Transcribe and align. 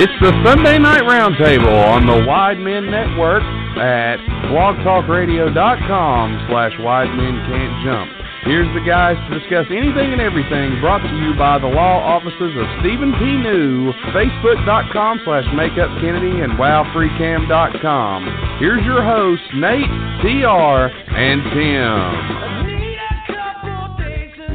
It's 0.00 0.16
the 0.24 0.32
Sunday 0.44 0.78
Night 0.78 1.02
Roundtable 1.04 1.84
on 1.92 2.06
the 2.06 2.24
Wide 2.24 2.56
Men 2.56 2.90
Network 2.90 3.42
at 3.76 4.16
blogtalkradio.com 4.48 6.46
slash 6.48 6.72
Wide 6.80 7.12
Men 7.12 7.44
Can't 7.44 7.84
Jump. 7.84 8.08
Here's 8.48 8.72
the 8.74 8.80
guys 8.88 9.20
to 9.28 9.38
discuss 9.38 9.66
anything 9.70 10.16
and 10.16 10.20
everything 10.20 10.80
brought 10.80 11.04
to 11.04 11.14
you 11.14 11.36
by 11.36 11.58
the 11.60 11.68
law 11.68 12.00
offices 12.00 12.56
of 12.56 12.66
Stephen 12.80 13.12
P. 13.20 13.36
New, 13.36 13.92
Facebook.com 14.16 15.20
slash 15.24 15.44
MakeupKennedy, 15.52 16.42
and 16.42 16.58
WowFreeCam.com. 16.58 18.56
Here's 18.58 18.84
your 18.84 19.04
hosts, 19.04 19.46
Nate, 19.54 19.86
TR, 20.24 20.88
and 21.14 21.42
Tim. 21.52 22.71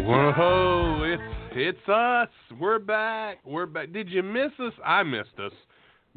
Whoa, 0.07 1.01
it's 1.03 1.21
it's 1.51 1.89
us. 1.89 2.29
We're 2.57 2.79
back. 2.79 3.39
We're 3.43 3.65
back. 3.65 3.91
Did 3.91 4.07
you 4.07 4.23
miss 4.23 4.53
us? 4.57 4.71
I 4.85 5.03
missed 5.03 5.37
us. 5.37 5.51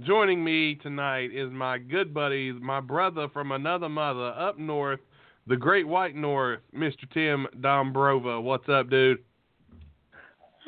Joining 0.06 0.44
me 0.44 0.76
tonight 0.76 1.30
is 1.34 1.50
my 1.50 1.78
good 1.78 2.14
buddy, 2.14 2.52
my 2.52 2.78
brother 2.78 3.26
from 3.32 3.50
another 3.50 3.88
mother 3.88 4.28
up 4.38 4.60
north, 4.60 5.00
the 5.48 5.56
Great 5.56 5.88
White 5.88 6.14
North, 6.14 6.60
Mr. 6.72 7.10
Tim 7.12 7.48
Dombrova. 7.60 8.40
What's 8.40 8.68
up, 8.68 8.90
dude? 8.90 9.24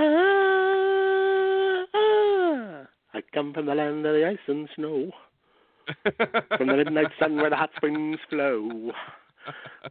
Ah, 0.00 1.84
ah. 1.94 2.86
I 3.14 3.20
come 3.32 3.54
from 3.54 3.66
the 3.66 3.74
land 3.76 4.04
of 4.04 4.14
the 4.14 4.26
ice 4.26 4.38
and 4.48 4.68
snow, 4.74 5.12
from 6.58 6.66
the 6.66 6.74
midnight 6.74 7.12
sun 7.20 7.36
where 7.36 7.50
the 7.50 7.56
hot 7.56 7.70
springs 7.76 8.18
flow, 8.28 8.90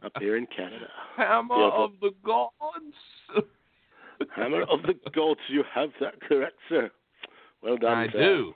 up 0.02 0.12
here 0.18 0.36
in 0.36 0.46
Canada. 0.46 0.86
Hammer 1.16 1.54
Yeah, 1.56 1.70
of 1.72 1.90
the 2.00 2.10
gods. 2.24 3.46
Hammer 4.36 4.62
of 4.62 4.82
the 4.82 4.94
gods, 5.10 5.40
you 5.48 5.64
have 5.74 5.90
that 6.00 6.20
correct, 6.20 6.56
sir. 6.68 6.90
Well 7.62 7.76
done, 7.76 7.92
I 7.98 8.06
sir. 8.10 8.18
do. 8.18 8.54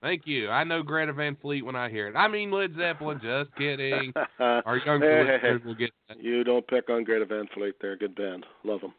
Thank 0.00 0.22
you. 0.26 0.48
I 0.48 0.62
know 0.62 0.82
Greta 0.82 1.12
Van 1.12 1.36
Fleet 1.42 1.64
when 1.64 1.74
I 1.74 1.88
hear 1.90 2.06
it. 2.08 2.14
I 2.14 2.28
mean 2.28 2.50
Led 2.52 2.72
Zeppelin. 2.76 3.20
Just 3.20 3.54
kidding. 3.56 4.12
Our 4.38 4.76
young 4.86 5.00
Hey, 5.00 5.38
hey, 5.42 5.56
will 5.64 5.74
get 5.74 5.90
that. 6.08 6.22
You 6.22 6.44
don't 6.44 6.66
pick 6.68 6.88
on 6.88 7.02
Greta 7.04 7.24
Van 7.26 7.48
Fleet. 7.52 7.74
They're 7.80 7.92
a 7.92 7.98
good 7.98 8.14
band. 8.14 8.46
Love 8.64 8.80
them. 8.80 8.94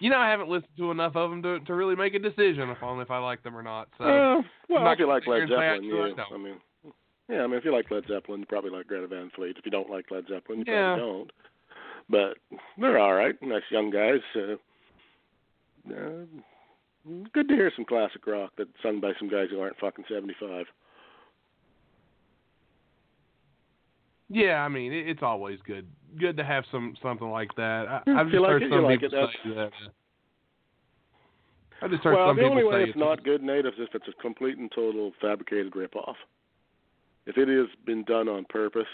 You 0.00 0.10
know, 0.10 0.18
I 0.18 0.28
haven't 0.28 0.48
listened 0.50 0.76
to 0.76 0.90
enough 0.90 1.14
of 1.16 1.30
them 1.30 1.42
to 1.42 1.60
to 1.60 1.74
really 1.74 1.94
make 1.94 2.14
a 2.14 2.18
decision 2.18 2.68
upon 2.70 3.00
if 3.00 3.10
I 3.10 3.18
like 3.18 3.42
them 3.44 3.56
or 3.56 3.62
not. 3.62 3.88
So 3.96 4.04
Uh, 4.04 4.42
well, 4.68 4.82
not 4.84 4.92
if 4.94 4.98
you 4.98 5.06
like 5.06 5.26
Led 5.26 5.42
I 5.42 5.46
Zeppelin, 5.46 6.14
I. 6.18 6.34
I 6.34 6.36
mean, 6.38 6.56
yeah, 7.28 7.42
I 7.42 7.46
mean, 7.46 7.56
if 7.58 7.64
you 7.64 7.72
like 7.72 7.90
Led 7.90 8.04
Zeppelin, 8.08 8.40
you 8.40 8.46
probably 8.46 8.70
like 8.70 8.86
Greta 8.86 9.06
Van 9.06 9.30
Fleet. 9.34 9.56
If 9.58 9.64
you 9.64 9.70
don't 9.70 9.90
like 9.90 10.10
Led 10.10 10.24
Zeppelin, 10.28 10.60
you 10.60 10.72
Yeah. 10.72 10.94
probably 10.96 11.12
don't. 11.12 11.32
But 12.08 12.38
they're 12.78 12.98
all 12.98 13.14
right. 13.14 13.34
Nice 13.42 13.62
young 13.70 13.90
guys. 13.90 14.20
Uh, 14.36 14.56
uh, 15.92 17.20
good 17.32 17.48
to 17.48 17.54
hear 17.54 17.72
some 17.74 17.84
classic 17.84 18.26
rock 18.26 18.52
that's 18.56 18.70
sung 18.82 19.00
by 19.00 19.12
some 19.18 19.28
guys 19.28 19.48
who 19.50 19.60
aren't 19.60 19.78
fucking 19.78 20.04
seventy-five. 20.08 20.66
yeah, 24.28 24.64
I 24.64 24.68
mean, 24.68 24.92
it, 24.92 25.08
it's 25.08 25.22
always 25.22 25.58
good 25.66 25.86
good 26.18 26.36
to 26.36 26.44
have 26.44 26.64
some 26.70 26.96
something 27.02 27.28
like 27.30 27.50
that. 27.56 27.86
I, 27.88 28.02
I've 28.12 28.28
just 28.28 28.40
like 28.40 28.50
heard 28.52 28.62
it, 28.62 28.70
some 28.70 28.84
like 28.84 29.00
people 29.00 29.24
it. 29.24 29.30
say 29.44 29.54
that. 29.54 29.70
I 31.82 31.88
just 31.88 32.02
heard 32.02 32.14
well, 32.14 32.30
some 32.30 32.36
the 32.36 32.44
only 32.44 32.64
way 32.64 32.84
it's 32.84 32.96
not 32.96 33.22
good, 33.22 33.42
Nate, 33.42 33.66
is 33.66 33.72
if 33.78 33.94
it's 33.94 34.08
a 34.08 34.22
complete 34.22 34.56
and 34.58 34.70
total 34.74 35.12
fabricated 35.20 35.76
rip-off. 35.76 36.16
If 37.26 37.36
it 37.36 37.48
has 37.48 37.66
been 37.84 38.04
done 38.04 38.28
on 38.28 38.44
purpose 38.48 38.86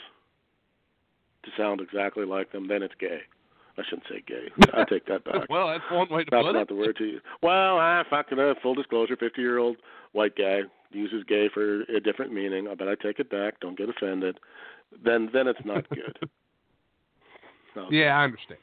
to 1.45 1.51
sound 1.57 1.81
exactly 1.81 2.25
like 2.25 2.53
them, 2.53 2.69
then 2.69 2.83
it's 2.83 2.95
gay. 2.99 3.21
I 3.79 3.83
shouldn't 3.89 4.07
say 4.09 4.23
gay. 4.27 4.49
I 4.75 4.85
take 4.89 5.07
that 5.07 5.25
back. 5.25 5.49
well, 5.49 5.69
that's 5.69 5.85
one 5.91 6.09
way 6.11 6.25
to 6.25 6.31
That's 6.31 6.43
put 6.45 6.53
not 6.53 6.57
it. 6.57 6.59
Not 6.61 6.69
the 6.69 6.75
word 6.75 6.97
to 6.99 7.05
use. 7.05 7.23
Well, 7.43 7.79
ah, 7.79 8.05
fucking 8.09 8.39
uh, 8.39 8.55
full 8.63 8.75
disclosure, 8.75 9.17
fifty-year-old 9.17 9.77
white 10.13 10.37
guy 10.37 10.61
uses 10.91 11.25
gay 11.27 11.49
for 11.53 11.83
a 11.83 12.01
different 12.01 12.33
meaning. 12.35 12.69
I 12.69 12.75
bet 12.75 12.89
I 12.89 12.95
take 12.97 13.19
it 13.19 13.31
back. 13.31 13.61
Don't 13.61 13.79
get 13.79 13.89
offended. 13.89 14.39
Then, 15.03 15.31
then 15.33 15.47
it's 15.49 15.65
not 15.65 15.89
good. 15.89 16.19
No, 17.75 17.87
Yeah, 17.91 18.19
I 18.19 18.25
understand. 18.25 18.61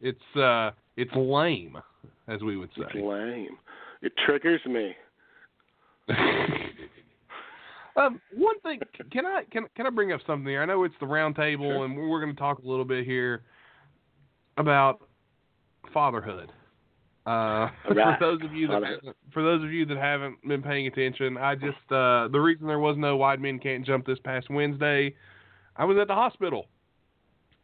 It's 0.00 0.36
uh, 0.36 0.72
it's 0.96 1.12
lame, 1.14 1.78
as 2.26 2.42
we 2.42 2.56
would 2.56 2.70
it's 2.76 2.92
say. 2.92 3.00
lame. 3.00 3.56
It 4.02 4.12
triggers 4.26 4.60
me. 4.66 4.96
um, 7.96 8.20
one 8.34 8.58
thing, 8.60 8.80
can 9.10 9.26
I 9.26 9.42
can 9.50 9.66
can 9.76 9.86
I 9.86 9.90
bring 9.90 10.12
up 10.12 10.20
something 10.26 10.46
here? 10.46 10.62
I 10.62 10.66
know 10.66 10.84
it's 10.84 10.94
the 11.00 11.06
round 11.06 11.36
table, 11.36 11.70
Sure. 11.70 11.84
and 11.84 11.96
we're 11.96 12.20
going 12.20 12.34
to 12.34 12.38
talk 12.38 12.58
a 12.58 12.66
little 12.66 12.84
bit 12.84 13.04
here 13.04 13.42
about 14.56 15.00
fatherhood. 15.92 16.50
Uh, 17.24 17.30
Alright. 17.30 17.72
for 17.88 18.16
those 18.20 18.42
of 18.42 18.52
you 18.52 18.66
that 18.68 18.82
for 19.32 19.42
those 19.42 19.62
of 19.62 19.72
you 19.72 19.86
that 19.86 19.96
haven't 19.96 20.36
been 20.46 20.62
paying 20.62 20.86
attention, 20.86 21.36
I 21.36 21.54
just 21.54 21.90
uh, 21.90 22.28
the 22.28 22.40
reason 22.40 22.66
there 22.66 22.80
was 22.80 22.96
no 22.98 23.16
wide 23.16 23.40
men 23.40 23.58
can't 23.58 23.86
jump 23.86 24.06
this 24.06 24.18
past 24.24 24.50
Wednesday, 24.50 25.14
I 25.76 25.84
was 25.84 25.96
at 25.98 26.08
the 26.08 26.14
hospital. 26.14 26.66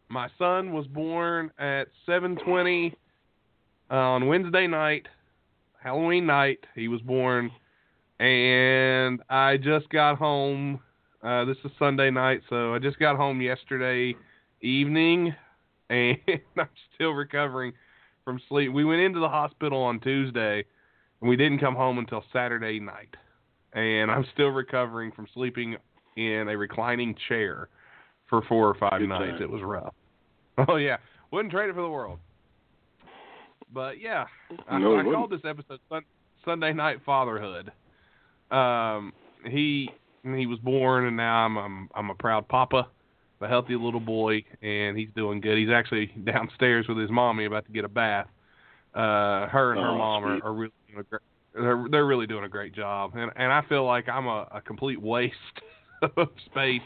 My 0.09 0.29
son 0.39 0.73
was 0.73 0.87
born 0.87 1.51
at 1.59 1.89
7:20 2.07 2.95
uh, 3.91 3.95
on 3.95 4.27
Wednesday 4.27 4.67
night, 4.67 5.07
Halloween 5.83 6.25
night. 6.25 6.65
He 6.75 6.89
was 6.89 7.01
born, 7.03 7.51
and 8.21 9.21
I 9.29 9.57
just 9.57 9.89
got 9.91 10.19
home. 10.19 10.81
Uh, 11.23 11.45
this 11.45 11.57
is 11.65 11.71
Sunday 11.79 12.11
night, 12.11 12.43
so 12.49 12.75
I 12.75 12.79
just 12.79 12.99
got 12.99 13.17
home 13.17 13.41
yesterday 13.41 14.15
evening, 14.63 15.35
and 15.91 16.17
I'm 16.57 16.69
still 16.95 17.11
recovering 17.11 17.73
from 18.25 18.41
sleep. 18.49 18.73
We 18.73 18.85
went 18.85 19.01
into 19.01 19.21
the 19.21 19.29
hospital 19.29 19.83
on 19.83 20.01
Tuesday, 20.01 20.65
and 21.21 21.29
we 21.29 21.37
didn't 21.37 21.59
come 21.59 21.75
home 21.75 21.99
until 21.99 22.23
Saturday 22.33 22.79
night, 22.79 23.15
and 23.73 24.11
I'm 24.11 24.25
still 24.35 24.49
recovering 24.49 25.11
from 25.13 25.27
sleeping 25.35 25.77
in 26.17 26.49
a 26.49 26.57
reclining 26.57 27.17
chair 27.29 27.69
for 28.29 28.43
four 28.49 28.69
or 28.69 28.75
five 28.75 29.01
Good 29.01 29.09
nights. 29.09 29.33
time. 29.33 29.43
It 29.43 29.51
was 29.51 29.63
rough. 29.63 29.95
Oh 30.69 30.75
yeah, 30.75 30.97
wouldn't 31.31 31.53
trade 31.53 31.71
it 31.71 31.75
for 31.77 31.83
the 31.83 31.89
world. 31.89 32.19
But 33.73 34.01
yeah, 34.01 34.25
I, 34.69 34.79
No, 34.79 34.95
you 34.95 35.01
I 35.13 35.15
called 35.15 35.31
this 35.31 35.43
episode 35.45 35.79
Sunday 36.45 36.73
Night 36.73 36.99
Fatherhood. 37.07 37.71
Um, 38.51 39.13
he 39.45 39.91
he 40.25 40.47
was 40.47 40.59
born, 40.61 41.07
and 41.07 41.17
now 41.17 41.45
I'm 41.47 41.57
I'm 41.59 41.89
I'm 41.95 42.11
a 42.11 42.15
proud 42.15 42.49
papa, 42.49 42.89
a 43.41 43.49
healthy 43.49 43.77
little 43.77 44.01
boy, 44.01 44.45
and 44.63 44.97
he's 44.97 45.11
doing 45.15 45.41
good. 45.41 45.59
He's 45.59 45.71
actually 45.71 46.07
downstairs 46.25 46.87
with 46.89 46.99
his 46.99 47.11
mommy 47.11 47.45
about 47.47 47.67
to 47.67 47.73
get 47.73 47.85
a 47.85 47.89
bath. 47.89 48.29
Uh, 48.95 49.47
her 49.49 49.73
and 49.73 49.83
her 49.83 49.93
Oh, 49.93 49.93
mom 49.93 50.25
are, 50.25 50.39
are 50.43 50.53
really 50.55 50.73
doing 50.89 51.01
a 51.01 51.05
great. 51.05 51.21
They're 51.55 51.87
they're 51.91 52.07
really 52.07 52.27
doing 52.27 52.45
a 52.45 52.49
great 52.49 52.75
job, 52.75 53.13
and 53.15 53.31
and 53.37 53.53
I 53.53 53.63
feel 53.69 53.85
like 53.85 54.09
I'm 54.09 54.27
a, 54.27 54.47
a 54.53 54.61
complete 54.63 55.01
waste 55.01 55.35
of 56.17 56.29
space 56.47 56.83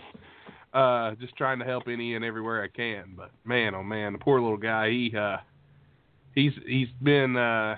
uh 0.73 1.15
just 1.17 1.37
trying 1.37 1.59
to 1.59 1.65
help 1.65 1.89
any 1.89 2.15
and 2.15 2.25
everywhere 2.25 2.63
I 2.63 2.69
can. 2.69 3.15
But 3.17 3.31
man, 3.45 3.75
oh 3.75 3.83
man, 3.83 4.13
the 4.13 4.19
poor 4.19 4.41
little 4.41 4.57
guy, 4.57 4.91
he 4.91 5.15
uh 5.17 5.39
he's 6.35 6.53
he's 6.67 6.89
been 7.03 7.37
uh 7.37 7.77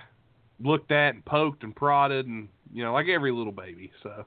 looked 0.61 0.93
at 0.93 1.15
and 1.15 1.25
poked 1.25 1.63
and 1.65 1.75
prodded 1.75 2.27
and 2.27 2.49
you 2.75 2.83
know, 2.85 2.93
like 2.93 3.09
every 3.09 3.33
little 3.33 3.53
baby. 3.53 3.91
So 4.03 4.27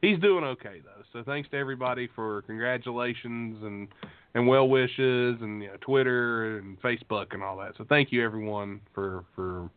he's 0.00 0.18
doing 0.18 0.42
okay 0.42 0.80
though. 0.84 1.02
So 1.12 1.22
thanks 1.24 1.48
to 1.50 1.56
everybody 1.56 2.08
for 2.16 2.42
congratulations 2.42 3.62
and 3.62 3.86
and 4.34 4.48
well 4.48 4.68
wishes 4.68 5.36
and 5.40 5.62
you 5.62 5.68
know, 5.68 5.76
Twitter 5.80 6.58
and 6.58 6.80
Facebook 6.82 7.26
and 7.32 7.42
all 7.42 7.56
that. 7.58 7.74
So 7.78 7.84
thank 7.88 8.10
you 8.10 8.24
everyone 8.24 8.80
for 8.94 9.24
for 9.36 9.70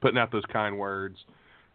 putting 0.00 0.18
out 0.18 0.30
those 0.30 0.44
kind 0.52 0.78
words. 0.78 1.16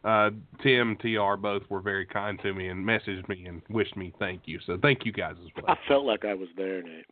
uh, 0.06 0.30
Tim, 0.63 0.95
Tr, 1.01 1.36
both 1.36 1.63
were 1.69 1.81
very 1.81 2.06
kind 2.06 2.39
to 2.44 2.54
me 2.54 2.68
and 2.68 2.86
messaged 2.86 3.27
me 3.27 3.45
and 3.48 3.62
wished 3.69 3.98
me 3.98 4.13
thank 4.19 4.44
you. 4.45 4.60
So 4.66 4.77
thank 4.81 5.06
you 5.06 5.12
guys 5.12 5.36
as 5.44 5.50
well. 5.56 5.66
I 5.68 5.77
felt 5.88 6.06
like 6.06 6.24
I 6.24 6.36
was 6.36 6.50
there, 6.56 6.81
Nate. 6.84 7.06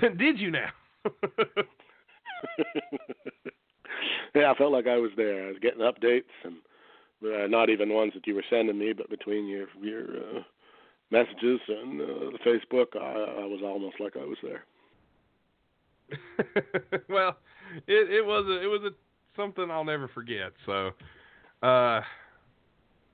Did 0.18 0.38
you 0.38 0.50
now? 0.50 0.70
yeah, 4.34 4.50
I 4.50 4.56
felt 4.56 4.72
like 4.72 4.86
I 4.86 4.96
was 4.96 5.10
there. 5.16 5.44
I 5.44 5.48
was 5.48 5.58
getting 5.60 5.80
updates 5.80 6.32
and 6.44 6.56
uh, 7.24 7.46
not 7.46 7.70
even 7.70 7.92
ones 7.92 8.12
that 8.14 8.26
you 8.26 8.34
were 8.34 8.44
sending 8.50 8.78
me, 8.78 8.92
but 8.92 9.10
between 9.10 9.46
your 9.46 9.66
your 9.80 10.02
uh, 10.02 10.42
messages 11.10 11.60
and 11.68 12.00
uh, 12.00 12.04
the 12.32 12.38
Facebook, 12.44 12.96
I, 12.96 13.42
I 13.42 13.46
was 13.46 13.60
almost 13.62 14.00
like 14.00 14.16
I 14.16 14.24
was 14.24 14.38
there. 14.42 14.64
well, 17.08 17.36
it 17.86 18.10
it 18.10 18.24
was 18.24 18.46
a, 18.48 18.62
it 18.62 18.66
was 18.66 18.82
a 18.84 18.90
something 19.36 19.70
I'll 19.70 19.84
never 19.84 20.08
forget. 20.08 20.52
So, 20.66 20.90
uh, 21.62 22.00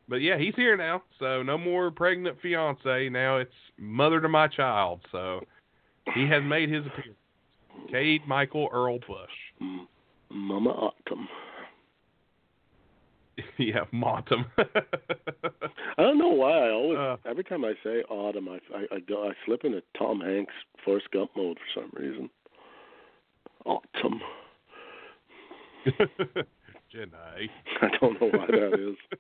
but 0.09 0.17
yeah, 0.17 0.39
he's 0.39 0.55
here 0.57 0.77
now. 0.77 1.03
So 1.19 1.43
no 1.43 1.59
more 1.59 1.91
pregnant 1.91 2.41
fiance. 2.41 3.09
Now 3.09 3.37
it's 3.37 3.53
mother 3.79 4.21
to 4.21 4.29
my 4.29 4.49
child. 4.49 5.01
So 5.13 5.41
he 6.15 6.27
has 6.29 6.43
made 6.43 6.71
his 6.71 6.87
appearance. 6.87 7.15
Cade 7.91 8.23
Michael 8.27 8.69
Earl 8.73 8.99
Bush. 8.99 9.31
Mama 10.49 10.71
Autumn. 10.71 11.29
yeah, 13.59 13.85
Montum. 13.93 14.47
I 14.59 16.03
don't 16.03 16.19
know 16.19 16.29
why 16.29 16.53
I 16.69 16.71
always 16.71 16.99
Uh. 16.99 17.17
every 17.29 17.45
time 17.45 17.65
I 17.65 17.75
say 17.85 18.03
autumn, 18.09 18.49
I 18.49 18.59
I 18.75 18.97
I, 18.97 19.01
go, 19.01 19.29
I 19.29 19.33
slip 19.45 19.65
into 19.65 19.83
Tom 19.97 20.21
Hanks 20.21 20.55
Forrest 20.85 21.09
Gump 21.13 21.31
mode 21.37 21.59
for 21.59 21.81
some 21.83 21.91
reason. 22.03 22.31
Autumn. 23.67 24.21
Jedi. 26.95 27.49
I 27.83 27.89
don't 28.01 28.21
know 28.21 28.31
why 28.33 28.47
that 28.47 28.75
is. 28.75 29.19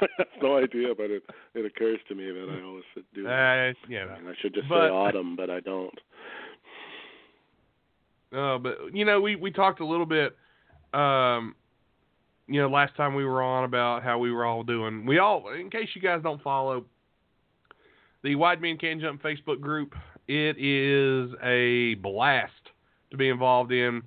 I 0.00 0.06
have 0.18 0.26
no 0.42 0.58
idea, 0.58 0.94
but 0.96 1.10
it 1.10 1.22
it 1.54 1.64
occurs 1.64 2.00
to 2.08 2.14
me 2.16 2.24
that 2.24 2.48
I 2.58 2.62
always 2.66 2.84
do. 3.14 3.22
that. 3.22 3.30
Uh, 3.30 3.86
yeah. 3.88 4.04
I, 4.06 4.18
mean, 4.20 4.28
I 4.30 4.34
should 4.40 4.54
just 4.54 4.68
but- 4.68 4.88
say 4.88 4.92
autumn, 4.92 5.36
but 5.36 5.48
I 5.50 5.60
don't. 5.60 5.94
Uh, 8.34 8.58
but 8.58 8.78
you 8.92 9.04
know, 9.04 9.20
we 9.20 9.36
we 9.36 9.50
talked 9.50 9.80
a 9.80 9.86
little 9.86 10.06
bit, 10.06 10.36
um, 10.94 11.54
you 12.48 12.60
know, 12.60 12.68
last 12.68 12.96
time 12.96 13.14
we 13.14 13.24
were 13.24 13.42
on 13.42 13.64
about 13.64 14.02
how 14.02 14.18
we 14.18 14.32
were 14.32 14.44
all 14.44 14.62
doing. 14.62 15.06
We 15.06 15.18
all, 15.18 15.52
in 15.52 15.70
case 15.70 15.88
you 15.94 16.00
guys 16.00 16.20
don't 16.22 16.42
follow, 16.42 16.84
the 18.22 18.34
Wide 18.34 18.60
Men 18.60 18.78
Can 18.78 19.00
Jump 19.00 19.22
Facebook 19.22 19.60
group. 19.60 19.94
It 20.28 20.56
is 20.58 21.34
a 21.42 21.94
blast 21.96 22.52
to 23.10 23.16
be 23.16 23.28
involved 23.28 23.72
in. 23.72 24.02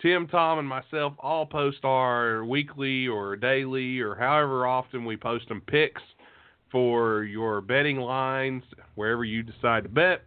Tim, 0.00 0.28
Tom, 0.28 0.58
and 0.58 0.68
myself 0.68 1.14
all 1.18 1.46
post 1.46 1.78
our 1.84 2.44
weekly 2.44 3.08
or 3.08 3.34
daily 3.34 3.98
or 4.00 4.14
however 4.14 4.66
often 4.66 5.04
we 5.06 5.16
post 5.16 5.48
them 5.48 5.62
picks 5.62 6.02
for 6.70 7.24
your 7.24 7.62
betting 7.62 7.98
lines 7.98 8.62
wherever 8.94 9.24
you 9.24 9.42
decide 9.42 9.84
to 9.84 9.88
bet. 9.88 10.24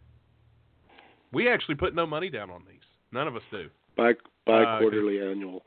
We 1.31 1.47
actually 1.47 1.75
put 1.75 1.93
no 1.93 2.07
money 2.07 2.29
down 2.29 2.49
on 2.49 2.63
these. 2.67 2.78
None 3.11 3.27
of 3.27 3.35
us 3.35 3.41
do. 3.51 3.69
Bi 3.97 4.13
bi 4.45 4.63
Uh, 4.63 4.79
quarterly 4.79 5.19
annual. 5.21 5.63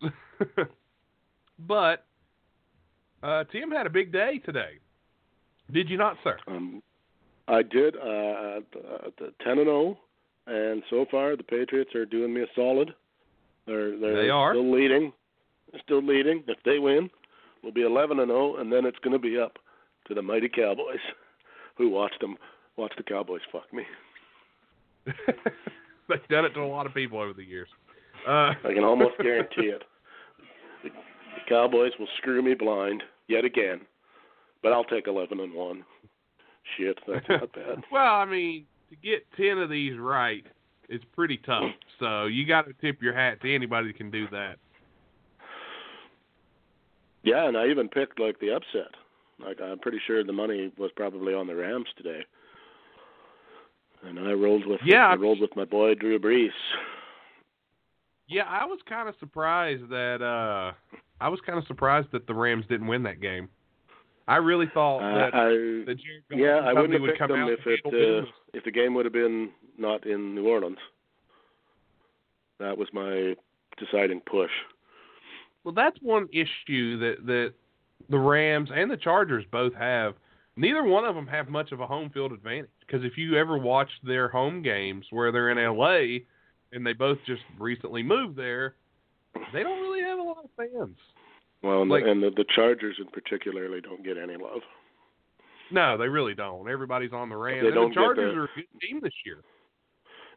but 1.68 2.04
uh, 3.22 3.44
Tim 3.52 3.70
had 3.70 3.86
a 3.86 3.90
big 3.90 4.12
day 4.12 4.38
today. 4.44 4.78
Did 5.72 5.88
you 5.90 5.96
not, 5.98 6.16
sir? 6.24 6.38
Um, 6.46 6.82
I 7.48 7.62
did 7.62 7.96
uh, 7.96 8.60
ten 9.44 9.58
and 9.58 9.66
zero, 9.66 9.98
and 10.46 10.82
so 10.90 11.04
far 11.10 11.36
the 11.36 11.42
Patriots 11.42 11.94
are 11.94 12.06
doing 12.06 12.32
me 12.32 12.42
a 12.42 12.46
solid. 12.56 12.94
They're 13.66 13.98
they're 13.98 14.22
They 14.22 14.30
are. 14.30 14.52
still 14.54 14.70
leading. 14.72 15.12
They're 15.70 15.82
still 15.84 16.02
leading. 16.02 16.42
If 16.48 16.58
they 16.64 16.78
win, 16.78 17.10
we'll 17.62 17.72
be 17.72 17.82
eleven 17.82 18.20
and 18.20 18.28
zero, 18.30 18.56
and 18.56 18.72
then 18.72 18.84
it's 18.86 18.98
going 19.00 19.12
to 19.12 19.18
be 19.18 19.38
up 19.38 19.58
to 20.08 20.14
the 20.14 20.22
mighty 20.22 20.48
Cowboys, 20.48 20.98
who 21.76 21.90
watch 21.90 22.14
them 22.20 22.36
watch 22.76 22.92
the 22.96 23.02
Cowboys 23.02 23.42
fuck 23.52 23.72
me. 23.72 23.84
They've 26.10 26.28
done 26.28 26.44
it 26.44 26.50
to 26.50 26.60
a 26.60 26.66
lot 26.66 26.86
of 26.86 26.92
people 26.94 27.18
over 27.20 27.32
the 27.32 27.44
years. 27.44 27.68
Uh, 28.26 28.52
I 28.64 28.74
can 28.74 28.84
almost 28.84 29.16
guarantee 29.22 29.68
it. 29.68 29.82
The, 30.82 30.90
the 30.90 31.40
Cowboys 31.48 31.92
will 31.98 32.08
screw 32.18 32.42
me 32.42 32.54
blind 32.54 33.02
yet 33.28 33.44
again, 33.44 33.80
but 34.62 34.72
I'll 34.72 34.84
take 34.84 35.06
eleven 35.06 35.40
and 35.40 35.54
one. 35.54 35.84
Shit, 36.76 36.98
that's 37.06 37.26
not 37.28 37.52
bad. 37.54 37.82
well, 37.90 38.14
I 38.14 38.24
mean, 38.24 38.66
to 38.90 38.96
get 38.96 39.24
ten 39.36 39.58
of 39.58 39.70
these 39.70 39.98
right, 39.98 40.44
it's 40.88 41.04
pretty 41.14 41.38
tough. 41.38 41.70
So 41.98 42.26
you 42.26 42.46
got 42.46 42.66
to 42.66 42.74
tip 42.74 43.00
your 43.02 43.14
hat 43.14 43.40
to 43.42 43.54
anybody 43.54 43.88
that 43.88 43.96
can 43.96 44.10
do 44.10 44.26
that. 44.30 44.56
Yeah, 47.22 47.46
and 47.48 47.56
I 47.56 47.66
even 47.68 47.88
picked 47.88 48.18
like 48.18 48.38
the 48.40 48.54
upset. 48.54 48.92
Like 49.38 49.60
I'm 49.60 49.78
pretty 49.78 50.00
sure 50.06 50.22
the 50.24 50.32
money 50.32 50.72
was 50.78 50.90
probably 50.96 51.34
on 51.34 51.46
the 51.46 51.54
Rams 51.54 51.86
today. 51.96 52.20
And 54.06 54.18
I 54.18 54.32
rolled 54.32 54.66
with 54.66 54.80
Yeah, 54.84 55.06
I 55.06 55.14
rolled 55.14 55.40
with 55.40 55.54
my 55.56 55.64
boy 55.64 55.94
Drew 55.94 56.18
Brees. 56.18 56.48
Yeah, 58.28 58.44
I 58.44 58.64
was 58.64 58.78
kind 58.88 59.08
of 59.08 59.14
surprised 59.18 59.88
that 59.90 60.22
uh 60.22 60.72
I 61.20 61.28
was 61.28 61.40
kind 61.44 61.58
of 61.58 61.66
surprised 61.66 62.08
that 62.12 62.26
the 62.26 62.34
Rams 62.34 62.64
didn't 62.68 62.86
win 62.86 63.02
that 63.02 63.20
game. 63.20 63.48
I 64.28 64.36
really 64.36 64.70
thought 64.72 64.98
Uh, 65.00 65.14
that 65.18 65.34
I 65.34 65.48
that 65.86 65.96
Jared 65.98 66.24
Goff 66.30 66.38
yeah, 66.38 66.60
I 66.64 66.72
wouldn't 66.72 66.92
have 66.92 67.02
would 67.02 67.10
picked 67.10 67.28
them 67.28 67.40
out 67.40 67.50
if 67.50 67.60
it 67.66 67.80
uh, 67.84 68.26
if 68.54 68.64
the 68.64 68.70
game 68.70 68.94
would 68.94 69.04
have 69.04 69.12
been 69.12 69.50
not 69.76 70.06
in 70.06 70.34
New 70.34 70.48
Orleans. 70.48 70.78
That 72.58 72.78
was 72.78 72.88
my 72.92 73.34
deciding 73.78 74.20
push. 74.20 74.50
Well, 75.64 75.74
that's 75.74 75.98
one 76.00 76.28
issue 76.32 76.98
that 77.00 77.26
that 77.26 77.54
the 78.08 78.18
Rams 78.18 78.70
and 78.74 78.90
the 78.90 78.96
Chargers 78.96 79.44
both 79.50 79.74
have. 79.74 80.14
Neither 80.56 80.82
one 80.84 81.04
of 81.04 81.14
them 81.14 81.26
have 81.26 81.48
much 81.48 81.72
of 81.72 81.80
a 81.80 81.86
home 81.86 82.10
field 82.10 82.32
advantage 82.32 82.68
because 82.90 83.04
if 83.04 83.16
you 83.16 83.36
ever 83.36 83.56
watch 83.58 83.90
their 84.02 84.28
home 84.28 84.62
games 84.62 85.06
where 85.10 85.30
they're 85.30 85.50
in 85.50 85.58
LA 85.58 86.24
and 86.72 86.84
they 86.84 86.92
both 86.92 87.18
just 87.26 87.42
recently 87.58 88.02
moved 88.02 88.36
there, 88.36 88.74
they 89.52 89.62
don't 89.62 89.80
really 89.82 90.02
have 90.02 90.18
a 90.18 90.22
lot 90.22 90.44
of 90.44 90.50
fans. 90.56 90.96
Well, 91.62 91.82
and, 91.82 91.90
Like- 91.90 92.04
the, 92.04 92.10
and 92.10 92.22
the, 92.22 92.30
the 92.30 92.44
Chargers 92.54 92.96
in 92.98 93.06
particularly 93.08 93.80
don't 93.80 94.04
get 94.04 94.16
any 94.16 94.36
love. 94.36 94.62
No, 95.72 95.96
they 95.96 96.08
really 96.08 96.34
don't. 96.34 96.68
Everybody's 96.68 97.12
on 97.12 97.28
the 97.28 97.36
Rams. 97.36 97.60
They 97.62 97.66
and 97.68 97.74
don't 97.76 97.90
the 97.90 97.94
Chargers 97.94 98.34
the- 98.34 98.40
are 98.40 98.44
a 98.44 98.48
good 98.56 98.80
team 98.80 99.00
this 99.02 99.12
year. 99.24 99.38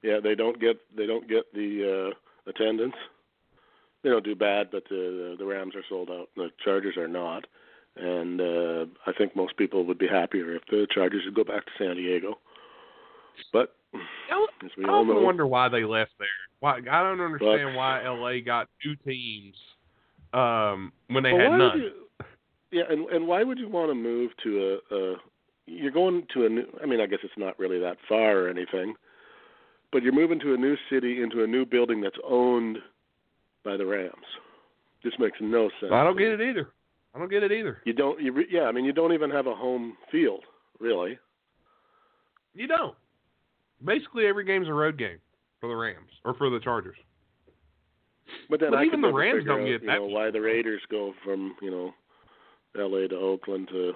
Yeah, 0.03 0.19
they 0.21 0.35
don't 0.35 0.59
get 0.59 0.75
they 0.95 1.07
don't 1.07 1.27
get 1.29 1.51
the 1.53 2.11
uh 2.11 2.50
attendance. 2.50 2.94
They 4.03 4.09
don't 4.09 4.25
do 4.25 4.35
bad, 4.35 4.67
but 4.69 4.83
the 4.89 5.35
the 5.39 5.45
Rams 5.45 5.75
are 5.75 5.83
sold 5.89 6.09
out. 6.11 6.29
The 6.35 6.50
Chargers 6.63 6.97
are 6.97 7.07
not, 7.07 7.45
and 7.95 8.39
uh 8.41 8.85
I 9.07 9.13
think 9.17 9.35
most 9.35 9.55
people 9.57 9.85
would 9.85 9.97
be 9.97 10.07
happier 10.07 10.55
if 10.55 10.63
the 10.69 10.86
Chargers 10.93 11.24
would 11.25 11.33
go 11.36 11.45
back 11.45 11.65
to 11.65 11.72
San 11.79 11.95
Diego. 11.95 12.38
But 13.52 13.75
I 13.94 14.46
as 14.66 14.72
we 14.78 14.86
I 14.86 14.90
all 14.90 15.06
know, 15.06 15.20
wonder 15.22 15.46
why 15.48 15.70
they 15.70 15.84
left 15.84 16.12
there. 16.20 16.28
Why 16.60 16.78
I 16.78 17.04
don't 17.04 17.22
understand 17.22 17.75
why 17.75 18.02
LA 18.08 18.40
got 18.46 18.70
two 18.82 18.96
teams 19.06 19.56
um, 20.34 20.92
when 21.10 21.24
they 21.24 21.34
Well, 21.34 21.52
had 21.52 21.58
none. 21.58 21.78
You, 21.80 21.92
yeah, 22.72 22.84
and 22.90 23.08
and 23.10 23.28
why 23.28 23.44
would 23.44 23.60
you 23.60 23.70
want 23.70 23.92
to 23.92 23.96
move 23.96 24.32
to 24.44 24.80
a, 24.92 24.96
a? 24.96 25.16
You're 25.66 25.92
going 25.92 26.25
to 26.34 26.46
a 26.46 26.50
new. 26.50 26.66
I 26.82 26.86
mean, 26.86 27.00
I 27.00 27.06
guess 27.06 27.20
it's 27.24 27.34
not 27.38 27.58
really 27.60 27.80
that 27.80 27.98
far 28.10 28.38
or 28.38 28.50
anything, 28.50 28.96
but 29.92 30.02
you're 30.04 30.13
moving 30.13 30.40
to 30.40 30.54
a 30.54 30.58
new 30.58 30.75
city 30.90 31.22
into 31.22 31.44
a 31.44 31.48
new 31.48 31.66
building 31.66 32.02
that's 32.02 32.18
owned 32.28 32.80
by 33.63 33.78
the 33.78 33.86
Rams. 33.86 34.13
This 35.04 35.13
makes 35.20 35.38
no 35.42 35.70
sense. 35.80 35.92
I 35.94 36.04
don't 36.04 36.18
get 36.18 36.32
it 36.32 36.42
either. 36.42 36.70
I 37.13 37.20
don't 37.20 37.30
get 37.30 37.44
it 37.44 37.52
either. 37.52 37.80
You 37.86 37.94
don't. 37.94 38.20
You 38.20 38.32
re, 38.32 38.48
yeah. 38.50 38.63
I 38.63 38.72
mean, 38.72 38.86
you 38.86 38.94
don't 38.94 39.13
even 39.13 39.30
have 39.30 39.48
a 39.48 39.54
home 39.56 39.96
field, 40.12 40.44
really. 40.80 41.20
You 42.56 42.68
don't. 42.68 42.96
Basically, 43.86 44.25
every 44.25 44.46
game's 44.46 44.68
a 44.68 44.74
road 44.74 44.98
game 44.98 45.18
for 45.60 45.68
the 45.70 45.75
Rams 45.75 46.12
or 46.25 46.34
for 46.34 46.50
the 46.50 46.60
Chargers. 46.60 46.98
But 48.50 48.60
then 48.60 48.72
But 48.72 48.80
I 48.80 48.84
even 48.86 49.02
the 49.02 49.12
Rams 49.12 49.46
don't 49.46 49.62
out, 49.62 49.66
get 49.66 49.82
you 49.82 49.88
that 49.88 50.00
know, 50.00 50.06
why 50.06 50.32
the 50.32 50.42
Raiders 50.42 50.82
go 50.90 51.13
from 51.24 51.56
you 51.62 51.72
know, 51.72 51.94
L.A. 52.80 53.08
to 53.08 53.16
Oakland 53.16 53.68
to 53.70 53.94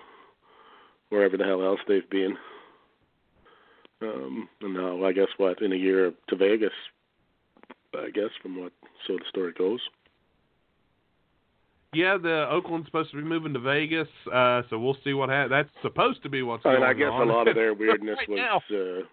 wherever 1.09 1.37
the 1.37 1.43
hell 1.43 1.63
else 1.63 1.79
they've 1.87 2.09
been. 2.09 2.35
Um, 4.01 4.47
and 4.61 4.73
now 4.73 5.03
I 5.05 5.11
guess 5.11 5.27
what 5.37 5.61
in 5.61 5.73
a 5.73 5.75
year 5.75 6.13
to 6.29 6.35
Vegas. 6.35 6.73
I 7.97 8.09
guess 8.11 8.29
from 8.41 8.61
what 8.61 8.71
so 9.07 9.13
the 9.13 9.23
story 9.29 9.53
goes. 9.57 9.79
Yeah, 11.93 12.17
the 12.17 12.47
Oakland's 12.51 12.87
supposed 12.87 13.11
to 13.11 13.17
be 13.17 13.23
moving 13.23 13.53
to 13.53 13.59
Vegas, 13.59 14.09
uh, 14.31 14.61
so 14.69 14.77
we'll 14.77 14.97
see 15.03 15.13
what 15.13 15.29
happens. 15.29 15.51
That's 15.51 15.69
supposed 15.81 16.21
to 16.23 16.29
be 16.29 16.43
what's 16.43 16.65
I 16.65 16.73
going 16.73 16.81
mean, 16.81 16.89
I 16.89 16.93
guess 16.93 17.11
on. 17.11 17.29
a 17.29 17.33
lot 17.33 17.47
of 17.47 17.55
their 17.55 17.73
weirdness 17.73 18.17
Right 18.19 18.29
was 18.29 18.61
uh, 18.69 19.07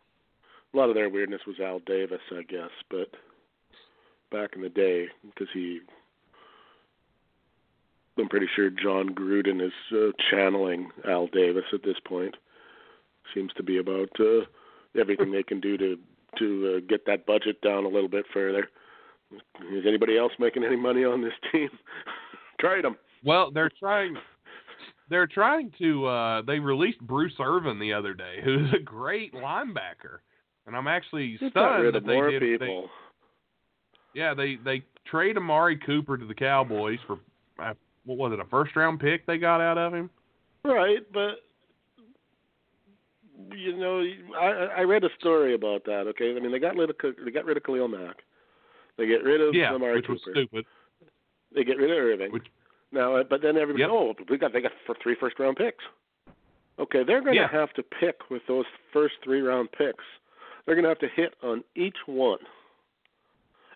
a 0.75 0.77
lot 0.77 0.89
of 0.89 0.95
their 0.95 1.09
weirdness 1.09 1.43
was 1.47 1.61
Al 1.61 1.79
Davis, 1.81 2.21
I 2.33 2.43
guess, 2.43 2.71
but 2.91 3.09
back 4.33 4.51
in 4.57 4.63
the 4.63 4.69
day, 4.69 5.07
because 5.25 5.49
he, 5.55 5.81
I'm 8.19 8.29
pretty 8.29 8.49
sure 8.55 8.71
Jon 8.71 9.15
Gruden 9.15 9.65
is 9.65 9.73
uh, 9.93 10.11
channeling 10.31 10.91
Al 11.09 11.29
Davis 11.29 11.65
at 11.73 11.83
this 11.85 11.97
point. 12.07 12.37
Seems 13.35 13.53
to 13.57 13.63
be 13.63 13.79
about 13.79 14.11
uh, 14.21 14.45
everything 14.99 15.33
they 15.33 15.43
can 15.43 15.61
do 15.61 15.77
to 15.79 15.97
to 16.39 16.77
uh, 16.77 16.81
get 16.89 17.07
that 17.07 17.27
budget 17.27 17.61
down 17.61 17.85
a 17.85 17.89
little 17.89 18.09
bit 18.09 18.27
further. 18.35 18.69
Is 19.73 19.85
anybody 19.87 20.19
else 20.19 20.33
making 20.39 20.65
any 20.65 20.77
money 20.77 21.05
on 21.05 21.23
this 21.23 21.33
team? 21.53 21.69
Trade 22.61 22.85
them. 22.85 22.97
Well, 23.25 23.51
they're 23.53 23.71
trying. 23.79 24.17
They're 25.09 25.27
trying 25.27 25.73
to. 25.79 26.07
uh 26.07 26.43
They 26.43 26.59
released 26.59 27.01
Bruce 27.01 27.35
Irvin 27.41 27.79
the 27.79 27.93
other 27.93 28.15
day, 28.15 28.41
who's 28.45 28.73
a 28.75 28.83
great 28.83 29.33
linebacker, 29.33 30.19
and 30.67 30.77
I'm 30.77 30.87
actually 30.89 31.37
got 31.41 31.51
stunned 31.51 31.83
rid 31.85 31.95
that 31.95 32.07
they 32.07 32.21
did. 32.21 32.43
they- 32.43 32.49
people. 32.67 32.91
yeah, 34.15 34.35
they 34.35 34.57
they 34.57 34.83
trade 35.07 35.37
Amari 35.37 35.77
Cooper 35.77 36.17
to 36.17 36.25
the 36.27 36.35
Cowboys 36.35 36.99
for 37.07 37.19
uh, 37.59 37.75
what 38.05 38.19
was 38.19 38.33
it, 38.33 38.41
a 38.41 38.45
first 38.47 38.75
round 38.77 39.01
pick 39.01 39.27
they 39.27 39.39
got 39.39 39.61
out 39.61 39.79
of 39.79 39.93
him? 39.95 40.11
Right, 40.65 41.01
but 41.13 41.41
you 43.55 43.77
know, 43.77 44.03
I 44.39 44.47
I 44.79 44.81
read 44.83 45.05
a 45.05 45.09
story 45.19 45.55
about 45.55 45.85
that. 45.85 46.07
Okay, 46.09 46.37
I 46.37 46.41
mean 46.41 46.53
they 46.53 46.59
got 46.59 46.77
rid 46.77 46.91
of 46.91 46.97
they 47.25 47.31
got 47.31 47.45
rid 47.45 47.57
of 47.57 47.63
Khalil 47.65 47.89
Mack. 47.89 48.17
They 48.97 49.07
get 49.07 49.25
rid 49.25 49.41
of 49.41 49.55
Yeah, 49.55 49.75
Amari 49.75 49.97
which 49.97 50.09
was 50.09 50.21
Cooper. 50.25 50.41
stupid. 50.41 50.65
They 51.55 51.65
get 51.65 51.79
rid 51.79 51.91
of 51.91 51.97
Irving. 51.99 52.33
Which- 52.33 52.47
now, 52.93 53.17
uh, 53.17 53.25
but 53.25 53.43
then 53.43 53.57
everybody, 53.57 53.81
Yep. 53.83 53.91
oh, 53.93 54.15
we 54.29 54.39
got 54.39 54.53
they 54.53 54.61
got 54.61 54.71
for 54.87 54.95
three 55.03 55.17
first 55.19 55.37
round 55.41 55.57
picks. 55.57 55.83
Okay, 56.79 57.03
they're 57.05 57.21
going 57.21 57.35
to 57.35 57.41
Yeah. 57.41 57.49
have 57.51 57.73
to 57.75 57.83
pick 57.83 58.31
with 58.31 58.43
those 58.47 58.67
first 58.93 59.15
three 59.25 59.41
round 59.41 59.71
picks. 59.73 60.05
They're 60.67 60.75
going 60.75 60.85
to 60.85 60.89
have 60.89 60.99
to 61.01 61.09
hit 61.15 61.35
on 61.43 61.63
each 61.77 61.97
one, 62.07 62.39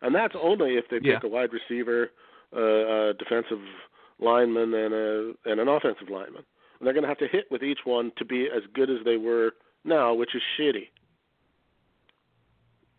and 0.03 0.15
that's 0.15 0.35
only 0.41 0.77
if 0.77 0.89
they 0.91 0.99
Yeah. 1.03 1.17
pick 1.17 1.25
a 1.25 1.29
wide 1.29 1.51
receiver, 1.53 2.11
uh, 2.57 2.61
a 3.11 3.15
defensive 3.15 3.61
lineman, 4.19 4.73
and 4.75 4.95
a 4.95 5.35
and 5.45 5.61
an 5.61 5.69
offensive 5.69 6.09
lineman. 6.09 6.45
And 6.79 6.87
they're 6.87 6.95
going 6.95 7.03
to 7.03 7.09
have 7.09 7.19
to 7.19 7.29
hit 7.29 7.51
with 7.51 7.63
each 7.63 7.81
one 7.85 8.13
to 8.17 8.25
be 8.25 8.47
as 8.47 8.63
good 8.73 8.89
as 8.89 8.99
they 9.05 9.17
were 9.17 9.55
now, 9.85 10.15
which 10.15 10.35
is 10.35 10.43
shitty. 10.59 10.89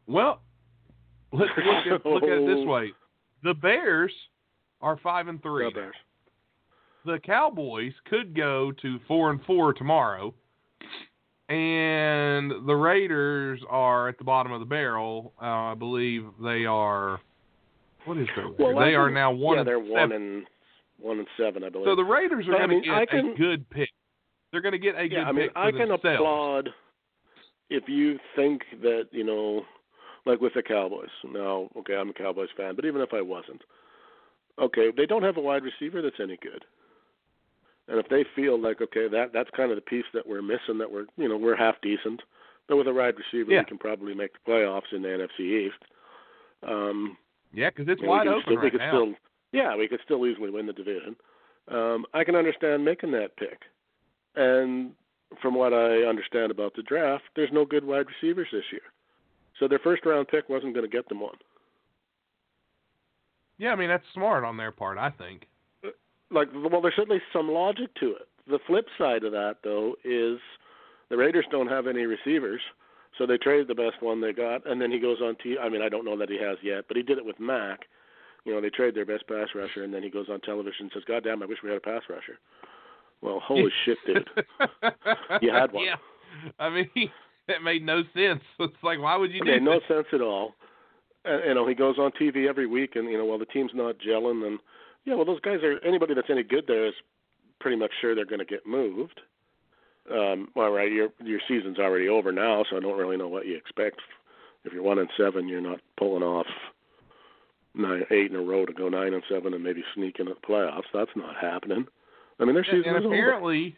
Well, 0.08 0.42
let's 1.32 1.52
look 1.58 1.88
at, 1.88 2.06
look 2.06 2.24
at 2.24 2.30
it 2.30 2.46
this 2.48 2.66
way: 2.66 2.92
the 3.44 3.54
Bears 3.54 4.14
are 4.82 4.98
five 4.98 5.28
and 5.28 5.42
three. 5.42 5.72
Bears. 5.72 5.96
the 7.06 7.20
Cowboys 7.20 7.94
could 8.06 8.36
go 8.36 8.72
to 8.82 9.00
four 9.08 9.30
and 9.32 9.44
four 9.46 9.74
tomorrow, 9.74 10.34
and 11.50 12.52
the 12.68 12.76
Raiders 12.76 13.60
are 13.70 14.08
at 14.08 14.18
the 14.18 14.24
bottom 14.24 14.52
of 14.52 14.60
the 14.60 14.66
barrel. 14.66 15.34
Uh, 15.42 15.46
I 15.46 15.76
believe 15.76 16.26
they 16.44 16.66
are. 16.66 17.20
What 18.06 18.18
is 18.18 18.28
their? 18.36 18.48
Well, 18.58 18.78
they 18.80 18.96
are 18.96 19.10
now 19.10 19.32
one. 19.32 19.58
Yeah, 19.58 19.64
they're 19.64 19.80
seven. 19.80 19.92
one 19.92 20.12
and 20.12 20.46
one 21.00 21.18
and 21.20 21.28
seven, 21.38 21.64
I 21.64 21.70
believe. 21.70 21.88
So 21.88 21.96
the 21.96 22.04
Raiders 22.04 22.48
are 22.48 22.52
going 22.52 22.62
to 22.62 22.68
mean, 22.68 22.84
get 22.84 22.94
I 22.94 23.02
a 23.04 23.08
can- 23.08 23.36
good 23.36 23.70
pick. 23.70 23.90
They're 24.52 24.62
going 24.62 24.72
to 24.74 24.80
get 24.80 24.96
a 24.96 25.08
good 25.08 25.12
yeah, 25.12 25.24
I 25.24 25.32
mean, 25.32 25.48
pick 25.48 25.58
I 25.58 25.72
can 25.72 25.90
themselves. 25.90 26.04
applaud 26.06 26.70
if 27.70 27.84
you 27.88 28.18
think 28.36 28.62
that 28.82 29.04
you 29.12 29.24
know, 29.24 29.64
like 30.26 30.42
with 30.42 30.54
the 30.56 30.64
Cowboys. 30.64 31.10
Now, 31.32 31.70
okay, 31.78 31.96
I'm 31.96 32.10
a 32.10 32.14
Cowboys 32.14 32.50
fan, 32.58 32.76
but 32.76 32.86
even 32.86 33.02
if 33.02 33.10
I 33.14 33.22
wasn't, 33.22 33.62
okay, 34.62 34.90
they 34.96 35.06
don't 35.06 35.24
have 35.24 35.38
a 35.38 35.42
wide 35.42 35.64
receiver 35.64 36.02
that's 36.02 36.20
any 36.22 36.38
good. 36.42 36.64
And 37.90 37.98
if 38.00 38.08
they 38.08 38.24
feel 38.36 38.62
like 38.62 38.82
okay, 38.82 39.08
that 39.10 39.34
that's 39.34 39.50
kind 39.58 39.72
of 39.72 39.76
the 39.76 39.82
piece 39.82 40.06
that 40.14 40.28
we're 40.28 40.44
missing, 40.44 40.78
that 40.78 40.92
we're 40.92 41.06
you 41.18 41.28
know 41.28 41.38
we're 41.38 41.56
half 41.56 41.76
decent, 41.82 42.22
but 42.68 42.78
with 42.78 42.88
a 42.88 42.94
wide 42.94 43.16
receiver 43.18 43.52
Yeah. 43.52 43.60
we 43.62 43.66
can 43.66 43.78
probably 43.80 44.14
make 44.14 44.32
the 44.34 44.52
playoffs 44.52 44.94
in 44.94 45.02
the 45.02 45.10
NFC 45.10 45.68
East. 45.68 45.84
Um, 46.62 47.18
Yeah, 47.52 47.70
because 47.72 47.88
it's 47.90 48.02
wide 48.04 48.28
open 48.28 48.42
still, 48.46 48.56
right 48.58 48.64
we 48.66 48.70
could 48.72 48.80
now. 48.80 48.92
still, 48.92 49.14
yeah, 49.52 49.76
we 49.76 49.88
could 49.88 50.02
still 50.06 50.26
easily 50.28 50.52
win 50.52 50.68
the 50.68 50.74
division. 50.74 51.16
Um, 51.70 52.06
I 52.14 52.24
can 52.24 52.36
understand 52.36 52.86
making 52.86 53.12
that 53.14 53.36
pick, 53.38 53.60
and 54.36 54.92
from 55.42 55.56
what 55.56 55.74
I 55.74 56.04
understand 56.04 56.52
about 56.52 56.76
the 56.76 56.84
draft, 56.84 57.24
there's 57.36 57.52
no 57.52 57.66
good 57.66 57.84
wide 57.86 58.06
receivers 58.08 58.48
this 58.52 58.66
year, 58.72 58.82
so 59.60 59.68
their 59.68 59.80
first 59.80 60.06
round 60.06 60.28
pick 60.28 60.48
wasn't 60.48 60.74
going 60.76 60.86
to 60.90 60.96
get 60.96 61.10
them 61.10 61.22
one. 61.22 61.38
Yeah, 63.58 63.72
I 63.72 63.76
mean 63.76 63.90
that's 63.90 64.06
smart 64.14 64.44
on 64.44 64.58
their 64.58 64.72
part, 64.72 64.98
I 64.98 65.10
think. 65.10 65.48
Like, 66.32 66.50
well, 66.54 66.82
there's 66.82 66.96
certainly 66.96 67.22
some 67.34 67.50
logic 67.50 67.94
to 68.00 68.12
it. 68.12 68.28
The 68.48 68.60
flip 68.68 68.88
side 68.98 69.24
of 69.24 69.32
that, 69.32 69.58
though, 69.64 69.96
is 70.04 70.40
the 71.10 71.18
Raiders 71.18 71.46
don't 71.52 71.68
have 71.68 71.88
any 71.88 72.06
receivers, 72.06 72.62
so 73.18 73.26
they 73.26 73.38
traded 73.38 73.68
the 73.68 73.76
best 73.76 74.02
one 74.02 74.22
they 74.22 74.34
got, 74.34 74.70
and 74.70 74.82
then 74.82 74.92
he 74.92 75.00
goes 75.00 75.18
on 75.22 75.36
T. 75.42 75.58
I 75.62 75.70
mean, 75.70 75.82
I 75.82 75.90
don't 75.90 76.06
know 76.06 76.18
that 76.18 76.30
he 76.30 76.40
has 76.40 76.58
yet, 76.64 76.86
but 76.88 76.98
he 76.98 77.04
did 77.04 77.18
it 77.18 77.26
with 77.26 77.40
Mack. 77.40 77.82
You 78.46 78.54
know, 78.54 78.62
they 78.62 78.70
trade 78.70 78.96
their 78.96 79.06
best 79.06 79.28
pass 79.28 79.50
rusher, 79.54 79.84
and 79.84 79.94
then 79.94 80.04
he 80.04 80.10
goes 80.10 80.28
on 80.30 80.40
television 80.42 80.84
and 80.86 80.92
says, 80.94 81.04
"God 81.06 81.24
damn, 81.24 81.44
I 81.44 81.46
wish 81.46 81.60
we 81.64 81.70
had 81.70 81.78
a 81.78 81.82
pass 81.82 82.04
rusher." 82.10 82.40
Well, 83.22 83.40
holy 83.40 83.72
shit, 83.86 83.98
dude! 84.06 84.30
You 85.42 85.52
had 85.52 85.72
one. 85.72 85.86
Yeah, 85.86 85.96
I 86.60 86.70
mean 86.70 86.90
that 87.48 87.62
made 87.64 87.84
no 87.84 88.04
sense. 88.14 88.42
It's 88.60 88.84
like 88.84 89.00
why 89.00 89.16
would 89.18 89.32
you 89.32 89.42
It 89.42 89.46
do 89.46 89.52
made 89.52 89.64
no 89.64 89.80
sense 89.88 90.08
at 90.14 90.22
all. 90.22 90.54
And, 91.26 91.44
you 91.46 91.54
know, 91.54 91.68
he 91.68 91.76
goes 91.76 91.98
on 91.98 92.12
TV 92.12 92.48
every 92.48 92.66
week, 92.66 92.96
and 92.96 93.10
you 93.10 93.18
know, 93.18 93.26
while 93.26 93.40
the 93.40 93.46
team's 93.46 93.72
not 93.74 93.98
gelling, 94.00 94.48
and 94.48 94.60
yeah, 95.10 95.16
well, 95.16 95.26
those 95.26 95.40
guys 95.42 95.64
are 95.64 95.80
anybody 95.84 96.14
that's 96.14 96.30
any 96.30 96.44
good 96.44 96.66
there 96.68 96.86
is 96.86 96.94
pretty 97.60 97.76
much 97.76 97.92
sure 98.00 98.14
they're 98.14 98.26
going 98.26 98.40
to 98.40 98.46
get 98.46 98.68
moved. 98.68 99.20
Um, 100.12 100.50
all 100.56 100.72
right, 100.72 100.92
your 100.92 101.10
your 101.24 101.40
season's 101.48 101.80
already 101.80 102.08
over 102.08 102.32
now, 102.32 102.64
so 102.70 102.78
I 102.78 102.80
don't 102.80 102.98
really 102.98 103.18
know 103.18 103.28
what 103.28 103.48
you 103.48 103.58
expect. 103.58 104.00
If 104.64 104.74
you're 104.74 104.84
one 104.84 105.00
and 105.00 105.10
seven, 105.18 105.48
you're 105.48 105.62
not 105.62 105.80
pulling 105.98 106.24
off 106.24 106.46
nine, 107.74 108.04
eight 108.12 108.30
in 108.30 108.36
a 108.36 108.42
row 108.42 108.66
to 108.66 108.74
go 108.74 108.88
nine 108.88 109.14
and 109.14 109.24
seven 109.30 109.54
and 109.54 109.64
maybe 109.64 109.84
sneak 109.96 110.20
into 110.20 110.34
the 110.34 110.48
playoffs. 110.48 110.84
That's 110.94 111.12
not 111.16 111.36
happening. 111.42 111.88
I 112.40 112.46
mean, 112.46 112.54
their 112.54 112.64
season 112.64 112.84
and 112.86 112.98
is 112.98 113.06
over. 113.06 113.14
apparently, 113.16 113.76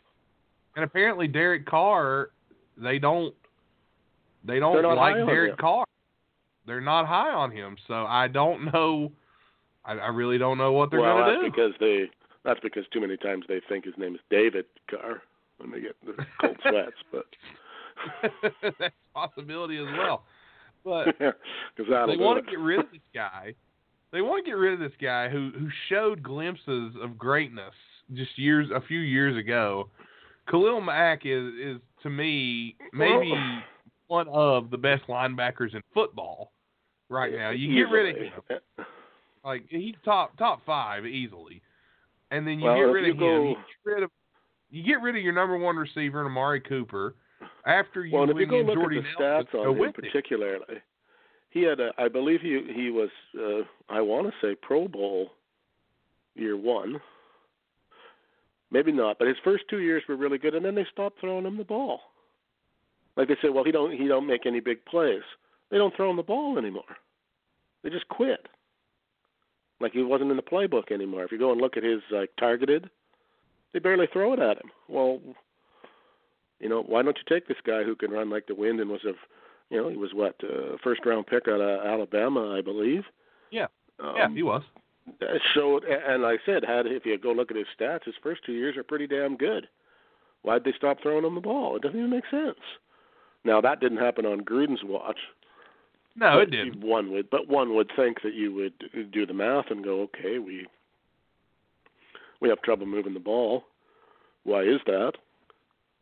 and 0.75 0.83
apparently 0.83 1.27
Derek 1.27 1.65
Carr, 1.65 2.29
they 2.77 3.00
don't, 3.00 3.33
they 4.43 4.59
don't 4.59 4.83
like 4.95 5.15
Derek. 5.15 5.57
Carr. 5.57 5.85
They're 6.67 6.81
not 6.81 7.07
high 7.07 7.31
on 7.31 7.51
him, 7.51 7.77
so 7.88 8.05
I 8.05 8.27
don't 8.27 8.65
know. 8.73 9.11
I, 9.85 9.93
I 9.93 10.07
really 10.07 10.38
don't 10.38 10.57
know 10.57 10.71
what 10.71 10.91
they're 10.91 11.01
well, 11.01 11.17
going 11.17 11.39
to 11.39 11.45
do. 11.45 11.51
because 11.51 11.73
they 11.79 12.09
that's 12.43 12.59
because 12.61 12.85
too 12.91 13.01
many 13.01 13.17
times 13.17 13.45
they 13.47 13.61
think 13.69 13.85
his 13.85 13.93
name 13.97 14.15
is 14.15 14.21
David 14.29 14.65
Carr 14.89 15.21
when 15.57 15.71
they 15.71 15.81
get 15.81 15.95
the 16.05 16.13
cold 16.39 16.57
sweats, 16.67 16.97
but 17.11 17.25
That's 18.61 18.79
a 18.79 18.91
possibility 19.13 19.77
as 19.77 19.85
well. 19.97 20.23
But 20.83 21.05
because 21.19 21.89
that'll 21.89 22.07
they 22.07 22.17
want 22.17 22.43
to 22.43 22.50
get 22.50 22.59
rid 22.59 22.79
of 22.79 22.91
this 22.91 23.01
guy. 23.13 23.53
They 24.11 24.21
want 24.21 24.43
to 24.43 24.50
get 24.50 24.57
rid 24.57 24.73
of 24.73 24.79
this 24.79 24.97
guy 25.01 25.29
who 25.29 25.51
who 25.57 25.67
showed 25.89 26.23
glimpses 26.23 26.93
of 27.01 27.17
greatness 27.17 27.73
just 28.13 28.38
years 28.38 28.67
a 28.73 28.81
few 28.81 29.00
years 29.00 29.38
ago. 29.38 29.89
Khalil 30.50 30.81
Mack 30.81 31.21
is 31.25 31.53
is 31.53 31.77
to 32.03 32.09
me 32.09 32.75
maybe 32.93 33.31
Well- 33.31 33.61
one 34.07 34.27
of 34.27 34.69
the 34.71 34.77
best 34.77 35.03
linebackers 35.07 35.73
in 35.73 35.81
football 35.93 36.51
right 37.07 37.31
now. 37.31 37.51
You 37.51 37.73
get 37.73 37.89
rid 37.89 38.13
of 38.13 38.21
him. 38.21 38.85
Like 39.43 39.63
he's 39.69 39.95
top 40.05 40.38
top 40.38 40.62
five 40.65 41.05
easily, 41.05 41.62
and 42.29 42.45
then 42.45 42.60
you 42.60 42.65
Well, 42.65 42.75
get 42.75 42.81
rid 42.81 43.05
you 43.07 43.12
of 43.13 43.17
him. 43.17 43.43
You 43.48 43.55
get 43.55 43.91
rid 43.91 44.03
of 44.03 44.12
you 44.69 44.83
get 44.83 45.01
rid 45.01 45.15
of 45.15 45.21
your 45.21 45.33
number 45.33 45.57
one 45.57 45.75
receiver, 45.75 46.25
Amari 46.25 46.62
Cooper. 46.62 47.15
After 47.65 48.05
you 48.05 48.15
Well, 48.15 48.29
if 48.29 48.36
win 48.36 48.41
you 48.41 48.48
go 48.48 48.62
look 48.62 48.75
Jordy 48.75 48.98
at 49.00 49.03
the 49.03 49.24
Nelson, 49.24 49.48
stats 49.48 49.51
go 49.51 49.71
on 49.71 49.77
him. 49.77 49.93
particularly, 49.93 50.81
he 51.50 51.62
had 51.63 51.79
a, 51.79 51.91
I 51.98 52.07
believe 52.07 52.41
he 52.41 52.62
he 52.74 52.89
was, 52.89 53.10
uh, 53.38 53.63
I 53.89 54.01
want 54.01 54.27
to 54.27 54.33
say 54.41 54.55
Pro 54.55 54.88
Bowl 54.88 55.31
year 56.36 56.55
one. 56.57 57.01
Maybe 58.71 58.91
not, 58.93 59.19
but 59.19 59.27
his 59.27 59.38
first 59.43 59.65
two 59.69 59.79
years 59.79 60.01
were 60.07 60.15
really 60.15 60.38
good, 60.38 60.55
and 60.55 60.63
then 60.63 60.75
they 60.75 60.86
stopped 60.91 61.19
throwing 61.19 61.45
him 61.45 61.57
the 61.57 61.63
ball. 61.65 62.00
Like 63.17 63.27
they 63.27 63.36
said, 63.41 63.53
well, 63.53 63.65
he 63.65 63.71
don't 63.71 63.91
he 63.91 64.07
don't 64.07 64.25
make 64.25 64.45
any 64.45 64.62
big 64.62 64.86
plays. 64.86 65.24
They 65.69 65.77
don't 65.77 65.95
throw 65.95 66.10
him 66.10 66.15
the 66.15 66.24
ball 66.24 66.57
anymore. 66.57 66.83
They 67.83 67.89
just 67.89 68.07
quit. 68.07 68.48
Like 69.81 69.93
he 69.93 70.03
wasn't 70.03 70.31
in 70.31 70.38
the 70.38 70.43
playbook 70.43 70.91
anymore. 70.91 71.23
If 71.23 71.31
you 71.31 71.39
go 71.39 71.51
and 71.51 71.59
look 71.59 71.77
at 71.77 71.83
his 71.83 72.01
like 72.11 72.29
targeted, 72.39 72.89
they 73.73 73.79
barely 73.79 74.07
throw 74.11 74.33
it 74.33 74.39
at 74.39 74.57
him. 74.57 74.71
Well, 74.88 75.19
you 76.59 76.69
know, 76.69 76.83
why 76.83 77.01
don't 77.01 77.17
you 77.17 77.23
take 77.27 77.47
this 77.47 77.57
guy 77.65 77.83
who 77.83 77.95
can 77.95 78.11
run 78.11 78.29
like 78.29 78.47
the 78.47 78.55
wind 78.55 78.79
and 78.79 78.89
was 78.89 79.03
a, 79.05 79.13
you 79.73 79.81
know, 79.81 79.89
he 79.89 79.97
was 79.97 80.13
what 80.13 80.35
uh, 80.43 80.77
first 80.83 81.05
round 81.05 81.25
pick 81.27 81.47
out 81.47 81.61
of 81.61 81.85
Alabama, 81.85 82.55
I 82.55 82.61
believe. 82.61 83.03
Yeah. 83.50 83.67
Um, 84.00 84.13
yeah, 84.15 84.29
he 84.29 84.43
was. 84.43 84.63
So, 85.55 85.79
and 85.79 86.21
like 86.21 86.39
I 86.43 86.45
said, 86.45 86.63
had 86.63 86.85
if 86.85 87.05
you 87.05 87.17
go 87.17 87.31
look 87.31 87.50
at 87.50 87.57
his 87.57 87.65
stats, 87.77 88.05
his 88.05 88.15
first 88.21 88.45
two 88.45 88.53
years 88.53 88.77
are 88.77 88.83
pretty 88.83 89.07
damn 89.07 89.35
good. 89.35 89.67
Why'd 90.43 90.63
they 90.63 90.73
stop 90.77 91.01
throwing 91.01 91.25
him 91.25 91.35
the 91.35 91.41
ball? 91.41 91.75
It 91.75 91.81
doesn't 91.81 91.97
even 91.97 92.11
make 92.11 92.29
sense. 92.29 92.59
Now 93.43 93.61
that 93.61 93.79
didn't 93.79 93.97
happen 93.97 94.25
on 94.25 94.41
Gruden's 94.41 94.83
watch. 94.83 95.17
No, 96.15 96.39
it 96.39 96.51
didn't. 96.51 96.82
One 96.82 97.12
would, 97.12 97.30
but 97.30 97.48
one 97.48 97.74
would 97.75 97.89
think 97.96 98.22
that 98.24 98.34
you 98.34 98.53
would 98.53 99.12
do 99.12 99.25
the 99.25 99.34
math 99.34 99.65
and 99.70 99.84
go, 99.84 100.01
okay, 100.01 100.39
we 100.39 100.68
we 102.41 102.50
have 102.50 102.62
trouble 102.62 102.86
moving 102.86 103.13
the 103.13 103.20
ball. 103.20 103.63
Why 104.44 104.63
is 104.63 104.80
that? 104.88 105.13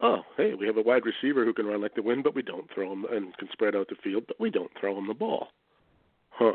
Oh, 0.01 0.21
hey, 0.37 0.53
we 0.53 0.65
have 0.65 0.77
a 0.77 0.81
wide 0.81 1.03
receiver 1.05 1.43
who 1.43 1.53
can 1.53 1.65
run 1.65 1.81
like 1.81 1.93
the 1.95 2.01
wind, 2.01 2.23
but 2.23 2.33
we 2.33 2.41
don't 2.41 2.73
throw 2.73 2.91
him 2.93 3.05
and 3.11 3.35
can 3.37 3.49
spread 3.51 3.75
out 3.75 3.89
the 3.89 3.95
field, 4.01 4.23
but 4.27 4.39
we 4.39 4.49
don't 4.49 4.71
throw 4.79 4.97
him 4.97 5.07
the 5.07 5.13
ball. 5.13 5.49
Huh. 6.29 6.53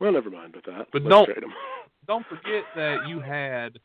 Well, 0.00 0.12
never 0.12 0.30
mind 0.30 0.54
with 0.56 0.64
that. 0.64 0.86
But 0.92 1.02
Let's 1.02 1.26
don't- 1.28 1.44
him. 1.44 1.52
Don't 2.08 2.26
forget 2.26 2.64
that 2.74 3.06
you 3.06 3.20
had 3.20 3.78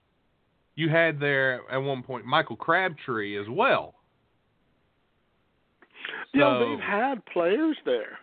you 0.73 0.89
had 0.89 1.19
there 1.19 1.61
at 1.71 1.77
one 1.77 2.01
point 2.01 2.25
Michael 2.25 2.55
Crabtree 2.55 3.39
as 3.39 3.45
well. 3.47 3.93
Yeah, 6.33 6.59
they've 6.59 6.79
had 6.83 7.23
players 7.27 7.77
there. 7.85 8.17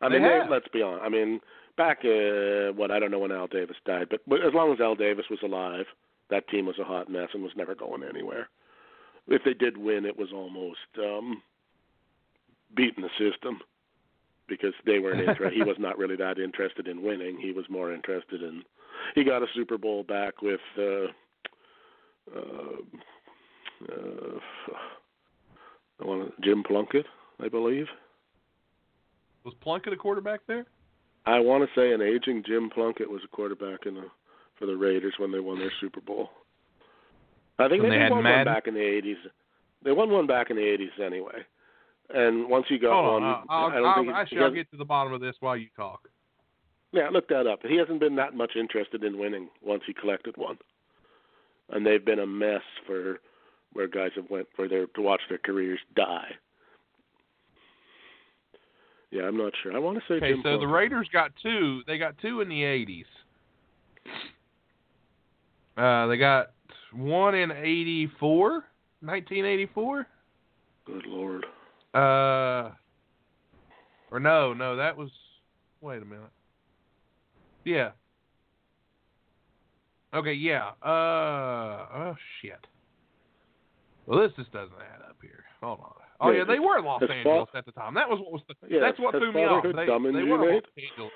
I 0.00 0.08
mean, 0.08 0.22
have. 0.22 0.50
let's 0.50 0.68
be 0.68 0.82
honest. 0.82 1.02
I 1.04 1.08
mean, 1.08 1.40
back 1.76 1.98
uh 2.04 2.72
what 2.74 2.90
I 2.90 2.98
don't 2.98 3.10
know 3.10 3.18
when 3.18 3.32
Al 3.32 3.46
Davis 3.46 3.76
died, 3.84 4.08
but, 4.10 4.20
but 4.26 4.44
as 4.44 4.54
long 4.54 4.72
as 4.72 4.80
Al 4.80 4.94
Davis 4.94 5.26
was 5.30 5.40
alive, 5.42 5.86
that 6.30 6.48
team 6.48 6.66
was 6.66 6.78
a 6.78 6.84
hot 6.84 7.10
mess 7.10 7.28
and 7.34 7.42
was 7.42 7.52
never 7.56 7.74
going 7.74 8.02
anywhere. 8.02 8.48
If 9.26 9.42
they 9.44 9.54
did 9.54 9.76
win, 9.76 10.04
it 10.04 10.18
was 10.18 10.28
almost 10.32 10.78
um 10.98 11.42
beating 12.74 13.02
the 13.02 13.30
system 13.30 13.60
because 14.48 14.74
they 14.86 14.98
weren't 14.98 15.20
interested. 15.28 15.52
he 15.52 15.62
was 15.62 15.76
not 15.78 15.98
really 15.98 16.16
that 16.16 16.38
interested 16.38 16.86
in 16.86 17.02
winning. 17.02 17.38
He 17.38 17.52
was 17.52 17.64
more 17.68 17.92
interested 17.92 18.42
in. 18.42 18.62
He 19.14 19.24
got 19.24 19.42
a 19.42 19.46
Super 19.54 19.78
Bowl 19.78 20.02
back 20.02 20.42
with. 20.42 20.60
uh 20.78 21.06
uh, 22.36 22.76
uh 23.90 24.38
I 26.00 26.04
want 26.04 26.40
Jim 26.42 26.62
Plunkett, 26.62 27.06
I 27.40 27.48
believe. 27.48 27.86
Was 29.48 29.56
Plunkett 29.62 29.92
a 29.94 29.96
quarterback 29.96 30.40
there? 30.46 30.66
I 31.26 31.40
want 31.40 31.64
to 31.66 31.80
say 31.80 31.92
an 31.92 32.02
aging 32.02 32.42
Jim 32.46 32.68
Plunkett 32.70 33.10
was 33.10 33.22
a 33.24 33.28
quarterback 33.28 33.86
in 33.86 33.94
the 33.94 34.04
for 34.58 34.66
the 34.66 34.76
Raiders 34.76 35.14
when 35.18 35.30
they 35.32 35.40
won 35.40 35.58
their 35.58 35.72
Super 35.80 36.00
Bowl. 36.00 36.30
I 37.58 37.68
think 37.68 37.82
When 37.82 37.90
they, 37.90 37.96
they 37.96 38.02
had 38.02 38.12
won 38.12 38.24
Madden? 38.24 38.46
one 38.46 38.54
back 38.54 38.66
in 38.66 38.74
the 38.74 38.80
'80s. 38.80 39.16
They 39.84 39.92
won 39.92 40.10
one 40.10 40.26
back 40.26 40.50
in 40.50 40.56
the 40.56 40.62
'80s 40.62 41.00
anyway. 41.04 41.40
And 42.14 42.48
once 42.48 42.66
you 42.68 42.78
got 42.78 42.92
Hold 42.92 43.22
one, 43.22 43.22
on. 43.22 43.46
I'll, 43.48 43.66
I 43.70 43.74
don't 43.76 43.86
I'll, 43.86 43.94
think 44.16 44.28
he- 44.30 44.36
he 44.36 44.42
I'll 44.42 44.50
get 44.50 44.70
to 44.70 44.76
the 44.76 44.84
bottom 44.84 45.12
of 45.12 45.20
this 45.20 45.34
while 45.40 45.56
you 45.56 45.68
talk. 45.76 46.08
Yeah, 46.92 47.08
look 47.10 47.28
that 47.28 47.46
up. 47.46 47.60
He 47.66 47.76
hasn't 47.76 48.00
been 48.00 48.16
that 48.16 48.34
much 48.34 48.52
interested 48.56 49.02
in 49.04 49.18
winning 49.18 49.48
once 49.62 49.82
he 49.86 49.92
collected 49.94 50.36
one, 50.36 50.58
and 51.70 51.86
they've 51.86 52.04
been 52.04 52.18
a 52.20 52.26
mess 52.26 52.62
for 52.86 53.20
where 53.74 53.86
guys 53.88 54.10
have 54.16 54.30
went 54.30 54.46
for 54.56 54.68
their 54.68 54.86
to 54.86 55.02
watch 55.02 55.20
their 55.28 55.38
careers 55.38 55.80
die. 55.94 56.30
Yeah, 59.10 59.22
I'm 59.22 59.36
not 59.36 59.52
sure. 59.62 59.74
I 59.74 59.78
want 59.78 59.98
to 59.98 60.04
say 60.06 60.14
Okay, 60.14 60.32
Jim 60.32 60.40
so 60.42 60.58
the 60.58 60.66
Raiders 60.66 61.08
got 61.12 61.32
two. 61.42 61.82
They 61.86 61.98
got 61.98 62.18
two 62.18 62.40
in 62.40 62.48
the 62.48 62.62
'80s. 62.62 63.04
Uh, 65.76 66.06
they 66.08 66.16
got 66.16 66.50
one 66.92 67.34
in 67.34 67.50
'84, 67.50 68.50
1984. 69.00 70.06
Good 70.84 71.06
lord. 71.06 71.46
Uh, 71.94 72.72
or 74.10 74.20
no, 74.20 74.52
no, 74.52 74.76
that 74.76 74.96
was. 74.96 75.10
Wait 75.80 76.02
a 76.02 76.04
minute. 76.04 76.24
Yeah. 77.64 77.90
Okay, 80.14 80.32
yeah. 80.32 80.70
Uh, 80.82 81.86
oh 81.94 82.16
shit. 82.40 82.66
Well, 84.06 84.20
this 84.20 84.32
just 84.36 84.52
doesn't 84.52 84.72
add 84.74 85.02
up 85.08 85.16
here. 85.22 85.44
Hold 85.62 85.80
on. 85.80 86.07
Oh 86.20 86.30
Yeah, 86.30 86.38
yeah, 86.38 86.44
they 86.44 86.58
were 86.58 86.80
Los 86.80 87.02
Angeles 87.02 87.48
fa- 87.52 87.58
at 87.58 87.66
the 87.66 87.72
time. 87.72 87.94
That 87.94 88.08
was 88.08 88.18
what 88.20 88.32
was 88.32 88.42
the. 88.48 88.54
Yeah, 88.68 88.80
that's 88.80 88.98
what 88.98 89.12
threw 89.12 89.32
me 89.32 89.44
off. 89.44 89.62
They, 89.62 89.70
they 89.70 90.24
were 90.24 90.52
Los? 90.52 90.62
Angeles. 90.76 91.12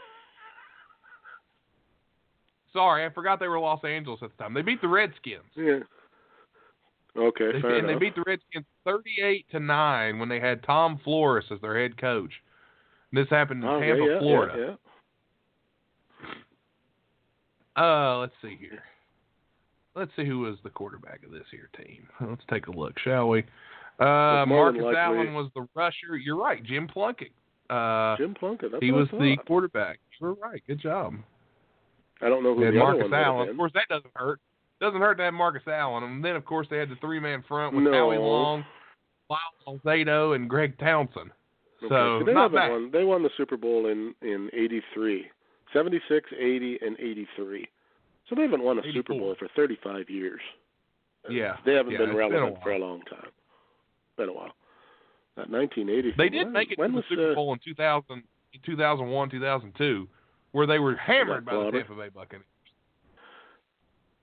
Sorry, 2.72 3.04
I 3.04 3.10
forgot 3.10 3.40
they 3.40 3.48
were 3.48 3.58
Los 3.58 3.84
Angeles 3.84 4.20
at 4.22 4.30
the 4.36 4.42
time. 4.42 4.54
They 4.54 4.62
beat 4.62 4.80
the 4.80 4.88
Redskins. 4.88 5.42
Yeah. 5.56 5.80
Okay, 7.14 7.52
They, 7.52 7.60
fair 7.60 7.76
and 7.76 7.88
they 7.88 7.96
beat 7.96 8.14
the 8.14 8.24
Redskins 8.26 8.64
38 8.86 9.46
to 9.50 9.60
nine 9.60 10.18
when 10.18 10.30
they 10.30 10.40
had 10.40 10.62
Tom 10.62 10.98
Flores 11.04 11.44
as 11.50 11.60
their 11.60 11.78
head 11.78 12.00
coach. 12.00 12.32
This 13.12 13.28
happened 13.28 13.62
in 13.62 13.68
Okay, 13.68 13.88
Tampa, 13.88 14.04
yeah, 14.04 14.18
Florida. 14.18 14.54
Yeah, 14.56 14.64
yeah. 17.76 17.84
Uh, 17.84 18.18
let's 18.18 18.32
see 18.40 18.56
here. 18.58 18.82
Let's 19.94 20.10
see 20.16 20.24
who 20.24 20.38
was 20.38 20.56
the 20.64 20.70
quarterback 20.70 21.22
of 21.24 21.30
this 21.32 21.44
here 21.50 21.68
team. 21.76 22.08
Let's 22.20 22.42
take 22.50 22.66
a 22.66 22.70
look, 22.70 22.98
shall 22.98 23.28
we? 23.28 23.44
Uh, 23.98 24.44
Marcus 24.46 24.82
likely- 24.82 24.96
Allen 25.00 25.34
was 25.34 25.50
the 25.54 25.66
rusher. 25.74 26.16
You're 26.16 26.36
right, 26.36 26.62
Jim 26.64 26.88
Plunkett. 26.88 27.32
Uh, 27.70 28.16
Jim 28.16 28.34
Plunkett. 28.34 28.72
That's 28.72 28.82
he 28.84 28.90
was 28.92 29.08
the 29.10 29.36
quarterback. 29.46 29.98
You're 30.20 30.34
right. 30.34 30.62
Good 30.66 30.78
job. 30.80 31.14
I 32.20 32.28
don't 32.28 32.42
know 32.42 32.54
who 32.54 32.62
had 32.62 32.74
the 32.74 32.78
Marcus 32.78 33.00
other 33.00 33.02
one 33.02 33.10
would 33.10 33.16
have 33.16 33.26
Allen. 33.26 33.48
Of 33.50 33.56
course, 33.56 33.72
that 33.74 33.88
doesn't 33.88 34.12
hurt. 34.14 34.40
Doesn't 34.80 35.00
hurt 35.00 35.14
to 35.16 35.22
have 35.24 35.34
Marcus 35.34 35.62
Allen. 35.66 36.04
And 36.04 36.24
then, 36.24 36.36
of 36.36 36.44
course, 36.44 36.66
they 36.70 36.78
had 36.78 36.88
the 36.90 36.96
three-man 36.96 37.42
front 37.48 37.74
with 37.74 37.84
No. 37.84 37.92
Howie 37.92 38.18
Long, 38.18 38.64
Lyle 39.30 39.38
Alzado, 39.66 40.34
and 40.34 40.48
Greg 40.50 40.76
Townsend. 40.78 41.30
Okay, 41.82 41.88
So, 41.88 42.22
they 42.24 42.32
not 42.32 42.52
bad. 42.52 42.70
won. 42.70 42.90
They 42.92 43.04
won 43.04 43.22
the 43.22 43.30
Super 43.36 43.56
Bowl 43.56 43.86
in 43.86 44.14
in 44.22 44.50
'83, 44.52 45.28
'76, 45.72 46.30
'80, 46.36 46.78
and 46.84 46.96
'83. 47.00 47.66
So 48.28 48.34
they 48.36 48.42
haven't 48.42 48.62
won 48.62 48.78
a 48.78 48.92
Super 48.92 49.14
Bowl 49.14 49.34
for 49.38 49.48
35 49.56 50.08
years. 50.08 50.40
Yeah. 51.28 51.56
They 51.64 51.74
haven't 51.74 51.92
Yeah, 51.92 51.98
been 51.98 52.10
it's 52.10 52.18
been 52.18 52.30
relevant 52.30 52.62
for 52.62 52.72
a 52.72 52.78
long 52.78 53.02
time. 53.02 53.30
Been 54.16 54.28
a 54.28 54.32
while. 54.32 54.52
That 55.36 55.48
1980. 55.48 56.14
They 56.18 56.28
did 56.28 56.44
when, 56.44 56.52
make 56.52 56.70
it 56.70 56.76
to 56.76 56.88
the 56.88 57.02
Super 57.08 57.32
uh, 57.32 57.34
Bowl 57.34 57.52
in 57.54 57.58
2000, 57.64 58.22
2001, 58.64 59.30
2002, 59.30 60.08
where 60.52 60.66
they 60.66 60.78
were 60.78 60.94
hammered 60.96 61.46
by 61.46 61.54
the? 61.54 61.70
Tampa 61.70 61.94
Bay 61.94 62.10
Buccaneers. 62.10 62.46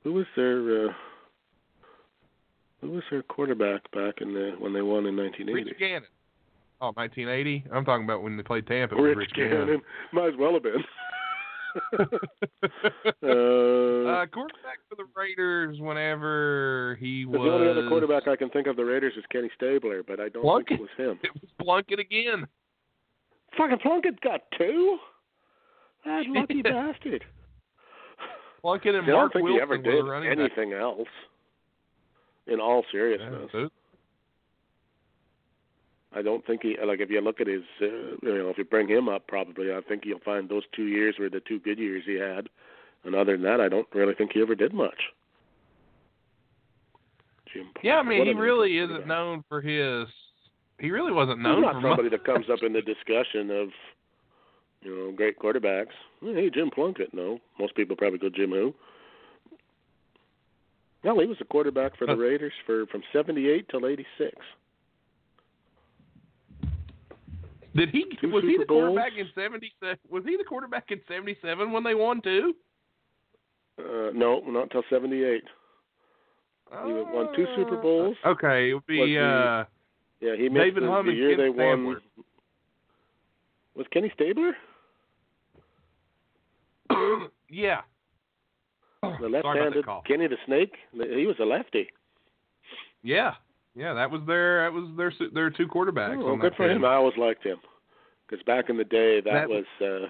Who 0.04 0.14
was 0.14 0.26
their 0.36 0.88
uh, 0.88 0.94
Who 2.82 2.92
was 2.92 3.04
their 3.10 3.24
quarterback 3.24 3.90
back 3.92 4.22
in 4.22 4.34
the 4.34 4.56
when 4.60 4.74
they 4.74 4.82
won 4.82 5.06
in 5.08 5.18
1980? 5.18 5.54
Rich 5.54 5.80
Gannon. 5.80 6.10
Oh, 6.82 6.92
1980. 6.94 7.66
I'm 7.74 7.84
talking 7.84 8.06
about 8.06 8.24
when 8.24 8.38
they 8.38 8.44
played 8.44 8.66
Tampa. 8.68 8.96
Rich, 8.96 9.18
Rich 9.18 9.34
Gannon. 9.34 9.82
Might 10.14 10.30
as 10.30 10.34
well 10.40 10.54
have 10.54 10.64
been. 10.64 10.84
uh, 12.00 12.04
uh, 12.04 12.08
quarterback 14.28 14.80
for 14.90 14.96
the 14.98 15.06
Raiders 15.16 15.78
whenever 15.80 16.98
he 17.00 17.26
was. 17.26 17.40
the 17.42 17.52
only 17.52 17.68
other 17.70 17.88
quarterback 17.88 18.28
I 18.28 18.36
can 18.36 18.50
think 18.50 18.68
of 18.68 18.76
the 18.76 18.86
Raiders 18.86 19.14
is 19.18 19.24
Kenny 19.32 19.50
Stabler, 19.56 20.04
but 20.04 20.20
I 20.20 20.30
don't 20.30 20.44
Plunkett. 20.44 20.78
think 20.78 20.80
it 20.80 20.84
was 21.02 21.12
him. 21.12 21.20
It 21.24 21.32
was 21.34 21.50
Plunkett 21.62 22.00
again. 22.00 22.48
Fucking 23.58 23.80
Plunkett 23.80 24.22
got 24.22 24.42
two. 24.58 24.98
That 26.06 26.24
lucky 26.28 26.62
Yeah. 26.66 26.72
bastard. 26.94 27.24
Plunkett 28.62 28.96
and 28.96 29.06
See, 29.06 29.12
I 29.12 29.16
Mark 29.16 29.34
don't 29.34 29.42
think 29.42 29.44
Wilson 29.46 29.58
he 29.58 29.62
ever 29.62 29.78
did 29.78 30.06
the 30.06 30.10
running 30.10 30.30
back. 30.30 30.40
anything 30.58 30.74
else. 30.74 31.08
In 32.48 32.60
all 32.60 32.84
Yeah, 32.88 32.92
seriousness, 32.92 33.50
so- 33.52 33.70
I 36.16 36.22
don't 36.24 36.46
think 36.46 36.64
he 36.64 36.76
like 36.84 37.00
if 37.02 37.10
you 37.10 37.22
look 37.22 37.40
at 37.40 37.48
his 37.48 37.62
uh, 37.82 37.86
you 37.86 38.18
know 38.38 38.50
if 38.50 38.58
you 38.58 38.64
bring 38.66 38.88
him 38.88 39.08
up 39.08 39.28
probably 39.28 39.72
I 39.72 39.82
think 39.88 40.04
you'll 40.06 40.20
find 40.20 40.50
those 40.50 40.64
two 40.76 40.88
years 40.88 41.16
were 41.20 41.30
the 41.30 41.40
two 41.42 41.60
good 41.60 41.78
years 41.78 42.04
he 42.06 42.16
had, 42.16 42.50
and 43.06 43.14
other 43.16 43.34
than 43.34 43.44
that 43.44 43.62
I 43.62 43.70
don't 43.70 43.88
really 43.94 44.16
think 44.16 44.32
he 44.34 44.42
ever 44.42 44.56
did 44.56 44.74
much. 44.74 45.00
Jim 47.54 47.68
Yeah, 47.84 47.98
I 47.98 48.04
mean, 48.04 48.26
he 48.26 48.34
really 48.34 48.78
isn't 48.80 49.02
guy. 49.02 49.08
known 49.08 49.44
for 49.50 49.62
his. 49.62 50.08
He 50.80 50.92
really 50.92 51.12
wasn't 51.12 51.40
He's 51.40 51.44
known 51.44 51.62
not 51.62 51.74
for 51.76 51.82
somebody 51.82 52.04
much. 52.10 52.12
that 52.12 52.26
comes 52.26 52.46
up 52.52 52.60
in 52.64 52.74
the 52.74 52.82
discussion 52.82 53.52
of 53.52 53.70
you 54.82 54.96
know 54.96 55.12
great 55.12 55.38
quarterbacks. 55.38 55.94
Hey, 56.22 56.50
Jim 56.50 56.70
Plunkett. 56.74 57.14
No, 57.14 57.40
most 57.60 57.76
people 57.76 57.96
probably 57.96 58.20
go 58.20 58.30
Jim 58.30 58.52
who. 58.52 58.74
Well, 61.04 61.20
he 61.20 61.28
was 61.28 61.38
a 61.40 61.46
quarterback 61.46 61.98
for 61.98 62.06
the 62.08 62.16
Raiders 62.16 62.54
for 62.66 62.86
from 62.88 63.04
'78 63.14 63.70
till 63.70 63.86
'86. 63.88 64.32
Did 67.76 67.90
he? 67.90 68.06
Two 68.20 68.30
was 68.30 68.44
he 68.44 68.54
Super 68.54 68.64
the 68.64 68.68
quarterback 68.68 69.12
in 69.18 69.28
'77? 69.36 69.98
Was 70.10 70.24
he 70.26 70.38
the 70.38 70.44
quarterback 70.44 70.86
in 70.90 71.00
'77 71.08 71.72
when 71.72 71.84
they 71.84 71.96
won 71.96 72.22
two? 72.22 72.54
Uh, 73.80 74.12
no, 74.14 74.42
not 74.48 74.64
until 74.64 74.84
'78. 74.90 75.44
He 76.72 76.78
won 76.94 77.36
two 77.36 77.46
Super 77.56 77.78
Bowls. 77.78 78.16
Okay, 78.26 78.70
it 78.72 78.74
would 78.74 78.86
be 78.86 78.98
he- 78.98 79.18
uh, 79.18 79.66
Yeah, 80.20 80.36
he 80.36 80.50
missed 80.50 80.64
David 80.66 80.84
the, 80.84 80.88
Hum 80.88 81.08
the 81.08 81.14
year 81.14 81.36
Ken 81.36 81.46
they 81.46 81.50
won. 81.50 81.98
Was 83.76 83.88
Kenny 83.92 84.12
Stabler 84.14 84.52
yeah. 87.50 87.82
the 89.02 89.10
Sorry 89.10 89.18
about 89.18 89.24
that 89.24 89.30
left-handed. 89.30 89.86
Kenny 90.06 90.28
the 90.28 90.38
Snake? 90.46 90.74
He 90.92 91.26
was 91.26 91.38
a 91.40 91.46
lefty. 91.46 91.88
Yeah, 93.04 93.36
yeah, 93.76 93.94
that 93.94 94.10
was 94.12 94.22
their 94.28 94.64
that 94.64 94.74
was 94.74 94.90
their 94.98 95.12
their 95.34 95.50
two 95.50 95.68
quarterbacks. 95.68 96.22
Oh, 96.24 96.34
on 96.34 96.40
good 96.40 96.56
for 96.56 96.68
team. 96.68 96.78
him. 96.78 96.86
I 96.86 96.96
always 96.96 97.18
liked 97.18 97.44
him 97.46 97.58
because 98.28 98.44
back 98.46 98.70
in 98.70 98.78
the 98.78 98.84
day, 98.84 99.22
that, 99.22 99.48
That- 99.48 99.50
was. 99.50 99.66
uh 99.82 100.08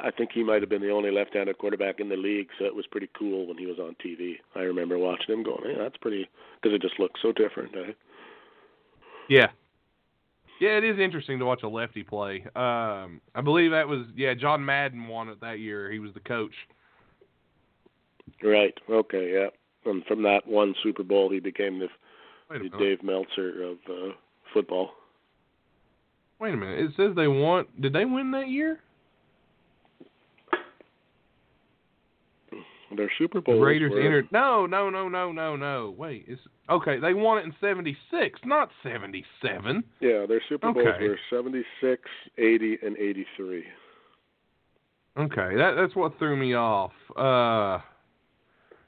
I 0.00 0.10
think 0.12 0.30
he 0.32 0.44
might 0.44 0.60
have 0.62 0.68
been 0.68 0.82
the 0.82 0.90
only 0.92 1.10
left-handed 1.10 1.58
quarterback 1.58 1.98
in 1.98 2.08
the 2.08 2.16
league, 2.16 2.48
so 2.58 2.66
it 2.66 2.74
was 2.74 2.86
pretty 2.86 3.08
cool 3.18 3.48
when 3.48 3.56
he 3.56 3.66
was 3.66 3.78
on 3.80 3.96
TV. 4.04 4.34
I 4.54 4.60
remember 4.60 4.96
watching 4.98 5.34
him 5.34 5.42
going, 5.42 5.64
"Hey, 5.64 5.74
that's 5.76 5.96
pretty," 5.96 6.28
because 6.60 6.74
it 6.74 6.82
just 6.82 7.00
looked 7.00 7.18
so 7.20 7.32
different. 7.32 7.74
Eh? 7.74 7.92
Yeah. 9.28 9.48
Yeah, 10.60 10.76
it 10.76 10.84
is 10.84 10.98
interesting 10.98 11.38
to 11.40 11.44
watch 11.46 11.62
a 11.64 11.68
lefty 11.68 12.02
play. 12.04 12.42
Um, 12.54 13.20
I 13.34 13.40
believe 13.42 13.70
that 13.72 13.88
was 13.88 14.06
yeah, 14.14 14.34
John 14.34 14.64
Madden 14.64 15.08
won 15.08 15.30
it 15.30 15.40
that 15.40 15.58
year. 15.58 15.90
He 15.90 15.98
was 16.00 16.12
the 16.14 16.20
coach. 16.20 16.54
Right. 18.42 18.74
Okay. 18.88 19.32
Yeah. 19.32 19.48
And 19.90 20.04
from 20.04 20.22
that 20.22 20.46
one 20.46 20.74
Super 20.82 21.02
Bowl, 21.02 21.30
he 21.30 21.40
became 21.40 21.78
the, 21.78 21.88
the. 22.48 22.70
Dave 22.78 23.02
Meltzer 23.02 23.62
of 23.62 23.78
uh, 23.88 24.12
football. 24.52 24.90
Wait 26.40 26.54
a 26.54 26.56
minute. 26.56 26.78
It 26.78 26.92
says 26.96 27.14
they 27.16 27.28
won. 27.28 27.66
Did 27.80 27.92
they 27.92 28.04
win 28.04 28.30
that 28.32 28.48
year? 28.48 28.80
Their 32.96 33.10
Super 33.18 33.42
The 33.42 33.52
Raiders 33.52 33.92
were, 33.92 34.00
entered. 34.00 34.28
No, 34.32 34.64
no, 34.64 34.88
no, 34.88 35.08
no, 35.08 35.30
no, 35.30 35.56
no. 35.56 35.94
Wait, 35.96 36.24
it's 36.26 36.40
okay. 36.70 36.98
They 36.98 37.12
won 37.12 37.38
it 37.38 37.44
in 37.44 37.54
'76, 37.60 38.40
not 38.44 38.70
'77. 38.82 39.84
Yeah, 40.00 40.24
their 40.26 40.40
Super 40.48 40.72
Bowls 40.72 40.86
Okay. 40.86 41.08
were 41.08 41.18
76, 41.30 42.02
80, 42.38 42.78
and 42.82 42.96
83. 42.96 43.64
Okay, 45.18 45.56
that 45.56 45.74
that's 45.74 45.94
what 45.94 46.18
threw 46.18 46.36
me 46.36 46.54
off. 46.54 46.92
Uh, 47.16 47.80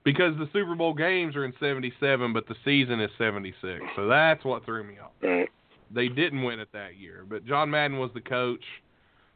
because 0.04 0.36
the 0.38 0.48
Super 0.52 0.74
Bowl 0.74 0.94
games 0.94 1.36
are 1.36 1.44
in 1.44 1.52
'77, 1.60 2.32
but 2.32 2.46
the 2.48 2.54
season 2.64 3.00
is 3.00 3.10
'76, 3.18 3.80
so 3.96 4.06
that's 4.06 4.44
what 4.44 4.64
threw 4.64 4.84
me 4.84 4.98
off. 4.98 5.12
Right. 5.22 5.48
They 5.92 6.08
didn't 6.08 6.42
win 6.42 6.60
it 6.60 6.68
that 6.72 6.96
year, 6.96 7.24
but 7.28 7.44
John 7.44 7.70
Madden 7.70 7.98
was 7.98 8.10
the 8.14 8.20
coach. 8.20 8.64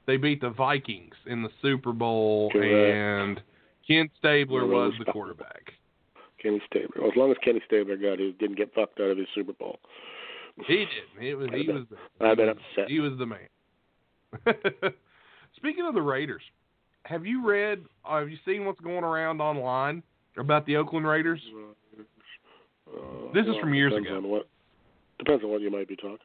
They 0.07 0.17
beat 0.17 0.41
the 0.41 0.51
Vikings 0.51 1.15
in 1.27 1.43
the 1.43 1.49
Super 1.63 1.93
Bowl, 1.93 2.51
Correct. 2.53 2.69
and 2.69 3.43
Ken 3.87 4.09
Stabler 4.19 4.67
was 4.67 4.93
the 4.99 5.11
quarterback. 5.11 5.73
Kenny 6.41 6.61
Stabler. 6.67 7.01
Well, 7.01 7.11
as 7.11 7.17
long 7.17 7.31
as 7.31 7.37
Kenny 7.43 7.61
Stabler 7.67 7.97
got, 7.97 8.19
he 8.19 8.33
didn't 8.39 8.57
get 8.57 8.73
fucked 8.75 9.01
out 9.01 9.11
of 9.11 9.19
his 9.19 9.27
Super 9.35 9.55
Bowl. 9.55 9.79
He 10.67 10.77
did. 10.77 10.89
It 11.27 11.35
was 11.35 11.49
he 11.53 11.67
was 11.73 11.85
the, 11.91 12.25
I've 12.25 12.37
been 12.37 12.51
upset. 12.51 12.89
He 12.89 13.01
was 13.01 13.13
the 13.19 13.27
man. 13.27 13.49
Speaking 15.57 15.87
of 15.87 15.95
the 15.95 16.03
Raiders, 16.03 16.43
have 17.05 17.27
you 17.27 17.45
read? 17.45 17.85
Have 18.05 18.29
you 18.31 18.37
seen 18.45 18.65
what's 18.65 18.81
going 18.81 19.05
around 19.05 19.41
online 19.41 20.03
about 20.37 20.67
the 20.67 20.77
Oakland 20.77 21.07
Raiders? 21.07 21.41
Uh, 22.87 23.33
This 23.33 23.47
is 23.47 23.55
from 23.61 23.75
years 23.75 23.91
depends 23.93 24.09
ago. 24.09 24.17
On 24.19 24.29
what, 24.29 24.49
depends 25.19 25.43
on 25.45 25.51
what 25.51 25.61
you 25.61 25.71
might 25.71 25.89
be 25.89 25.97
talking. 25.97 26.19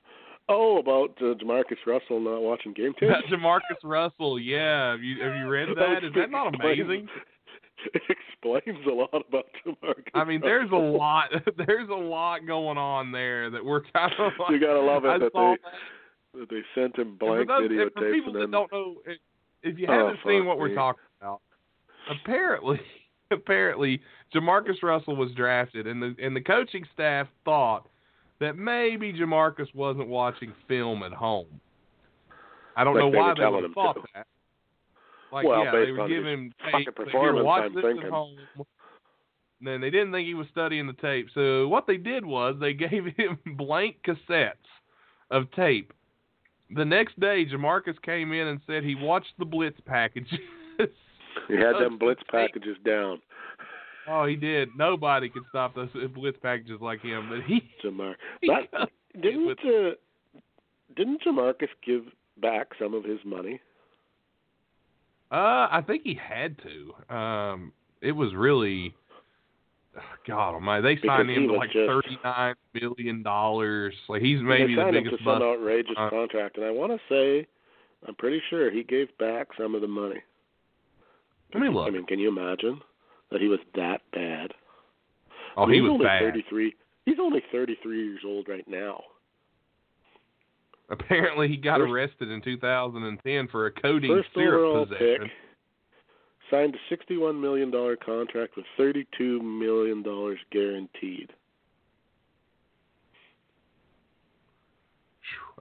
Oh, 0.52 0.80
about 0.80 1.12
uh, 1.22 1.36
Demarcus 1.36 1.78
Russell 1.86 2.19
not 2.19 2.41
watching 2.41 2.74
game 2.74 2.93
tape. 3.00 3.10
Demarcus 3.32 3.78
Russell, 3.84 4.39
yeah. 4.39 4.91
Have 4.91 5.04
you 5.04 5.22
have 5.24 5.36
you 5.36 5.48
read 5.48 5.69
that? 5.76 6.04
Is 6.04 6.12
that 6.15 6.32
not 6.32 6.54
amazing? 6.60 7.08
It 7.93 8.02
explains 8.10 8.78
a 8.88 8.91
lot 8.91 9.13
about 9.13 9.45
Demarcus. 9.65 10.10
I 10.13 10.24
mean, 10.26 10.41
there's 10.41 10.69
a 10.72 10.76
lot. 10.76 11.30
There's 11.65 11.88
a 11.89 11.93
lot 11.93 12.45
going 12.45 12.78
on 12.78 13.12
there 13.12 13.50
that 13.52 13.63
we're 13.63 13.82
kind 13.93 14.12
of. 14.19 14.34
Like, 14.39 14.52
You 14.52 14.60
gotta 14.60 14.82
love 14.82 15.06
it 15.06 15.10
I 15.10 15.17
that 15.19 15.32
they 15.34 16.39
that 16.41 16.50
they 16.50 16.62
sent 16.76 16.98
him 16.98 17.15
blank 17.17 17.48
those- 17.48 17.69
and 17.72 17.91
for 17.93 18.12
people 18.12 18.36
and 18.36 18.41
that 18.43 18.52
don't 18.52 18.72
know, 18.72 18.95
if, 19.06 19.17
if 19.63 19.80
you 19.80 19.88
Oh, 19.88 19.93
haven't 19.93 20.19
seen 20.26 20.41
fuck 20.41 20.48
what 20.48 20.60
we're 20.60 20.76
talking 20.76 21.02
about, 21.22 21.41
apparently, 22.10 22.80
apparently, 23.31 24.01
Jamarcus 24.33 24.81
Russell 24.83 25.15
was 25.15 25.31
drafted, 25.33 25.87
and 25.87 26.01
the 26.01 26.15
and 26.21 26.35
the 26.35 26.41
coaching 26.41 26.85
staff 26.93 27.27
thought 27.45 27.87
that 28.39 28.57
maybe 28.57 29.11
Jamarcus 29.13 29.73
wasn't 29.75 30.07
watching 30.07 30.53
film 30.67 31.03
at 31.03 31.11
home. 31.13 31.47
I 32.75 32.83
don't 32.83 32.95
Like 32.95 33.03
know 33.03 33.11
they 33.11 33.17
why 33.17 33.33
they 33.37 33.45
would 33.45 33.63
have 33.63 33.73
thought 33.73 33.93
to. 33.95 34.01
that. 34.15 34.27
Like, 35.31 35.45
Well, 35.45 35.63
yeah, 35.63 35.71
they 35.71 35.91
were 35.91 36.07
giving 36.07 36.25
him 36.33 36.53
tape. 36.71 36.95
performance, 36.95 37.45
watch 37.45 37.63
I'm 37.65 37.75
this 37.75 37.83
thinking. 37.83 38.05
at 38.05 38.09
home. 38.11 38.37
Then 39.61 39.81
they 39.81 39.89
didn't 39.89 40.13
think 40.13 40.25
he 40.25 40.33
was 40.33 40.47
studying 40.51 40.87
the 40.87 40.93
tape. 40.93 41.27
So 41.33 41.67
what 41.67 41.85
they 41.85 41.97
did 41.97 42.25
was 42.25 42.55
they 42.59 42.73
gave 42.85 43.05
him 43.17 43.37
blank 43.57 43.97
cassettes 44.07 44.53
of 45.29 45.51
tape. 45.51 45.91
The 46.73 46.85
next 46.85 47.19
day, 47.19 47.45
Jamarcus 47.45 48.01
came 48.01 48.31
in 48.31 48.47
and 48.47 48.61
said 48.65 48.83
he 48.83 48.95
watched 48.95 49.33
the 49.37 49.45
blitz 49.45 49.79
packages. 49.85 50.39
he 51.47 51.55
had 51.55 51.75
them 51.79 51.97
blitz 51.97 52.21
packages 52.31 52.77
down. 52.85 53.21
oh, 54.07 54.25
he 54.25 54.35
did. 54.35 54.69
Nobody 54.77 55.29
could 55.29 55.43
stop 55.49 55.75
those 55.75 55.89
blitz 56.15 56.37
packages 56.41 56.79
like 56.81 57.01
him. 57.01 57.29
But 57.29 57.43
he, 57.45 57.61
Jamar. 57.83 58.15
That, 58.43 58.89
didn't 59.21 59.59
uh, 59.59 59.91
didn't 60.95 61.21
Jamarcus 61.23 61.69
give 61.85 62.03
back 62.41 62.67
some 62.79 62.93
of 62.93 63.03
his 63.03 63.19
money? 63.25 63.59
uh, 65.31 65.67
I 65.71 65.83
think 65.85 66.03
he 66.03 66.15
had 66.15 66.55
to. 66.63 67.15
Um, 67.15 67.73
it 68.01 68.11
was 68.11 68.33
really. 68.33 68.93
God 70.27 70.53
Almighty! 70.53 70.95
They 70.95 71.07
signed 71.07 71.29
him 71.29 71.47
to 71.47 71.53
like 71.55 71.71
just- 71.71 71.87
thirty-nine 71.87 72.55
million 72.79 73.23
dollars. 73.23 73.93
Like 74.07 74.21
he's 74.21 74.39
maybe 74.41 74.67
they 74.67 74.75
the 74.75 74.81
signed 74.81 74.95
him 74.95 75.03
biggest 75.03 75.23
to 75.23 75.29
some 75.29 75.41
outrageous 75.41 75.95
uh, 75.97 76.09
contract, 76.09 76.57
and 76.57 76.65
I 76.65 76.69
want 76.71 76.91
to 76.93 76.99
say, 77.09 77.47
I'm 78.07 78.15
pretty 78.15 78.41
sure 78.49 78.71
he 78.71 78.83
gave 78.83 79.07
back 79.17 79.47
some 79.59 79.75
of 79.75 79.81
the 79.81 79.87
money. 79.87 80.21
Let 81.53 81.62
me 81.62 81.69
look. 81.69 81.88
I 81.88 81.91
mean, 81.91 82.05
can 82.05 82.19
you 82.19 82.29
imagine 82.29 82.79
that 83.31 83.41
he 83.41 83.47
was 83.47 83.59
that 83.75 84.01
bad? 84.13 84.53
oh, 85.57 85.67
he 85.67 85.75
he's 85.75 85.81
was 85.83 85.91
only 85.91 86.05
bad. 86.05 86.21
33. 86.21 86.75
He's 87.05 87.19
only 87.19 87.41
33 87.51 88.03
years 88.05 88.19
old 88.25 88.47
right 88.47 88.67
now. 88.67 89.01
Apparently, 90.91 91.47
he 91.47 91.57
got 91.57 91.79
First- 91.79 91.91
arrested 91.91 92.29
in 92.31 92.41
2010 92.41 93.47
for 93.49 93.65
a 93.67 93.71
codeine 93.71 94.09
First 94.17 94.29
syrup 94.33 94.89
possession. 94.89 95.21
pick. 95.23 95.31
Signed 96.51 96.73
a 96.75 96.79
61 96.89 97.39
million 97.39 97.69
dollar 97.69 97.95
contract 97.95 98.55
with 98.55 98.65
32 98.77 99.41
million 99.41 100.01
dollars 100.01 100.39
guaranteed. 100.51 101.31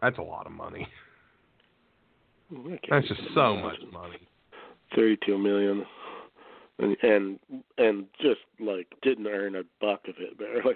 That's 0.00 0.18
a 0.18 0.22
lot 0.22 0.46
of 0.46 0.52
money. 0.52 0.86
That's 2.88 3.06
just 3.08 3.20
so 3.34 3.56
much 3.56 3.76
money. 3.92 4.18
32 4.94 5.38
million 5.38 5.84
and 6.78 6.96
and 7.02 7.38
and 7.78 8.06
just 8.20 8.40
like 8.60 8.86
didn't 9.02 9.26
earn 9.26 9.56
a 9.56 9.62
buck 9.80 10.00
of 10.08 10.14
it 10.18 10.38
barely 10.38 10.74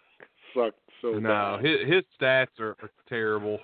sucked 0.54 0.78
so 1.02 1.12
No, 1.12 1.58
bad. 1.60 1.64
his, 1.64 1.80
his 1.94 2.04
stats 2.20 2.58
are, 2.60 2.76
are 2.82 2.90
terrible. 3.08 3.58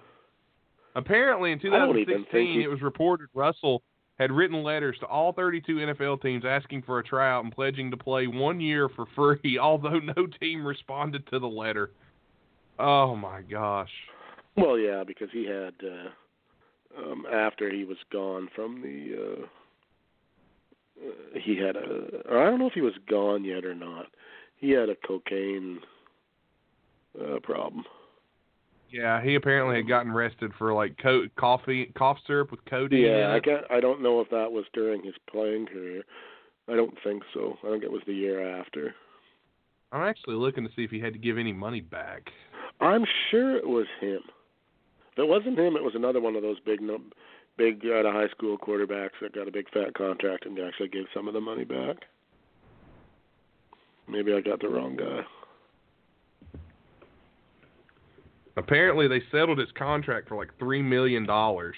Apparently, 0.96 1.50
in 1.50 1.59
I 1.59 1.78
don't 1.78 1.98
even 1.98 2.18
2016, 2.24 2.52
he- 2.61 2.64
it 2.64 2.68
was 2.68 2.80
reported 2.80 3.28
Russell 3.35 3.83
had 4.20 4.30
written 4.30 4.62
letters 4.62 4.96
to 5.00 5.07
all 5.07 5.33
32 5.33 5.74
NFL 5.76 6.22
teams 6.22 6.44
asking 6.46 6.83
for 6.83 7.00
a 7.00 7.04
tryout 7.04 7.42
and 7.42 7.52
pledging 7.52 7.90
to 7.90 7.96
play 7.96 8.28
one 8.28 8.61
year 8.61 8.88
for 8.88 9.07
free, 9.16 9.59
although 9.61 9.98
no 9.98 10.26
team 10.40 10.64
responded 10.64 11.26
to 11.28 11.40
the 11.40 11.48
letter. 11.48 11.90
Oh 12.78 13.16
my 13.16 13.42
gosh. 13.42 13.90
well 14.57 14.78
yeah 14.78 15.02
because 15.04 15.28
he 15.33 15.44
had 15.44 15.74
uh 15.85 17.00
um 17.11 17.26
after 17.33 17.70
he 17.72 17.85
was 17.85 17.96
gone 18.12 18.48
from 18.54 18.80
the 18.80 19.42
uh, 19.42 19.46
he 21.35 21.57
had 21.57 21.76
a 21.76 22.22
or 22.30 22.42
I 22.42 22.50
don't 22.50 22.59
know 22.59 22.66
if 22.66 22.72
he 22.74 22.80
was 22.80 22.94
gone 23.09 23.44
yet 23.44 23.64
or 23.64 23.74
not. 23.74 24.07
He 24.57 24.70
had 24.70 24.88
a 24.88 24.96
cocaine 25.07 25.80
uh 27.20 27.40
problem. 27.42 27.85
Yeah, 28.90 29.22
he 29.22 29.35
apparently 29.35 29.76
had 29.76 29.88
gotten 29.88 30.12
arrested 30.12 30.52
for 30.57 30.72
like 30.72 30.96
co- 31.02 31.26
coffee 31.37 31.87
cough 31.96 32.18
syrup 32.26 32.50
with 32.52 32.64
codeine. 32.66 33.07
Yeah, 33.07 33.33
I 33.33 33.37
it. 33.37 33.44
can't, 33.44 33.64
I 33.70 33.80
don't 33.80 34.02
know 34.02 34.20
if 34.20 34.30
that 34.30 34.52
was 34.52 34.64
during 34.72 35.02
his 35.02 35.14
playing 35.28 35.66
career. 35.66 36.04
I 36.68 36.76
don't 36.76 36.94
think 37.02 37.24
so. 37.35 37.57
I 37.66 37.70
think 37.72 37.83
it 37.83 37.90
was 37.90 38.02
the 38.07 38.14
year 38.14 38.57
after. 38.59 38.94
I'm 39.90 40.02
actually 40.02 40.37
looking 40.37 40.64
to 40.64 40.70
see 40.74 40.85
if 40.85 40.90
he 40.90 41.00
had 41.00 41.12
to 41.12 41.18
give 41.18 41.38
any 41.38 41.52
money 41.52 41.80
back. 41.80 42.30
I'm 42.80 43.04
sure 43.30 43.57
it 43.57 43.66
was 43.68 43.87
him. 44.00 44.20
If 45.12 45.18
it 45.18 45.28
wasn't 45.28 45.59
him, 45.59 45.76
it 45.76 45.83
was 45.83 45.94
another 45.94 46.20
one 46.20 46.37
of 46.37 46.42
those 46.42 46.59
big, 46.61 46.80
num- 46.80 47.12
big 47.57 47.85
out 47.87 48.07
of 48.07 48.12
high 48.14 48.29
school 48.29 48.59
quarterbacks 48.59 49.11
that 49.21 49.35
got 49.35 49.49
a 49.49 49.53
big 49.53 49.71
fat 49.71 49.95
contract 49.95 50.47
and 50.47 50.59
actually 50.59 50.88
gave 50.88 51.07
some 51.14 51.29
of 51.29 51.35
the 51.35 51.40
money 51.40 51.64
back. 51.64 51.97
Maybe 54.09 54.33
I 54.35 54.40
got 54.40 54.61
the 54.61 54.69
wrong 54.69 54.97
guy. 54.97 55.21
Apparently, 58.57 59.09
they 59.09 59.23
settled 59.33 59.59
his 59.59 59.71
contract 59.77 60.29
for 60.29 60.37
like 60.37 60.51
three 60.59 60.83
million 60.83 61.27
dollars. 61.27 61.77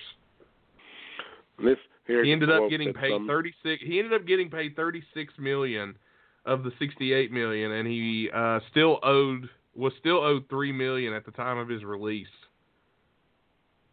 This 1.63 1.79
here 2.07 2.23
He 2.25 2.33
ended 2.33 2.51
up 2.51 2.69
getting 2.69 2.93
paid 2.93 3.13
some- 3.13 3.27
thirty 3.27 3.55
six. 3.63 3.83
He 3.83 3.99
ended 3.99 4.13
up 4.13 4.27
getting 4.27 4.51
paid 4.51 4.77
thirty 4.77 5.03
six 5.15 5.33
million 5.39 5.97
of 6.45 6.65
the 6.65 6.73
sixty 6.79 7.13
eight 7.13 7.33
million, 7.33 7.73
and 7.73 7.89
he 7.89 8.31
uh, 8.33 8.61
still 8.71 8.99
owed 9.03 9.49
was 9.75 9.93
still 10.01 10.19
owed 10.19 10.49
three 10.49 10.73
million 10.73 11.13
at 11.13 11.25
the 11.25 11.33
time 11.33 11.59
of 11.59 11.69
his 11.69 11.85
release. 11.85 12.27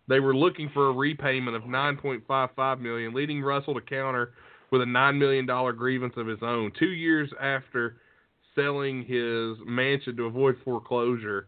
They 0.08 0.20
were 0.20 0.36
looking 0.36 0.70
for 0.74 0.90
a 0.90 0.94
repayment 0.94 1.56
of 1.56 1.66
nine 1.66 1.98
point 1.98 2.24
five 2.28 2.50
five 2.56 2.80
million, 2.80 3.14
leading 3.14 3.42
Russell 3.42 3.74
to 3.76 3.82
counter 3.82 4.34
with 4.72 4.82
a 4.82 4.86
nine 4.86 5.18
million 5.18 5.46
dollar 5.46 5.72
grievance 5.72 6.14
of 6.18 6.28
his 6.28 6.40
own. 6.42 6.72
Two 6.78 6.92
years 6.92 7.30
after 7.42 7.98
selling 8.56 9.04
his 9.06 9.58
mansion 9.66 10.16
to 10.18 10.26
avoid 10.26 10.56
foreclosure, 10.64 11.48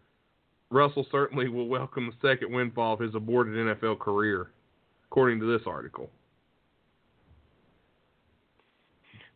Russell 0.72 1.06
certainly 1.12 1.50
will 1.50 1.68
welcome 1.68 2.08
the 2.08 2.28
second 2.28 2.54
windfall 2.54 2.94
of 2.94 3.00
his 3.00 3.14
aborted 3.14 3.56
NFL 3.56 4.00
career, 4.00 4.52
according 5.06 5.40
to 5.40 5.46
this 5.46 5.68
article. 5.68 6.10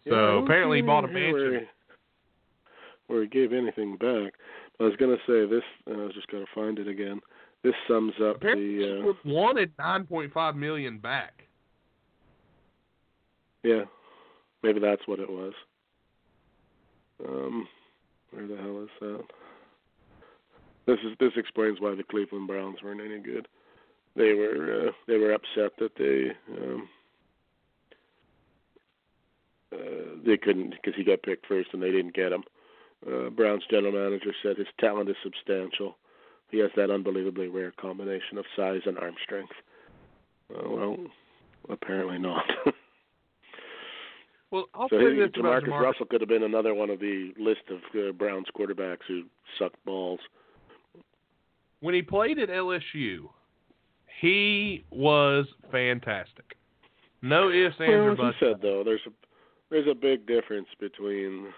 So 0.06 0.12
don't 0.12 0.44
apparently 0.46 0.78
he 0.78 0.82
bought 0.82 1.06
a 1.06 1.08
mansion. 1.08 1.68
where 3.08 3.22
he 3.24 3.28
gave 3.28 3.54
anything 3.54 3.98
back. 3.98 4.34
I 4.80 4.84
was 4.84 4.96
gonna 4.98 5.18
say 5.28 5.46
this. 5.46 5.64
and 5.88 6.02
I 6.02 6.06
was 6.06 6.14
just 6.14 6.28
gonna 6.28 6.46
find 6.56 6.80
it 6.80 6.88
again. 6.88 7.20
This 7.64 7.74
sums 7.88 8.14
up 8.24 8.38
Apparently 8.38 8.78
the. 8.78 9.10
Uh, 9.10 9.14
wanted 9.26 9.72
nine 9.78 10.06
point 10.06 10.32
five 10.34 10.56
million 10.56 10.98
back. 10.98 11.44
Yeah, 13.64 13.84
maybe 14.64 14.80
that's 14.80 15.06
what 15.08 15.20
it 15.20 15.30
was. 15.30 15.54
Um, 17.28 17.68
where 18.32 18.48
the 18.48 18.56
hell 18.56 18.84
is 18.84 18.90
that? 19.02 19.24
This 20.86 21.00
is 21.00 21.18
this 21.20 21.34
explains 21.36 21.82
why 21.82 21.96
the 21.96 22.04
Cleveland 22.04 22.48
Browns 22.48 22.78
weren't 22.82 23.02
any 23.02 23.20
good. 23.20 23.48
They 24.16 24.34
were 24.34 24.88
uh, 24.88 24.92
they 25.08 25.18
were 25.18 25.34
upset 25.34 25.74
that 25.80 25.96
they 25.98 26.32
um, 26.58 26.90
uh, 29.74 30.16
they 30.26 30.38
couldn't 30.38 30.72
because 30.72 30.96
he 30.96 31.04
got 31.04 31.22
picked 31.24 31.46
first 31.46 31.70
and 31.74 31.84
they 31.84 31.92
didn't 31.92 32.16
get 32.16 32.32
him. 32.32 32.44
Uh, 33.06 33.30
Browns 33.30 33.64
general 33.70 33.94
manager 33.94 34.34
said 34.42 34.58
his 34.58 34.68
talent 34.80 35.10
is 35.10 35.16
substantial. 35.24 35.98
He 36.52 36.60
has 36.60 36.72
that 36.76 36.90
unbelievably 36.90 37.48
rare 37.50 37.72
combination 37.80 38.38
of 38.38 38.46
size 38.56 38.82
and 38.86 38.98
arm 38.98 39.16
strength. 39.24 39.54
Uh, 40.54 40.68
well, 40.70 40.98
apparently 41.70 42.18
not. 42.20 42.46
Well, 44.52 44.66
I'll 44.74 44.90
So 44.90 44.98
say 44.98 45.16
this 45.16 45.30
about 45.38 45.62
Jamarcus. 45.64 45.80
Russell 45.80 46.06
could 46.08 46.22
have 46.22 46.28
been 46.28 46.42
another 46.42 46.74
one 46.74 46.90
of 46.90 47.00
the 47.00 47.34
list 47.38 47.62
of 47.70 47.78
uh, 47.96 48.12
Browns 48.14 48.48
quarterbacks 48.58 49.04
who 49.08 49.26
sucked 49.60 49.84
balls. 49.86 50.20
When 51.82 51.94
he 51.94 52.02
played 52.02 52.40
at 52.40 52.50
LSU, 52.50 53.30
he 54.20 54.84
was 54.90 55.46
fantastic. 55.72 56.56
No 57.22 57.52
ifs, 57.52 57.76
ands, 57.80 57.90
Well, 57.90 58.00
or 58.00 58.10
you 58.12 58.18
buts. 58.18 58.38
said 58.40 58.56
though, 58.60 58.82
there's 58.84 59.02
a 59.06 59.12
there's 59.70 59.88
a 59.88 59.94
big 59.94 60.26
difference 60.26 60.68
between 60.80 61.54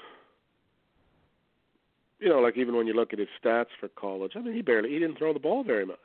you 2.21 2.29
know, 2.29 2.39
like 2.39 2.55
even 2.55 2.75
when 2.75 2.87
you 2.87 2.93
look 2.93 3.11
at 3.11 3.19
his 3.19 3.27
stats 3.43 3.73
for 3.79 3.89
college, 3.89 4.33
I 4.35 4.39
mean, 4.39 4.53
he 4.53 4.61
barely 4.61 4.89
he 4.89 4.99
didn't 4.99 5.17
throw 5.17 5.33
the 5.33 5.39
ball 5.39 5.63
very 5.63 5.85
much. 5.85 5.97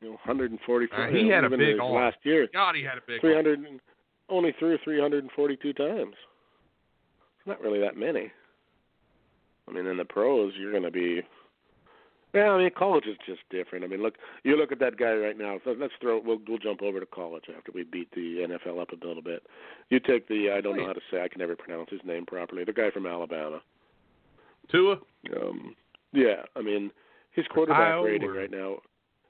You 0.00 0.08
know, 0.08 0.14
144. 0.14 0.98
Uh, 0.98 1.10
he 1.10 1.18
you 1.18 1.28
know, 1.28 1.34
had 1.34 1.44
a 1.44 1.50
big 1.50 1.78
arm. 1.78 1.92
last 1.94 2.16
year. 2.22 2.48
God, 2.52 2.74
he 2.74 2.82
had 2.82 2.98
a 2.98 3.02
big. 3.06 3.20
300 3.20 3.58
and- 3.58 3.80
only 4.30 4.52
threw 4.58 4.76
342 4.84 5.72
times. 5.72 6.14
It's 7.38 7.46
not 7.46 7.60
really 7.60 7.80
that 7.80 7.96
many. 7.96 8.30
I 9.66 9.72
mean, 9.72 9.86
in 9.86 9.96
the 9.96 10.04
pros, 10.04 10.52
you're 10.58 10.70
going 10.70 10.82
to 10.82 10.90
be. 10.90 11.22
Yeah, 12.34 12.50
I 12.50 12.58
mean, 12.58 12.70
college 12.76 13.06
is 13.06 13.16
just 13.26 13.40
different. 13.50 13.84
I 13.86 13.88
mean, 13.88 14.02
look, 14.02 14.16
you 14.44 14.56
look 14.56 14.70
at 14.70 14.78
that 14.80 14.98
guy 14.98 15.14
right 15.14 15.36
now. 15.36 15.58
So 15.64 15.74
let's 15.78 15.94
throw. 16.00 16.20
We'll 16.20 16.40
we'll 16.46 16.58
jump 16.58 16.82
over 16.82 17.00
to 17.00 17.06
college 17.06 17.44
after 17.56 17.72
we 17.72 17.84
beat 17.84 18.10
the 18.12 18.46
NFL 18.46 18.80
up 18.80 18.90
a 18.92 19.06
little 19.06 19.22
bit. 19.22 19.44
You 19.88 19.98
take 19.98 20.28
the. 20.28 20.50
I 20.50 20.60
don't 20.60 20.76
know 20.76 20.86
how 20.86 20.92
to 20.92 21.00
say. 21.10 21.22
I 21.22 21.28
can 21.28 21.40
never 21.40 21.56
pronounce 21.56 21.90
his 21.90 22.00
name 22.04 22.26
properly. 22.26 22.64
The 22.64 22.72
guy 22.72 22.90
from 22.90 23.06
Alabama. 23.06 23.60
Tua. 24.70 24.98
Um, 25.36 25.74
yeah, 26.12 26.42
I 26.56 26.62
mean, 26.62 26.90
his 27.32 27.46
quarterback 27.48 28.04
rating 28.04 28.30
right 28.30 28.50
now. 28.50 28.76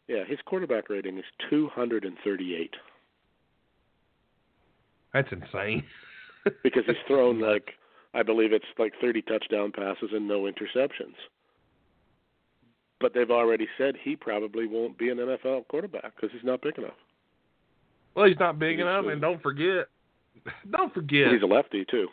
Yeah, 0.07 0.25
his 0.27 0.39
quarterback 0.47 0.89
rating 0.89 1.19
is 1.19 1.25
238 1.51 2.75
That's 5.13 5.29
insane. 5.33 5.85
because 6.63 6.85
he's 6.87 6.97
thrown 7.07 7.41
like 7.53 7.73
I 8.15 8.23
believe 8.23 8.53
it's 8.53 8.65
like 8.79 8.95
30 9.01 9.23
touchdown 9.23 9.73
passes 9.73 10.11
and 10.13 10.27
no 10.27 10.43
interceptions. 10.43 11.15
But 13.01 13.15
they've 13.15 13.31
already 13.31 13.69
said 13.77 13.95
he 14.03 14.17
probably 14.17 14.67
won't 14.67 14.99
be 14.99 15.11
an 15.11 15.19
NFL 15.19 15.69
quarterback 15.69 16.17
because 16.17 16.31
he's 16.33 16.45
not 16.45 16.63
big 16.63 16.79
enough. 16.79 16.95
Well, 18.15 18.27
he's 18.27 18.39
not 18.41 18.59
big 18.59 18.77
He's 18.77 18.83
enough, 18.83 19.05
good. 19.05 19.13
and 19.13 19.21
don't 19.21 19.41
forget, 19.43 19.87
don't 20.73 20.93
forget, 20.93 21.33
He's 21.33 21.43
a 21.43 21.47
lefty 21.47 21.85
too. 21.85 22.09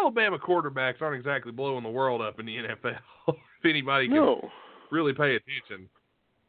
Alabama 0.00 0.38
quarterbacks 0.38 1.00
aren't 1.02 1.16
exactly 1.16 1.52
blowing 1.52 1.82
the 1.82 1.90
world 1.90 2.20
up 2.22 2.38
in 2.40 2.46
the 2.46 2.56
NFL. 2.56 2.98
if 3.28 3.36
anybody 3.64 4.06
can 4.08 4.16
No. 4.16 4.50
really 4.90 5.12
pay 5.12 5.36
attention. 5.36 5.88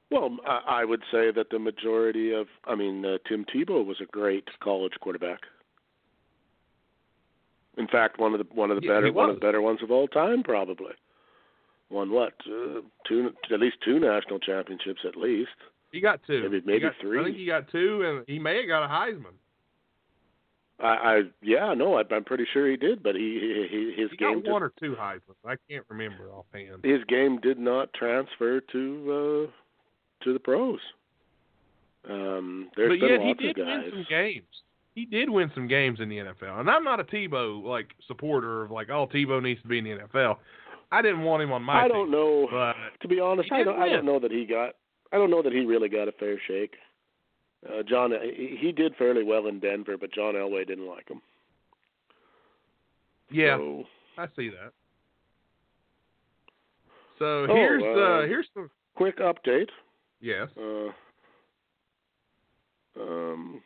Well, 0.10 0.38
I, 0.46 0.82
I 0.82 0.86
would 0.86 1.02
say 1.12 1.32
that 1.32 1.50
the 1.52 1.60
majority 1.60 2.34
of, 2.34 2.48
I 2.66 2.76
mean, 2.76 3.06
uh, 3.06 3.18
Tim 3.28 3.46
Tebow 3.46 3.86
was 3.86 3.98
a 4.02 4.06
great 4.06 4.46
college 4.62 4.94
quarterback. 5.02 5.40
In 7.78 7.88
fact, 7.88 8.20
one 8.20 8.34
of 8.34 8.40
the 8.40 8.46
one 8.54 8.70
of 8.72 8.82
the 8.82 8.86
Yeah, 8.86 8.96
better 8.96 9.14
one 9.14 9.30
of 9.30 9.36
the 9.36 9.40
better 9.42 9.62
ones 9.62 9.82
of 9.82 9.92
all 9.92 10.08
time, 10.10 10.44
probably. 10.44 10.92
Won 11.90 12.12
what? 12.12 12.34
Uh, 12.46 12.82
two, 13.08 13.32
at 13.54 13.60
least 13.60 13.78
two 13.84 14.00
national 14.00 14.40
championships, 14.40 15.00
at 15.08 15.16
least. 15.16 15.52
He 15.92 16.00
got 16.02 16.22
two. 16.28 16.44
Maybe- 16.50 16.62
maybe 16.66 16.80
got- 16.82 16.96
three. 17.02 17.20
I 17.20 17.24
think 17.24 17.38
he 17.38 17.46
got 17.46 17.70
two, 17.72 18.02
and 18.04 18.24
he 18.28 18.40
may 18.40 18.58
have 18.58 18.68
got 18.68 18.84
a 18.84 18.88
Heisman. 18.88 19.34
I, 20.82 20.88
I 20.88 21.22
yeah, 21.42 21.74
no, 21.74 21.96
I, 21.98 22.04
I'm 22.12 22.24
pretty 22.24 22.46
sure 22.52 22.70
he 22.70 22.78
did, 22.78 23.04
but 23.04 23.16
he, 23.16 23.68
he 23.70 24.02
his 24.02 24.12
He 24.12 24.18
game 24.18 24.42
got 24.42 24.52
one 24.52 24.64
or 24.64 24.74
two 24.80 24.96
Heisman. 25.00 25.36
I 25.46 25.56
can't 25.70 25.86
remember 25.90 26.30
offhand. 26.30 26.84
his 26.84 27.04
game 27.08 27.40
did 27.40 27.60
not 27.60 27.94
transfer 27.94 28.62
to 28.62 29.48
uh 29.50 30.24
to 30.24 30.34
the 30.34 30.40
pros. 30.40 30.80
Um, 32.10 32.70
there's 32.76 33.00
but 33.00 33.08
yet 33.08 33.22
he 33.22 33.34
did 33.34 33.58
win 33.58 33.84
some 33.92 34.06
games. 34.10 34.46
He 34.96 35.06
did 35.06 35.30
win 35.30 35.52
some 35.54 35.68
games 35.68 36.00
in 36.00 36.10
the 36.10 36.18
NFL, 36.18 36.60
and 36.60 36.70
I'm 36.70 36.84
not 36.84 37.00
a 37.00 37.04
Tebow 37.04 37.64
like 37.64 37.88
supporter 38.08 38.64
of 38.64 38.72
like, 38.72 38.90
oh, 38.90 39.08
Tebow 39.14 39.42
needs 39.42 39.62
to 39.62 39.68
be 39.68 39.78
in 39.78 39.86
the 39.86 39.92
NFL. 39.92 40.38
I 40.92 41.02
didn't 41.02 41.24
want 41.24 41.44
him 41.44 41.52
on 41.52 41.64
my 41.64 41.86
I 41.86 41.88
don't 41.88 42.12
know. 42.12 42.48
But 42.52 42.76
to 43.02 43.08
be 43.08 43.20
honest, 43.20 43.52
I 43.52 43.64
don't. 43.64 43.80
I 43.80 43.88
don't 43.88 44.06
know 44.06 44.20
that 44.20 44.32
he 44.32 44.46
got. 44.46 44.76
I 45.14 45.18
don't 45.18 45.30
know 45.30 45.42
that 45.42 45.54
he 45.54 45.60
really 45.60 45.90
got 45.90 46.08
a 46.08 46.12
fair 46.14 46.40
shake. 46.48 46.74
Uh, 47.68 47.84
John, 47.84 48.12
he, 48.36 48.72
did 48.72 48.96
fairly 48.96 49.24
well 49.24 49.46
in 49.48 49.60
Denver, 49.60 49.96
but 49.98 50.12
John 50.12 50.34
Elway 50.34 50.66
didn't 50.68 50.88
like 50.88 51.08
him. 51.08 51.22
yeah, 53.30 53.58
So, 53.58 53.84
I 54.18 54.28
see 54.36 54.50
that. 54.50 54.74
So 57.20 57.46
Oh, 57.50 57.54
here's 57.56 57.84
uh, 57.84 58.00
uh, 58.00 58.22
here's 58.28 58.48
some 58.54 58.70
quick 58.96 59.20
update. 59.20 59.70
yes. 60.22 60.48
Uh, 60.58 60.90
um, 63.00 63.62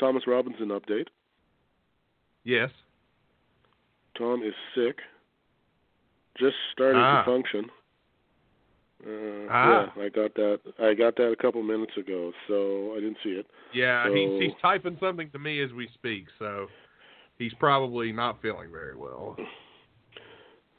Thomas 0.00 0.24
Robinson 0.26 0.68
update. 0.68 1.06
Yes. 2.44 2.70
Tom 4.16 4.42
is 4.42 4.54
sick. 4.74 4.98
Just 6.36 6.56
starting 6.72 7.00
Ah. 7.00 7.22
to 7.22 7.30
function. 7.30 7.70
Uh, 9.06 9.46
Ah. 9.50 9.92
Yeah, 9.96 10.02
I 10.04 10.08
got 10.08 10.34
that. 10.34 10.60
I 10.80 10.94
got 10.94 11.14
that 11.16 11.30
a 11.30 11.36
couple 11.36 11.62
minutes 11.62 11.96
ago, 11.96 12.32
so 12.48 12.92
I 12.96 13.00
didn't 13.00 13.18
see 13.22 13.30
it. 13.30 13.46
Yeah, 13.72 14.04
So- 14.06 14.12
he's 14.14 14.42
he's 14.42 14.52
typing 14.60 14.96
something 15.00 15.30
to 15.30 15.38
me 15.38 15.60
as 15.62 15.72
we 15.72 15.88
speak, 15.94 16.26
so 16.38 16.66
he's 17.38 17.54
probably 17.54 18.12
not 18.12 18.42
feeling 18.42 18.70
very 18.72 18.96
well. 18.96 19.36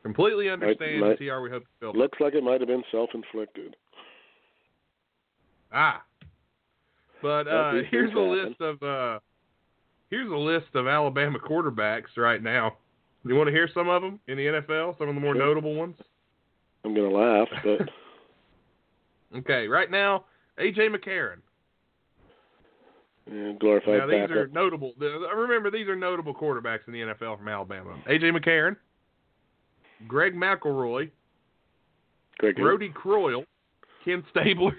Completely 0.04 0.50
understand 0.50 1.18
TR 1.18 1.42
we 1.42 1.50
hope 1.50 1.64
feel 1.80 1.94
Looks 1.94 2.20
like 2.20 2.34
it 2.34 2.44
might 2.44 2.62
have 2.62 2.68
been 2.68 2.84
self-inflicted. 2.92 3.76
Ah. 5.72 6.04
But 7.22 7.48
uh 7.48 7.74
here's 7.92 8.14
a 8.14 8.20
list 8.20 8.60
of 8.62 8.82
uh 8.82 9.20
here's 10.10 10.32
a 10.32 10.36
list 10.36 10.74
of 10.76 10.88
Alabama 10.88 11.38
quarterbacks 11.40 12.18
right 12.18 12.42
now. 12.42 12.78
You 13.26 13.36
want 13.36 13.48
to 13.48 13.52
hear 13.54 13.70
some 13.74 13.90
of 13.90 14.02
them 14.02 14.20
in 14.28 14.38
the 14.38 14.46
NFL? 14.46 14.98
Some 14.98 15.10
of 15.10 15.16
the 15.16 15.22
more 15.22 15.36
Sure. 15.36 15.46
notable 15.46 15.76
ones? 15.76 15.98
I'm 16.86 16.96
gonna 16.96 17.10
laugh, 17.10 17.50
but 17.64 17.90
Okay, 19.38 19.68
right 19.68 19.90
now, 19.92 20.26
AJ 20.60 20.90
McCarron. 20.96 21.38
yeah, 23.32 23.52
glorified 23.60 24.00
Now 24.00 24.08
these 24.08 24.32
are 24.32 24.48
notable. 24.48 24.94
Remember, 25.00 25.70
these 25.70 25.88
are 25.88 25.96
notable 25.96 26.34
quarterbacks 26.34 26.88
in 26.88 26.94
the 26.94 27.00
NFL 27.00 27.38
from 27.38 27.48
Alabama. 27.48 27.96
AJ 28.10 28.36
McCarron, 28.36 28.76
Greg 30.08 30.34
McElroy, 30.36 31.12
Greg. 32.40 32.56
Brodie 32.56 32.90
Croyle, 32.90 33.44
Ken 34.04 34.24
Stabler, 34.32 34.76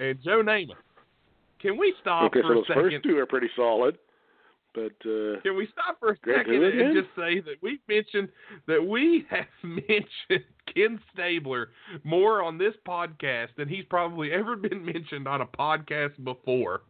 and 0.00 0.18
Joe 0.22 0.42
Namath. 0.42 0.74
Can 1.60 1.78
we 1.78 1.94
stop 2.00 2.24
Okay, 2.24 2.42
for 2.42 2.48
so 2.48 2.52
a 2.52 2.54
those 2.56 2.66
second? 2.66 2.82
first 2.90 3.04
two 3.04 3.18
are 3.18 3.26
pretty 3.26 3.48
solid, 3.54 3.96
but 4.74 4.92
uh, 5.06 5.40
Can 5.42 5.56
we 5.56 5.68
stop 5.72 5.98
for 6.00 6.10
a 6.10 6.16
second 6.26 6.62
and 6.62 6.94
just 6.94 7.08
say 7.16 7.40
that 7.40 7.56
we 7.62 7.78
mentioned 7.88 8.28
that 8.66 8.84
we 8.84 9.24
have 9.30 9.46
mentioned 9.62 10.44
Ken 10.72 11.00
Stabler 11.12 11.70
more 12.04 12.42
on 12.42 12.58
this 12.58 12.74
podcast 12.86 13.48
than 13.56 13.68
he's 13.68 13.84
probably 13.88 14.32
ever 14.32 14.56
been 14.56 14.84
mentioned 14.92 15.26
on 15.26 15.40
a 15.40 15.46
podcast 15.46 16.22
before. 16.24 16.82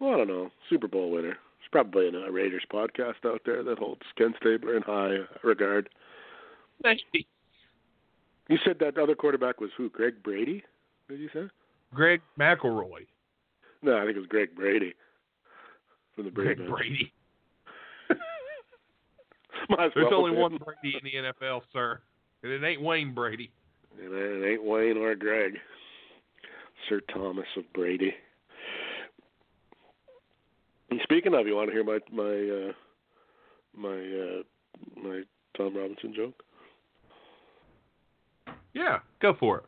well, 0.00 0.14
I 0.14 0.16
don't 0.18 0.28
know. 0.28 0.50
Super 0.68 0.88
Bowl 0.88 1.10
winner. 1.10 1.36
There's 1.58 1.70
probably 1.70 2.08
in 2.08 2.14
a 2.14 2.30
Raiders 2.30 2.64
podcast 2.72 3.24
out 3.24 3.42
there 3.44 3.62
that 3.62 3.78
holds 3.78 4.02
Ken 4.16 4.34
Stabler 4.40 4.76
in 4.76 4.82
high 4.82 5.18
regard. 5.42 5.88
Maybe. 6.82 7.26
You 8.48 8.58
said 8.64 8.78
that 8.80 8.98
other 8.98 9.14
quarterback 9.14 9.60
was 9.60 9.70
who? 9.76 9.88
Greg 9.88 10.22
Brady? 10.22 10.64
Did 11.08 11.20
you 11.20 11.28
say? 11.32 11.48
Greg 11.94 12.20
McElroy. 12.38 13.06
No, 13.82 13.96
I 13.98 14.04
think 14.04 14.16
it 14.16 14.20
was 14.20 14.28
Greg 14.28 14.54
Brady 14.54 14.94
from 16.14 16.24
the 16.24 16.30
Brady. 16.30 16.54
Greg. 16.56 16.68
Brady. 16.70 17.12
There's 19.94 20.12
only 20.12 20.32
one. 20.36 20.58
Brady 20.58 20.96
in 20.96 21.04
the 21.04 21.32
NFL, 21.44 21.62
sir. 21.72 22.00
And 22.42 22.52
it 22.52 22.64
ain't 22.64 22.82
Wayne 22.82 23.14
Brady. 23.14 23.50
And 24.00 24.12
it 24.12 24.52
ain't 24.52 24.64
Wayne 24.64 24.96
or 24.96 25.14
Greg. 25.14 25.58
Sir 26.88 27.00
Thomas 27.12 27.46
of 27.56 27.64
Brady. 27.72 28.14
And 30.90 31.00
speaking 31.04 31.34
of, 31.34 31.46
you 31.46 31.54
want 31.54 31.70
to 31.70 31.72
hear 31.72 31.84
my 31.84 31.98
my 32.12 32.68
uh, 32.68 32.72
my 33.74 33.88
uh, 33.88 34.42
my 35.02 35.22
Tom 35.56 35.76
Robinson 35.76 36.12
joke? 36.14 36.42
Yeah, 38.74 38.98
go 39.20 39.34
for 39.38 39.58
it. 39.58 39.64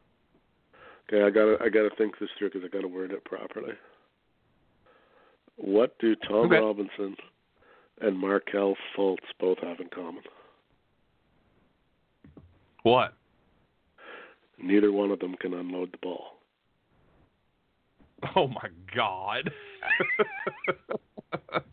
Okay, 1.09 1.23
I 1.25 1.31
gotta 1.31 1.57
I 1.63 1.69
gotta 1.69 1.91
think 1.97 2.19
this 2.19 2.29
through 2.39 2.51
because 2.51 2.63
I 2.65 2.75
gotta 2.75 2.89
word 2.89 3.13
it 3.13 3.25
properly. 3.25 3.75
What 5.57 5.99
do 5.99 6.17
Tom 6.29 6.47
Okay. 6.47 6.59
Robinson 6.59 7.17
and 8.01 8.19
Markelle 8.19 8.77
Fultz 8.97 9.19
both 9.39 9.59
have 9.59 9.81
in 9.81 9.89
common? 9.89 10.23
What? 12.85 13.15
Neither 14.63 14.93
one 14.93 15.11
of 15.11 15.19
them 15.19 15.35
can 15.41 15.53
unload 15.55 15.91
the 15.93 15.99
ball. 16.01 16.25
Oh 18.37 18.47
my 18.47 18.69
God. 18.95 19.51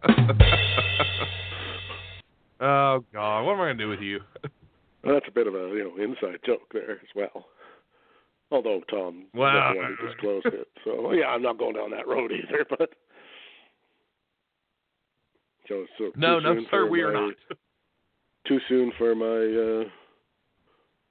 oh 2.60 3.04
God, 3.14 3.44
what 3.44 3.54
am 3.54 3.62
I 3.62 3.68
gonna 3.68 3.76
do 3.76 3.88
with 3.90 4.02
you? 4.02 4.20
Well, 5.04 5.14
that's 5.14 5.28
a 5.28 5.32
bit 5.32 5.48
of 5.48 5.54
a 5.54 5.70
you 5.70 5.84
know 5.84 6.04
inside 6.04 6.40
joke 6.46 6.68
there 6.74 6.92
as 6.92 7.08
well. 7.16 7.46
Although 8.52 8.82
Tom 8.90 9.26
Well, 9.34 9.74
the 9.74 9.78
one 9.78 9.96
who 9.98 10.08
disclosed 10.08 10.48
it, 10.48 10.68
so 10.84 11.12
yeah, 11.14 11.28
I'm 11.28 11.42
not 11.42 11.58
going 11.58 11.76
down 11.76 11.92
that 11.92 12.08
road 12.08 12.32
either. 12.32 12.66
But 12.70 12.90
So, 15.68 15.86
so 15.98 16.12
No, 16.16 16.40
no, 16.40 16.60
sir, 16.70 16.88
we 16.90 17.02
are 17.02 17.14
not. 17.14 17.36
Too 18.48 18.60
soon 18.68 18.92
for 18.98 19.16
my 19.16 19.86
uh, 19.86 19.90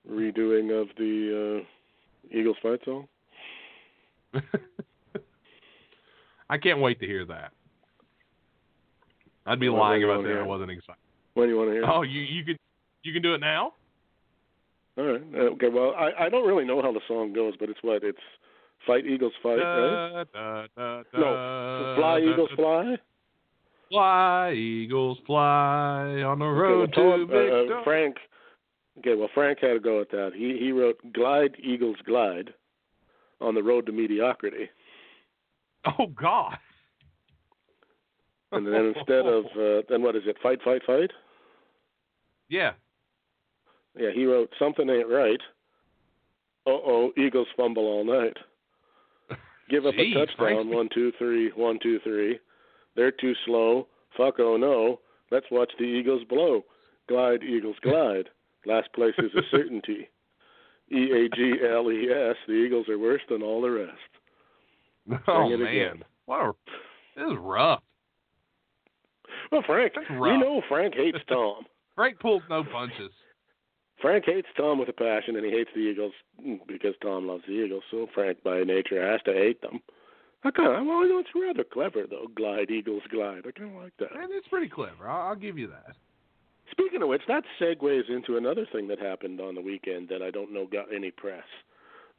redoing 0.08 0.70
of 0.80 0.88
the 0.96 1.62
uh, 1.62 2.36
Eagles 2.38 2.56
fight 2.62 2.80
song. 2.84 3.08
I 6.50 6.58
can't 6.58 6.80
wait 6.80 7.00
to 7.00 7.06
hear 7.06 7.24
that. 7.26 7.52
I'd 9.46 9.60
be 9.60 9.68
Well, 9.68 9.80
lying 9.80 9.92
when 9.92 10.00
you 10.00 10.06
about 10.06 10.16
wanna 10.18 10.28
saying 10.28 10.36
hear 10.36 10.44
I 10.44 10.46
wasn't 10.46 10.70
excited. 10.70 11.00
When 11.34 11.46
do 11.46 11.52
you 11.52 11.58
want 11.58 11.68
to 11.70 11.72
hear? 11.74 11.82
it? 11.82 11.88
Oh, 11.88 12.02
you 12.02 12.20
you 12.20 12.44
could 12.44 12.56
you 13.02 13.12
can 13.12 13.22
do 13.22 13.34
it 13.34 13.40
now? 13.40 13.72
All 14.98 15.04
right. 15.04 15.22
Uh, 15.34 15.38
Okay. 15.52 15.68
Well, 15.68 15.94
I 15.96 16.26
I 16.26 16.28
don't 16.28 16.46
really 16.46 16.64
know 16.64 16.82
how 16.82 16.92
the 16.92 17.00
song 17.08 17.32
goes, 17.32 17.54
but 17.58 17.68
it's 17.70 17.78
what 17.82 18.02
it's 18.04 18.18
fight 18.86 19.06
Eagles 19.06 19.32
fight, 19.42 19.56
right? 19.58 20.26
Da, 20.32 20.66
da, 20.76 21.02
da, 21.12 21.18
No, 21.18 21.94
fly 21.96 22.20
da, 22.20 22.32
Eagles 22.32 22.50
da, 22.50 22.56
fly. 22.56 22.96
Fly, 23.90 24.52
Eagles, 24.52 25.18
fly 25.26 26.22
on 26.22 26.38
the 26.38 26.44
Okay, 26.44 26.60
road 26.60 26.94
well, 26.96 27.16
to 27.16 27.34
uh, 27.34 27.36
uh, 27.36 27.62
victory. 27.66 27.80
Frank. 27.84 28.16
Okay, 29.00 29.14
well 29.14 29.30
Frank 29.34 29.58
had 29.60 29.76
a 29.76 29.80
go 29.80 30.00
at 30.00 30.10
that. 30.10 30.32
He 30.34 30.58
he 30.58 30.72
wrote 30.72 30.98
"Glide 31.12 31.56
Eagles 31.58 31.96
Glide" 32.06 32.52
on 33.40 33.54
the 33.54 33.62
road 33.62 33.86
to 33.86 33.92
mediocrity, 33.92 34.68
Oh 35.98 36.06
God! 36.08 36.56
and 38.52 38.66
then 38.66 38.92
instead 38.96 39.26
of 39.26 39.44
uh, 39.58 39.82
then 39.88 40.02
what 40.02 40.16
is 40.16 40.22
it? 40.26 40.36
Fight, 40.42 40.60
fight, 40.62 40.82
fight. 40.86 41.10
yeah, 42.48 42.72
Yeah, 43.98 44.10
he 44.14 44.26
wrote 44.26 44.52
something 44.58 44.88
ain't 44.90 45.08
right. 45.08 45.40
Uh 46.66 46.70
oh, 46.72 47.12
Eagles 47.16 47.48
fumble 47.56 47.84
all 47.86 48.04
night. 48.04 48.36
Give 49.70 49.86
up 49.86 49.94
Jeez, 49.94 50.10
a 50.16 50.26
touchdown. 50.26 50.36
Frank. 50.36 50.72
One, 50.74 50.88
two, 50.92 51.12
three. 51.16 51.50
One, 51.54 51.78
two, 51.82 52.00
three. 52.04 52.38
They're 52.96 53.12
too 53.12 53.34
slow. 53.46 53.86
Fuck 54.16 54.40
oh 54.40 54.56
no. 54.56 55.00
Let's 55.30 55.46
watch 55.50 55.72
the 55.78 55.84
Eagles 55.84 56.24
blow. 56.28 56.64
Glide, 57.08 57.42
Eagles 57.44 57.76
glide. 57.82 58.28
Last 58.66 58.92
place 58.92 59.14
is 59.18 59.30
a 59.36 59.42
certainty. 59.50 60.08
E 60.92 61.04
A 61.12 61.28
G 61.36 61.54
L 61.72 61.92
E 61.92 62.08
S. 62.10 62.34
The 62.48 62.52
Eagles 62.52 62.88
are 62.88 62.98
worse 62.98 63.20
than 63.30 63.44
all 63.44 63.62
the 63.62 63.70
rest. 63.70 65.22
oh 65.28 65.48
man, 65.48 65.62
again. 65.62 66.04
what 66.26 66.40
a 66.40 66.52
this 67.14 67.26
is 67.26 67.38
rough. 67.38 67.80
Well, 69.52 69.62
Frank, 69.66 69.92
you 70.10 70.16
know 70.18 70.62
Frank 70.68 70.94
hates 70.96 71.18
Tom. 71.28 71.64
Frank 71.94 72.18
pulls 72.18 72.42
no 72.50 72.64
punches. 72.64 73.12
Frank 74.00 74.24
hates 74.26 74.48
Tom 74.56 74.80
with 74.80 74.88
a 74.88 74.92
passion, 74.92 75.36
and 75.36 75.44
he 75.44 75.52
hates 75.52 75.70
the 75.74 75.80
Eagles 75.80 76.12
because 76.66 76.94
Tom 77.02 77.28
loves 77.28 77.44
the 77.46 77.52
Eagles. 77.52 77.84
So 77.90 78.08
Frank, 78.14 78.42
by 78.42 78.64
nature, 78.64 79.00
has 79.00 79.20
to 79.26 79.32
hate 79.32 79.60
them. 79.60 79.80
I 80.42 80.50
kind 80.50 80.74
of, 80.80 80.86
well, 80.86 81.02
it's 81.04 81.28
rather 81.34 81.64
clever 81.64 82.04
though. 82.08 82.26
Glide, 82.34 82.70
Eagles, 82.70 83.02
glide. 83.10 83.42
I 83.46 83.50
kind 83.52 83.76
of 83.76 83.82
like 83.82 83.92
that. 83.98 84.12
And 84.12 84.32
it's 84.32 84.48
pretty 84.48 84.68
clever. 84.68 85.08
I'll, 85.08 85.28
I'll 85.28 85.36
give 85.36 85.58
you 85.58 85.66
that. 85.68 85.94
Speaking 86.70 87.02
of 87.02 87.08
which, 87.08 87.22
that 87.28 87.44
segues 87.60 88.08
into 88.08 88.36
another 88.36 88.66
thing 88.72 88.86
that 88.88 88.98
happened 88.98 89.40
on 89.40 89.54
the 89.54 89.60
weekend 89.60 90.08
that 90.08 90.22
I 90.22 90.30
don't 90.30 90.52
know 90.52 90.66
got 90.66 90.92
any 90.94 91.10
press. 91.10 91.44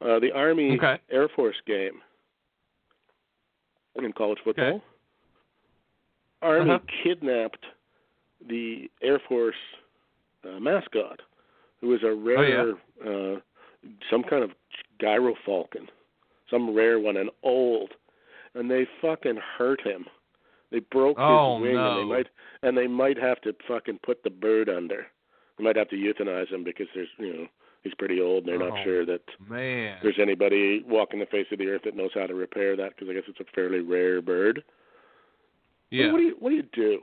Uh, 0.00 0.18
the 0.18 0.32
Army 0.32 0.76
Okay. 0.76 0.98
Air 1.10 1.28
Force 1.34 1.56
game 1.66 2.00
in 3.96 4.12
college 4.12 4.38
football. 4.44 4.64
Okay. 4.76 4.82
Army 6.42 6.70
Uh-huh. 6.72 6.78
kidnapped 7.02 7.64
the 8.48 8.90
Air 9.02 9.20
Force 9.28 9.54
uh, 10.44 10.58
mascot, 10.58 11.20
who 11.80 11.88
was 11.88 12.02
a 12.02 12.08
Oh, 12.08 12.14
rare, 12.16 12.74
uh, 13.06 13.40
some 14.10 14.24
kind 14.24 14.42
of 14.42 14.50
gyro 15.00 15.34
falcon, 15.46 15.88
some 16.50 16.74
rare 16.74 16.98
one, 16.98 17.16
and 17.16 17.30
old, 17.44 17.92
and 18.54 18.68
they 18.70 18.84
fucking 19.00 19.36
hurt 19.36 19.80
him. 19.82 20.04
They 20.72 20.80
broke 20.80 21.18
Oh, 21.20 21.56
his 21.58 21.62
wing, 21.62 21.76
and 21.76 21.98
they 22.00 22.04
might 22.04 22.26
and 22.62 22.76
they 22.76 22.86
might 22.88 23.18
have 23.20 23.40
to 23.42 23.54
fucking 23.68 24.00
put 24.02 24.22
the 24.24 24.30
bird 24.30 24.68
under. 24.68 25.06
They 25.58 25.64
might 25.64 25.76
have 25.76 25.90
to 25.90 25.96
euthanize 25.96 26.48
him 26.50 26.64
because 26.64 26.86
there's 26.94 27.08
you 27.18 27.32
know 27.34 27.46
he's 27.82 27.94
pretty 27.94 28.20
old. 28.20 28.46
and 28.46 28.48
They're 28.48 28.66
Oh. 28.66 28.70
not 28.74 28.82
sure 28.84 29.04
that 29.06 29.20
Man. 29.48 29.98
there's 30.02 30.18
anybody 30.18 30.82
walking 30.86 31.20
the 31.20 31.26
face 31.26 31.46
of 31.52 31.58
the 31.58 31.68
earth 31.68 31.82
that 31.84 31.94
knows 31.94 32.10
how 32.14 32.26
to 32.26 32.34
repair 32.34 32.74
that 32.76 32.94
because 32.96 33.08
I 33.10 33.12
guess 33.14 33.24
it's 33.28 33.38
a 33.40 33.44
fairly 33.54 33.80
rare 33.80 34.20
bird. 34.22 34.64
Yeah. 35.90 36.10
What 36.10 36.18
do 36.18 36.24
you 36.24 36.36
What 36.38 36.50
do 36.50 36.56
you 36.56 36.64
do? 36.72 37.02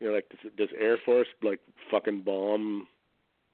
You 0.00 0.08
know, 0.08 0.14
like 0.14 0.28
does, 0.30 0.50
does 0.56 0.68
Air 0.80 0.96
Force 1.04 1.28
like 1.42 1.60
fucking 1.90 2.22
bomb 2.22 2.88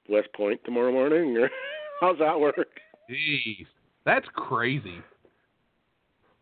West 0.07 0.29
Point 0.33 0.61
tomorrow 0.63 0.91
morning, 0.91 1.37
or 1.37 1.49
how's 2.01 2.17
that 2.19 2.39
work? 2.39 2.79
Jeez. 3.09 3.67
That's 4.05 4.27
crazy. 4.33 5.01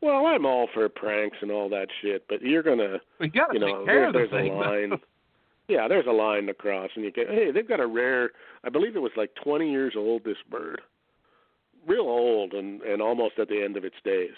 Well, 0.01 0.27
I'm 0.27 0.45
all 0.45 0.67
for 0.73 0.88
pranks 0.89 1.38
and 1.41 1.51
all 1.51 1.69
that 1.69 1.88
shit, 2.01 2.25
but 2.29 2.41
you're 2.41 2.63
gonna, 2.63 2.99
to 3.19 3.53
you 3.53 3.60
know, 3.60 3.86
there, 3.86 4.12
the 4.12 4.19
there's 4.19 4.31
a 4.31 4.53
line. 4.53 4.91
Yeah, 5.69 5.89
there's 5.89 6.05
a 6.07 6.12
line 6.12 6.45
to 6.45 6.53
cross, 6.53 6.91
and 6.95 7.03
you 7.03 7.12
get. 7.12 7.27
Hey, 7.27 7.51
they've 7.51 7.67
got 7.67 7.81
a 7.81 7.88
rare. 7.88 8.31
I 8.63 8.69
believe 8.69 8.95
it 8.95 9.01
was 9.01 9.12
like 9.17 9.31
20 9.43 9.69
years 9.69 9.95
old. 9.97 10.23
This 10.23 10.38
bird, 10.49 10.79
real 11.86 12.03
old, 12.03 12.53
and 12.53 12.81
and 12.83 13.01
almost 13.01 13.38
at 13.38 13.49
the 13.49 13.62
end 13.62 13.75
of 13.75 13.83
its 13.83 13.97
days. 14.05 14.36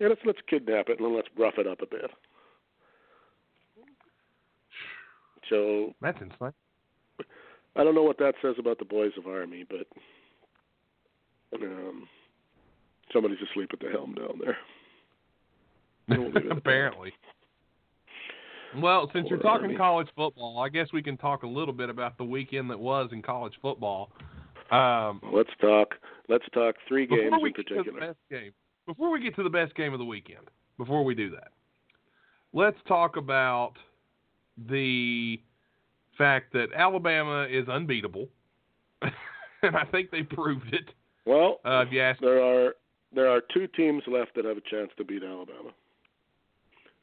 Yeah, 0.00 0.08
let's 0.08 0.22
let's 0.24 0.40
kidnap 0.50 0.88
it 0.88 0.98
and 0.98 1.06
then 1.06 1.14
let's 1.14 1.28
rough 1.38 1.58
it 1.58 1.68
up 1.68 1.80
a 1.80 1.86
bit. 1.86 2.10
So 5.48 5.94
That's 6.00 6.20
insane. 6.20 6.52
I 7.76 7.84
don't 7.84 7.94
know 7.94 8.02
what 8.02 8.18
that 8.18 8.34
says 8.42 8.54
about 8.58 8.78
the 8.78 8.84
boys 8.84 9.12
of 9.18 9.26
Army, 9.26 9.64
but 9.68 9.86
um, 11.60 12.08
somebody's 13.12 13.38
asleep 13.50 13.70
at 13.72 13.80
the 13.80 13.90
helm 13.90 14.14
down 14.14 14.40
there. 14.44 14.50
We'll 14.52 14.52
leave 14.52 14.52
it 14.52 14.52
at 14.52 14.52
that. 14.52 15.93
Apparently. 16.50 17.12
Well, 18.76 19.08
since 19.12 19.28
you're 19.30 19.38
talking 19.38 19.66
Army. 19.66 19.76
college 19.76 20.08
football, 20.16 20.58
I 20.60 20.68
guess 20.68 20.88
we 20.92 21.02
can 21.02 21.16
talk 21.16 21.44
a 21.44 21.46
little 21.46 21.74
bit 21.74 21.90
about 21.90 22.18
the 22.18 22.24
weekend 22.24 22.70
that 22.70 22.78
was 22.78 23.10
in 23.12 23.22
college 23.22 23.52
football. 23.62 24.10
Um, 24.72 25.20
Let's 25.32 25.50
talk. 25.60 25.94
Let's 26.28 26.44
talk 26.52 26.74
three 26.88 27.06
games 27.06 27.32
in 27.32 27.44
get 27.52 27.56
to 27.56 27.62
particular. 27.62 28.00
the 28.00 28.06
best 28.06 28.18
game, 28.30 28.52
before 28.86 29.10
we 29.10 29.20
get 29.22 29.36
to 29.36 29.42
the 29.42 29.50
best 29.50 29.74
game 29.76 29.92
of 29.92 29.98
the 29.98 30.04
weekend, 30.04 30.48
before 30.78 31.04
we 31.04 31.14
do 31.14 31.30
that, 31.30 31.48
let's 32.52 32.78
talk 32.88 33.16
about 33.16 33.74
the 34.68 35.38
fact 36.18 36.52
that 36.54 36.68
Alabama 36.74 37.46
is 37.48 37.68
unbeatable, 37.68 38.26
and 39.62 39.76
I 39.76 39.84
think 39.84 40.10
they 40.10 40.22
proved 40.22 40.72
it. 40.72 40.90
Well, 41.26 41.60
Uh, 41.64 41.84
if 41.86 41.92
you 41.92 42.00
ask, 42.00 42.20
there 42.20 42.42
are 42.42 42.74
there 43.14 43.28
are 43.30 43.40
two 43.52 43.66
teams 43.68 44.02
left 44.08 44.34
that 44.34 44.44
have 44.44 44.56
a 44.56 44.62
chance 44.62 44.90
to 44.96 45.04
beat 45.04 45.22
Alabama, 45.22 45.70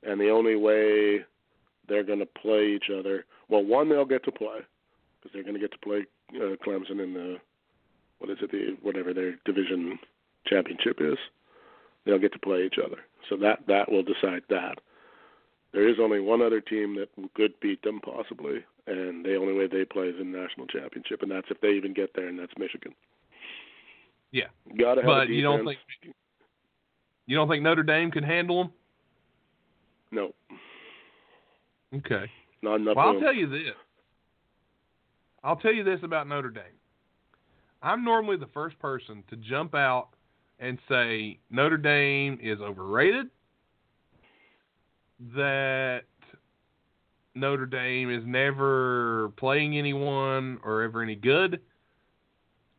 and 0.03 0.19
the 0.19 0.29
only 0.29 0.55
way 0.55 1.25
they're 1.87 2.03
going 2.03 2.19
to 2.19 2.25
play 2.25 2.73
each 2.75 2.89
other. 2.97 3.25
Well, 3.49 3.63
one 3.63 3.89
they'll 3.89 4.05
get 4.05 4.23
to 4.25 4.31
play 4.31 4.59
because 5.19 5.33
they're 5.33 5.43
going 5.43 5.55
to 5.55 5.59
get 5.59 5.71
to 5.71 5.77
play 5.79 6.05
uh, 6.35 6.55
Clemson 6.65 7.03
in 7.03 7.13
the 7.13 7.37
what 8.19 8.29
is 8.29 8.37
it 8.41 8.51
the 8.51 8.77
whatever 8.81 9.13
their 9.13 9.35
division 9.45 9.99
championship 10.47 10.97
is. 10.99 11.17
They'll 12.05 12.19
get 12.19 12.33
to 12.33 12.39
play 12.39 12.65
each 12.65 12.77
other, 12.83 12.97
so 13.29 13.37
that 13.37 13.59
that 13.67 13.91
will 13.91 14.03
decide 14.03 14.43
that. 14.49 14.79
There 15.73 15.87
is 15.87 15.97
only 16.01 16.19
one 16.19 16.41
other 16.41 16.59
team 16.59 16.95
that 16.95 17.09
could 17.33 17.53
beat 17.61 17.81
them 17.83 18.01
possibly, 18.01 18.63
and 18.87 19.23
the 19.23 19.35
only 19.35 19.53
way 19.53 19.67
they 19.67 19.85
play 19.85 20.07
is 20.07 20.19
in 20.19 20.31
the 20.31 20.37
national 20.37 20.67
championship, 20.67 21.21
and 21.21 21.31
that's 21.31 21.47
if 21.49 21.61
they 21.61 21.69
even 21.69 21.93
get 21.93 22.11
there, 22.15 22.27
and 22.27 22.37
that's 22.37 22.51
Michigan. 22.57 22.93
Yeah. 24.31 24.47
Got 24.77 24.95
to 24.95 25.01
have 25.01 25.09
a 25.09 25.13
but 25.13 25.29
you 25.29 25.41
don't 25.41 25.65
think 25.65 25.79
you 27.27 27.35
don't 27.35 27.47
think 27.47 27.63
Notre 27.63 27.83
Dame 27.83 28.11
can 28.11 28.23
handle 28.23 28.63
them? 28.63 28.73
No, 30.11 30.33
Okay. 31.95 32.29
not 32.61 32.75
enough 32.75 32.95
Well, 32.97 33.07
I'll 33.07 33.13
room. 33.13 33.23
tell 33.23 33.33
you 33.33 33.47
this. 33.49 33.73
I'll 35.43 35.55
tell 35.55 35.73
you 35.73 35.83
this 35.83 35.99
about 36.03 36.27
Notre 36.27 36.49
Dame. 36.49 36.63
I'm 37.81 38.03
normally 38.03 38.37
the 38.37 38.47
first 38.53 38.77
person 38.79 39.23
to 39.29 39.35
jump 39.37 39.73
out 39.73 40.09
and 40.59 40.77
say 40.87 41.39
Notre 41.49 41.77
Dame 41.77 42.37
is 42.41 42.59
overrated, 42.61 43.27
that 45.35 46.01
Notre 47.33 47.65
Dame 47.65 48.11
is 48.11 48.23
never 48.25 49.29
playing 49.37 49.77
anyone 49.77 50.59
or 50.63 50.83
ever 50.83 51.01
any 51.01 51.15
good. 51.15 51.59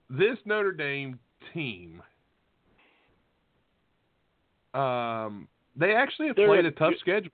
This 0.09 0.39
Notre 0.45 0.73
Dame 0.73 1.19
team, 1.53 2.03
um, 4.75 5.49
they 5.77 5.95
actually 5.95 6.29
have 6.29 6.37
They're 6.37 6.47
played 6.49 6.65
a 6.65 6.69
a 6.69 6.73
tough 6.73 6.95
schedule. 7.01 7.31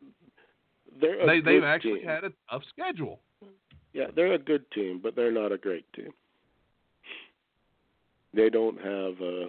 They're 1.01 1.21
a 1.23 1.27
They, 1.27 1.41
they've 1.41 1.65
actually 1.65 2.01
team. 2.01 2.09
had 2.09 2.25
a 2.25 2.33
tough 2.51 2.63
schedule. 2.69 3.21
Yeah, 3.93 4.07
they're 4.15 4.33
a 4.35 4.39
good 4.39 4.71
team, 4.73 5.01
but 5.03 5.17
they're 5.17 5.33
not 5.33 5.53
a 5.53 5.59
great 5.59 5.85
team. 5.95 6.11
They 8.35 8.51
don't 8.51 8.77
have 8.79 9.15
uh, 9.21 9.47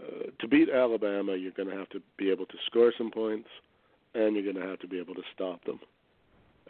uh, 0.00 0.30
to 0.38 0.48
beat 0.48 0.68
Alabama. 0.68 1.34
You're 1.34 1.52
going 1.52 1.68
to 1.70 1.76
have 1.76 1.88
to 1.90 2.00
be 2.18 2.30
able 2.30 2.46
to 2.46 2.54
score 2.66 2.92
some 2.96 3.10
points, 3.10 3.48
and 4.14 4.34
you're 4.36 4.44
going 4.52 4.62
to 4.62 4.68
have 4.70 4.78
to 4.80 4.86
be 4.88 4.98
able 5.00 5.14
to 5.14 5.22
stop 5.34 5.64
them. 5.64 5.80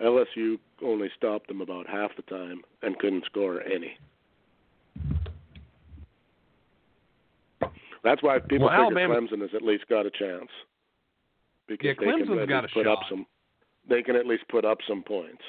LSU 0.03 0.59
only 0.83 1.11
stopped 1.17 1.49
them 1.49 1.61
about 1.61 1.87
half 1.89 2.11
the 2.17 2.23
time 2.23 2.63
and 2.83 2.99
couldn't 2.99 3.25
score 3.27 3.61
any. 3.63 3.99
That's 8.03 8.23
why 8.23 8.39
people 8.39 8.69
Well, 8.69 8.87
figure 8.87 8.99
Alabama- 9.01 9.15
Clemson 9.21 9.41
has 9.43 9.51
at 9.55 9.63
least 9.63 9.87
got 9.89 10.07
a 10.07 10.11
chance 10.11 10.49
because 11.79 11.97
Yeah, 12.01 12.13
they 12.19 12.27
can 12.27 12.47
got 12.49 12.65
a 12.65 12.69
put 12.69 12.87
up 12.87 12.99
shot. 13.01 13.07
some. 13.11 13.27
they 13.89 14.03
can 14.03 14.17
at 14.17 14.27
least 14.27 14.45
put 14.49 14.65
up 14.65 14.79
some 14.89 15.03
points. 15.03 15.43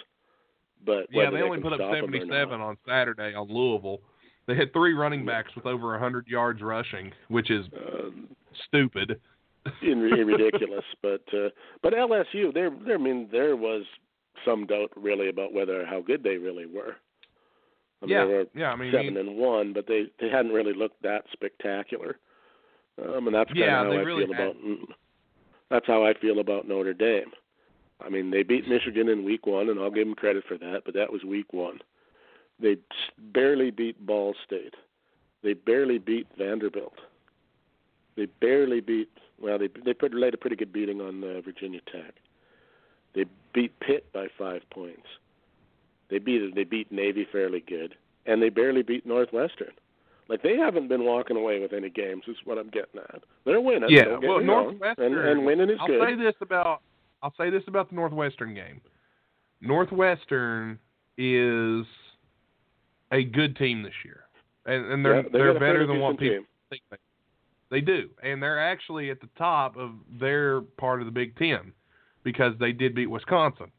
But 0.86 1.08
Yeah, 1.12 1.30
they 1.30 1.42
only 1.42 1.60
put 1.60 1.74
up 1.74 1.78
stop 1.80 1.90
'em 1.94 2.06
or 2.06 2.12
77 2.12 2.62
on 2.62 2.78
Saturday 2.88 3.34
on 3.36 3.48
Louisville. 3.50 4.02
They 4.48 4.56
had 4.56 4.74
three 4.74 4.94
running 4.94 5.26
backs 5.26 5.56
with 5.56 5.66
over 5.66 5.92
100 5.92 6.28
yards 6.28 6.62
rushing, 6.62 7.12
which 7.28 7.52
is 7.52 7.66
uh, 7.74 8.10
stupid. 8.68 9.20
in, 9.84 9.90
in 10.08 10.26
ridiculous. 10.28 10.84
But 11.04 11.22
uh, 11.34 11.50
but 11.84 11.94
LSU, 11.94 12.52
there, 12.54 12.72
there, 12.86 12.96
I 12.96 12.98
mean, 12.98 13.30
there 13.32 13.56
was 13.56 13.84
some 14.44 14.66
doubt 14.66 14.92
really 14.96 15.30
about 15.30 15.54
whether 15.54 15.86
how 15.86 16.02
good 16.02 16.24
they 16.24 16.38
really 16.38 16.66
were. 16.66 16.96
I 18.02 18.06
mean, 18.08 18.16
yeah, 18.16 18.26
they 18.26 18.34
were 18.34 18.46
yeah. 18.56 18.72
I 18.72 18.76
mean, 18.76 18.92
seven 18.92 19.18
and 19.18 19.38
one, 19.38 19.74
but 19.74 19.86
they 19.86 20.06
they 20.20 20.30
hadn't 20.30 20.52
really 20.54 20.74
looked 20.74 21.00
that 21.04 21.26
spectacular. 21.32 22.18
Um, 23.02 23.28
and 23.28 23.36
that's 23.36 23.50
kind 23.50 23.60
Yeah, 23.60 23.82
of 23.82 23.88
how 23.88 23.94
I 23.94 23.96
really 24.02 24.26
feel 24.26 24.34
had- 24.34 24.48
about. 24.48 24.98
That's 25.72 25.88
how 25.88 26.06
I 26.06 26.14
feel 26.14 26.40
about 26.40 26.68
Notre 26.68 26.94
Dame. 26.94 27.32
I 28.02 28.10
mean, 28.10 28.30
they 28.30 28.44
beat 28.44 28.68
Michigan 28.68 29.08
in 29.08 29.24
week 29.24 29.48
one, 29.48 29.70
and 29.70 29.80
I'll 29.80 29.90
give 29.90 30.06
them 30.06 30.16
credit 30.16 30.44
for 30.46 30.58
that. 30.58 30.82
But 30.84 30.94
that 30.96 31.14
was 31.14 31.24
week 31.24 31.54
one. 31.54 31.80
They 32.60 32.76
barely 33.18 33.72
beat 33.72 34.06
Ball 34.06 34.36
State. 34.46 34.76
They 35.44 35.54
barely 35.54 35.98
beat 35.98 36.28
Vanderbilt. 36.38 36.96
They 38.18 38.26
barely 38.26 38.82
beat. 38.82 39.10
Well, 39.42 39.58
they 39.58 39.70
they 39.86 39.94
put, 39.94 40.14
laid 40.14 40.34
a 40.34 40.38
pretty 40.38 40.58
good 40.58 40.74
beating 40.74 41.00
on 41.00 41.24
uh, 41.24 41.40
Virginia 41.42 41.80
Tech. 41.90 42.16
They 43.16 43.26
beat 43.54 43.80
Pitt 43.80 44.12
by 44.12 44.28
five 44.38 44.62
points. 44.72 45.08
They 46.10 46.20
beat 46.20 46.54
they 46.54 46.66
beat 46.66 46.92
Navy 46.92 47.26
fairly 47.32 47.64
good, 47.66 47.96
and 48.26 48.42
they 48.42 48.50
barely 48.50 48.82
beat 48.82 49.06
Northwestern. 49.06 49.72
Like 50.32 50.42
they 50.44 50.56
haven't 50.56 50.88
been 50.88 51.04
walking 51.04 51.36
away 51.36 51.60
with 51.60 51.74
any 51.74 51.90
games. 51.90 52.24
Is 52.26 52.38
what 52.46 52.58
I'm 52.58 52.70
getting 52.70 53.02
at. 53.14 53.22
They're 53.46 53.60
winning. 53.60 53.90
yeah. 53.90 54.18
Well. 54.24 54.40
Northwestern 54.40 55.18
and, 55.18 55.28
and 55.28 55.46
winning 55.46 55.70
is 55.70 55.78
I'll 55.82 55.88
good. 55.88 56.02
say 56.08 56.16
this 56.16 56.36
about 56.40 56.82
I'll 57.22 57.34
say 57.38 57.50
this 57.50 57.64
about 57.68 57.90
the 57.90 57.96
Northwestern 57.96 58.54
game. 58.56 58.80
Northwestern 59.60 60.80
is 61.18 61.86
a 63.12 63.24
good 63.26 63.58
team 63.58 63.84
this 63.84 63.94
year, 64.06 64.24
and, 64.66 64.86
and 64.94 65.06
they're 65.06 65.18
Yeah, 65.18 65.22
they 65.24 65.38
they're 65.38 65.60
better 65.60 65.86
than 65.86 66.00
what 66.00 66.18
people 66.18 66.38
team. 66.38 66.46
think 66.70 66.82
they. 66.90 66.98
They 67.70 67.80
do, 67.82 68.10
and 68.22 68.42
they're 68.44 68.60
actually 68.60 69.12
at 69.12 69.22
the 69.22 69.30
top 69.38 69.78
of 69.78 69.92
their 70.20 70.60
part 70.62 71.00
of 71.02 71.06
the 71.06 71.12
Big 71.12 71.38
Ten 71.38 71.72
because 72.24 72.54
they 72.60 72.72
did 72.74 72.96
beat 72.96 73.08
Wisconsin. 73.10 73.72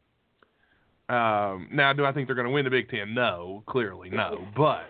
Um, 1.11 1.69
now, 1.71 1.93
do 1.93 2.07
I 2.07 2.13
think 2.13 2.27
they're 2.27 2.35
going 2.35 2.47
to 2.47 2.53
win 2.53 2.65
the 2.65 2.71
Big 2.71 2.89
Ten? 2.89 3.13
No, 3.13 3.63
clearly 3.67 4.09
no. 4.09 4.47
But 4.57 4.85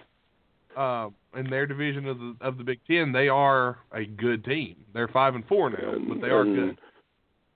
uh, 0.76 1.08
in 1.36 1.48
their 1.50 1.66
division 1.66 2.06
of 2.06 2.18
the 2.18 2.36
of 2.40 2.58
the 2.58 2.64
Big 2.64 2.80
Ten, 2.86 3.12
they 3.12 3.28
are 3.28 3.78
a 3.92 4.04
good 4.04 4.44
team. 4.44 4.76
They're 4.94 5.08
five 5.08 5.34
and 5.34 5.46
four 5.46 5.70
now, 5.70 5.92
And- 5.94 6.08
but 6.08 6.20
they 6.20 6.30
are 6.30 6.44
good. 6.44 6.78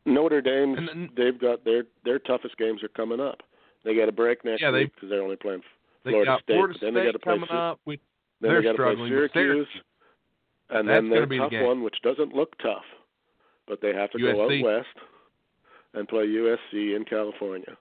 Notre 0.04 0.40
Dame's 0.40 0.78
And 0.78 1.10
they've 1.16 1.38
got 1.38 1.64
their 1.64 1.84
their 2.04 2.18
toughest 2.20 2.56
games 2.58 2.82
are 2.82 2.88
coming 2.88 3.20
up. 3.20 3.42
They 3.84 3.94
got 3.94 4.08
a 4.08 4.12
break 4.12 4.44
next 4.44 4.62
Yeah, 4.62 4.70
they- 4.70 4.84
week 4.84 4.94
because 4.94 5.10
they're 5.10 5.22
only 5.22 5.36
playing 5.36 5.62
Florida 6.04 6.38
State. 6.42 6.54
Florida 6.54 6.74
but 6.74 6.80
then 6.80 6.94
they 6.94 7.04
got 7.04 7.12
to 7.12 7.18
play 7.18 7.32
coming 7.34 7.50
up. 7.50 7.80
Which 7.84 8.00
then 8.40 8.50
they're 8.50 8.60
they 8.60 8.66
got 8.68 8.72
to 8.72 8.76
play 8.76 8.84
struggling, 8.94 9.10
Syracuse, 9.10 9.68
and 10.70 10.88
then 10.88 11.08
their 11.10 11.26
be 11.26 11.38
the 11.38 11.48
tough 11.48 11.62
one, 11.66 11.82
which 11.82 12.00
doesn't 12.02 12.34
look 12.34 12.56
tough, 12.58 12.84
but 13.66 13.80
they 13.80 13.92
have 13.94 14.10
to 14.12 14.18
go 14.18 14.26
USC. 14.26 14.60
out 14.60 14.64
west 14.64 14.96
and 15.94 16.06
play 16.08 16.26
USC 16.26 16.94
in 16.94 17.04
California, 17.04 17.76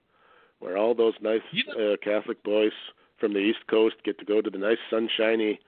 where 0.59 0.77
all 0.77 0.95
those 0.95 1.13
nice 1.21 1.41
uh, 1.77 1.95
Catholic 2.01 2.41
boys 2.43 2.71
from 3.20 3.34
the 3.34 3.39
East 3.39 3.66
Coast 3.70 3.95
get 4.03 4.18
to 4.20 4.26
go 4.26 4.41
to 4.41 4.49
the 4.49 4.57
nice 4.57 4.78
sunshiny 4.89 5.59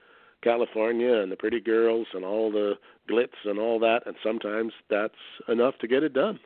California 0.42 1.14
and 1.14 1.32
the 1.32 1.36
pretty 1.36 1.60
girls 1.60 2.06
and 2.14 2.24
all 2.24 2.50
the 2.50 2.74
glitz 3.10 3.28
and 3.44 3.58
all 3.58 3.78
that, 3.80 4.00
and 4.06 4.14
sometimes 4.22 4.72
that's 4.90 5.14
enough 5.48 5.74
to 5.80 5.88
get 5.88 6.02
it 6.02 6.12
done. 6.12 6.38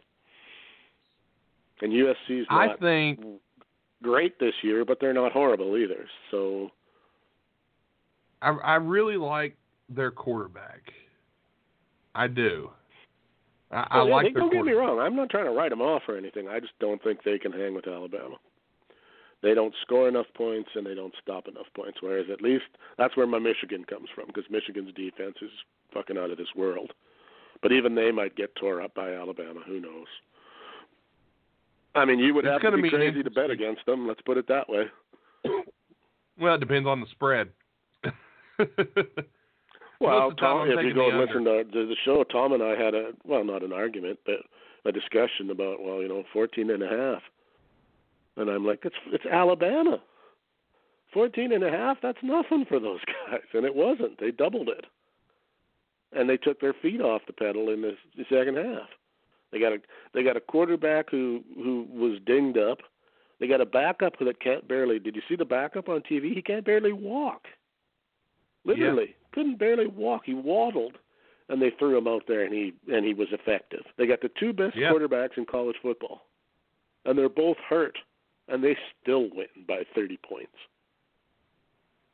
And 1.81 1.93
USC's 1.93 2.47
not 2.49 2.71
I 2.71 2.77
think 2.77 3.21
great 4.03 4.39
this 4.39 4.55
year, 4.63 4.85
but 4.85 4.99
they're 5.01 5.13
not 5.13 5.33
horrible 5.33 5.77
either. 5.77 6.07
So 6.31 6.71
I 8.41 8.51
I 8.51 8.75
really 8.77 9.17
like 9.17 9.57
their 9.89 10.11
quarterback. 10.11 10.81
I 12.15 12.29
do. 12.29 12.71
I, 13.71 13.77
I 13.77 13.87
Oh, 14.01 14.07
yeah, 14.07 14.15
like 14.15 14.27
they, 14.27 14.33
their 14.33 14.41
don't 14.43 14.53
get 14.53 14.65
me 14.65 14.73
wrong. 14.73 14.99
I'm 14.99 15.17
not 15.17 15.31
trying 15.31 15.47
to 15.47 15.51
write 15.51 15.71
them 15.71 15.81
off 15.81 16.03
or 16.09 16.17
anything. 16.17 16.49
I 16.49 16.61
just 16.61 16.79
don't 16.79 17.03
think 17.03 17.21
they 17.25 17.39
can 17.39 17.53
hang 17.53 17.75
with 17.75 17.89
Alabama. 17.89 18.37
They 19.43 19.55
don't 19.55 19.75
score 19.83 20.09
enough 20.09 20.27
points 20.35 20.71
and 20.75 20.87
they 20.87 20.95
don't 20.95 21.15
stop 21.21 21.49
enough 21.49 21.67
points. 21.75 21.99
Whereas 22.01 22.27
at 22.33 22.41
least 22.41 22.65
that's 22.97 23.17
where 23.17 23.27
my 23.27 23.39
Michigan 23.39 23.85
comes 23.85 24.09
from 24.15 24.27
because 24.29 24.45
Michigan's 24.51 24.95
defense 24.95 25.37
is 25.43 25.51
fucking 25.93 26.17
out 26.17 26.31
of 26.31 26.39
this 26.39 26.55
world. 26.55 26.93
But 27.61 27.73
even 27.73 27.95
they 27.95 28.13
might 28.13 28.37
get 28.37 28.55
tore 28.57 28.81
up 28.81 28.95
by 28.95 29.13
Alabama. 29.13 29.61
Who 29.67 29.81
knows? 29.81 30.07
I 31.95 32.05
mean, 32.05 32.19
you 32.19 32.35
would 32.35 32.45
It's 32.45 32.63
have 32.63 32.73
to 32.73 32.77
be 32.77 32.83
be 32.83 32.91
crazy 32.91 33.23
to 33.23 33.31
bet 33.31 33.51
against 33.51 33.85
them. 33.87 34.09
Let's 34.09 34.23
put 34.23 34.39
it 34.39 34.49
that 34.49 34.69
way. 34.69 34.85
Well, 36.39 36.55
it 36.55 36.61
depends 36.61 36.89
on 36.89 37.01
the 37.01 37.07
spread. 37.09 37.51
Well, 40.03 40.19
Most 40.19 40.33
of 40.33 40.37
the 40.37 40.41
time 40.41 40.69
Tom, 40.69 40.79
if 40.79 40.85
you 40.85 40.95
go 40.95 41.11
and 41.11 41.19
listen 41.21 41.45
to 41.45 41.63
the, 41.73 41.87
the 41.87 41.97
show, 42.05 42.25
Tom 42.25 42.53
and 42.55 42.63
I 42.63 42.75
had 42.75 42.93
a 42.93 43.13
well, 43.25 43.45
not 43.45 43.63
an 43.63 43.73
argument, 43.73 44.19
but 44.27 44.35
a 44.85 44.91
discussion 44.91 45.49
about 45.51 45.81
well, 45.81 46.03
you 46.03 46.09
know, 46.09 46.25
fourteen 46.33 46.71
and 46.71 46.83
a 46.83 46.89
half, 46.89 47.23
and 48.37 48.49
I'm 48.51 48.67
like, 48.67 48.81
it's 48.85 48.97
it's 49.07 49.27
Alabama, 49.27 50.01
fourteen 51.13 51.53
and 51.53 51.65
a 51.65 51.71
half. 51.71 51.99
That's 52.03 52.19
nothing 52.23 52.65
for 52.69 52.79
those 52.81 53.01
guys, 53.31 53.41
and 53.53 53.65
it 53.65 53.75
wasn't. 53.75 54.19
They 54.21 54.31
doubled 54.31 54.69
it, 54.69 54.87
and 56.13 56.29
they 56.29 56.37
took 56.37 56.61
their 56.61 56.75
feet 56.75 57.01
off 57.01 57.23
the 57.27 57.33
pedal 57.33 57.71
in 57.71 57.83
the, 57.83 57.93
the 58.17 58.25
second 58.31 58.57
half. 58.57 58.89
They 59.53 59.59
got 59.61 59.73
a 59.73 59.79
they 60.15 60.23
got 60.23 60.37
a 60.37 60.41
quarterback 60.41 61.11
who 61.11 61.43
who 61.57 61.87
was 61.93 62.19
dinged 62.27 62.59
up. 62.59 62.79
They 63.41 63.49
got 63.49 63.61
a 63.61 63.67
backup 63.67 64.19
that 64.21 64.41
can't 64.41 64.67
barely. 64.69 64.99
Did 64.99 65.17
you 65.17 65.23
see 65.29 65.37
the 65.37 65.45
backup 65.45 65.89
on 65.89 66.01
TV? 66.03 66.33
He 66.35 66.43
can't 66.43 66.65
barely 66.65 66.93
walk. 66.93 67.47
Literally, 68.65 69.17
couldn't 69.33 69.59
barely 69.59 69.89
walk. 69.89 70.23
He 70.25 70.35
waddled, 70.35 70.97
and 71.49 71.61
they 71.61 71.71
threw 71.79 71.99
him 71.99 72.07
out 72.07 72.23
there, 72.29 72.45
and 72.45 72.55
he 72.55 72.73
and 72.93 73.05
he 73.05 73.13
was 73.15 73.29
effective. 73.33 73.83
They 73.99 74.07
got 74.07 74.21
the 74.21 74.31
two 74.39 74.53
best 74.53 74.77
Yeah. 74.77 74.93
quarterbacks 74.93 75.37
in 75.37 75.45
college 75.45 75.77
football, 75.83 76.23
and 77.05 77.19
they're 77.19 77.29
both 77.29 77.57
hurt, 77.69 77.99
and 78.53 78.63
they 78.63 78.77
still 79.03 79.29
win 79.35 79.47
by 79.67 79.83
30 79.95 80.19
points. 80.29 80.53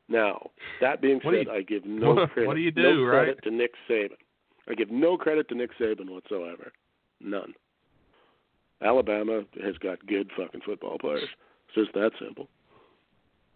Now, 0.09 0.51
that 0.81 1.03
being 1.03 1.19
What 1.23 1.35
said, 1.35 1.47
you- 1.47 1.53
I 1.53 1.63
give 1.63 1.85
no 1.87 2.15
what- 2.15 2.31
credit. 2.31 2.47
what 2.49 2.55
do 2.55 2.61
you 2.61 2.73
no 2.75 2.93
do, 2.95 3.07
credit 3.09 3.29
right? 3.37 3.43
to 3.45 3.51
Nick 3.51 3.73
Saban. 3.89 4.17
I 4.69 4.75
give 4.75 4.91
no 4.91 5.17
credit 5.17 5.49
to 5.49 5.55
Nick 5.55 5.71
Saban 5.79 6.09
whatsoever. 6.11 6.73
None. 7.21 7.55
Alabama 8.83 9.43
has 9.63 9.77
got 9.79 10.05
good 10.07 10.31
fucking 10.37 10.61
football 10.65 10.99
players. 10.99 11.29
It's 11.67 11.75
just 11.75 11.93
that 11.95 12.13
simple. 12.21 12.49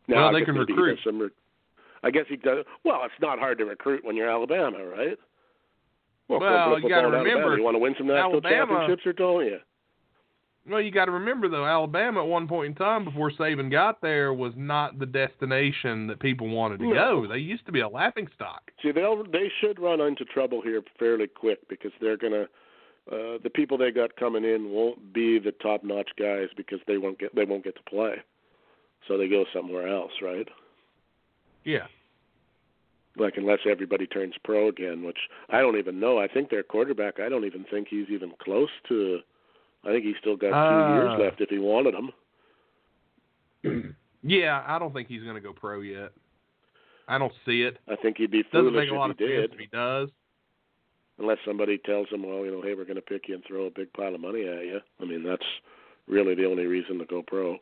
Now, 0.08 0.24
Well, 0.24 0.32
they 0.32 0.44
can 0.44 0.54
maybe 0.54 0.66
he 0.66 0.72
does 0.72 0.76
recruit. 0.76 0.98
Some 1.04 1.18
re- 1.20 1.30
I 2.02 2.10
guess 2.10 2.24
he 2.28 2.36
does. 2.36 2.64
Well, 2.84 3.02
it's 3.04 3.14
not 3.20 3.38
hard 3.38 3.58
to 3.58 3.64
recruit 3.64 4.04
when 4.04 4.16
you're 4.16 4.28
Alabama, 4.28 4.84
right? 4.84 5.16
Well, 6.28 6.40
college 6.40 6.82
you 6.82 6.88
football 6.88 6.98
Alabama. 7.12 7.22
remember, 7.24 7.56
you 7.56 7.62
want 7.62 7.76
to 7.76 7.78
win 7.78 7.94
some 7.96 8.08
national 8.08 8.32
Alabama- 8.32 8.66
championships, 8.66 9.06
or 9.06 9.12
don't 9.12 9.44
you? 9.44 9.58
Well, 10.68 10.80
you 10.80 10.92
got 10.92 11.06
to 11.06 11.10
remember 11.10 11.48
though, 11.48 11.66
Alabama 11.66 12.20
at 12.22 12.28
one 12.28 12.46
point 12.46 12.68
in 12.68 12.74
time 12.74 13.04
before 13.04 13.32
Saban 13.32 13.70
got 13.70 14.00
there 14.00 14.32
was 14.32 14.52
not 14.56 14.98
the 14.98 15.06
destination 15.06 16.06
that 16.06 16.20
people 16.20 16.48
wanted 16.48 16.78
to 16.78 16.86
No. 16.86 17.22
go. 17.22 17.26
They 17.26 17.38
used 17.38 17.66
to 17.66 17.72
be 17.72 17.80
a 17.80 17.88
laughing 17.88 18.28
stock. 18.34 18.70
See, 18.80 18.92
they'll 18.92 19.24
they 19.24 19.50
should 19.60 19.80
run 19.80 20.00
into 20.00 20.24
trouble 20.24 20.62
here 20.62 20.82
fairly 20.98 21.26
quick 21.26 21.68
because 21.68 21.92
they're 22.00 22.16
gonna. 22.16 22.46
Uh, 23.10 23.38
the 23.42 23.50
people 23.52 23.76
they 23.76 23.90
got 23.90 24.14
coming 24.14 24.44
in 24.44 24.70
won't 24.70 25.12
be 25.12 25.40
the 25.40 25.50
top-notch 25.50 26.10
guys 26.16 26.46
because 26.56 26.78
they 26.86 26.98
won't 26.98 27.18
get 27.18 27.34
they 27.34 27.44
won't 27.44 27.64
get 27.64 27.74
to 27.74 27.82
play, 27.82 28.14
so 29.08 29.18
they 29.18 29.26
go 29.26 29.44
somewhere 29.52 29.88
else, 29.88 30.12
right? 30.22 30.48
Yeah. 31.64 31.88
Like 33.16 33.34
unless 33.36 33.58
everybody 33.68 34.06
turns 34.06 34.34
pro 34.44 34.68
again, 34.68 35.02
which 35.02 35.18
I 35.50 35.60
don't 35.60 35.76
even 35.76 35.98
know. 35.98 36.18
I 36.20 36.28
think 36.28 36.50
their 36.50 36.62
quarterback. 36.62 37.18
I 37.18 37.28
don't 37.28 37.44
even 37.44 37.64
think 37.68 37.88
he's 37.88 38.08
even 38.10 38.32
close 38.40 38.70
to. 38.88 39.18
I 39.84 39.88
think 39.88 40.04
he's 40.04 40.14
still 40.20 40.36
got 40.36 40.50
two 40.50 40.94
years 40.94 41.10
uh. 41.18 41.22
left 41.24 41.40
if 41.40 41.48
he 41.50 41.58
wanted 41.58 41.94
them. 41.94 42.10
Yeah, 44.24 44.62
I 44.64 44.78
don't 44.78 44.92
think 44.94 45.08
he's 45.08 45.24
going 45.24 45.34
to 45.34 45.40
go 45.40 45.52
pro 45.52 45.80
yet. 45.80 46.12
I 47.08 47.18
don't 47.18 47.32
see 47.44 47.62
it. 47.62 47.78
I 47.88 47.96
think 47.96 48.18
he'd 48.18 48.30
be 48.30 48.44
Doesn't 48.44 48.52
foolish 48.70 48.84
make 48.84 48.90
a 48.92 48.94
lot 48.94 49.10
if 49.10 49.16
of 49.16 49.18
he 49.18 49.24
sense 49.24 49.50
did, 49.50 49.52
if 49.54 49.58
he 49.58 49.66
does. 49.66 50.10
unless 51.18 51.38
somebody 51.44 51.76
tells 51.78 52.08
him, 52.08 52.22
well, 52.24 52.44
you 52.44 52.52
know, 52.52 52.62
hey, 52.62 52.74
we're 52.74 52.84
going 52.84 52.94
to 52.94 53.02
pick 53.02 53.22
you 53.28 53.34
and 53.34 53.42
throw 53.44 53.64
a 53.66 53.70
big 53.70 53.92
pile 53.94 54.14
of 54.14 54.20
money 54.20 54.46
at 54.46 54.64
you. 54.64 54.78
I 55.00 55.04
mean, 55.06 55.24
that's 55.24 55.42
really 56.06 56.36
the 56.36 56.44
only 56.46 56.66
reason 56.66 57.00
to 57.00 57.04
go 57.04 57.20
pro. 57.26 57.56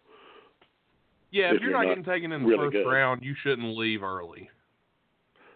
Yeah, 1.30 1.48
If 1.48 1.54
if, 1.56 1.60
you're, 1.62 1.70
you're 1.70 1.82
not 1.82 1.88
getting 1.88 2.04
taken 2.04 2.30
in 2.32 2.42
the 2.42 2.48
really 2.48 2.66
first 2.66 2.72
good. 2.84 2.90
round, 2.90 3.22
you 3.24 3.34
shouldn't 3.42 3.74
leave 3.78 4.02
early. 4.02 4.50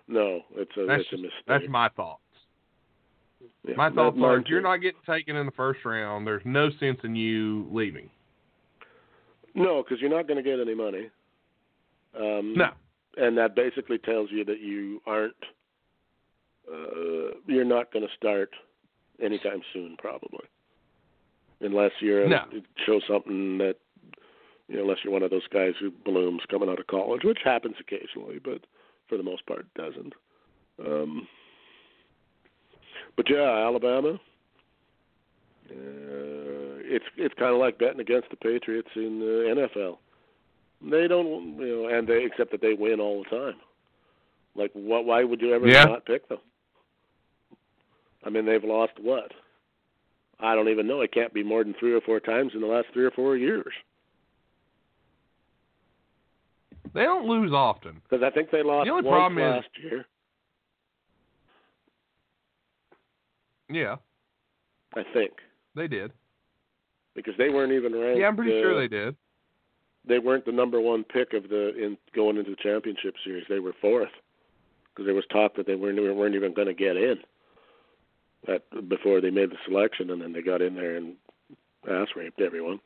No, 0.09 0.41
it's 0.57 0.73
a 0.79 0.87
That's 0.87 1.03
it's 1.03 1.13
a 1.13 1.17
mistake. 1.17 1.31
that's 1.47 1.65
my 1.69 1.91
thoughts. 1.91 2.23
Yeah, 3.67 3.75
My 3.77 3.91
thoughts 3.91 4.19
are 4.23 4.39
if 4.39 4.47
you're 4.49 4.61
not 4.61 4.79
getting 4.79 5.01
taken 5.07 5.37
in 5.37 5.47
the 5.47 5.53
first 5.53 5.85
round, 5.85 6.27
there's 6.27 6.43
no 6.45 6.69
sense 6.81 6.99
in 7.03 7.17
you 7.17 7.67
leaving. 7.73 8.11
No, 9.55 9.83
because 9.83 10.01
you're 10.01 10.11
not 10.11 10.27
going 10.29 10.43
to 10.43 10.49
get 10.49 10.61
any 10.61 10.75
money. 10.75 11.09
Um, 12.19 12.55
No. 12.57 12.71
and 13.17 13.37
that 13.39 13.55
basically 13.57 13.99
tells 13.99 14.31
you 14.31 14.45
that 14.45 14.61
you 14.61 15.01
aren't. 15.07 15.35
Uh, 16.71 17.37
you're 17.47 17.65
not 17.65 17.93
going 17.93 18.07
to 18.07 18.15
start 18.17 18.51
anytime 19.23 19.61
soon, 19.73 19.97
probably. 19.99 20.45
unless 21.61 21.93
you're 22.01 22.29
No. 22.29 22.45
show 22.85 23.01
something 23.09 23.59
that 23.59 23.77
you 24.69 24.77
know, 24.77 24.83
unless 24.83 24.99
you're 25.05 25.13
one 25.13 25.23
of 25.23 25.31
those 25.31 25.47
guys 25.49 25.75
who 25.79 25.91
blooms 25.91 26.41
coming 26.51 26.69
out 26.69 26.81
of 26.81 26.87
college, 26.87 27.23
which 27.23 27.39
happens 27.45 27.77
occasionally, 27.81 28.39
but 28.43 28.65
for 29.09 29.17
the 29.17 29.23
most 29.23 29.45
part 29.47 29.67
doesn't. 29.75 30.13
Um, 30.85 31.29
but 33.17 33.29
yeah, 33.31 33.65
Alabama. 33.67 34.19
Uh, 35.71 36.81
it's 36.87 37.05
it's 37.17 37.35
kind 37.39 37.53
of 37.55 37.59
like 37.59 37.79
betting 37.79 38.01
against 38.01 38.29
the 38.31 38.37
Patriots 38.37 38.91
in 38.97 39.19
the 39.19 39.69
NFL. 39.75 39.99
They 40.83 41.09
don't, 41.09 41.57
you 41.59 41.83
know, 41.83 41.89
and 41.89 42.07
they 42.07 42.25
except 42.25 42.51
that 42.53 42.61
they 42.61 42.75
win 42.75 43.01
all 43.01 43.25
the 43.25 43.31
time. 43.37 43.55
Like, 44.55 44.71
what? 44.75 45.05
Why 45.07 45.25
would 45.25 45.41
you 45.41 45.55
ever 45.55 45.67
Yeah. 45.67 45.85
not 45.85 46.05
pick 46.05 46.29
them? 46.29 46.39
I 48.25 48.31
mean, 48.31 48.45
they've 48.47 48.63
lost 48.65 48.93
what? 49.01 49.33
I 50.41 50.55
don't 50.55 50.69
even 50.69 50.87
know. 50.87 51.01
It 51.01 51.13
can't 51.13 51.33
be 51.33 51.43
more 51.43 51.65
than 51.65 51.75
three 51.75 51.93
or 51.95 52.01
four 52.03 52.21
times 52.21 52.53
in 52.55 52.61
the 52.61 52.67
last 52.67 52.89
three 52.93 53.05
or 53.05 53.11
four 53.13 53.37
years. 53.37 53.73
They 56.93 57.03
don't 57.03 57.27
lose 57.27 57.53
often. 57.53 58.01
Because 58.09 58.23
I 58.23 58.31
think 58.31 58.51
they 58.51 58.63
lost 58.63 58.87
The 58.87 58.93
only 58.93 59.09
problem 59.09 59.39
is- 59.39 59.65
last 59.65 59.79
year. 59.83 60.07
Yeah, 63.75 63.97
I 64.95 65.03
think 65.13 65.33
they 65.75 65.89
did. 65.89 66.13
because 67.17 67.35
they 67.37 67.49
weren't 67.49 67.73
even 67.73 67.93
ranked. 67.93 68.21
Yeah, 68.21 68.29
I'm 68.29 68.37
pretty 68.37 68.57
uh, 68.57 68.63
sure 68.63 68.81
they 68.81 68.87
did. 68.87 69.17
They 70.07 70.21
weren't 70.21 70.47
the 70.47 70.53
number 70.53 70.81
one 70.81 71.03
pick 71.03 71.33
of 71.33 71.49
the 71.49 71.75
in 71.77 71.99
going 72.15 72.37
into 72.37 72.53
the 72.53 72.57
championship 72.63 73.15
series. 73.25 73.45
They 73.49 73.59
were 73.59 73.75
fourth 73.81 74.13
because 74.91 75.07
there 75.07 75.15
was 75.15 75.25
talk 75.33 75.57
that 75.57 75.67
they 75.67 75.75
weren't 75.75 75.99
weren't 75.99 76.37
even 76.37 76.55
going 76.55 76.69
to 76.69 76.75
get 76.75 76.97
in. 76.97 77.17
At, 78.47 78.89
before 78.89 79.21
they 79.21 79.31
made 79.31 79.51
the 79.51 79.57
selection, 79.67 80.11
and 80.11 80.23
then 80.23 80.33
they 80.33 80.43
got 80.43 80.63
in 80.63 80.77
there 80.77 80.97
and 80.97 81.15
ass 81.91 82.09
raped 82.15 82.41
everyone. 82.41 82.79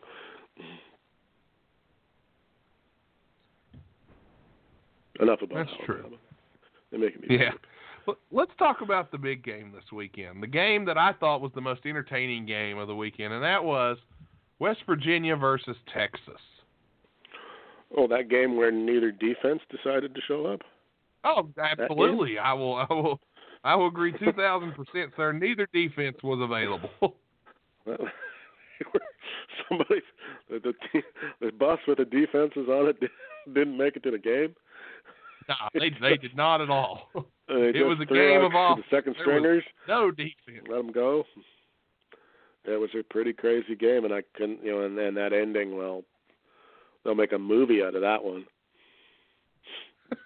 Enough 5.20 5.43
about 5.43 5.66
That's 5.66 5.84
true. 5.84 6.16
They're 6.91 7.01
making 7.01 7.22
me 7.22 7.36
Yeah. 7.36 7.51
sick. 7.51 7.61
Let's 8.31 8.53
talk 8.59 8.81
about 8.81 9.11
the 9.11 9.19
big 9.19 9.45
game 9.45 9.73
this 9.73 9.91
weekend. 9.93 10.43
The 10.43 10.47
game 10.47 10.85
that 10.87 10.97
I 10.97 11.13
thought 11.13 11.41
was 11.41 11.53
the 11.55 11.61
most 11.61 11.85
entertaining 11.85 12.47
game 12.47 12.79
of 12.79 12.89
the 12.89 12.95
weekend, 12.95 13.33
and 13.33 13.43
that 13.43 13.63
was 13.63 13.99
West 14.59 14.81
Virginia 14.87 15.37
versus 15.37 15.77
Texas. 15.93 16.41
Oh, 17.97 18.07
that 18.09 18.29
game 18.29 18.57
where 18.57 18.71
neither 18.71 19.11
defense 19.11 19.61
decided 19.71 20.15
to 20.15 20.21
show 20.27 20.47
up. 20.47 20.61
Oh, 21.25 21.49
absolutely. 21.59 22.39
I 22.39 22.53
will. 22.53 22.77
I 22.77 22.87
will. 22.91 23.21
I 23.65 23.75
will 23.75 23.89
agree 23.89 24.13
two 24.13 24.33
thousand 24.33 24.73
percent, 24.73 25.13
sir. 25.17 25.33
Neither 25.33 25.69
defense 25.73 26.17
was 26.23 26.41
available. 26.41 27.15
Well, 27.87 27.97
somebody, 29.69 30.03
the, 30.51 30.61
the 30.61 31.03
the 31.41 31.53
bus 31.53 31.79
with 31.89 31.97
the 31.97 32.05
defenses 32.05 32.69
on 32.69 32.89
it 32.89 33.11
didn't 33.55 33.79
make 33.79 33.97
it 33.97 34.03
to 34.03 34.11
the 34.11 34.19
game. 34.19 34.55
nah, 35.49 35.55
they 35.73 35.91
they 36.01 36.19
did 36.19 36.37
not 36.37 36.61
at 36.61 36.69
all. 36.69 37.09
Uh, 37.51 37.55
It 37.74 37.82
was 37.86 37.99
a 38.01 38.05
game 38.07 38.42
of 38.42 38.55
off- 38.55 38.78
The 38.78 38.84
second 38.96 39.16
stringers 39.20 39.64
No 39.86 40.11
defense. 40.11 40.66
let 40.68 40.76
them 40.76 40.92
go. 40.92 41.24
It 42.64 42.76
was 42.78 42.90
a 42.94 43.03
pretty 43.03 43.32
crazy 43.32 43.74
game, 43.74 44.05
and 44.05 44.12
I 44.12 44.22
couldn't, 44.34 44.62
you 44.62 44.72
know, 44.72 44.82
and 44.84 44.96
then 44.99 45.14
that 45.14 45.32
ending. 45.32 45.76
Well, 45.76 46.05
they'll 47.03 47.14
make 47.14 47.32
a 47.32 47.38
movie 47.38 47.82
out 47.82 47.94
of 47.94 48.03
that 48.03 48.22
one. 48.22 48.46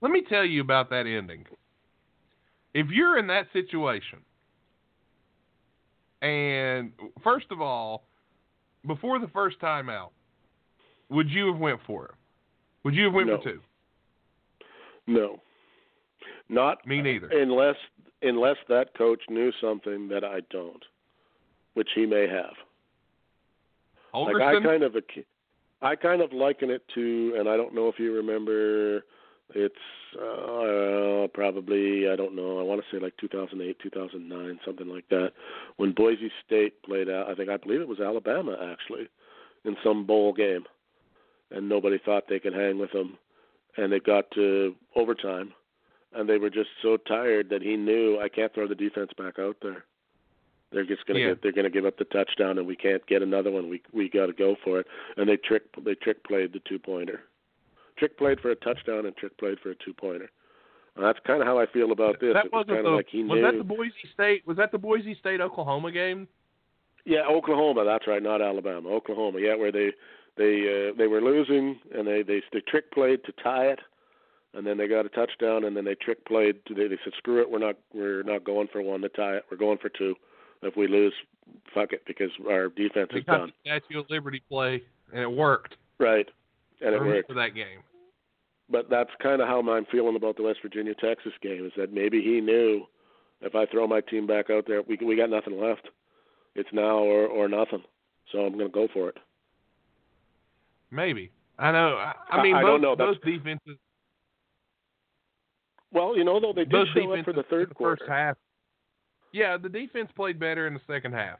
Let 0.00 0.12
me 0.12 0.22
tell 0.22 0.44
you 0.44 0.60
about 0.60 0.90
that 0.90 1.06
ending. 1.06 1.46
If 2.74 2.88
you're 2.90 3.18
in 3.18 3.26
that 3.26 3.46
situation, 3.52 4.20
and 6.22 6.92
first 7.24 7.46
of 7.50 7.60
all, 7.60 8.04
before 8.86 9.18
the 9.18 9.28
first 9.28 9.58
time 9.58 9.88
out, 9.88 10.12
would 11.08 11.28
you 11.28 11.46
have 11.48 11.58
went 11.58 11.80
for 11.86 12.04
it? 12.06 12.10
Would 12.84 12.94
you 12.94 13.04
have 13.06 13.14
went 13.14 13.28
No. 13.28 13.38
for 13.38 13.42
two? 13.42 13.60
No, 15.08 15.40
not 16.50 16.86
Me 16.86 17.00
neither. 17.00 17.28
unless 17.28 17.76
unless 18.22 18.56
that 18.68 18.92
coach 18.98 19.22
knew 19.30 19.52
something 19.60 20.08
that 20.08 20.24
I 20.24 20.40
don't, 20.50 20.84
which 21.74 21.88
he 21.94 22.04
may 22.04 22.26
have. 22.28 22.54
Like 24.12 24.42
I 24.42 24.60
kind 24.62 24.82
of 24.82 24.96
I 25.82 25.96
kind 25.96 26.20
of 26.20 26.32
liken 26.32 26.70
it 26.70 26.82
to, 26.94 27.34
and 27.38 27.48
I 27.48 27.56
don't 27.56 27.74
know 27.74 27.88
if 27.88 27.98
you 27.98 28.14
remember. 28.14 29.04
It's 29.52 29.74
uh, 30.14 31.26
probably 31.34 32.08
I 32.08 32.16
don't 32.16 32.36
know. 32.36 32.60
I 32.60 32.62
want 32.62 32.82
to 32.82 32.96
say 32.96 33.02
like 33.02 33.16
2008, 33.20 33.76
2009, 33.82 34.60
something 34.64 34.88
like 34.88 35.08
that. 35.10 35.32
When 35.76 35.92
Boise 35.92 36.30
State 36.46 36.82
played 36.82 37.08
out, 37.08 37.28
I 37.28 37.34
think 37.34 37.48
I 37.48 37.56
believe 37.56 37.80
it 37.80 37.88
was 37.88 38.00
Alabama 38.00 38.56
actually, 38.72 39.08
in 39.64 39.76
some 39.82 40.06
bowl 40.06 40.32
game, 40.32 40.64
and 41.50 41.68
nobody 41.68 41.98
thought 42.04 42.24
they 42.28 42.38
could 42.38 42.54
hang 42.54 42.78
with 42.78 42.92
them, 42.92 43.18
and 43.76 43.92
it 43.92 44.04
got 44.04 44.30
to 44.32 44.74
overtime, 44.94 45.52
and 46.14 46.28
they 46.28 46.38
were 46.38 46.50
just 46.50 46.70
so 46.82 46.96
tired 46.96 47.48
that 47.50 47.62
he 47.62 47.76
knew 47.76 48.18
I 48.20 48.28
can't 48.28 48.52
throw 48.52 48.66
the 48.66 48.74
defense 48.74 49.10
back 49.16 49.38
out 49.38 49.56
there. 49.62 49.84
They're 50.72 50.84
just 50.84 51.04
gonna 51.06 51.18
Yeah. 51.20 51.28
get 51.28 51.42
they're 51.42 51.52
gonna 51.52 51.70
give 51.70 51.84
up 51.86 51.96
the 51.98 52.04
touchdown 52.04 52.58
and 52.58 52.66
we 52.66 52.76
can't 52.76 53.04
get 53.06 53.22
another 53.22 53.50
one. 53.50 53.68
We 53.68 53.82
we 53.92 54.08
got 54.08 54.26
to 54.26 54.32
go 54.32 54.56
for 54.62 54.80
it. 54.80 54.86
And 55.16 55.28
they 55.28 55.36
trick 55.36 55.62
they 55.84 55.94
trick 55.94 56.22
played 56.24 56.52
the 56.52 56.60
two 56.60 56.78
pointer. 56.78 57.22
Trick 57.96 58.16
played 58.16 58.40
for 58.40 58.50
a 58.50 58.56
touchdown 58.56 59.04
and 59.06 59.16
trick 59.16 59.36
played 59.38 59.58
for 59.60 59.70
a 59.70 59.74
two 59.74 59.92
pointer. 59.92 60.30
And 60.96 61.04
that's 61.04 61.18
kind 61.26 61.40
of 61.40 61.46
how 61.46 61.58
I 61.58 61.66
feel 61.66 61.92
about 61.92 62.20
this. 62.20 62.34
that 62.34 62.46
it 62.46 62.52
was 62.52 62.66
kind 62.66 62.86
of 62.86 62.94
like 62.94 63.08
he 63.08 63.22
was 63.24 63.36
knew. 63.36 63.42
that 63.42 63.58
the 63.58 63.64
Boise 63.64 63.92
State 64.12 64.46
was 64.46 64.56
that 64.56 64.70
the 64.72 64.78
Boise 64.78 65.14
State 65.16 65.40
Oklahoma 65.40 65.90
game? 65.92 66.28
Yeah, 67.04 67.26
Oklahoma. 67.26 67.84
That's 67.84 68.06
right, 68.06 68.22
not 68.22 68.42
Alabama. 68.42 68.88
Oklahoma. 68.90 69.40
Yeah, 69.40 69.54
where 69.56 69.72
they 69.72 69.92
they 70.36 70.88
uh, 70.90 70.92
they 70.96 71.06
were 71.08 71.20
losing 71.20 71.80
and 71.94 72.06
they 72.06 72.22
they 72.22 72.42
they 72.52 72.60
trick 72.60 72.90
played 72.92 73.24
to 73.24 73.32
tie 73.42 73.66
it, 73.66 73.80
and 74.54 74.66
then 74.66 74.76
they 74.78 74.88
got 74.88 75.06
a 75.06 75.08
touchdown 75.10 75.64
and 75.64 75.76
then 75.76 75.84
they 75.84 75.94
trick 75.94 76.24
played. 76.26 76.56
They 76.68 76.88
they 76.88 76.98
said 77.04 77.12
screw 77.18 77.40
it, 77.40 77.50
we're 77.50 77.58
not 77.58 77.76
we're 77.94 78.22
not 78.22 78.44
going 78.44 78.68
for 78.72 78.82
one 78.82 79.00
to 79.02 79.08
tie 79.08 79.36
it. 79.36 79.44
We're 79.50 79.56
going 79.56 79.78
for 79.78 79.88
two. 79.88 80.14
If 80.62 80.76
we 80.76 80.86
lose, 80.88 81.14
fuck 81.74 81.92
it, 81.92 82.02
because 82.06 82.30
our 82.48 82.68
defense 82.68 83.08
They 83.12 83.20
is 83.20 83.24
done. 83.24 83.52
the 83.64 83.70
Statue 83.80 84.00
of 84.00 84.10
Liberty 84.10 84.42
play, 84.48 84.82
and 85.12 85.22
it 85.22 85.30
worked. 85.30 85.76
Right, 85.98 86.26
and 86.80 86.94
I 86.94 86.98
it 86.98 87.02
worked 87.02 87.28
for 87.28 87.34
that 87.34 87.54
game. 87.54 87.80
But 88.68 88.88
that's 88.90 89.10
kind 89.22 89.40
of 89.40 89.48
how 89.48 89.60
I'm 89.68 89.86
feeling 89.86 90.16
about 90.16 90.36
the 90.36 90.42
West 90.42 90.58
Virginia 90.62 90.94
Texas 90.94 91.32
game. 91.42 91.64
Is 91.66 91.72
that 91.76 91.92
maybe 91.92 92.20
he 92.22 92.40
knew 92.40 92.84
if 93.40 93.54
I 93.54 93.66
throw 93.66 93.86
my 93.86 94.00
team 94.02 94.26
back 94.26 94.50
out 94.50 94.64
there, 94.66 94.82
we 94.82 94.98
we 95.04 95.16
got 95.16 95.30
nothing 95.30 95.58
left. 95.60 95.88
It's 96.54 96.68
now 96.72 96.98
or 96.98 97.26
or 97.26 97.48
nothing. 97.48 97.82
So 98.32 98.40
I'm 98.40 98.52
going 98.52 98.66
to 98.66 98.72
go 98.72 98.86
for 98.92 99.08
it. 99.08 99.16
Maybe 100.90 101.30
I 101.58 101.72
know. 101.72 101.96
I, 101.96 102.14
I 102.30 102.36
I- 102.38 102.42
mean, 102.42 102.54
I 102.54 102.62
both, 102.62 102.68
don't 102.70 102.82
know. 102.82 102.96
both 102.96 103.20
defenses. 103.24 103.76
Well, 105.92 106.16
you 106.16 106.24
know 106.24 106.40
though 106.40 106.52
they 106.52 106.64
did 106.64 106.86
show 106.94 107.12
up 107.12 107.24
for 107.24 107.32
the 107.32 107.42
third 107.44 107.68
in 107.68 107.74
quarter. 107.74 107.96
First 107.96 108.08
half. 108.10 108.36
Yeah, 109.32 109.56
the 109.56 109.68
defense 109.68 110.10
played 110.14 110.38
better 110.38 110.66
in 110.66 110.74
the 110.74 110.80
second 110.86 111.12
half 111.12 111.38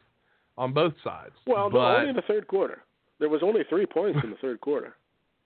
on 0.57 0.73
both 0.73 0.95
sides. 1.03 1.33
Well, 1.47 1.71
but 1.71 1.97
only 1.97 2.11
in 2.11 2.17
the 2.17 2.23
third 2.23 2.47
quarter. 2.47 2.83
There 3.19 3.29
was 3.29 3.43
only 3.43 3.63
three 3.69 3.87
points 3.87 4.19
in 4.25 4.31
the 4.31 4.37
third 4.37 4.61
quarter 4.61 4.97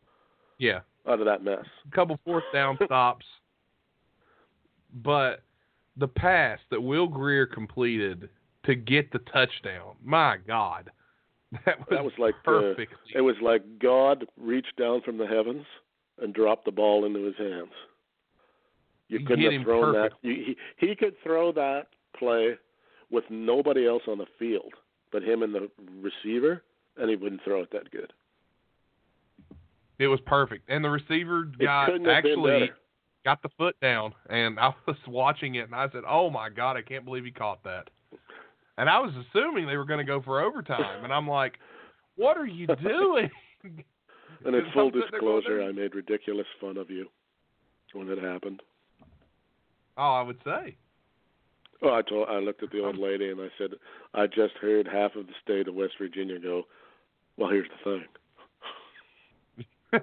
yeah, 0.58 0.80
out 1.08 1.18
of 1.20 1.26
that 1.26 1.42
mess. 1.42 1.64
a 1.90 1.94
couple 1.94 2.18
fourth 2.24 2.44
down 2.52 2.78
stops. 2.84 3.26
But 5.02 5.42
the 5.96 6.06
pass 6.06 6.60
that 6.70 6.80
Will 6.80 7.08
Grier 7.08 7.46
completed 7.46 8.28
to 8.64 8.74
get 8.74 9.10
the 9.12 9.18
touchdown, 9.32 9.96
my 10.04 10.36
God, 10.46 10.90
that 11.66 11.78
was, 11.78 11.86
That 11.90 12.04
was 12.04 12.12
like 12.18 12.34
uh, 12.46 12.50
perfectly. 12.50 12.96
it 13.14 13.20
was 13.20 13.36
like 13.42 13.62
God 13.80 14.24
reached 14.40 14.76
down 14.78 15.02
from 15.02 15.18
the 15.18 15.26
heavens 15.26 15.64
and 16.22 16.32
dropped 16.32 16.64
the 16.64 16.70
ball 16.72 17.04
into 17.04 17.24
his 17.24 17.36
hands. 17.36 17.72
You 19.14 19.20
He 19.20 19.26
couldn't 19.26 19.44
hit 19.44 19.52
have 19.52 19.62
thrown 19.62 19.92
that. 19.94 20.12
You, 20.22 20.54
he 20.78 20.86
he 20.86 20.94
could 20.94 21.14
throw 21.22 21.52
that 21.52 21.86
play 22.18 22.54
with 23.10 23.24
nobody 23.30 23.86
else 23.86 24.02
on 24.08 24.18
the 24.18 24.26
field 24.38 24.72
but 25.14 25.22
him 25.22 25.44
and 25.44 25.54
the 25.54 25.70
receiver, 26.02 26.64
and 26.96 27.08
he 27.08 27.14
wouldn't 27.14 27.40
throw 27.44 27.62
it 27.62 27.70
that 27.70 27.88
good. 27.92 28.12
it 30.00 30.08
was 30.08 30.18
perfect, 30.26 30.68
and 30.68 30.84
the 30.84 30.90
receiver 30.90 31.44
got 31.60 31.86
couldn't 31.86 32.04
have 32.04 32.24
been 32.24 32.32
actually 32.32 32.70
got 33.24 33.40
the 33.40 33.48
foot 33.56 33.76
down, 33.80 34.12
and 34.28 34.58
I 34.58 34.72
was 34.86 34.96
watching 35.08 35.54
it, 35.54 35.66
and 35.66 35.74
I 35.74 35.88
said, 35.90 36.02
"Oh 36.06 36.30
my 36.30 36.50
God, 36.50 36.76
I 36.76 36.82
can't 36.82 37.04
believe 37.04 37.24
he 37.24 37.30
caught 37.30 37.62
that." 37.62 37.90
And 38.76 38.90
I 38.90 38.98
was 38.98 39.12
assuming 39.14 39.68
they 39.68 39.76
were 39.76 39.84
going 39.84 40.04
to 40.04 40.04
go 40.04 40.20
for 40.20 40.42
overtime, 40.42 41.04
and 41.04 41.12
I'm 41.12 41.28
like, 41.28 41.58
"What 42.16 42.36
are 42.36 42.46
you 42.46 42.66
doing?" 42.82 43.30
And 43.62 44.56
in 44.56 44.64
full 44.74 44.88
I'm 44.88 44.92
sitting 44.94 45.00
there 45.12 45.20
going, 45.20 45.40
disclosure, 45.42 45.62
I 45.62 45.70
made 45.70 45.94
ridiculous 45.94 46.48
fun 46.60 46.76
of 46.76 46.90
you 46.90 47.06
when 47.92 48.08
it 48.08 48.20
happened. 48.20 48.62
Oh, 49.96 50.12
I 50.14 50.22
would 50.22 50.38
say. 50.44 50.76
Oh, 51.82 51.94
I 51.94 52.02
told 52.02 52.28
I 52.28 52.38
looked 52.38 52.62
at 52.62 52.70
the 52.70 52.82
old 52.84 52.96
lady 52.98 53.30
and 53.30 53.40
I 53.40 53.48
said, 53.58 53.70
I 54.14 54.26
just 54.26 54.54
heard 54.60 54.86
half 54.88 55.14
of 55.16 55.26
the 55.26 55.32
state 55.42 55.68
of 55.68 55.74
West 55.74 55.94
Virginia 56.00 56.38
go, 56.38 56.64
Well, 57.36 57.50
here's 57.50 57.68
the 57.84 58.00
thing. 58.00 58.04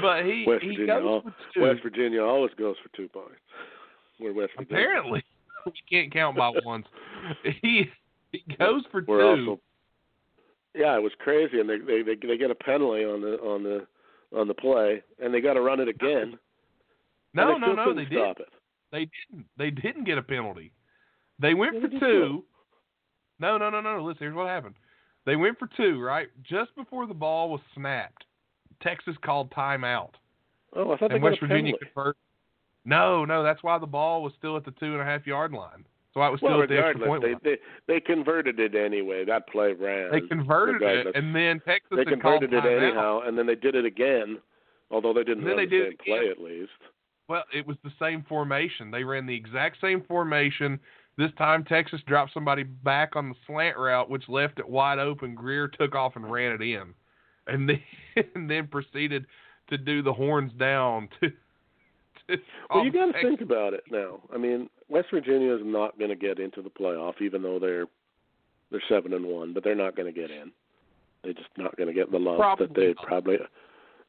but 0.00 0.24
he 0.24 0.44
West 0.46 0.62
he 0.62 0.68
Virginia, 0.70 0.86
goes 0.86 1.04
al- 1.04 1.22
with 1.24 1.34
two. 1.54 1.60
West 1.62 1.80
Virginia 1.82 2.22
always 2.22 2.52
goes 2.58 2.76
for 2.82 2.94
two 2.96 3.08
points. 3.08 3.34
We're 4.20 4.32
West 4.34 4.52
Virginia. 4.56 4.82
Apparently, 4.84 5.24
you 5.66 5.72
can't 5.90 6.12
count 6.12 6.36
by 6.36 6.52
ones. 6.64 6.84
He 7.62 7.86
he 8.32 8.42
goes 8.58 8.82
for 8.90 9.02
We're 9.06 9.36
two. 9.36 9.50
also 9.50 9.60
yeah, 10.74 10.94
it 10.96 11.02
was 11.02 11.12
crazy, 11.18 11.58
and 11.60 11.68
they 11.68 11.78
they 11.78 12.02
they, 12.02 12.14
they 12.26 12.36
get 12.36 12.50
a 12.50 12.54
penalty 12.54 13.04
on 13.04 13.20
the 13.22 13.38
on 13.40 13.62
the 13.62 13.86
on 14.34 14.48
the 14.48 14.54
play, 14.54 15.02
and 15.22 15.32
they 15.32 15.40
got 15.40 15.54
to 15.54 15.60
run 15.60 15.80
it 15.80 15.88
again. 15.88 16.38
no, 17.34 17.54
they 17.54 17.58
no, 17.58 17.72
no, 17.74 17.94
they 17.94 18.04
didn't. 18.04 18.38
it. 18.40 18.48
They 18.92 19.08
didn't. 19.30 19.46
They 19.56 19.70
didn't 19.70 20.04
get 20.04 20.18
a 20.18 20.22
penalty. 20.22 20.72
They 21.38 21.54
went 21.54 21.80
for 21.82 21.88
two. 22.00 22.44
No, 23.38 23.58
no, 23.58 23.68
no, 23.68 23.80
no. 23.80 24.02
Listen, 24.02 24.18
here's 24.20 24.34
what 24.34 24.46
happened. 24.46 24.74
They 25.26 25.36
went 25.36 25.58
for 25.58 25.68
two, 25.76 26.00
right? 26.00 26.28
Just 26.42 26.74
before 26.76 27.06
the 27.06 27.14
ball 27.14 27.50
was 27.50 27.60
snapped, 27.74 28.24
Texas 28.82 29.16
called 29.24 29.50
timeout, 29.50 30.10
Oh, 30.74 30.92
I 30.92 30.96
thought 30.96 31.08
they 31.08 31.16
and 31.16 31.22
got 31.22 31.30
West 31.32 31.42
a 31.42 31.46
Virginia 31.46 31.72
penalty. 31.72 31.86
converted. 31.94 32.20
No, 32.84 33.24
no, 33.24 33.42
that's 33.42 33.62
why 33.62 33.78
the 33.78 33.86
ball 33.86 34.22
was 34.22 34.32
still 34.38 34.56
at 34.56 34.64
the 34.64 34.70
two 34.72 34.92
and 34.92 35.00
a 35.00 35.04
half 35.04 35.26
yard 35.26 35.52
line. 35.52 35.84
So 36.16 36.22
I 36.22 36.30
was 36.30 36.40
still 36.40 36.52
Well, 36.52 36.62
at 36.62 36.70
the 36.70 36.78
extra 36.78 37.06
point 37.06 37.22
they, 37.22 37.34
they 37.44 37.58
they 37.86 38.00
converted 38.00 38.58
it 38.58 38.74
anyway. 38.74 39.26
That 39.26 39.46
play 39.48 39.74
ran. 39.74 40.10
They 40.10 40.22
converted 40.22 40.76
regardless. 40.80 41.14
it, 41.14 41.18
and 41.18 41.36
then 41.36 41.60
Texas 41.60 41.90
they 41.94 42.06
converted 42.06 42.54
it 42.54 42.64
anyhow, 42.64 43.20
and 43.26 43.36
then 43.36 43.44
they 43.44 43.54
did 43.54 43.74
it 43.74 43.84
again. 43.84 44.38
Although 44.90 45.12
they 45.12 45.24
didn't 45.24 45.44
run 45.44 45.58
they 45.58 45.66
the 45.66 45.70
did 45.70 45.88
same 45.88 45.96
play 46.06 46.30
at 46.30 46.40
least. 46.40 46.70
Well, 47.28 47.44
it 47.52 47.66
was 47.66 47.76
the 47.84 47.90
same 48.00 48.24
formation. 48.26 48.90
They 48.90 49.04
ran 49.04 49.26
the 49.26 49.36
exact 49.36 49.76
same 49.78 50.04
formation. 50.08 50.80
This 51.18 51.32
time, 51.36 51.64
Texas 51.64 52.00
dropped 52.06 52.32
somebody 52.32 52.62
back 52.62 53.14
on 53.14 53.28
the 53.28 53.34
slant 53.46 53.76
route, 53.76 54.08
which 54.08 54.26
left 54.26 54.58
it 54.58 54.66
wide 54.66 54.98
open. 54.98 55.34
Grier 55.34 55.68
took 55.68 55.94
off 55.94 56.16
and 56.16 56.32
ran 56.32 56.52
it 56.52 56.62
in, 56.62 56.94
and 57.46 57.68
then 57.68 57.82
and 58.34 58.48
then 58.50 58.68
proceeded 58.68 59.26
to 59.68 59.76
do 59.76 60.00
the 60.00 60.14
horns 60.14 60.52
down 60.58 61.10
to. 61.20 61.28
to 61.28 62.42
Well, 62.74 62.86
you 62.86 62.90
got 62.90 63.12
to 63.12 63.20
think 63.20 63.42
about 63.42 63.74
it 63.74 63.84
now. 63.90 64.20
I 64.32 64.38
mean, 64.38 64.70
West 64.88 65.08
Virginia 65.10 65.54
is 65.54 65.62
not 65.64 65.98
going 65.98 66.10
to 66.10 66.16
get 66.16 66.38
into 66.38 66.62
the 66.62 66.70
playoff, 66.70 67.20
even 67.20 67.42
though 67.42 67.58
they're 67.58 67.86
they're 68.70 68.82
seven 68.88 69.12
and 69.14 69.24
one, 69.26 69.52
but 69.52 69.62
they're 69.64 69.74
not 69.74 69.96
going 69.96 70.12
to 70.12 70.18
get 70.20 70.30
in. 70.30 70.50
They're 71.22 71.32
just 71.34 71.48
not 71.56 71.76
going 71.76 71.88
to 71.88 71.92
get 71.94 72.10
the 72.10 72.18
love 72.18 72.38
Probably 72.38 72.66
that 72.66 72.74
they 72.74 72.86
not. 72.88 72.96
probably. 73.06 73.36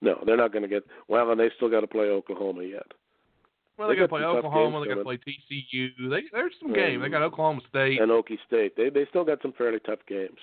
No, 0.01 0.21
they're 0.25 0.37
not 0.37 0.51
going 0.51 0.61
to 0.63 0.67
get. 0.67 0.83
Well, 1.07 1.31
and 1.31 1.39
they 1.39 1.49
still 1.55 1.69
got 1.69 1.81
to 1.81 1.87
play 1.87 2.05
Oklahoma 2.05 2.63
yet. 2.63 2.85
Well, 3.77 3.87
they, 3.87 3.93
they 3.95 3.99
got 3.99 4.05
to 4.05 4.09
play 4.09 4.23
Oklahoma. 4.23 4.81
They 4.81 4.87
got 4.87 4.95
to 4.95 5.03
play 5.03 5.17
TCU. 5.17 5.89
They, 6.09 6.21
there's 6.31 6.53
some 6.59 6.73
games. 6.73 7.01
They 7.01 7.09
got 7.09 7.21
Oklahoma 7.23 7.61
State. 7.69 8.01
and 8.01 8.11
Okie 8.11 8.37
State. 8.47 8.75
They 8.75 8.89
they 8.89 9.05
still 9.09 9.23
got 9.23 9.41
some 9.41 9.53
fairly 9.57 9.79
tough 9.79 9.99
games, 10.07 10.37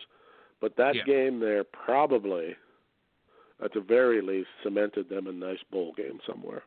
but 0.60 0.76
that 0.76 0.94
Yeah. 0.94 1.04
game 1.04 1.40
there 1.40 1.64
probably, 1.64 2.54
at 3.64 3.72
the 3.72 3.80
very 3.80 4.20
least, 4.22 4.48
cemented 4.62 5.08
them 5.08 5.26
a 5.26 5.32
nice 5.32 5.58
bowl 5.70 5.92
game 5.96 6.18
somewhere, 6.26 6.62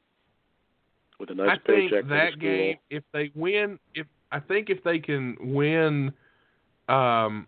with 1.20 1.32
a 1.32 1.36
nice 1.36 1.50
I 1.50 1.68
think 1.68 1.92
paycheck 1.92 2.04
the 2.04 2.16
that 2.16 2.40
game, 2.40 2.78
if 2.90 3.04
they 3.14 3.32
win, 3.36 3.80
if 3.96 4.08
I 4.32 4.40
think 4.40 4.70
if 4.70 4.84
they 4.84 5.00
can 5.00 5.38
win, 5.40 6.12
um, 6.90 7.48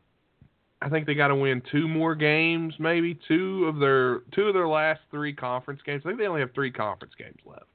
I 0.82 0.90
think 0.90 1.06
they 1.06 1.14
got 1.14 1.28
to 1.28 1.36
win 1.36 1.62
two 1.72 1.88
more 1.88 2.16
games, 2.16 2.74
maybe 2.80 3.20
two 3.28 3.66
of 3.66 3.80
their 3.80 4.20
two 4.34 4.44
of 4.44 4.54
their 4.54 4.68
last 4.68 5.02
three 5.12 5.34
conference 5.34 5.82
games. 5.86 6.04
I 6.06 6.10
think 6.10 6.20
they 6.20 6.28
only 6.28 6.42
have 6.42 6.54
three 6.54 6.72
conference 6.72 7.14
games 7.18 7.38
left. 7.46 7.66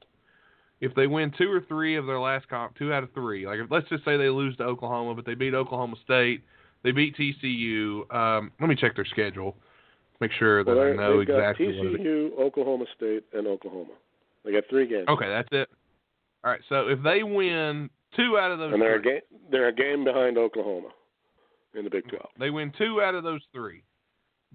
If 0.80 0.94
they 0.94 1.06
win 1.06 1.32
two 1.36 1.50
or 1.50 1.60
three 1.60 1.96
of 1.96 2.06
their 2.06 2.18
last 2.18 2.48
con- 2.48 2.70
two 2.78 2.92
out 2.92 3.02
of 3.02 3.12
three, 3.12 3.46
like 3.46 3.58
if, 3.58 3.70
let's 3.70 3.88
just 3.88 4.04
say 4.04 4.16
they 4.16 4.28
lose 4.28 4.56
to 4.56 4.64
Oklahoma, 4.64 5.14
but 5.14 5.24
they 5.24 5.34
beat 5.34 5.54
Oklahoma 5.54 5.96
State, 6.04 6.42
they 6.82 6.92
beat 6.92 7.16
TCU. 7.16 8.12
Um, 8.14 8.50
let 8.60 8.68
me 8.68 8.74
check 8.74 8.96
their 8.96 9.04
schedule, 9.04 9.56
make 10.20 10.32
sure 10.32 10.64
that 10.64 10.74
Well, 10.74 10.86
I 10.86 10.92
know 10.92 11.18
they've 11.18 11.28
got 11.28 11.50
exactly 11.50 11.78
what 11.78 11.86
it 11.86 12.00
is. 12.00 12.06
TCU, 12.06 12.38
Oklahoma 12.38 12.84
State, 12.96 13.24
and 13.32 13.46
Oklahoma. 13.46 13.92
They 14.44 14.52
got 14.52 14.64
three 14.68 14.86
games. 14.86 15.06
Okay, 15.08 15.28
that's 15.28 15.48
it. 15.52 15.68
All 16.44 16.50
right, 16.50 16.60
so 16.68 16.88
if 16.88 17.02
they 17.02 17.22
win 17.22 17.88
two 18.16 18.36
out 18.38 18.50
of 18.50 18.58
those 18.58 18.72
and 18.74 18.82
they're 18.82 18.98
a 18.98 19.02
three, 19.02 19.12
game. 19.12 19.20
They're 19.50 19.68
a 19.68 19.72
game 19.74 20.04
behind 20.04 20.36
Oklahoma 20.38 20.88
in 21.74 21.84
the 21.84 21.90
Big 21.90 22.06
Twelve. 22.08 22.28
They 22.38 22.50
win 22.50 22.72
two 22.76 23.00
out 23.00 23.14
of 23.14 23.24
those 23.24 23.40
three. 23.52 23.82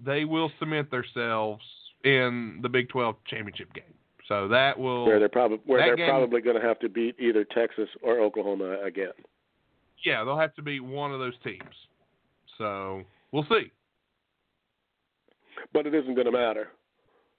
They 0.02 0.24
will 0.24 0.50
cement 0.58 0.90
themselves 0.90 1.62
in 2.04 2.60
the 2.62 2.68
Big 2.70 2.88
12 2.88 3.16
championship 3.26 3.74
game. 3.74 3.84
So 4.28 4.48
that 4.48 4.78
will, 4.78 5.04
where 5.04 5.18
they're 5.18 5.28
probably 5.28 5.58
where 5.66 5.80
they're 5.84 5.96
game- 5.96 6.08
probably 6.08 6.40
going 6.40 6.58
to 6.58 6.66
have 6.66 6.78
to 6.78 6.88
beat 6.88 7.16
either 7.18 7.44
Texas 7.44 7.88
or 8.02 8.20
Oklahoma 8.20 8.78
again. 8.84 9.12
yeah, 10.04 10.22
they'll 10.24 10.38
have 10.38 10.54
to 10.54 10.62
beat 10.62 10.80
one 10.80 11.12
of 11.12 11.18
those 11.18 11.34
teams. 11.44 11.74
So 12.56 13.02
we'll 13.32 13.44
see. 13.50 13.72
But 15.74 15.86
it 15.86 15.94
isn't 15.94 16.14
going 16.14 16.26
to 16.26 16.32
matter 16.32 16.68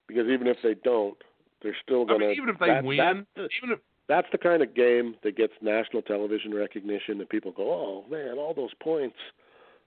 because 0.08 0.28
even 0.28 0.48
if 0.48 0.58
they 0.62 0.76
don't, 0.84 1.18
they're 1.64 1.76
still 1.84 2.04
I 2.04 2.06
going 2.06 2.20
to. 2.20 2.28
mean, 2.28 2.36
even 2.38 2.50
if 2.50 2.60
they 2.60 2.68
that, 2.68 2.84
win, 2.84 2.98
that's 2.98 3.20
the, 3.36 3.48
even 3.64 3.72
if 3.74 3.80
that's 4.12 4.28
the 4.34 4.38
kind 4.38 4.62
of 4.62 4.76
game 4.76 5.16
that 5.24 5.38
gets 5.38 5.54
national 5.62 6.02
television 6.02 6.54
recognition, 6.54 7.20
and 7.20 7.30
people 7.30 7.52
go, 7.54 7.72
"Oh 7.72 8.06
man, 8.12 8.38
all 8.38 8.54
those 8.54 8.74
points 8.84 9.16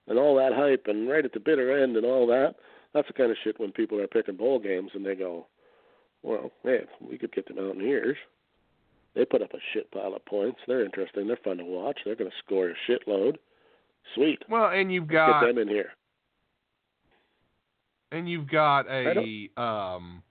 and 0.07 0.17
all 0.17 0.35
that 0.35 0.51
hype, 0.53 0.85
and 0.87 1.07
right 1.07 1.23
at 1.23 1.31
the 1.33 1.39
bitter 1.39 1.71
end 1.77 1.95
and 1.95 2.05
all 2.05 2.25
that." 2.27 2.55
That's 2.93 3.07
the 3.07 3.13
kind 3.13 3.29
of 3.29 3.37
shit 3.43 3.59
when 3.59 3.71
people 3.71 3.99
are 4.01 4.07
picking 4.07 4.35
bowl 4.37 4.57
games 4.57 4.91
and 4.95 5.05
they 5.05 5.13
go, 5.15 5.45
"Well, 6.23 6.51
man, 6.63 6.87
we 6.99 7.17
could 7.19 7.31
get 7.33 7.47
the 7.47 7.53
Mountaineers." 7.53 8.17
They 9.13 9.25
put 9.25 9.41
up 9.43 9.53
a 9.53 9.59
shit 9.73 9.91
pile 9.91 10.15
of 10.15 10.25
points. 10.25 10.59
They're 10.67 10.83
interesting. 10.83 11.27
They're 11.27 11.37
fun 11.43 11.57
to 11.57 11.63
watch. 11.65 11.99
They're 12.03 12.15
going 12.15 12.31
to 12.31 12.37
score 12.43 12.69
a 12.69 12.75
shitload. 12.91 13.37
Sweet. 14.15 14.43
well, 14.49 14.69
and 14.71 14.91
you've 14.93 15.07
Get 15.07 15.27
got 15.27 15.45
them 15.45 15.57
in 15.57 15.67
here. 15.67 15.91
and 18.11 18.27
you've 18.29 18.47
got 18.47 18.87
a 18.89 19.49
um 19.57 20.21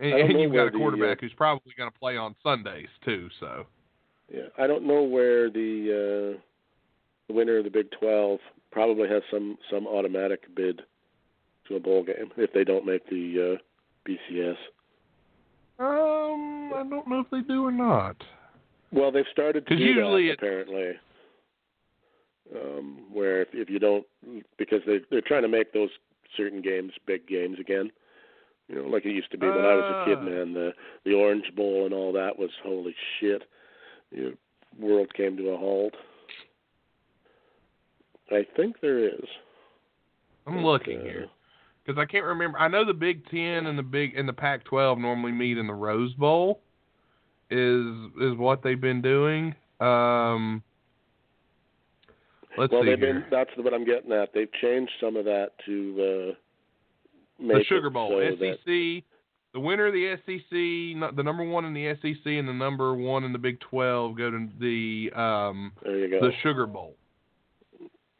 and, 0.00 0.12
and 0.12 0.40
you've 0.40 0.52
got 0.52 0.66
a 0.66 0.70
the, 0.70 0.76
uh, 0.76 0.78
quarterback 0.78 1.20
who's 1.20 1.32
probably 1.36 1.72
going 1.76 1.90
to 1.90 1.98
play 1.98 2.16
on 2.16 2.34
Sundays 2.42 2.88
too. 3.04 3.28
So 3.38 3.66
Yeah, 4.32 4.48
I 4.58 4.66
don't 4.66 4.86
know 4.86 5.02
where 5.02 5.50
the 5.50 6.34
uh, 6.36 6.40
the 7.28 7.34
winner 7.34 7.58
of 7.58 7.64
the 7.64 7.70
Big 7.70 7.90
Twelve 7.98 8.40
probably 8.70 9.08
has 9.08 9.22
some 9.30 9.58
some 9.70 9.86
automatic 9.86 10.54
bid 10.54 10.82
to 11.68 11.76
a 11.76 11.80
bowl 11.80 12.02
game 12.04 12.30
if 12.36 12.52
they 12.52 12.64
don't 12.64 12.86
make 12.86 13.08
the 13.08 13.56
uh, 13.56 14.08
BCS. 14.08 14.56
um, 15.78 16.72
I 16.74 16.84
don't 16.88 17.06
know 17.08 17.20
if 17.20 17.30
they 17.30 17.40
do 17.40 17.64
or 17.64 17.72
not. 17.72 18.16
Well, 18.92 19.12
they've 19.12 19.24
started 19.30 19.66
to 19.68 19.76
do 19.76 19.82
usually 19.82 20.28
that 20.28 20.34
apparently. 20.34 20.92
Um, 22.52 23.04
where 23.12 23.42
if, 23.42 23.48
if 23.52 23.70
you 23.70 23.78
don't, 23.78 24.04
because 24.58 24.80
they 24.84 24.98
they're 25.10 25.20
trying 25.20 25.42
to 25.42 25.48
make 25.48 25.72
those 25.72 25.90
certain 26.36 26.60
games 26.60 26.92
big 27.06 27.26
games 27.28 27.58
again. 27.60 27.90
You 28.70 28.76
know, 28.82 28.88
like 28.88 29.04
it 29.04 29.10
used 29.10 29.30
to 29.32 29.38
be 29.38 29.46
when 29.48 29.58
I 29.58 29.74
was 29.74 30.02
a 30.02 30.04
kid, 30.08 30.18
Ah. 30.18 30.22
man. 30.22 30.52
The 30.54 30.72
the 31.04 31.14
Orange 31.14 31.52
Bowl 31.56 31.86
and 31.86 31.92
all 31.94 32.12
that 32.12 32.38
was 32.38 32.50
holy 32.62 32.94
shit. 33.18 33.42
The 34.12 34.36
world 34.78 35.12
came 35.14 35.36
to 35.38 35.48
a 35.50 35.56
halt. 35.56 35.94
I 38.30 38.46
think 38.56 38.76
there 38.80 39.00
is. 39.08 39.24
I'm 40.46 40.56
But, 40.56 40.64
looking 40.64 41.00
uh, 41.00 41.02
here. 41.02 41.26
because 41.84 41.98
I 42.00 42.04
can't 42.04 42.24
remember. 42.24 42.58
I 42.58 42.68
know 42.68 42.84
the 42.84 42.94
Big 42.94 43.26
Ten 43.28 43.66
and 43.66 43.76
the 43.76 43.82
Big 43.82 44.16
and 44.16 44.28
the 44.28 44.32
Pac-12 44.32 44.98
normally 44.98 45.32
meet 45.32 45.58
in 45.58 45.66
the 45.66 45.74
Rose 45.74 46.14
Bowl. 46.14 46.60
Is 47.50 47.84
is 48.20 48.36
what 48.36 48.62
they've 48.62 48.80
been 48.80 49.02
doing. 49.02 49.52
Um, 49.80 50.62
let's 52.56 52.72
well, 52.72 52.84
see 52.84 52.94
been. 52.94 53.24
That's 53.32 53.50
what 53.56 53.74
I'm 53.74 53.84
getting 53.84 54.12
at. 54.12 54.32
They've 54.32 54.52
changed 54.62 54.92
some 55.00 55.16
of 55.16 55.24
that 55.24 55.48
to 55.66 56.30
uh, 56.30 56.34
the 57.40 57.64
Sugar 57.64 57.90
Bowl, 57.90 58.10
so 58.10 58.20
SEC. 58.20 58.38
that- 58.38 59.02
The 59.52 59.60
winner 59.60 59.86
of 59.86 59.92
the 59.92 60.06
SEC, 60.24 60.50
the 61.16 61.22
number 61.22 61.42
one 61.42 61.64
in 61.64 61.74
the 61.74 61.88
SEC, 61.88 62.38
and 62.38 62.48
the 62.48 62.52
number 62.52 62.94
one 62.94 63.24
in 63.24 63.32
the 63.32 63.38
Big 63.38 63.58
12 63.60 64.16
go 64.16 64.30
to 64.30 64.48
the 64.60 65.10
um, 65.14 65.72
there 65.82 65.98
you 65.98 66.08
go. 66.08 66.20
the 66.20 66.32
Sugar 66.42 66.66
Bowl. 66.66 66.94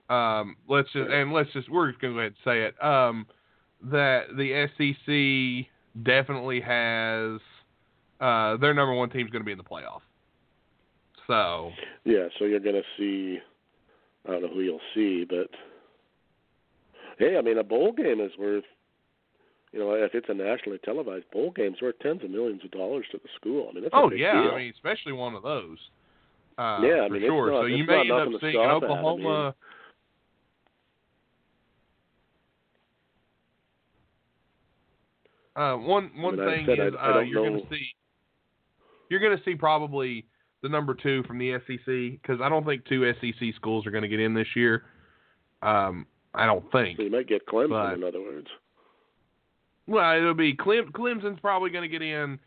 Um, 0.08 0.56
let's 0.68 0.90
just 0.92 1.08
and 1.08 1.32
let's 1.32 1.52
just 1.52 1.68
we're 1.68 1.90
just 1.90 2.00
gonna 2.00 2.14
go 2.14 2.18
ahead 2.20 2.32
and 2.32 2.44
say 2.44 2.62
it. 2.64 2.84
Um, 2.84 3.26
that 3.82 4.36
the 4.36 4.66
SEC 4.76 5.70
definitely 6.02 6.60
has 6.60 7.40
uh, 8.20 8.56
their 8.56 8.74
number 8.74 8.92
one 8.94 9.08
team's 9.10 9.30
going 9.30 9.40
to 9.42 9.46
be 9.46 9.52
in 9.52 9.58
the 9.58 9.64
playoff. 9.64 10.00
So 11.26 11.70
Yeah, 12.04 12.26
so 12.38 12.44
you're 12.44 12.60
going 12.60 12.74
to 12.74 12.82
see. 12.98 13.38
I 14.28 14.32
don't 14.32 14.42
know 14.42 14.48
who 14.48 14.60
you'll 14.60 14.80
see, 14.94 15.24
but 15.24 15.48
hey, 17.18 17.36
I 17.38 17.40
mean, 17.40 17.56
a 17.58 17.62
bowl 17.64 17.92
game 17.92 18.20
is 18.20 18.32
worth. 18.38 18.64
You 19.72 19.78
know, 19.78 19.92
if 19.94 20.14
it's 20.14 20.26
a 20.28 20.34
nationally 20.34 20.78
televised 20.84 21.30
bowl 21.30 21.52
game, 21.52 21.72
it's 21.72 21.82
worth 21.82 21.98
tens 22.00 22.24
of 22.24 22.30
millions 22.30 22.64
of 22.64 22.72
dollars 22.72 23.06
to 23.12 23.18
the 23.18 23.28
school. 23.36 23.68
I 23.70 23.74
mean, 23.74 23.84
that's 23.84 23.94
a 23.94 23.96
oh 23.96 24.10
yeah, 24.10 24.32
deal. 24.42 24.50
I 24.52 24.58
mean 24.58 24.72
especially 24.74 25.12
one 25.12 25.34
of 25.34 25.42
those. 25.44 25.78
Uh, 26.58 26.80
Yeah, 26.82 27.02
I 27.02 27.08
mean, 27.08 27.22
it's 27.22 27.26
sure. 27.30 27.50
not- 27.52 27.62
so 27.62 27.66
you 27.66 27.84
may 27.84 28.00
end 28.00 28.10
up 28.12 28.28
seeing. 28.40 28.56
I 28.56 28.72
Oklahoma. 28.72 29.54
Uh, 35.56 35.74
one 35.76 36.10
one 36.16 36.38
I 36.40 36.56
mean, 36.56 36.66
thing 36.66 36.78
is 36.86 36.94
I 36.98 37.10
uh, 37.10 37.20
you're 37.20 37.44
going 37.48 37.60
to 37.60 37.68
see 37.74 37.86
you're 39.08 39.20
going 39.20 39.36
to 39.36 39.42
see 39.44 39.54
probably 39.56 40.26
the 40.62 40.68
number 40.68 40.94
two 40.94 41.22
from 41.24 41.38
the 41.38 41.54
SEC 41.66 42.20
because 42.22 42.40
I 42.40 42.48
don't 42.48 42.64
think 42.64 42.84
two 42.86 43.12
SEC 43.20 43.54
schools 43.56 43.86
are 43.86 43.90
going 43.90 44.02
to 44.02 44.08
get 44.08 44.20
in 44.20 44.32
this 44.34 44.46
year. 44.54 44.84
Um, 45.62 46.06
I 46.34 46.46
don't 46.46 46.70
think. 46.70 46.96
So 46.98 47.02
you 47.02 47.10
might 47.10 47.26
get 47.28 47.46
Clemson, 47.46 47.70
But- 47.70 47.94
in 47.94 48.04
other 48.04 48.20
words. 48.20 48.46
Well, 49.86 50.16
it'll 50.16 50.34
be 50.34 50.54
Clem, 50.54 50.92
Clemson's 50.92 51.40
probably 51.40 51.70
going 51.70 51.82
to 51.82 51.88
get 51.88 52.02
in. 52.02 52.38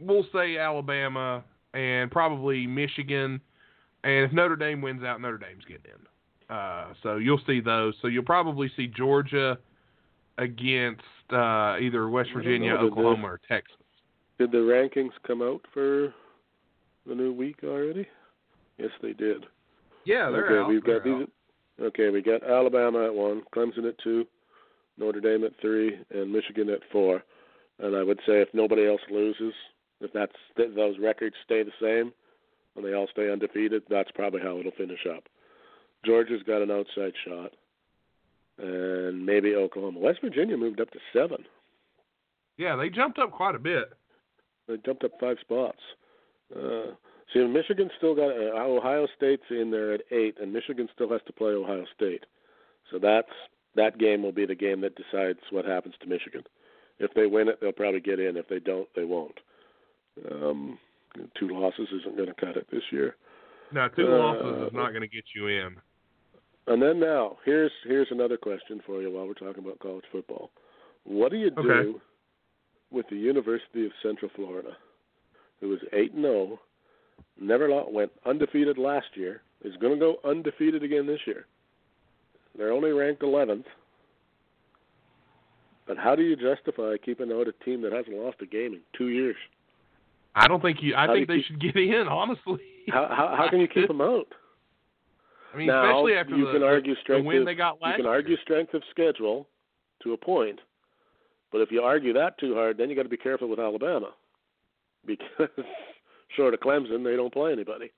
We'll 0.00 0.26
say 0.32 0.56
Alabama 0.58 1.44
and 1.74 2.10
probably 2.10 2.66
Michigan. 2.66 3.40
And 4.02 4.24
if 4.24 4.32
Notre 4.32 4.56
Dame 4.56 4.80
wins 4.80 5.02
out, 5.04 5.20
Notre 5.20 5.38
Dame's 5.38 5.64
getting 5.66 5.84
in. 5.92 6.54
Uh, 6.54 6.94
so 7.02 7.16
you'll 7.16 7.40
see 7.46 7.60
those. 7.60 7.94
So 8.02 8.08
you'll 8.08 8.24
probably 8.24 8.70
see 8.76 8.86
Georgia 8.88 9.58
against 10.38 11.02
uh, 11.32 11.76
either 11.80 12.08
West 12.08 12.30
Virginia, 12.34 12.74
know, 12.74 12.80
Oklahoma, 12.80 13.22
the- 13.22 13.26
or 13.28 13.40
Texas. 13.48 13.76
Did 14.38 14.52
the 14.52 14.58
rankings 14.58 15.10
come 15.26 15.42
out 15.42 15.60
for 15.74 16.14
the 17.06 17.14
new 17.14 17.32
week 17.32 17.56
already? 17.62 18.08
Yes, 18.78 18.88
they 19.02 19.12
did. 19.12 19.44
Yeah, 20.06 20.30
they're 20.30 20.46
okay, 20.46 20.58
out. 20.60 20.68
we've 20.70 20.82
got 20.82 21.04
They're 21.04 21.18
these. 21.18 21.28
out. 21.78 21.84
Okay, 21.88 22.08
we 22.08 22.22
got 22.22 22.42
Alabama 22.42 23.04
at 23.04 23.14
one, 23.14 23.42
Clemson 23.54 23.86
at 23.86 23.98
two, 23.98 24.26
Notre 25.00 25.20
Dame 25.20 25.44
at 25.44 25.58
three, 25.60 25.98
and 26.10 26.32
Michigan 26.32 26.68
at 26.68 26.80
four. 26.92 27.22
And 27.78 27.96
I 27.96 28.02
would 28.02 28.20
say 28.26 28.40
if 28.40 28.48
nobody 28.52 28.86
else 28.86 29.00
loses, 29.10 29.54
if 30.00 30.12
that's 30.12 30.36
th- 30.56 30.74
those 30.76 30.98
records 30.98 31.34
stay 31.44 31.62
the 31.62 31.72
same, 31.80 32.12
and 32.76 32.84
they 32.84 32.94
all 32.94 33.08
stay 33.10 33.32
undefeated, 33.32 33.82
that's 33.88 34.10
probably 34.14 34.40
how 34.40 34.58
it'll 34.58 34.70
finish 34.72 35.06
up. 35.12 35.24
Georgia's 36.04 36.42
got 36.46 36.62
an 36.62 36.70
outside 36.70 37.12
shot, 37.26 37.52
and 38.58 39.24
maybe 39.24 39.54
Oklahoma. 39.54 39.98
West 39.98 40.20
Virginia 40.22 40.56
moved 40.56 40.80
up 40.80 40.90
to 40.90 40.98
seven. 41.12 41.44
Yeah, 42.58 42.76
they 42.76 42.90
jumped 42.90 43.18
up 43.18 43.32
quite 43.32 43.54
a 43.54 43.58
bit. 43.58 43.92
They 44.68 44.76
jumped 44.84 45.04
up 45.04 45.12
five 45.18 45.38
spots. 45.40 45.80
Uh, 46.54 46.92
see, 47.32 47.44
Michigan 47.46 47.90
still 47.96 48.14
got 48.14 48.30
uh, 48.30 48.62
Ohio 48.62 49.06
State's 49.16 49.42
in 49.50 49.70
there 49.70 49.94
at 49.94 50.02
eight, 50.10 50.36
and 50.40 50.52
Michigan 50.52 50.88
still 50.94 51.10
has 51.10 51.22
to 51.26 51.32
play 51.32 51.52
Ohio 51.52 51.84
State. 51.94 52.24
So 52.90 52.98
that's 52.98 53.28
that 53.76 53.98
game 53.98 54.22
will 54.22 54.32
be 54.32 54.46
the 54.46 54.54
game 54.54 54.80
that 54.82 54.96
decides 54.96 55.38
what 55.50 55.64
happens 55.64 55.94
to 56.00 56.06
Michigan. 56.08 56.42
If 56.98 57.12
they 57.14 57.26
win 57.26 57.48
it, 57.48 57.58
they'll 57.60 57.72
probably 57.72 58.00
get 58.00 58.20
in. 58.20 58.36
If 58.36 58.48
they 58.48 58.58
don't, 58.58 58.88
they 58.94 59.04
won't. 59.04 59.38
Um, 60.30 60.78
two 61.38 61.48
losses 61.48 61.88
isn't 62.00 62.16
going 62.16 62.28
to 62.28 62.34
cut 62.34 62.56
it 62.56 62.66
this 62.70 62.82
year. 62.90 63.16
Now, 63.72 63.88
two 63.88 64.06
Uh, 64.06 64.18
losses 64.18 64.66
is 64.68 64.72
not 64.74 64.90
going 64.90 65.02
to 65.02 65.08
get 65.08 65.24
you 65.34 65.46
in. 65.46 65.76
And 66.66 66.82
then 66.82 67.00
now, 67.00 67.38
here's 67.44 67.72
here's 67.84 68.10
another 68.10 68.36
question 68.36 68.80
for 68.84 69.00
you 69.00 69.10
while 69.10 69.26
we're 69.26 69.34
talking 69.34 69.64
about 69.64 69.78
college 69.78 70.04
football. 70.12 70.50
What 71.04 71.32
do 71.32 71.38
you 71.38 71.50
do 71.50 71.60
Okay. 71.72 71.98
with 72.90 73.08
the 73.08 73.16
University 73.16 73.86
of 73.86 73.92
Central 74.02 74.30
Florida, 74.36 74.76
who 75.60 75.68
was 75.68 75.80
eight 75.92 76.12
and 76.12 76.22
zero, 76.22 76.60
never 77.40 77.68
lo- 77.68 77.88
went 77.90 78.12
undefeated 78.26 78.76
last 78.78 79.16
year, 79.16 79.42
is 79.64 79.74
going 79.76 79.94
to 79.94 79.98
go 79.98 80.20
undefeated 80.24 80.82
again 80.82 81.06
this 81.06 81.20
year. 81.26 81.46
They're 82.56 82.72
only 82.72 82.90
ranked 82.92 83.22
11th. 83.22 83.64
But 85.86 85.96
how 85.98 86.14
do 86.14 86.22
you 86.22 86.36
justify 86.36 86.96
keeping 87.04 87.32
out 87.32 87.48
a 87.48 87.64
team 87.64 87.82
that 87.82 87.92
hasn't 87.92 88.16
lost 88.16 88.36
a 88.42 88.46
game 88.46 88.74
in 88.74 88.80
two 88.96 89.08
years? 89.08 89.36
I 90.34 90.46
don't 90.46 90.60
think 90.62 90.78
you. 90.82 90.94
I 90.94 91.06
How 91.06 91.14
think 91.14 91.20
you 91.20 91.26
they 91.26 91.36
keep- 91.38 91.46
should 91.46 91.60
get 91.60 91.76
in. 91.76 92.06
Honestly. 92.06 92.60
How 92.88 93.08
how, 93.08 93.34
how 93.36 93.48
can 93.50 93.60
you 93.60 93.66
keep 93.68 93.88
them 93.88 94.00
out? 94.00 94.26
I 95.54 95.56
mean, 95.56 95.66
now, 95.66 95.84
especially 95.84 96.14
after 96.14 96.36
you 96.36 96.46
the, 96.46 96.52
can 96.52 96.60
the- 96.60 96.66
argue 96.66 96.94
the 96.94 97.00
strength 97.00 97.26
win 97.26 97.38
of, 97.38 97.46
they 97.46 97.54
got 97.56 97.82
last 97.82 97.98
you 97.98 98.04
can 98.04 98.10
argue 98.10 98.30
year. 98.30 98.38
strength 98.42 98.72
of 98.74 98.82
schedule 98.90 99.48
to 100.04 100.12
a 100.12 100.16
point, 100.16 100.60
but 101.50 101.60
if 101.60 101.72
you 101.72 101.82
argue 101.82 102.12
that 102.12 102.38
too 102.38 102.54
hard, 102.54 102.78
then 102.78 102.88
you 102.88 102.94
got 102.94 103.02
to 103.02 103.08
be 103.08 103.16
careful 103.16 103.48
with 103.48 103.58
Alabama 103.58 104.10
because 105.06 105.48
short 106.36 106.54
of 106.54 106.60
Clemson, 106.60 107.02
they 107.02 107.16
don't 107.16 107.32
play 107.32 107.50
anybody. 107.52 107.90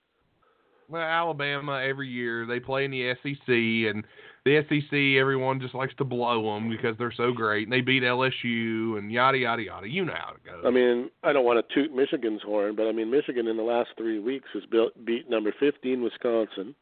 Well, 0.89 1.03
Alabama 1.03 1.81
every 1.85 2.09
year 2.09 2.47
they 2.47 2.59
play 2.61 2.87
in 2.87 2.91
the 2.91 3.15
SEC, 3.23 3.49
and 3.95 4.05
the 4.45 4.65
SEC 4.69 5.21
everyone 5.21 5.61
just 5.61 5.75
likes 5.75 5.95
to 5.97 6.05
blow 6.05 6.55
them 6.55 6.69
because 6.69 6.97
they're 6.99 7.13
so 7.17 7.33
great, 7.33 7.65
and 7.65 7.73
they 7.73 7.81
beat 7.81 8.03
LSU 8.03 8.99
and 8.99 9.13
yada 9.13 9.39
yada 9.39 9.63
yada. 9.63 9.89
You 9.89 10.05
know 10.05 10.15
how 10.15 10.35
it 10.35 10.45
goes. 10.45 10.65
I 10.67 10.71
mean, 10.71 11.11
I 11.23 11.33
don't 11.33 11.45
want 11.45 11.65
to 11.67 11.75
toot 11.75 11.95
Michigan's 11.95 12.43
horn, 12.43 12.75
but 12.75 12.87
I 12.87 12.93
mean, 12.93 13.11
Michigan 13.11 13.47
in 13.47 13.57
the 13.57 13.63
last 13.63 13.91
three 13.97 14.19
weeks 14.19 14.49
has 14.55 14.65
built, 14.67 14.93
beat 15.05 15.31
number 15.31 15.55
15 15.61 16.03
Wisconsin, 16.03 16.75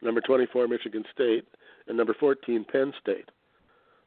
number 0.00 0.20
24 0.20 0.68
Michigan 0.68 1.04
State, 1.12 1.44
and 1.88 1.96
number 1.96 2.14
14 2.18 2.64
Penn 2.70 2.92
State. 3.00 3.30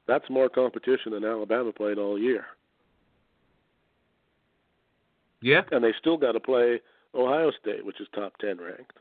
That's 0.08 0.30
more 0.30 0.48
competition 0.50 1.12
than 1.12 1.26
Alabama 1.26 1.74
played 1.74 1.98
all 1.98 2.18
year, 2.18 2.46
yeah, 5.42 5.62
and 5.72 5.84
they 5.84 5.94
still 6.00 6.18
got 6.18 6.32
to 6.32 6.40
play 6.40 6.80
Ohio 7.14 7.52
State, 7.62 7.86
which 7.86 8.00
is 8.00 8.08
top 8.16 8.38
10 8.38 8.58
ranked. 8.58 8.98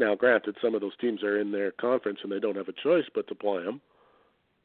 Now, 0.00 0.14
granted, 0.14 0.56
some 0.62 0.74
of 0.74 0.80
those 0.80 0.96
teams 0.98 1.22
are 1.22 1.38
in 1.38 1.52
their 1.52 1.72
conference 1.72 2.20
and 2.22 2.32
they 2.32 2.40
don't 2.40 2.56
have 2.56 2.68
a 2.68 2.82
choice 2.82 3.04
but 3.14 3.28
to 3.28 3.34
play 3.34 3.62
them, 3.62 3.82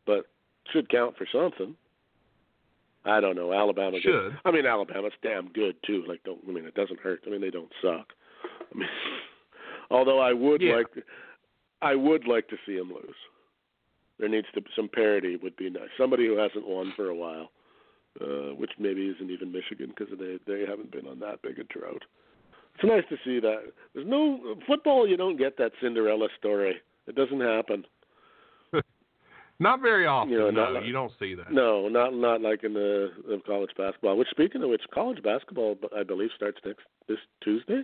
but 0.06 0.28
should 0.72 0.90
count 0.90 1.16
for 1.18 1.28
something. 1.32 1.76
I 3.04 3.20
don't 3.20 3.36
know. 3.36 3.54
Alabama 3.54 3.98
should. 4.02 4.38
I 4.46 4.52
mean, 4.52 4.66
Alabama's 4.66 5.12
damn 5.22 5.50
good 5.50 5.76
too. 5.86 6.04
Like, 6.08 6.24
don't 6.24 6.40
I 6.48 6.52
mean 6.52 6.66
it 6.66 6.74
doesn't 6.74 7.02
hurt. 7.02 7.22
I 7.28 7.30
mean, 7.30 7.42
they 7.42 7.52
don't 7.52 7.72
suck. 7.82 8.08
I 8.74 8.78
mean, 8.78 8.88
although 9.92 10.20
I 10.20 10.32
would 10.34 10.62
Yeah. 10.62 10.76
like, 10.78 10.88
I 11.82 11.96
would 11.96 12.26
like 12.28 12.48
to 12.48 12.56
see 12.66 12.78
them 12.78 12.90
lose. 12.94 13.16
There 14.18 14.30
needs 14.30 14.48
to 14.56 14.62
be 14.62 14.70
some 14.74 14.88
parity 14.88 15.36
would 15.36 15.58
be 15.58 15.70
nice. 15.70 15.90
Somebody 15.98 16.26
who 16.26 16.38
hasn't 16.38 16.66
won 16.66 16.94
for 16.96 17.10
a 17.10 17.16
while, 17.16 17.52
uh, 18.22 18.56
which 18.56 18.72
maybe 18.80 19.08
isn't 19.08 19.30
even 19.30 19.52
Michigan 19.52 19.92
because 19.96 20.18
they 20.18 20.40
they 20.48 20.66
haven't 20.66 20.92
been 20.92 21.06
on 21.08 21.20
that 21.20 21.42
big 21.42 21.60
a 21.60 21.66
drought. 21.66 22.04
It's 22.76 22.84
nice 22.84 23.04
to 23.10 23.16
see 23.24 23.40
that. 23.40 23.72
There's 23.94 24.08
no 24.08 24.56
football. 24.68 25.08
You 25.08 25.18
don't 25.18 25.38
get 25.38 25.58
that 25.58 25.72
Cinderella 25.82 26.28
story. 26.38 26.76
It 27.08 27.16
doesn't 27.16 27.40
happen. 27.40 27.86
Not 29.60 29.82
very 29.82 30.06
often. 30.06 30.32
You 30.34 30.40
know, 30.40 30.50
no, 30.52 30.72
like- 30.72 30.86
you 30.86 30.92
don't 30.92 31.12
see 31.18 31.34
that. 31.36 31.52
No, 31.52 31.88
not 31.88 32.14
not 32.14 32.42
like 32.42 32.64
in 32.66 32.74
the, 32.74 33.12
the 33.28 33.42
college 33.48 33.70
basketball. 33.78 34.18
Which 34.18 34.28
speaking 34.30 34.62
of 34.64 34.70
which, 34.70 34.82
college 34.94 35.24
basketball 35.24 35.78
I 35.98 36.04
believe 36.04 36.30
starts 36.36 36.58
next 36.66 36.82
this 37.08 37.20
Tuesday, 37.42 37.84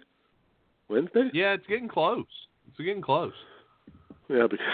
Wednesday. 0.89 1.29
Yeah, 1.33 1.53
it's 1.53 1.65
getting 1.67 1.87
close. 1.87 2.25
It's 2.67 2.77
getting 2.77 3.01
close. 3.01 3.31
Yeah, 4.27 4.47
because 4.49 4.65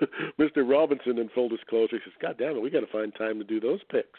Mr. 0.40 0.68
Robinson, 0.68 1.18
in 1.18 1.28
full 1.28 1.48
disclosure, 1.48 1.98
says, 2.04 2.12
"God 2.20 2.36
damn 2.38 2.56
it, 2.56 2.60
we 2.62 2.70
got 2.70 2.80
to 2.80 2.86
find 2.88 3.14
time 3.14 3.38
to 3.38 3.44
do 3.44 3.60
those 3.60 3.80
picks." 3.88 4.18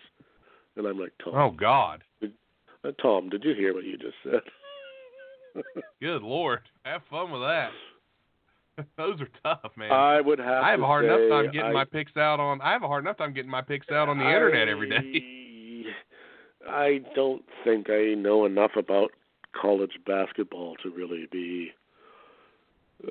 And 0.78 0.86
I'm 0.88 0.98
like, 0.98 1.12
Tom, 1.22 1.34
Oh 1.36 1.52
God, 1.52 2.04
uh, 2.24 2.92
Tom, 3.02 3.28
did 3.28 3.44
you 3.44 3.54
hear 3.56 3.74
what 3.74 3.84
you 3.84 3.98
just 3.98 4.16
said? 4.24 4.40
Good 6.02 6.22
lord, 6.22 6.60
have 6.84 7.02
fun 7.10 7.32
with 7.32 7.42
that. 7.42 7.72
Those 8.98 9.20
are 9.22 9.30
tough, 9.44 9.72
man. 9.76 9.92
I 9.92 10.22
would 10.22 10.40
have. 10.40 10.64
I 10.64 10.72
have 10.72 10.82
a 10.82 10.86
hard 10.86 11.06
enough 11.06 11.30
time 11.30 11.52
getting 11.52 11.70
I, 11.70 11.74
my 11.74 11.86
picks 11.86 12.16
out 12.18 12.40
on. 12.40 12.62
I 12.62 12.72
have 12.72 12.84
a 12.84 12.88
hard 12.88 13.04
enough 13.04 13.18
time 13.18 13.34
getting 13.34 13.52
my 13.52 13.62
picks 13.62 13.90
out 13.92 14.10
on 14.10 14.18
the 14.18 14.26
internet 14.26 14.68
every 14.68 14.90
day. 14.90 15.90
I, 16.70 16.72
I 16.72 17.00
don't 17.16 17.44
think 17.64 17.90
I 17.90 18.14
know 18.16 18.46
enough 18.46 18.72
about 18.78 19.12
college 19.60 20.00
basketball 20.06 20.76
to 20.84 20.90
really 20.90 21.28
be 21.32 21.72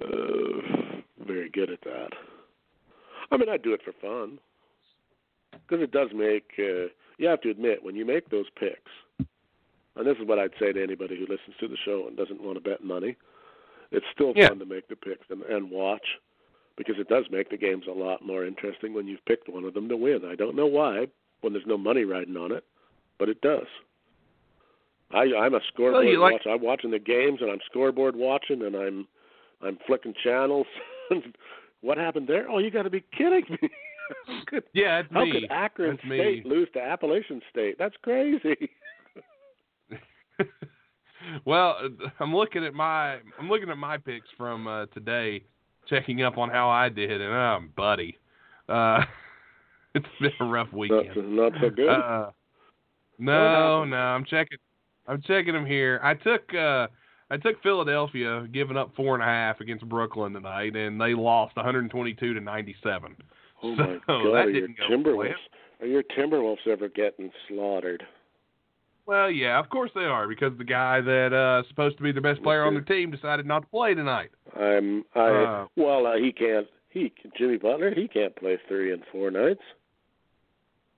uh, 0.01 1.01
very 1.26 1.51
good 1.51 1.70
at 1.70 1.80
that. 1.82 2.11
I 3.30 3.36
mean, 3.36 3.49
I 3.49 3.57
do 3.57 3.72
it 3.74 3.80
for 3.84 3.93
fun 4.01 4.39
because 5.53 5.82
it 5.82 5.93
does 5.93 6.09
make. 6.14 6.53
Uh, 6.59 6.89
you 7.18 7.28
have 7.28 7.41
to 7.43 7.51
admit 7.51 7.82
when 7.82 7.97
you 7.97 8.07
make 8.07 8.30
those 8.30 8.47
picks, 8.59 8.93
and 9.99 10.07
this 10.07 10.16
is 10.20 10.26
what 10.26 10.38
I'd 10.38 10.53
say 10.61 10.72
to 10.72 10.82
anybody 10.82 11.16
who 11.16 11.22
listens 11.22 11.57
to 11.61 11.68
the 11.68 11.76
show 11.84 12.07
and 12.09 12.16
doesn't 12.16 12.42
want 12.42 12.57
to 12.57 12.68
bet 12.70 12.82
money. 12.84 13.16
It's 13.90 14.07
still 14.14 14.32
Yeah. 14.36 14.49
fun 14.49 14.59
to 14.61 14.66
make 14.66 14.88
the 14.88 14.96
picks 14.96 15.28
and, 15.30 15.42
and 15.42 15.70
watch 15.70 16.07
because 16.76 16.96
it 16.99 17.09
does 17.09 17.24
make 17.30 17.51
the 17.51 17.57
games 17.57 17.84
a 17.88 17.92
lot 17.92 18.24
more 18.24 18.44
interesting 18.46 18.94
when 18.94 19.07
you've 19.09 19.24
picked 19.26 19.49
one 19.49 19.64
of 19.64 19.74
them 19.74 19.88
to 19.88 19.96
win. 19.96 20.24
I 20.24 20.34
don't 20.36 20.55
know 20.57 20.66
why 20.66 21.09
when 21.40 21.53
there's 21.53 21.66
no 21.66 21.78
money 21.78 22.05
riding 22.05 22.36
on 22.36 22.53
it, 22.53 22.64
but 23.18 23.28
it 23.28 23.40
does. 23.40 23.66
I, 25.12 25.22
I'm 25.40 25.55
a 25.55 25.61
scoreboard 25.72 26.07
you 26.07 26.20
like- 26.20 26.32
watcher. 26.34 26.51
I'm 26.51 26.62
watching 26.62 26.90
the 26.90 26.99
games 26.99 27.38
and 27.40 27.51
I'm 27.51 27.61
scoreboard 27.66 28.14
watching 28.14 28.62
and 28.62 28.76
I'm 28.76 29.09
I'm 29.61 29.78
flicking 29.86 30.14
channels. 30.22 30.66
what 31.80 31.99
happened 31.99 32.28
there? 32.28 32.49
Oh, 32.49 32.59
you 32.59 32.70
got 32.70 32.82
to 32.84 32.90
be 32.90 33.03
kidding 33.16 33.44
me! 33.61 33.68
Could- 34.46 34.62
Yeah, 34.72 35.01
it's 35.01 35.09
How 35.12 35.24
me. 35.24 35.32
could 35.32 35.51
Akron 35.51 35.96
That's 35.96 36.05
me. 36.09 36.18
State 36.18 36.46
lose 36.46 36.68
to 36.74 36.80
Appalachian 36.80 37.40
State? 37.51 37.76
That's 37.78 37.96
crazy. 38.03 38.70
well, 41.45 41.76
uh, 41.82 42.09
I'm 42.20 42.34
looking 42.34 42.64
at 42.64 42.74
my 42.74 43.18
I'm 43.39 43.49
looking 43.49 43.70
at 43.70 43.78
my 43.78 43.99
picks 43.99 44.28
from 44.36 44.66
uh, 44.66 44.86
today, 44.86 45.45
checking 45.89 46.22
up 46.22 46.39
on 46.39 46.51
how 46.51 46.68
I 46.68 46.89
did, 46.89 47.20
and 47.20 47.34
um, 47.34 47.72
buddy, 47.76 48.18
uh, 48.68 49.05
it's 49.95 50.07
been 50.20 50.30
a 50.41 50.45
rough 50.45 50.68
not, 50.72 50.78
weekend. 50.78 51.36
not 51.36 51.53
so 51.61 51.70
good. 51.70 51.89
Uh, 51.89 52.30
no, 53.18 53.84
no, 53.84 53.97
I'm 53.97 54.24
checking. 54.24 54.59
I'm 55.07 55.22
checking 55.22 55.55
them 55.55 55.66
here. 55.66 56.01
I 56.03 56.14
took 56.14 56.55
uh, 56.55 56.86
I 57.30 57.36
took 57.36 57.62
Philadelphia 57.62 58.47
giving 58.53 58.76
up 58.76 58.93
four 58.97 59.14
and 59.14 59.22
a 59.22 59.26
half 59.26 59.61
against 59.61 59.89
Brooklyn 59.89 60.32
tonight, 60.32 60.76
and 60.76 61.01
they 61.01 61.14
lost 61.14 61.57
122 61.57 62.34
to 62.34 62.41
97. 62.41 63.16
oh 63.62 63.76
so 63.76 63.82
my 63.82 63.86
that 63.86 64.07
God! 64.07 64.26
Are 64.26 64.51
your 64.51 64.68
Timberwolves? 64.91 65.16
well. 65.16 65.34
Are 65.80 65.86
your 65.86 66.03
Timberwolves 66.03 66.66
ever 66.66 66.89
getting 66.89 67.30
slaughtered? 67.49 68.03
Well, 69.09 69.30
yeah, 69.30 69.59
of 69.59 69.70
course 69.70 69.90
they 69.94 70.04
are 70.04 70.28
because 70.28 70.52
the 70.59 70.64
guy 70.64 71.00
that 71.00 71.32
uh 71.32 71.66
supposed 71.68 71.96
to 71.96 72.02
be 72.02 72.12
the 72.12 72.20
best 72.20 72.42
player 72.42 72.62
on 72.64 72.74
the 72.74 72.82
team 72.82 73.11
decided 73.11 73.46
not 73.46 73.61
to 73.61 73.66
play 73.68 73.94
tonight. 73.94 74.28
I'm. 74.54 75.02
I 75.14 75.20
Uh, 75.30 75.66
well, 75.76 76.06
uh, 76.06 76.16
he 76.18 76.30
can't. 76.30 76.66
He 76.90 77.11
Jimmy 77.38 77.56
Butler. 77.56 77.94
He 77.94 78.06
can't 78.06 78.36
play 78.36 78.59
three 78.68 78.92
and 78.92 79.02
four 79.11 79.30
nights. 79.30 79.62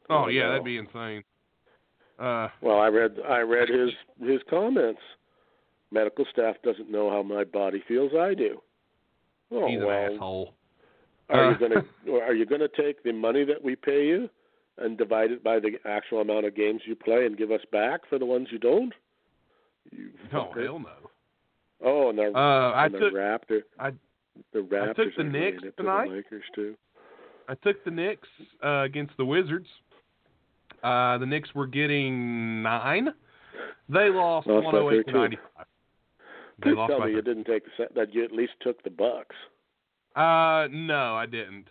Oh 0.09 0.25
Oh, 0.25 0.29
yeah, 0.29 0.43
no. 0.43 0.49
that'd 0.51 0.65
be 0.65 0.77
insane. 0.77 1.23
Uh, 2.19 2.49
Well, 2.61 2.81
I 2.81 2.89
read. 2.89 3.17
I 3.29 3.39
read 3.43 3.69
his 3.69 3.91
his 4.21 4.41
comments. 4.51 5.01
medical 5.93 6.25
staff 6.33 6.57
doesn't 6.65 6.91
know 6.91 7.11
how 7.11 7.23
my 7.23 7.45
body 7.45 7.81
feels. 7.87 8.11
I 8.19 8.35
do. 8.35 8.61
Oh 9.53 9.69
He's 9.69 9.79
well, 9.79 9.89
an 9.91 10.13
asshole. 10.15 10.55
are 11.29 11.45
Uh. 11.45 11.51
you 11.53 11.59
gonna 11.59 11.85
or 12.11 12.23
are 12.29 12.35
you 12.35 12.45
gonna 12.45 12.69
take 12.77 13.05
the 13.05 13.13
money 13.13 13.45
that 13.45 13.63
we 13.63 13.77
pay 13.77 14.05
you 14.09 14.29
and 14.81 14.97
divide 14.99 15.31
it 15.31 15.45
by 15.45 15.59
the 15.61 15.73
actual 15.85 16.21
amount 16.21 16.47
of 16.47 16.55
games 16.57 16.83
you 16.87 16.97
play 16.97 17.27
and 17.27 17.37
give 17.37 17.51
us 17.51 17.61
back 17.71 18.01
for 18.09 18.19
the 18.19 18.27
ones 18.27 18.49
you 18.51 18.59
don't? 18.59 18.93
You 19.91 20.11
No, 20.33 20.53
hell 20.55 20.79
no. 20.79 21.11
Oh, 21.83 22.09
and 22.11 22.19
the, 22.19 22.33
Uh, 22.37 22.73
I 22.75 22.89
the 22.89 22.99
took 22.99 23.15
Raptor. 23.15 23.63
I- 23.79 23.93
the 24.53 24.61
Raptors 24.61 24.97
took 24.97 25.17
the 25.17 25.25
Knicks 25.25 25.63
to 25.63 25.71
tonight. 25.73 26.09
the 26.09 26.15
Lakers 26.15 26.45
too. 26.55 26.77
I 27.49 27.55
took 27.57 27.83
the 27.85 27.91
Knicks 27.91 28.29
uh, 28.65 28.83
against 28.85 29.17
the 29.17 29.25
Wizards. 29.25 29.69
Uh, 30.83 31.19
the 31.19 31.27
Knicks 31.27 31.55
were 31.55 31.67
getting 31.67 32.63
nine. 32.63 33.13
They 33.89 34.09
lost, 34.09 34.47
Lost 34.47 34.65
108 34.67 35.07
to 35.07 35.13
95. 35.13 35.67
They 36.59 36.63
Please 36.71 36.77
lost 36.77 36.91
tell 36.91 37.01
me 37.01 37.13
you 37.13 37.23
didn't 37.23 37.45
take 37.45 37.65
the 37.65 37.71
set, 37.77 37.95
that 37.95 38.15
you 38.15 38.25
at 38.25 38.33
least 38.33 38.53
took 38.61 38.83
the 38.83 38.91
Bucks. 38.91 39.35
Uh, 40.15 40.69
no, 40.71 41.17
I 41.17 41.27
didn't. 41.27 41.67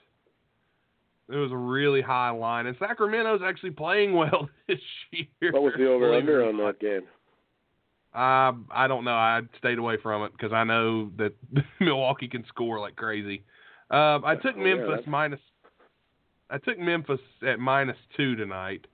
It 1.31 1.35
was 1.35 1.51
a 1.51 1.57
really 1.57 2.01
high 2.01 2.31
line, 2.31 2.65
and 2.65 2.75
Sacramento's 2.79 3.41
actually 3.43 3.71
playing 3.71 4.13
well 4.15 4.49
this 4.67 4.79
year. 5.11 5.51
What 5.51 5.61
was 5.63 5.73
the 5.77 5.87
over 5.87 6.13
under 6.13 6.43
on 6.47 6.57
that 6.57 6.79
game? 6.79 7.01
Uh, 8.13 8.53
I 8.71 8.87
don't 8.87 9.03
know. 9.03 9.13
I 9.13 9.41
stayed 9.59 9.77
away 9.77 9.97
from 10.01 10.23
it 10.23 10.31
because 10.31 10.51
I 10.51 10.63
know 10.63 11.11
that 11.17 11.33
Milwaukee 11.79 12.27
can 12.27 12.43
score 12.47 12.79
like 12.79 12.95
crazy. 12.95 13.43
Uh, 13.91 14.19
I 14.23 14.35
took 14.35 14.55
Oh, 14.55 14.59
yeah, 14.59 14.63
Memphis 14.75 14.87
that's- 14.89 15.07
minus. 15.07 15.39
I 16.51 16.57
took 16.57 16.79
Memphis 16.79 17.19
at 17.47 17.59
minus 17.59 17.97
two 18.17 18.35
tonight. 18.35 18.87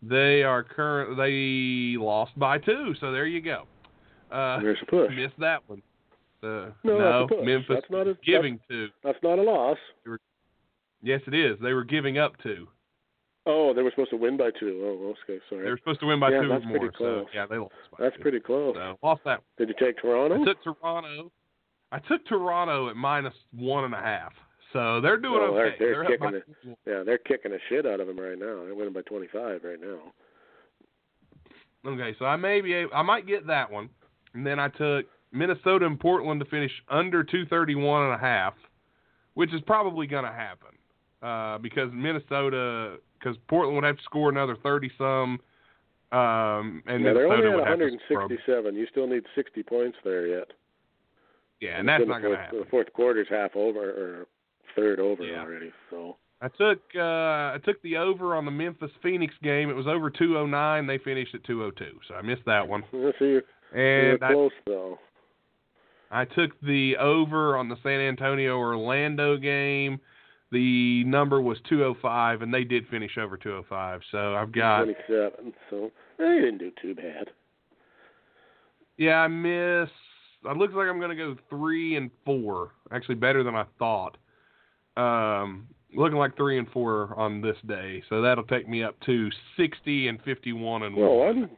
They 0.00 0.44
are 0.44 0.62
current. 0.62 1.16
They 1.16 1.96
lost 2.00 2.38
by 2.38 2.58
two, 2.58 2.94
so 3.00 3.10
there 3.10 3.26
you 3.26 3.40
go. 3.40 3.64
Uh, 4.30 4.60
There's 4.60 4.78
a 4.82 4.86
push. 4.86 5.10
missed 5.16 5.38
that 5.40 5.68
one. 5.68 5.82
Uh, 6.42 6.70
No, 6.84 6.98
no, 6.98 7.26
that's. 7.28 7.44
Memphis 7.44 7.66
That's 7.80 7.90
not 7.90 8.06
a- 8.06 8.16
giving 8.24 8.60
two. 8.68 8.88
That's 9.02 9.18
not 9.24 9.40
a 9.40 9.42
loss. 9.42 9.76
Yes, 11.02 11.20
it 11.26 11.34
is. 11.34 11.56
They 11.62 11.72
were 11.72 11.84
giving 11.84 12.18
up 12.18 12.32
two. 12.42 12.68
Oh, 13.46 13.72
they 13.72 13.82
were 13.82 13.90
supposed 13.90 14.10
to 14.10 14.16
win 14.16 14.36
by 14.36 14.50
two. 14.60 14.80
Oh, 14.84 15.14
okay, 15.24 15.40
sorry. 15.48 15.64
They 15.64 15.70
were 15.70 15.78
supposed 15.78 16.00
to 16.00 16.06
win 16.06 16.20
by 16.20 16.30
Yeah, 16.30 16.42
two 16.42 16.48
that's 16.48 16.64
or 16.64 16.68
pretty 16.68 16.84
more. 16.84 16.92
So 16.92 16.98
close. 16.98 17.26
yeah, 17.34 17.46
they 17.46 17.56
lost 17.56 17.72
by 17.90 18.04
That's 18.04 18.16
two. 18.16 18.22
pretty 18.22 18.40
close. 18.40 18.74
So 18.76 18.98
lost 19.02 19.22
that. 19.24 19.40
Did 19.56 19.68
you 19.68 19.74
take 19.80 19.96
Toronto? 19.98 20.42
I 20.42 20.44
took 20.44 20.62
Toronto. 20.62 21.32
I 21.92 21.98
took 22.00 22.24
Toronto 22.26 22.90
at 22.90 22.96
minus 22.96 23.34
one 23.52 23.84
and 23.84 23.94
a 23.94 23.98
half. 24.00 24.32
So 24.74 25.00
they're 25.00 25.16
doing 25.16 25.40
Oh, 25.42 25.54
they're- 25.54 25.66
okay. 25.68 25.78
they're 25.78 26.04
kicking 26.04 26.34
it. 26.34 26.78
Yeah, 26.86 27.02
they're 27.02 27.18
kicking 27.18 27.50
the 27.52 27.58
shit 27.68 27.86
out 27.86 27.98
of 27.98 28.06
them 28.06 28.18
right 28.20 28.38
now. 28.38 28.64
They're 28.64 28.74
winning 28.74 28.92
by 28.92 29.02
25 29.02 29.64
right 29.64 29.80
now. 29.80 30.12
Okay, 31.86 32.14
so 32.18 32.26
I 32.26 32.36
may 32.36 32.60
be 32.60 32.74
able, 32.74 32.92
I 32.94 33.02
might 33.02 33.26
get 33.26 33.46
that 33.46 33.70
one. 33.70 33.88
And 34.34 34.46
then 34.46 34.60
I 34.60 34.68
took 34.68 35.06
Minnesota 35.32 35.86
and 35.86 35.98
Portland 35.98 36.40
to 36.40 36.46
finish 36.46 36.70
under 36.88 37.24
231 37.24 38.04
and 38.04 38.12
a 38.14 38.18
half, 38.18 38.54
which 39.34 39.52
is 39.54 39.60
probably 39.62 40.06
going 40.06 40.24
to 40.24 40.30
happen. 40.32 40.68
Uh, 41.22 41.58
because 41.58 41.90
Minnesota 41.92 42.96
because 43.18 43.36
Portland 43.48 43.74
would 43.76 43.84
have 43.84 43.98
to 43.98 44.02
score 44.04 44.30
another 44.30 44.56
30 44.62 44.90
some 44.96 45.38
um 46.12 46.82
and 46.86 47.04
yeah, 47.04 47.12
they're 47.12 47.26
only 47.30 47.46
at 47.46 47.54
would 47.54 47.66
have 47.66 47.78
to 47.78 47.98
score. 48.06 48.20
167. 48.26 48.74
You 48.74 48.86
still 48.90 49.06
need 49.06 49.22
60 49.34 49.62
points 49.62 49.98
there 50.02 50.26
yet. 50.26 50.48
Yeah, 51.60 51.78
and 51.78 51.86
that's 51.86 52.02
not 52.06 52.22
going 52.22 52.32
to 52.32 52.36
fourth- 52.36 52.38
happen. 52.40 52.58
The 52.60 52.64
fourth 52.70 52.92
quarter's 52.94 53.28
half 53.28 53.54
over 53.54 53.90
or 53.90 54.26
third 54.74 54.98
over 54.98 55.22
Yeah. 55.24 55.42
already. 55.42 55.72
So 55.90 56.16
I 56.40 56.48
took 56.48 56.80
uh 56.96 57.52
I 57.54 57.58
took 57.64 57.80
the 57.82 57.98
over 57.98 58.34
on 58.34 58.44
the 58.46 58.50
Memphis 58.50 58.90
Phoenix 59.02 59.34
game. 59.42 59.68
It 59.68 59.74
was 59.76 59.86
over 59.86 60.08
209. 60.10 60.86
They 60.86 60.96
finished 60.98 61.34
at 61.34 61.44
202. 61.44 62.00
So 62.08 62.14
I 62.14 62.22
missed 62.22 62.46
that 62.46 62.66
one. 62.66 62.82
You're, 62.92 63.12
you're 63.20 63.42
And 64.12 64.24
I, 64.24 64.32
close 64.32 64.52
though. 64.66 64.98
I 66.10 66.24
took 66.24 66.58
the 66.62 66.96
over 66.96 67.56
on 67.58 67.68
the 67.68 67.76
San 67.82 68.00
Antonio 68.00 68.56
Orlando 68.58 69.36
game. 69.36 70.00
The 70.52 71.04
number 71.04 71.40
was 71.40 71.58
205 71.68 72.42
and 72.42 72.52
they 72.52 72.64
did 72.64 72.88
finish 72.88 73.16
over 73.18 73.36
205. 73.36 74.00
So 74.10 74.34
I've 74.34 74.52
got 74.52 74.84
27. 74.84 75.52
So 75.70 75.90
they 76.18 76.24
didn't 76.40 76.58
do 76.58 76.72
too 76.82 76.94
bad. 76.94 77.30
Yeah, 78.96 79.16
I 79.16 79.28
miss. 79.28 79.88
It 80.44 80.56
looks 80.56 80.74
like 80.74 80.88
I'm 80.88 80.98
going 80.98 81.16
to 81.16 81.16
go 81.16 81.36
three 81.48 81.96
and 81.96 82.10
four. 82.24 82.72
Actually, 82.90 83.14
better 83.16 83.42
than 83.42 83.54
I 83.54 83.64
thought. 83.78 84.16
Um, 84.96 85.68
looking 85.94 86.18
like 86.18 86.36
three 86.36 86.58
and 86.58 86.68
four 86.70 87.14
on 87.16 87.40
this 87.40 87.56
day, 87.66 88.02
so 88.08 88.20
that'll 88.20 88.44
take 88.44 88.68
me 88.68 88.82
up 88.82 88.98
to 89.06 89.28
sixty 89.56 90.08
and 90.08 90.20
fifty-one 90.22 90.82
and 90.82 90.96
Well, 90.96 91.16
one. 91.16 91.50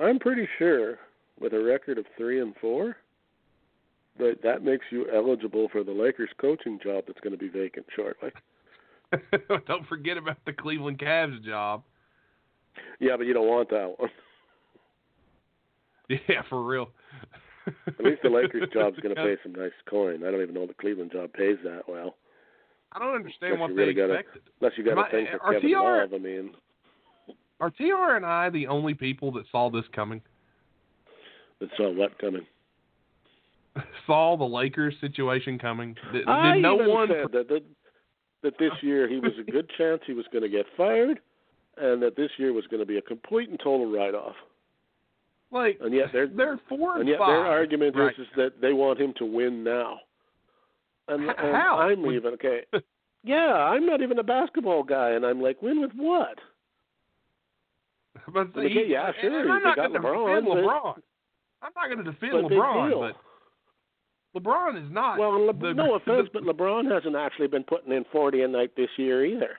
I'm 0.00 0.04
I'm 0.04 0.18
pretty 0.18 0.48
sure 0.58 0.98
with 1.40 1.52
a 1.52 1.62
record 1.62 1.98
of 1.98 2.04
three 2.16 2.40
and 2.40 2.54
four 2.60 2.96
that 4.18 4.42
that 4.42 4.62
makes 4.62 4.84
you 4.90 5.06
eligible 5.12 5.68
for 5.70 5.82
the 5.84 5.92
Lakers 5.92 6.30
coaching 6.40 6.78
job 6.82 7.04
that's 7.06 7.20
going 7.20 7.32
to 7.32 7.38
be 7.38 7.48
vacant 7.48 7.86
shortly. 7.94 8.30
Don't 9.66 9.86
forget 9.88 10.16
about 10.16 10.38
the 10.46 10.52
Cleveland 10.52 10.98
Cavs 10.98 11.42
job. 11.44 11.82
Yeah, 13.00 13.16
but 13.16 13.26
you 13.26 13.32
don't 13.34 13.46
want 13.46 13.70
that 13.70 13.94
one. 13.98 14.10
Yeah, 16.28 16.42
for 16.50 16.62
real. 16.62 16.90
At 17.86 18.04
least 18.04 18.20
the 18.22 18.28
Lakers 18.28 18.68
job's 18.74 18.98
going 19.00 19.14
to 19.14 19.22
pay 19.22 19.36
some 19.42 19.52
nice 19.52 19.72
coin. 19.88 20.22
I 20.22 20.30
don't 20.30 20.42
even 20.42 20.54
know 20.54 20.66
the 20.66 20.74
Cleveland 20.74 21.12
job 21.12 21.32
pays 21.32 21.56
that 21.64 21.88
well, 21.88 22.16
I 22.92 22.98
don't 22.98 23.14
understand 23.14 23.54
Unless 23.54 23.60
what 23.60 23.70
you 23.70 23.76
they 23.76 23.82
really 23.82 23.94
gotta- 23.94 24.22
unless 24.60 24.76
you 24.78 24.84
got 24.84 24.98
a 24.98 25.00
I- 25.00 25.10
thing 25.10 25.26
eh, 25.28 25.36
for 25.40 25.52
Kevin 25.54 25.70
TR 25.70 25.76
Love. 26.02 26.12
I 26.14 26.18
mean, 26.18 26.50
Are 27.60 27.70
TR 27.70 28.16
and 28.16 28.26
I 28.26 28.50
the 28.50 28.66
only 28.66 28.92
people 28.94 29.32
that 29.32 29.44
saw 29.50 29.70
this 29.70 29.84
coming? 29.94 30.20
that 31.60 31.70
saw 31.78 31.90
what 31.90 32.18
coming. 32.18 32.44
saw 34.06 34.36
the 34.36 34.44
Lakers 34.44 34.94
situation 35.00 35.58
coming? 35.58 35.96
Did, 36.12 36.26
I 36.28 36.54
did 36.54 36.62
no 36.62 36.74
even 36.76 36.88
one? 36.90 37.08
said 37.08 37.32
that, 37.32 37.48
that 37.48 37.62
that 38.42 38.58
this 38.58 38.72
year 38.82 39.08
he 39.08 39.18
was 39.20 39.32
a 39.40 39.50
good 39.50 39.70
chance 39.78 40.00
he 40.06 40.12
was 40.12 40.26
going 40.32 40.42
to 40.42 40.48
get 40.48 40.66
fired, 40.76 41.18
and 41.78 42.02
that 42.02 42.16
this 42.16 42.30
year 42.36 42.52
was 42.52 42.66
going 42.66 42.80
to 42.80 42.86
be 42.86 42.98
a 42.98 43.02
complete 43.02 43.48
and 43.48 43.58
total 43.58 43.90
write-off. 43.90 44.34
like 45.50 45.78
And 45.80 45.94
yet 45.94 46.06
they're 46.12 46.28
they're 46.28 46.60
four 46.68 46.92
and, 46.92 47.00
and 47.00 47.08
yet 47.08 47.18
five. 47.18 47.28
their 47.28 47.46
argument 47.46 47.96
right. 47.96 48.12
is 48.14 48.20
is 48.20 48.26
that 48.36 48.60
they 48.60 48.72
want 48.72 49.00
him 49.00 49.14
to 49.18 49.24
win 49.24 49.64
now. 49.64 49.98
And, 51.08 51.24
H- 51.24 51.36
and 51.38 51.54
how? 51.54 51.78
I'm 51.78 52.04
even 52.06 52.34
okay. 52.34 52.60
Yeah, 53.26 53.54
I'm 53.54 53.86
not 53.86 54.02
even 54.02 54.18
a 54.18 54.22
basketball 54.22 54.82
guy, 54.82 55.12
and 55.12 55.24
I'm 55.24 55.40
like, 55.40 55.62
win 55.62 55.80
with 55.80 55.92
what? 55.96 56.38
But 58.30 58.48
Okay, 58.56 58.68
he- 58.68 58.86
yeah, 58.92 59.10
and 59.22 59.34
I'm 59.50 59.62
not 59.62 59.76
going 59.76 59.92
to 59.94 59.98
LeBron, 59.98 60.26
defend 60.26 60.46
but- 60.46 60.56
LeBron. 60.58 60.94
I'm 61.62 61.72
not 61.74 61.86
going 61.86 62.04
to 62.04 62.12
defend 62.12 62.32
LeBron, 62.50 63.00
but 63.00 63.16
LeBron 64.36 64.84
is 64.84 64.90
not. 64.90 65.18
Well, 65.18 65.46
Le- 65.46 65.52
the- 65.52 65.74
no 65.74 65.94
offense, 65.94 66.28
the- 66.32 66.40
but 66.40 66.42
LeBron 66.56 66.90
hasn't 66.92 67.16
actually 67.16 67.46
been 67.48 67.64
putting 67.64 67.92
in 67.92 68.04
40 68.12 68.42
a 68.42 68.48
night 68.48 68.72
this 68.76 68.90
year 68.96 69.24
either. 69.24 69.58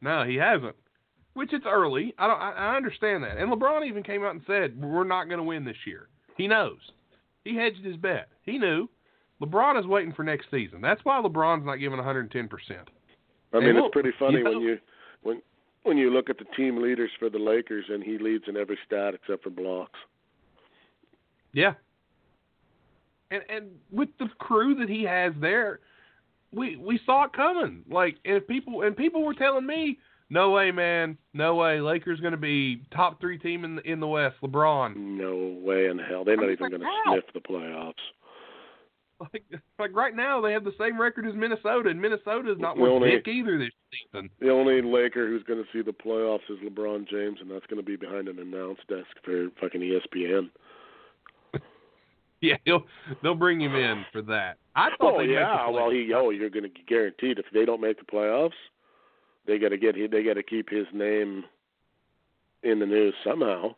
no, 0.00 0.24
he 0.24 0.36
hasn't. 0.36 0.76
Which 1.34 1.52
it's 1.52 1.66
early. 1.66 2.14
I 2.18 2.26
don't. 2.28 2.40
I, 2.40 2.52
I 2.52 2.76
understand 2.76 3.24
that. 3.24 3.38
And 3.38 3.50
LeBron 3.50 3.86
even 3.88 4.02
came 4.04 4.22
out 4.22 4.32
and 4.34 4.42
said 4.46 4.80
we're 4.80 5.02
not 5.04 5.24
going 5.24 5.38
to 5.38 5.44
win 5.44 5.64
this 5.64 5.76
year. 5.86 6.08
He 6.36 6.46
knows. 6.46 6.78
He 7.44 7.56
hedged 7.56 7.84
his 7.84 7.96
bet. 7.96 8.28
He 8.42 8.56
knew. 8.58 8.88
LeBron 9.42 9.78
is 9.80 9.84
waiting 9.86 10.12
for 10.12 10.22
next 10.22 10.46
season. 10.50 10.80
That's 10.80 11.04
why 11.04 11.20
LeBron's 11.20 11.66
not 11.66 11.76
giving 11.76 11.98
110 11.98 12.48
percent. 12.48 12.88
I 13.52 13.58
mean, 13.60 13.74
look, 13.74 13.86
it's 13.86 13.92
pretty 13.92 14.12
funny 14.18 14.38
you 14.38 14.44
know- 14.44 14.50
when 14.52 14.60
you 14.62 14.78
when 15.22 15.42
when 15.82 15.96
you 15.98 16.10
look 16.10 16.30
at 16.30 16.38
the 16.38 16.44
team 16.56 16.80
leaders 16.80 17.10
for 17.18 17.28
the 17.28 17.38
Lakers, 17.38 17.84
and 17.88 18.02
he 18.02 18.16
leads 18.18 18.44
in 18.46 18.56
every 18.56 18.78
stat 18.86 19.14
except 19.14 19.42
for 19.42 19.50
blocks. 19.50 19.98
Yeah. 21.52 21.74
And 23.34 23.42
and 23.48 23.70
with 23.90 24.08
the 24.18 24.28
crew 24.38 24.74
that 24.76 24.88
he 24.88 25.02
has 25.04 25.32
there, 25.40 25.80
we 26.52 26.76
we 26.76 27.00
saw 27.04 27.24
it 27.24 27.32
coming. 27.32 27.82
Like 27.90 28.16
and 28.24 28.36
if 28.36 28.46
people 28.46 28.82
and 28.82 28.96
people 28.96 29.24
were 29.24 29.34
telling 29.34 29.66
me, 29.66 29.98
no 30.30 30.50
way, 30.50 30.70
man, 30.70 31.18
no 31.32 31.54
way, 31.56 31.80
Lakers 31.80 32.20
going 32.20 32.32
to 32.32 32.36
be 32.38 32.82
top 32.94 33.20
three 33.20 33.38
team 33.38 33.64
in 33.64 33.76
the 33.76 33.82
in 33.82 34.00
the 34.00 34.06
West. 34.06 34.36
LeBron, 34.42 34.96
No 34.96 35.58
way 35.62 35.86
in 35.86 35.98
hell. 35.98 36.24
They're 36.24 36.34
I'm 36.34 36.40
not 36.40 36.50
even 36.50 36.62
like, 36.62 36.70
going 36.70 36.82
to 36.82 36.88
sniff 37.08 37.24
the 37.34 37.40
playoffs. 37.40 37.94
like 39.32 39.44
like 39.78 39.94
right 39.94 40.14
now 40.14 40.40
they 40.40 40.52
have 40.52 40.64
the 40.64 40.74
same 40.78 41.00
record 41.00 41.26
as 41.26 41.34
Minnesota, 41.34 41.88
and 41.88 42.00
Minnesota 42.00 42.52
is 42.52 42.58
not 42.58 42.78
only- 42.78 43.10
dick 43.10 43.26
either 43.28 43.58
this 43.58 43.70
season. 43.92 44.30
The 44.40 44.50
only 44.50 44.82
Laker 44.82 45.26
who's 45.28 45.42
going 45.44 45.62
to 45.62 45.68
see 45.72 45.82
the 45.82 45.92
playoffs 45.92 46.48
is 46.50 46.58
LeBron 46.58 47.08
James, 47.08 47.38
and 47.40 47.50
that's 47.50 47.66
going 47.66 47.80
to 47.80 47.86
be 47.86 47.96
behind 47.96 48.28
an 48.28 48.38
announce 48.38 48.80
desk 48.88 49.06
for 49.24 49.48
fucking 49.60 49.80
ESPN. 49.80 50.50
Yeah, 52.44 52.56
he'll 52.64 52.84
they'll 53.22 53.34
bring 53.34 53.60
him 53.60 53.74
in 53.74 54.04
for 54.12 54.20
that. 54.22 54.58
I 54.76 54.90
thought 54.98 55.14
Oh 55.14 55.20
yeah, 55.20 55.68
well 55.70 55.90
he 55.90 56.12
oh 56.14 56.30
you're 56.30 56.50
going 56.50 56.64
to 56.64 56.70
guaranteed 56.86 57.38
if 57.38 57.46
they 57.54 57.64
don't 57.64 57.80
make 57.80 57.98
the 57.98 58.04
playoffs, 58.04 58.50
they 59.46 59.58
got 59.58 59.70
to 59.70 59.78
get 59.78 59.94
they 59.94 60.22
got 60.22 60.34
to 60.34 60.42
keep 60.42 60.68
his 60.68 60.86
name 60.92 61.44
in 62.62 62.78
the 62.78 62.86
news 62.86 63.14
somehow, 63.24 63.74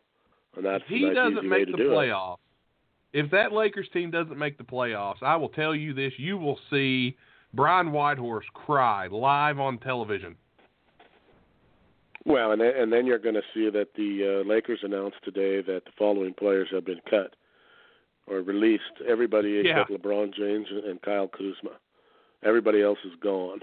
and 0.55 0.65
that's 0.65 0.83
if 0.83 0.89
he 0.89 1.13
doesn't 1.13 1.47
make 1.47 1.71
the 1.71 1.77
do 1.77 1.91
it. 1.91 1.95
playoffs, 1.95 2.37
if 3.13 3.31
that 3.31 3.53
Lakers 3.53 3.87
team 3.93 4.11
doesn't 4.11 4.37
make 4.37 4.57
the 4.57 4.63
playoffs, 4.63 5.21
I 5.21 5.35
will 5.35 5.49
tell 5.49 5.73
you 5.73 5.93
this: 5.93 6.13
you 6.17 6.37
will 6.37 6.59
see 6.69 7.15
Brian 7.53 7.91
Windhorst 7.91 8.47
cry 8.53 9.07
live 9.07 9.59
on 9.59 9.77
television. 9.79 10.35
Well, 12.25 12.51
and 12.51 12.59
then, 12.59 12.73
and 12.77 12.91
then 12.91 13.05
you're 13.05 13.19
going 13.19 13.35
to 13.35 13.41
see 13.53 13.69
that 13.69 13.93
the 13.95 14.41
uh, 14.43 14.49
Lakers 14.49 14.79
announced 14.83 15.17
today 15.23 15.61
that 15.61 15.85
the 15.85 15.91
following 15.97 16.33
players 16.33 16.67
have 16.71 16.85
been 16.85 16.99
cut: 17.09 17.35
or 18.27 18.41
released 18.41 18.83
everybody 19.07 19.61
Yeah. 19.65 19.81
except 19.81 19.91
LeBron 20.03 20.33
James 20.33 20.67
and 20.69 21.01
Kyle 21.01 21.27
Kuzma. 21.27 21.71
Everybody 22.43 22.81
else 22.81 22.99
is 23.05 23.15
gone. 23.21 23.61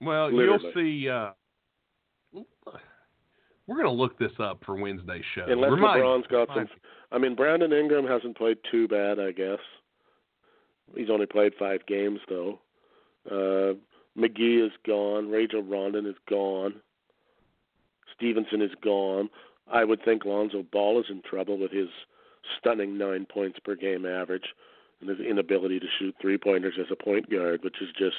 Well, 0.00 0.30
Literally. 0.32 0.62
you'll 0.64 0.72
see. 0.74 1.08
Uh, 1.08 1.30
we're 3.66 3.76
gonna 3.76 3.92
look 3.92 4.18
this 4.18 4.32
up 4.40 4.64
for 4.64 4.74
Wednesday's 4.74 5.24
show. 5.34 5.44
Unless 5.46 5.70
Remind- 5.72 6.02
LeBron's 6.02 6.26
got 6.26 6.48
some. 6.48 6.68
I 7.12 7.18
mean, 7.18 7.34
Brandon 7.34 7.72
Ingram 7.72 8.06
hasn't 8.06 8.36
played 8.36 8.58
too 8.70 8.88
bad, 8.88 9.20
I 9.20 9.32
guess. 9.32 9.60
He's 10.96 11.10
only 11.10 11.26
played 11.26 11.54
five 11.54 11.84
games 11.86 12.20
though. 12.28 12.58
Uh, 13.30 13.74
McGee 14.18 14.66
is 14.66 14.72
gone. 14.84 15.30
Rajon 15.30 15.68
Rondo 15.68 16.04
is 16.04 16.16
gone. 16.28 16.82
Stephenson 18.14 18.60
is 18.60 18.74
gone. 18.82 19.30
I 19.70 19.84
would 19.84 20.04
think 20.04 20.24
Lonzo 20.24 20.62
Ball 20.72 21.00
is 21.00 21.06
in 21.10 21.22
trouble 21.22 21.58
with 21.58 21.70
his 21.72 21.88
stunning 22.58 22.98
nine 22.98 23.26
points 23.26 23.58
per 23.64 23.74
game 23.76 24.04
average 24.06 24.44
and 25.00 25.08
his 25.10 25.20
inability 25.20 25.80
to 25.80 25.86
shoot 25.98 26.14
three 26.20 26.38
pointers 26.38 26.74
as 26.78 26.86
a 26.90 26.96
point 27.02 27.30
guard, 27.30 27.62
which 27.64 27.76
is 27.80 27.88
just 27.98 28.16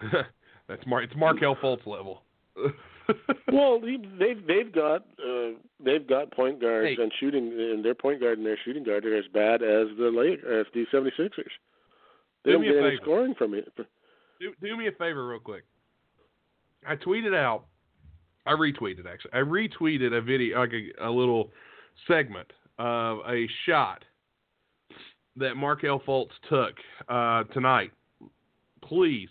That's 0.68 0.84
Mar- 0.86 1.02
it's 1.02 1.14
Markelle 1.16 1.56
Fultz 1.56 1.86
level. 1.86 2.22
well, 3.52 3.80
they've 3.80 4.46
they've 4.46 4.72
got 4.72 5.02
uh, 5.24 5.50
they've 5.84 6.06
got 6.06 6.32
point 6.32 6.60
guards 6.60 6.96
Hey. 6.96 7.02
and 7.02 7.12
shooting, 7.20 7.48
and 7.52 7.84
their 7.84 7.94
point 7.94 8.20
guard 8.20 8.38
and 8.38 8.46
their 8.46 8.58
shooting 8.64 8.82
guard 8.84 9.04
are 9.06 9.16
as 9.16 9.26
bad 9.32 9.62
as 9.62 9.86
the 9.98 10.10
late 10.12 10.40
as 10.40 10.66
the 10.74 10.84
76ers. 10.92 11.30
They 12.44 12.50
Do 12.50 12.52
don't 12.52 12.62
get 12.64 12.76
any 12.76 12.90
favor. 12.90 13.02
scoring 13.02 13.34
from 13.36 13.54
it. 13.54 13.72
do, 14.40 14.52
do 14.60 14.76
me 14.76 14.86
a 14.88 14.92
favor, 14.92 15.26
real 15.28 15.40
quick. 15.40 15.64
I 16.86 16.96
tweeted 16.96 17.34
out. 17.36 17.64
I 18.46 18.52
retweeted 18.52 19.06
actually. 19.06 19.32
I 19.32 19.38
retweeted 19.38 20.16
a 20.16 20.20
video, 20.20 20.60
like 20.60 20.72
a, 20.72 21.08
a 21.08 21.10
little 21.10 21.50
segment 22.06 22.52
of 22.78 23.18
a 23.28 23.46
shot 23.64 24.04
that 25.36 25.54
Markelle 25.56 26.00
Fultz 26.00 26.30
took 26.48 26.74
uh, 27.08 27.44
tonight. 27.52 27.90
Please 28.82 29.28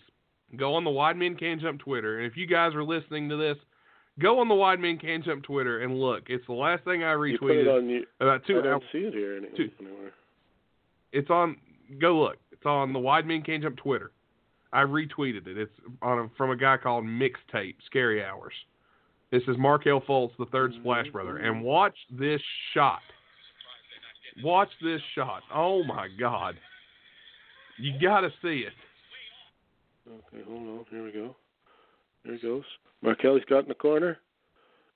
go 0.56 0.74
on 0.74 0.84
the 0.84 0.90
Wide 0.90 1.16
Men 1.16 1.36
Can 1.36 1.58
Jump 1.60 1.80
Twitter, 1.80 2.18
and 2.18 2.30
if 2.30 2.36
you 2.36 2.46
guys 2.46 2.74
are 2.74 2.84
listening 2.84 3.28
to 3.28 3.36
this, 3.36 3.56
go 4.18 4.38
on 4.38 4.48
the 4.48 4.54
Wide 4.54 4.80
Men 4.80 4.98
Can 4.98 5.22
Jump 5.22 5.42
Twitter 5.44 5.80
and 5.80 5.98
look. 5.98 6.24
It's 6.28 6.46
the 6.46 6.52
last 6.52 6.84
thing 6.84 7.02
I 7.02 7.12
You 7.12 7.38
put 7.38 7.50
it 7.50 7.66
retweeted 7.66 7.90
you. 7.90 8.04
about 8.20 8.46
two 8.46 8.58
I 8.60 8.62
don't 8.62 8.82
see 8.92 8.98
it 8.98 9.14
here 9.14 9.36
any, 9.36 9.48
two- 9.56 9.70
anywhere. 9.80 10.12
It's 11.12 11.30
on. 11.30 11.56
Go 12.00 12.20
look. 12.20 12.36
It's 12.52 12.66
on 12.66 12.92
the 12.92 12.98
Wide 12.98 13.26
Men 13.26 13.42
Can 13.42 13.62
Jump 13.62 13.76
Twitter. 13.76 14.12
I 14.72 14.82
retweeted 14.82 15.46
it. 15.46 15.56
It's 15.56 15.72
on 16.02 16.18
a, 16.18 16.28
from 16.36 16.50
a 16.50 16.56
guy 16.56 16.76
called 16.76 17.04
Mixtape 17.04 17.76
Scary 17.86 18.22
Hours. 18.24 18.52
This 19.32 19.42
is 19.48 19.56
Markelle 19.58 20.02
Fultz, 20.02 20.32
the 20.38 20.46
third 20.46 20.72
Splash 20.80 21.08
Brother, 21.08 21.38
and 21.38 21.62
watch 21.62 21.96
this 22.10 22.40
shot. 22.74 23.00
Watch 24.44 24.68
this 24.82 25.00
shot. 25.14 25.42
Oh 25.52 25.82
my 25.82 26.08
God! 26.18 26.56
You 27.78 27.98
got 28.00 28.20
to 28.20 28.30
see 28.42 28.64
it. 28.66 28.72
Okay, 30.08 30.44
hold 30.46 30.68
on. 30.68 30.84
Here 30.90 31.02
we 31.02 31.10
go. 31.10 31.34
There 32.24 32.34
he 32.34 32.40
goes. 32.40 32.62
Markelly's 33.02 33.44
got 33.48 33.60
in 33.60 33.68
the 33.68 33.74
corner, 33.74 34.18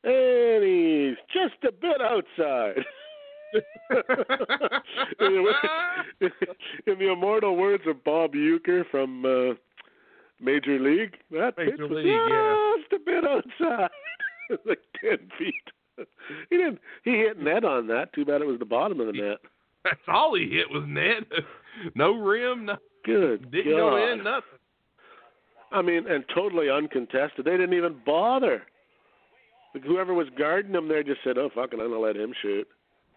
and 0.04 0.62
he's 0.64 1.16
just 1.32 1.62
a 1.64 1.72
bit 1.72 2.00
outside. 2.00 2.84
in, 5.20 5.44
the, 6.86 7.10
immortal 7.10 7.56
words 7.56 7.82
of 7.86 8.02
Bob 8.04 8.32
Uecker 8.34 8.84
from 8.90 9.24
uh, 9.24 9.54
Major 10.40 10.78
League, 10.78 11.16
that 11.32 11.54
Major 11.58 11.72
pitch 11.72 11.80
was 11.80 11.90
League, 11.90 12.06
yeah. 12.06 12.76
just 12.80 12.92
a 12.92 13.04
bit 13.04 13.24
outside, 13.24 13.90
like 14.66 14.80
ten 15.01 15.18
feet. 15.38 16.07
He 16.48 16.57
didn't. 16.57 16.78
He 17.05 17.12
hit 17.12 17.38
net 17.38 17.64
on 17.64 17.86
that. 17.88 18.12
Too 18.14 18.24
bad 18.24 18.40
it 18.40 18.46
was 18.46 18.59
the 18.59 18.64
bottom 18.64 19.01
of 19.01 19.07
the 19.07 19.12
net. 19.12 19.38
That's 19.84 20.01
all 20.09 20.34
he 20.34 20.48
hit 20.48 20.70
was 20.70 20.84
net. 20.86 21.24
no 21.94 22.14
rim, 22.14 22.66
no, 22.66 22.76
Good 23.05 23.51
didn't 23.51 23.72
God. 23.72 23.78
go 23.78 24.12
in, 24.12 24.18
nothing. 24.24 24.42
I 25.72 25.82
mean, 25.82 26.07
and 26.09 26.24
totally 26.34 26.68
uncontested. 26.68 27.44
They 27.44 27.53
didn't 27.53 27.74
even 27.74 27.96
bother. 28.05 28.62
Like, 29.74 29.84
whoever 29.84 30.12
was 30.14 30.26
guarding 30.36 30.74
him 30.74 30.88
there 30.88 31.03
just 31.05 31.20
said, 31.22 31.38
"Oh, 31.38 31.48
fuck 31.55 31.72
it, 31.72 31.80
I'm 31.80 31.88
gonna 31.90 31.98
let 32.01 32.16
him 32.16 32.34
shoot," 32.42 32.66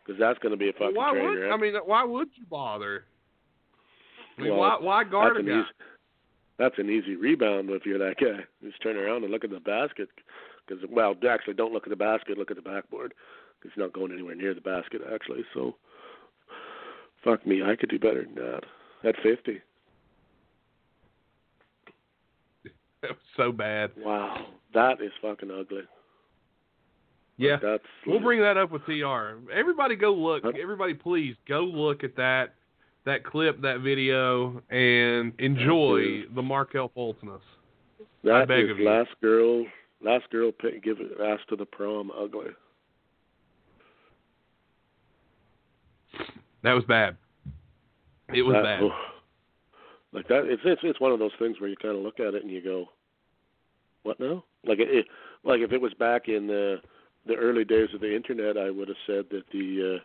because 0.05 0.19
that's 0.19 0.37
gonna 0.39 0.55
be 0.57 0.69
a 0.69 0.73
fucking 0.73 0.95
why 0.95 1.11
train 1.11 1.25
would 1.25 1.39
wreck. 1.39 1.51
I 1.51 1.57
mean? 1.57 1.73
Why 1.85 2.03
would 2.03 2.29
you 2.35 2.45
bother? 2.49 3.05
I 4.37 4.41
mean, 4.41 4.51
Well, 4.51 4.59
why 4.59 4.77
why 4.79 5.03
guard 5.03 5.37
a 5.37 5.41
that's 5.41 5.47
an 5.47 5.53
guy? 5.53 5.59
easy, 5.61 5.69
that's 6.59 6.77
an 6.79 6.89
easy 6.91 7.15
rebound 7.15 7.69
if 7.71 7.85
you're 7.85 7.97
that 7.99 8.17
guy. 8.21 8.43
Just 8.63 8.81
turn 8.83 8.97
around 8.97 9.23
and 9.23 9.31
look 9.31 9.43
at 9.43 9.49
the 9.49 9.59
basket. 9.59 10.09
Because 10.67 10.83
well, 10.89 11.15
actually, 11.29 11.53
don't 11.55 11.73
look 11.73 11.83
at 11.83 11.89
the 11.89 11.95
basket. 11.95 12.37
Look 12.37 12.51
at 12.51 12.57
the 12.57 12.63
backboard. 12.63 13.13
it's 13.63 13.77
not 13.77 13.93
going 13.93 14.11
anywhere 14.11 14.35
near 14.35 14.53
the 14.53 14.61
basket 14.61 15.01
actually. 15.13 15.43
So, 15.53 15.75
fuck 17.23 17.45
me, 17.45 17.61
I 17.63 17.75
could 17.75 17.89
do 17.89 17.99
better 17.99 18.23
than 18.23 18.35
that. 18.35 18.61
At 19.03 19.15
50. 19.21 19.61
That 23.01 23.11
was 23.11 23.19
so 23.35 23.51
bad. 23.51 23.91
Wow, 23.97 24.45
that 24.73 25.01
is 25.01 25.11
fucking 25.21 25.51
ugly. 25.51 25.81
Yeah. 27.35 27.57
That's 27.61 27.83
We'll 28.07 28.21
bring 28.21 28.39
that 28.39 28.55
up 28.55 28.71
with 28.71 28.85
TR. 28.85 29.51
Everybody 29.53 29.97
go 29.97 30.13
look. 30.13 30.45
Everybody 30.45 30.93
please 30.93 31.35
go 31.45 31.61
look 31.61 32.05
at 32.05 32.15
that 32.15 32.53
that 33.05 33.25
clip, 33.25 33.61
that 33.61 33.81
video, 33.81 34.61
and 34.69 35.33
enjoy 35.39 36.23
the 36.33 36.41
Markelle 36.41 36.89
Fultzness. 36.95 37.41
That 38.23 38.47
beg 38.47 38.65
is 38.65 38.71
of 38.71 38.79
you. 38.79 38.85
last 38.85 39.09
girl, 39.21 39.65
last 40.03 40.29
girl 40.29 40.51
pick, 40.51 40.83
give 40.83 40.97
to 40.97 41.55
the 41.55 41.65
prom 41.65 42.11
ugly. 42.11 42.51
That 46.63 46.73
was 46.73 46.83
bad. 46.85 47.17
It 48.33 48.41
was 48.43 48.55
That- 48.55 48.63
bad. 48.63 48.83
oh. 48.83 49.09
Like 50.13 50.27
that, 50.27 50.45
it's 50.45 50.61
it's 50.63 50.81
it's 50.83 50.99
one 50.99 51.11
of 51.11 51.17
those 51.17 51.33
things 51.39 51.59
where 51.59 51.67
you 51.69 51.75
kind 51.75 51.95
of 51.97 52.03
look 52.03 52.19
at 52.19 52.35
it 52.35 52.43
and 52.43 52.51
you 52.51 52.61
go, 52.61 52.87
"What 54.03 54.19
now?" 54.19 54.43
Like 54.63 54.77
it, 54.79 54.87
it 54.89 55.07
like 55.43 55.61
if 55.61 55.71
it 55.71 55.81
was 55.81 55.91
back 55.95 56.29
in 56.29 56.45
the 56.45 56.79
the 57.25 57.33
early 57.35 57.65
days 57.65 57.91
of 57.95 57.99
the 58.01 58.15
internet, 58.15 58.55
I 58.55 58.69
would 58.69 58.89
have 58.89 58.97
said 59.07 59.25
that 59.31 59.47
the 59.51 59.95
uh, 59.95 59.99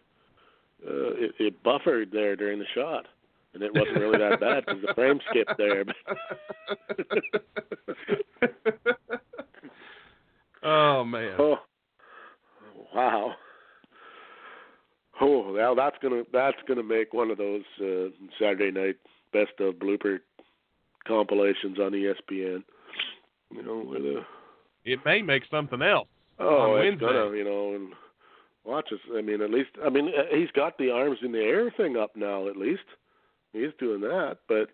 uh, 0.90 1.11
it, 1.14 1.34
it 1.38 1.62
buffered 1.62 2.11
there 2.11 2.36
during 2.36 2.59
the 2.59 2.64
shot, 2.74 3.05
and 3.53 3.62
it 3.62 3.70
wasn't 3.74 3.99
really 3.99 4.16
that 4.18 4.40
bad 4.40 4.64
because 4.64 4.80
the 4.80 4.94
frame 4.94 5.20
skipped 5.28 5.59
there. 5.59 5.84
oh 10.62 11.04
man. 11.04 11.36
oh, 11.38 11.56
wow. 12.94 13.32
Oh, 15.20 15.52
well, 15.52 15.74
that's 15.74 15.96
gonna 16.02 16.22
that's 16.32 16.56
gonna 16.68 16.82
make 16.82 17.12
one 17.12 17.30
of 17.30 17.38
those 17.38 17.62
uh, 17.80 18.09
Saturday 18.40 18.70
night 18.70 18.96
best 19.32 19.59
of 19.61 19.74
blooper 19.74 20.18
compilations 21.06 21.78
on 21.78 21.92
ESPN. 21.92 22.62
You 23.50 23.62
know, 23.62 23.80
where 23.80 24.00
the 24.00 24.20
It 24.84 25.00
may 25.04 25.22
make 25.22 25.42
something 25.50 25.82
else. 25.82 26.09
oh, 26.38 26.46
on 26.76 26.86
it's 26.86 27.00
Wednesday. 27.00 27.06
gonna, 27.18 27.36
you 27.36 27.44
know, 27.44 27.74
and 27.74 27.92
watch 28.64 28.86
us. 28.92 29.00
I 29.16 29.22
mean, 29.22 29.42
at 29.42 29.50
least 29.50 29.70
I 29.84 29.88
mean 29.88 30.09
uh, 30.09 30.34
he's 30.36 30.50
got 30.52 30.78
the 30.78 30.90
arms 30.90 31.18
in 31.22 31.32
the 31.32 31.40
air 31.40 31.72
thing 31.76 31.96
up 31.96 32.14
now. 32.14 32.48
At 32.48 32.56
least 32.56 32.82
he's 33.52 33.70
doing 33.80 34.00
that, 34.02 34.38
but 34.48 34.70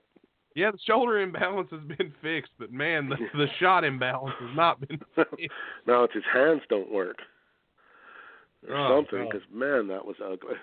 Yeah, 0.54 0.70
the 0.70 0.78
shoulder 0.86 1.20
imbalance 1.20 1.68
has 1.70 1.80
been 1.82 2.12
fixed, 2.22 2.52
but 2.58 2.72
man, 2.72 3.08
the, 3.08 3.16
the 3.36 3.46
shot 3.60 3.84
imbalance 3.84 4.34
has 4.40 4.56
not 4.56 4.80
been 4.86 4.98
fixed. 5.14 5.34
now 5.86 6.04
it's 6.04 6.14
his 6.14 6.22
hands 6.32 6.62
don't 6.68 6.92
work 6.92 7.18
or 8.68 8.76
Oh, 8.76 8.96
something. 9.02 9.28
Because 9.30 9.46
man, 9.52 9.88
that 9.88 10.04
was 10.04 10.16
ugly. 10.24 10.54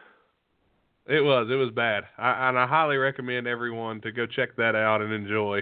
It 1.07 1.21
was. 1.21 1.47
It 1.51 1.55
was 1.55 1.71
bad. 1.71 2.03
I, 2.17 2.49
and 2.49 2.57
I 2.59 2.67
highly 2.67 2.97
recommend 2.97 3.47
everyone 3.47 4.01
to 4.01 4.11
go 4.11 4.25
check 4.25 4.55
that 4.57 4.75
out 4.75 5.01
and 5.01 5.11
enjoy. 5.11 5.61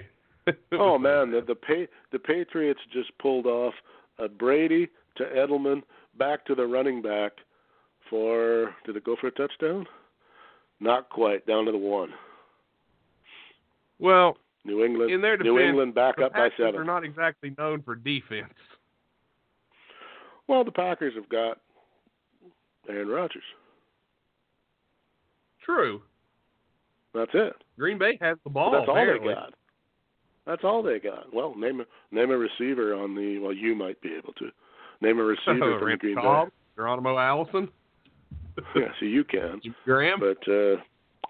Oh 0.73 0.97
man, 0.97 1.31
the 1.31 1.41
the, 1.45 1.55
pa- 1.55 1.91
the 2.11 2.19
Patriots 2.19 2.79
just 2.91 3.15
pulled 3.19 3.45
off 3.45 3.73
a 4.19 4.27
Brady 4.27 4.89
to 5.17 5.23
Edelman 5.23 5.81
back 6.17 6.45
to 6.47 6.55
the 6.55 6.65
running 6.65 7.01
back 7.01 7.33
for 8.09 8.73
did 8.85 8.95
it 8.95 9.03
go 9.03 9.15
for 9.19 9.27
a 9.27 9.31
touchdown? 9.31 9.85
Not 10.79 11.09
quite, 11.09 11.45
down 11.45 11.65
to 11.65 11.71
the 11.71 11.77
one. 11.77 12.09
Well, 13.99 14.37
New 14.65 14.83
England 14.83 15.11
in 15.11 15.21
their 15.21 15.37
defense, 15.37 15.53
New 15.53 15.59
England 15.59 15.95
back 15.95 16.19
up 16.19 16.33
by 16.33 16.49
seven. 16.57 16.75
are 16.75 16.83
not 16.83 17.03
exactly 17.03 17.53
known 17.57 17.81
for 17.81 17.95
defense. 17.95 18.53
Well, 20.47 20.63
the 20.63 20.71
Packers 20.71 21.13
have 21.15 21.29
got 21.29 21.59
Aaron 22.87 23.07
Rodgers. 23.07 23.43
True. 25.63 26.01
That's 27.13 27.31
it. 27.33 27.53
Green 27.77 27.97
Bay 27.97 28.17
has 28.21 28.37
the 28.43 28.49
ball. 28.49 28.71
That's 28.71 28.87
all 28.87 28.95
apparently. 28.95 29.29
they 29.29 29.33
got. 29.33 29.53
That's 30.45 30.63
all 30.63 30.81
they 30.81 30.99
got. 30.99 31.33
Well, 31.33 31.55
name 31.55 31.81
a 31.81 32.15
name 32.15 32.31
a 32.31 32.37
receiver 32.37 32.95
on 32.95 33.15
the. 33.15 33.39
Well, 33.39 33.53
you 33.53 33.75
might 33.75 34.01
be 34.01 34.15
able 34.15 34.33
to 34.33 34.49
name 35.01 35.19
a 35.19 35.23
receiver 35.23 35.79
from 35.79 35.97
Green 35.99 36.15
Cobb, 36.15 36.49
Geronimo 36.75 37.17
Allison, 37.17 37.69
Yeah, 38.75 38.87
so 38.99 39.05
you 39.05 39.23
can. 39.23 39.61
Graham. 39.85 40.19
But 40.19 40.51
uh 40.51 40.77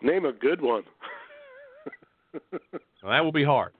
name 0.01 0.25
a 0.25 0.31
good 0.33 0.61
one. 0.61 0.83
Well, 3.01 3.11
that 3.13 3.23
will 3.23 3.31
be 3.31 3.43
hard. 3.45 3.71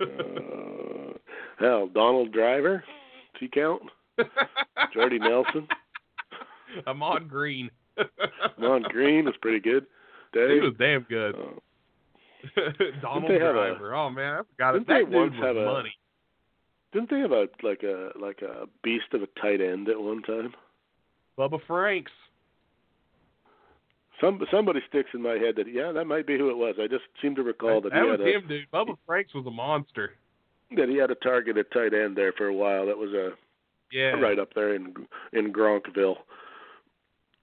uh, 0.00 1.12
hell, 1.58 1.86
Donald 1.88 2.32
Driver. 2.32 2.82
Does 3.40 3.50
count? 3.52 3.82
Jordy 4.92 5.18
Nelson. 5.18 5.68
Ahman 6.86 7.28
Green. 7.28 7.70
Ron 8.58 8.82
Green 8.82 9.26
was 9.26 9.34
pretty 9.42 9.60
good. 9.60 9.86
he 10.32 10.60
was 10.60 10.72
damn 10.78 11.02
good. 11.02 11.34
uh, 11.36 12.60
Donald 13.02 13.30
have 13.30 13.40
a- 13.42 13.52
Driver. 13.52 13.94
oh 13.94 14.10
man, 14.10 14.34
I 14.34 14.38
forgot 14.50 14.76
it. 14.76 14.86
That 14.86 15.10
dude 15.10 15.34
have 15.34 15.56
a- 15.56 15.64
money. 15.64 15.92
didn't 16.92 17.10
they 17.10 17.20
have 17.20 17.32
a 17.32 17.46
like 17.62 17.82
a 17.82 18.10
like 18.20 18.40
a 18.42 18.66
beast 18.82 19.12
of 19.12 19.22
a 19.22 19.26
tight 19.40 19.60
end 19.60 19.88
at 19.88 20.00
one 20.00 20.22
time? 20.22 20.52
Bubba 21.38 21.60
Franks. 21.66 22.12
Some 24.20 24.40
somebody 24.50 24.80
sticks 24.88 25.10
in 25.12 25.22
my 25.22 25.32
head 25.34 25.56
that 25.56 25.66
yeah, 25.72 25.90
that 25.92 26.04
might 26.06 26.26
be 26.26 26.38
who 26.38 26.48
it 26.50 26.56
was. 26.56 26.76
I 26.80 26.86
just 26.86 27.04
seem 27.20 27.34
to 27.34 27.42
recall 27.42 27.80
that, 27.80 27.90
that 27.92 28.02
he 28.02 28.10
was 28.10 28.20
had 28.20 28.28
a, 28.28 28.32
him, 28.32 28.48
dude. 28.48 28.70
Bubba 28.72 28.96
Franks 29.06 29.34
was 29.34 29.44
a 29.46 29.50
monster. 29.50 30.12
that 30.76 30.88
he 30.88 30.96
had 30.96 31.10
a 31.10 31.14
target 31.16 31.56
at 31.58 31.70
tight 31.72 31.92
end 31.94 32.16
there 32.16 32.32
for 32.32 32.46
a 32.46 32.54
while. 32.54 32.86
That 32.86 32.96
was 32.96 33.10
a 33.12 33.32
Yeah. 33.92 34.12
right 34.20 34.38
up 34.38 34.54
there 34.54 34.74
in 34.74 34.94
in 35.32 35.52
Gronkville. 35.52 36.16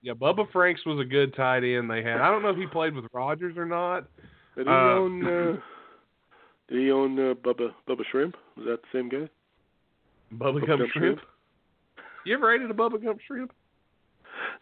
Yeah, 0.01 0.13
Bubba 0.13 0.51
Franks 0.51 0.85
was 0.85 0.99
a 0.99 1.05
good 1.05 1.35
tight 1.35 1.63
end 1.63 1.89
they 1.91 2.01
had. 2.01 2.21
I 2.21 2.31
don't 2.31 2.41
know 2.41 2.49
if 2.49 2.57
he 2.57 2.65
played 2.67 2.95
with 2.95 3.05
Rodgers 3.13 3.55
or 3.57 3.65
not. 3.65 4.05
Did 4.55 4.65
he 4.67 4.71
Uh, 4.73 4.75
own? 4.75 5.25
Uh, 5.27 5.57
did 6.69 6.79
he 6.79 6.89
own 6.91 7.19
uh, 7.19 7.33
Bubba 7.35 7.73
Bubba 7.87 8.03
Shrimp? 8.11 8.35
Was 8.57 8.65
that 8.65 8.79
the 8.81 8.87
same 8.97 9.09
guy? 9.09 9.29
Bubba 10.33 10.53
Bubba 10.61 10.67
Gump 10.67 10.79
Gump 10.81 10.91
Shrimp. 10.93 11.19
You 12.25 12.33
ever 12.33 12.53
ate 12.53 12.61
a 12.61 12.73
Bubba 12.73 13.03
Gump 13.03 13.19
Shrimp? 13.27 13.51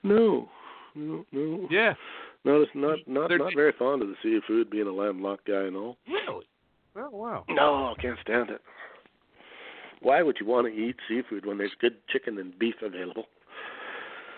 No, 0.03 0.49
no, 0.96 1.26
no. 1.32 1.68
Yeah. 1.70 1.94
No, 2.46 2.62
it's 2.62 2.72
not 2.74 3.00
not 3.08 3.30
They're- 3.30 3.38
not 3.38 3.54
very 3.56 3.74
fond 3.74 4.02
of 4.02 4.08
the 4.10 4.16
seafood, 4.24 4.70
being 4.70 4.88
a 4.88 4.92
landlocked 4.92 5.46
guy 5.46 5.64
and 5.64 5.76
all. 5.76 5.98
Really? 6.08 6.46
Oh 6.96 7.10
wow. 7.12 7.46
No, 7.50 7.94
I 7.98 8.02
can't 8.02 8.18
stand 8.22 8.50
it. 8.50 8.62
Why 10.02 10.22
would 10.24 10.38
you 10.40 10.46
want 10.46 10.68
to 10.68 10.74
eat 10.74 10.96
seafood 11.08 11.46
when 11.46 11.58
there's 11.58 11.74
good 11.82 11.96
chicken 12.08 12.38
and 12.38 12.58
beef 12.58 12.76
available? 12.82 13.26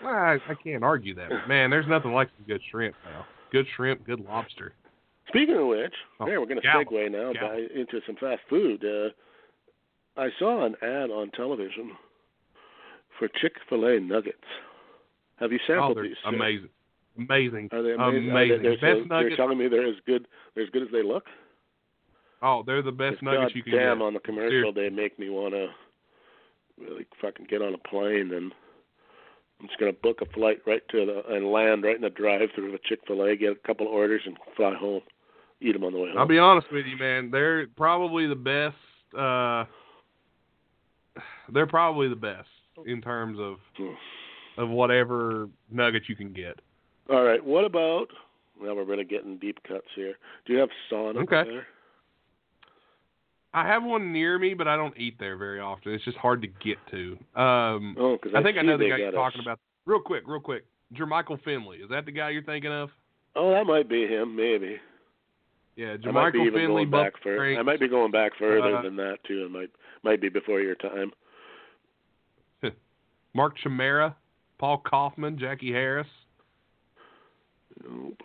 Well, 0.02 0.12
I, 0.12 0.38
I 0.48 0.54
can't 0.62 0.82
argue 0.82 1.14
that. 1.14 1.28
But 1.30 1.46
man, 1.48 1.70
there's 1.70 1.86
nothing 1.86 2.12
like 2.12 2.28
some 2.36 2.46
good 2.46 2.60
shrimp 2.70 2.96
now. 3.04 3.24
Good 3.52 3.66
shrimp, 3.76 4.04
good 4.04 4.18
lobster. 4.20 4.72
Speaking 5.28 5.56
of 5.56 5.66
which, 5.68 5.94
Oh, 6.18 6.24
we're 6.26 6.44
going 6.46 6.60
to 6.60 6.66
segue 6.66 7.10
now 7.12 7.32
by, 7.40 7.58
into 7.74 8.00
some 8.06 8.16
fast 8.16 8.40
food. 8.50 8.84
Uh, 8.84 10.20
I 10.20 10.28
saw 10.38 10.66
an 10.66 10.74
ad 10.82 11.10
on 11.10 11.30
television 11.30 11.92
for 13.18 13.28
Chick 13.40 13.52
Fil 13.68 13.86
A 13.86 14.00
nuggets. 14.00 14.38
Have 15.40 15.52
you 15.52 15.58
Oh, 15.62 15.66
sampled 15.66 15.96
they're 15.96 16.04
these? 16.04 16.16
sir? 16.22 16.28
amazing. 16.34 16.68
Amazing. 17.18 17.68
Are 17.72 17.82
they 17.82 17.92
amazing? 17.92 18.00
Are 18.00 18.30
Amazing. 18.32 18.62
they, 18.62 18.68
they're, 18.76 18.94
Best 18.96 19.08
so, 19.08 19.14
they're 19.18 19.36
telling 19.36 19.58
me 19.58 19.68
they're 19.68 19.86
as 19.88 19.96
good. 20.06 20.26
They're 20.54 20.64
as 20.64 20.70
good 20.70 20.82
as 20.82 20.88
they 20.92 21.02
look. 21.02 21.24
Oh, 22.42 22.62
they're 22.66 22.82
the 22.82 22.90
best 22.92 23.14
It's 23.14 23.22
nuggets 23.22 23.54
you 23.54 23.62
can 23.62 23.72
goddamn 23.72 23.98
get. 23.98 24.04
on 24.04 24.14
the 24.14 24.20
commercial, 24.20 24.72
they 24.72 24.88
make 24.88 25.18
me 25.18 25.28
want 25.30 25.54
to 25.54 25.68
really 26.80 27.06
fucking 27.20 27.46
get 27.48 27.62
on 27.62 27.74
a 27.74 27.78
plane 27.78 28.32
and 28.32 28.52
I'm 29.60 29.68
just 29.68 29.78
gonna 29.78 29.92
book 29.92 30.20
a 30.22 30.26
flight 30.32 30.58
right 30.66 30.82
to 30.90 31.06
the 31.06 31.22
and 31.36 31.46
land 31.52 31.84
right 31.84 31.94
in 31.94 32.02
the 32.02 32.10
drive-through 32.10 32.68
of 32.68 32.74
a 32.74 32.78
Chick 32.88 32.98
Fil 33.06 33.22
A, 33.22 33.36
get 33.36 33.52
a 33.52 33.66
couple 33.66 33.86
orders, 33.86 34.22
and 34.26 34.36
fly 34.56 34.74
home. 34.74 35.02
Eat 35.60 35.72
them 35.74 35.84
on 35.84 35.92
the 35.92 35.98
way 36.00 36.08
home. 36.08 36.18
I'll 36.18 36.26
be 36.26 36.38
honest 36.40 36.66
with 36.72 36.84
you, 36.86 36.96
man. 36.96 37.30
They're 37.30 37.68
probably 37.76 38.26
the 38.26 38.34
best. 38.34 38.74
uh 39.16 39.64
They're 41.52 41.66
probably 41.68 42.08
the 42.08 42.16
best 42.16 42.48
in 42.86 43.00
terms 43.02 43.38
of 43.38 43.58
Hmm. 43.76 43.92
Of 44.58 44.68
whatever 44.68 45.48
nugget 45.70 46.02
you 46.08 46.16
can 46.16 46.32
get. 46.32 46.60
All 47.10 47.22
right. 47.24 47.42
What 47.44 47.64
about? 47.64 48.06
Now 48.60 48.74
we're 48.74 48.84
really 48.84 49.04
getting 49.04 49.38
deep 49.38 49.58
cuts 49.66 49.86
here. 49.96 50.14
Do 50.46 50.52
you 50.52 50.58
have 50.58 50.68
Sonic 50.90 51.22
Okay. 51.32 51.50
there? 51.50 51.66
I 53.54 53.66
have 53.66 53.82
one 53.84 54.12
near 54.12 54.38
me, 54.38 54.54
but 54.54 54.66
I 54.68 54.76
don't 54.76 54.96
eat 54.96 55.18
there 55.18 55.36
very 55.36 55.60
often. 55.60 55.92
It's 55.92 56.04
just 56.04 56.16
hard 56.16 56.40
to 56.42 56.48
get 56.48 56.78
to. 56.90 57.18
Um 57.40 57.96
Oh, 57.98 58.16
because 58.20 58.34
I 58.34 58.42
think 58.42 58.56
I 58.58 58.62
know 58.62 58.78
the 58.78 58.88
guy 58.88 58.98
you're 58.98 59.12
talking 59.12 59.40
about. 59.40 59.58
Real 59.84 60.00
quick, 60.00 60.24
real 60.26 60.40
quick. 60.40 60.64
Jermichael 60.94 61.42
Finley. 61.42 61.78
Is 61.78 61.88
that 61.90 62.04
the 62.04 62.12
guy 62.12 62.30
you're 62.30 62.42
thinking 62.42 62.72
of? 62.72 62.90
Oh, 63.34 63.50
that 63.52 63.64
might 63.66 63.88
be 63.88 64.06
him. 64.06 64.36
Maybe. 64.36 64.76
Yeah, 65.76 65.96
I 66.06 66.10
might 66.10 66.32
be 66.32 66.38
Jermichael 66.40 66.46
even 66.46 66.60
Finley. 66.60 66.84
going 66.84 66.90
back. 66.90 67.22
Franks. 67.22 67.58
I 67.58 67.62
might 67.62 67.80
be 67.80 67.88
going 67.88 68.10
back 68.12 68.32
further 68.38 68.76
uh, 68.76 68.82
than 68.82 68.96
that 68.96 69.18
too. 69.26 69.44
It 69.46 69.50
might 69.50 69.70
might 70.02 70.20
be 70.20 70.28
before 70.28 70.60
your 70.60 70.74
time. 70.74 71.10
Mark 73.34 73.56
Chmura, 73.64 74.14
Paul 74.62 74.80
Coffman, 74.86 75.40
Jackie 75.40 75.72
Harris. 75.72 76.06
Nope. 77.82 78.16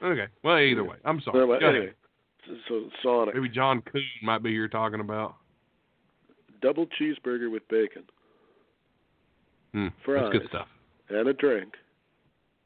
Okay. 0.00 0.26
Well, 0.44 0.60
either 0.60 0.84
way. 0.84 0.94
I'm 1.04 1.20
sorry. 1.20 1.44
No, 1.44 1.52
anyway, 1.54 1.90
so, 2.46 2.54
so 2.68 2.88
Sonic 3.02 3.34
Maybe 3.34 3.48
John 3.48 3.82
Coon 3.82 4.04
might 4.22 4.40
be 4.44 4.50
here 4.50 4.68
talking 4.68 5.00
about. 5.00 5.34
double 6.62 6.86
cheeseburger 6.86 7.50
with 7.50 7.66
bacon 7.68 8.04
Hmm, 9.72 9.88
Fries. 10.04 10.28
that's 10.30 10.38
good 10.38 10.48
stuff. 10.50 10.68
and 11.08 11.26
a 11.26 11.32
drink, 11.32 11.74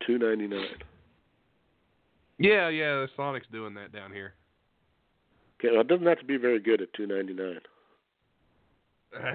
two 0.07 0.19
ninety 0.19 0.47
nine. 0.49 0.67
Yeah, 2.39 2.69
yeah, 2.69 3.07
Sonic's 3.17 3.47
doing 3.51 3.73
that 3.77 3.91
down 3.91 4.13
here. 4.13 4.35
Okay, 5.59 5.73
well, 5.73 5.81
it 5.81 5.89
doesn't 5.89 6.07
have 6.07 6.19
to 6.19 6.27
be 6.27 6.37
very 6.37 6.61
good 6.61 6.83
at 6.83 6.93
two 6.93 7.07
ninety 7.07 7.33
nine. 7.33 7.61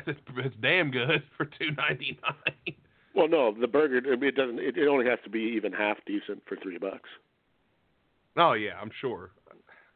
It's, 0.05 0.19
it's 0.37 0.55
damn 0.61 0.91
good 0.91 1.23
for 1.35 1.45
two 1.45 1.71
ninety 1.75 2.19
nine. 2.21 2.75
Well, 3.15 3.27
no, 3.27 3.53
the 3.59 3.67
burger. 3.67 4.01
I 4.11 4.15
mean, 4.15 4.29
it 4.29 4.35
doesn't. 4.35 4.59
It, 4.59 4.77
it 4.77 4.87
only 4.87 5.05
has 5.05 5.19
to 5.23 5.29
be 5.29 5.39
even 5.55 5.71
half 5.71 5.97
decent 6.05 6.41
for 6.47 6.57
three 6.61 6.77
bucks. 6.77 7.09
Oh 8.37 8.53
yeah, 8.53 8.71
I'm 8.81 8.89
sure. 9.01 9.31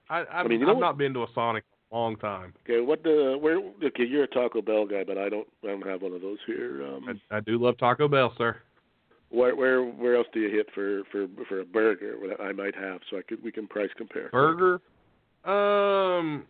I, 0.10 0.20
I'm, 0.20 0.46
I 0.46 0.48
mean, 0.48 0.60
you 0.60 0.68
know 0.68 0.74
I've 0.74 0.80
not 0.80 0.98
been 0.98 1.14
to 1.16 1.24
a 1.24 1.28
Sonic 1.34 1.64
in 1.92 1.98
a 1.98 2.00
long 2.00 2.16
time. 2.18 2.54
Okay, 2.64 2.80
what 2.80 3.02
the 3.04 3.38
where? 3.40 3.58
Okay, 3.58 4.04
you're 4.06 4.24
a 4.24 4.28
Taco 4.28 4.62
Bell 4.62 4.86
guy, 4.86 5.04
but 5.04 5.18
I 5.18 5.30
don't. 5.30 5.48
I 5.64 5.68
don't 5.68 5.86
have 5.88 6.02
one 6.02 6.14
of 6.14 6.22
those 6.22 6.38
here. 6.46 6.86
Um, 6.86 7.20
I, 7.32 7.38
I 7.38 7.40
do 7.40 7.58
love 7.58 7.78
Taco 7.80 8.08
Bell, 8.08 8.34
sir. 8.38 8.58
where 9.30 9.56
where 9.56 9.84
where 9.84 10.16
else 10.16 10.28
do 10.32 10.40
you 10.40 10.50
hit 10.56 10.68
for 10.76 11.02
for 11.12 11.28
for 11.50 11.62
a 11.62 11.66
burger 11.66 12.16
that 12.30 12.40
I 12.40 12.52
might 12.52 12.76
have 12.76 13.02
so 13.10 13.18
I 13.18 13.22
could 13.24 13.44
we 13.44 13.52
can 13.52 13.68
price 13.68 13.90
compare? 13.98 14.30
Burger. 14.30 14.76
Um, 15.44 16.46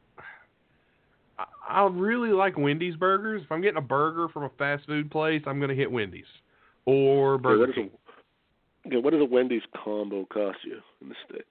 I, 1.39 1.45
I 1.69 1.87
really 1.87 2.29
like 2.29 2.57
Wendy's 2.57 2.95
burgers. 2.95 3.43
If 3.45 3.51
I'm 3.51 3.61
getting 3.61 3.77
a 3.77 3.81
burger 3.81 4.27
from 4.27 4.43
a 4.43 4.49
fast 4.57 4.85
food 4.85 5.09
place, 5.09 5.41
I'm 5.45 5.59
gonna 5.61 5.73
hit 5.73 5.89
Wendy's 5.89 6.25
or 6.87 7.37
Burger 7.37 7.59
what, 7.59 7.69
is 7.69 7.75
King. 7.75 7.89
a, 8.85 8.87
okay, 8.87 8.97
what 8.97 9.11
does 9.11 9.21
a 9.21 9.25
Wendy's 9.25 9.61
combo 9.83 10.25
cost 10.25 10.59
you 10.65 10.79
in 11.01 11.09
the 11.09 11.15
states? 11.27 11.45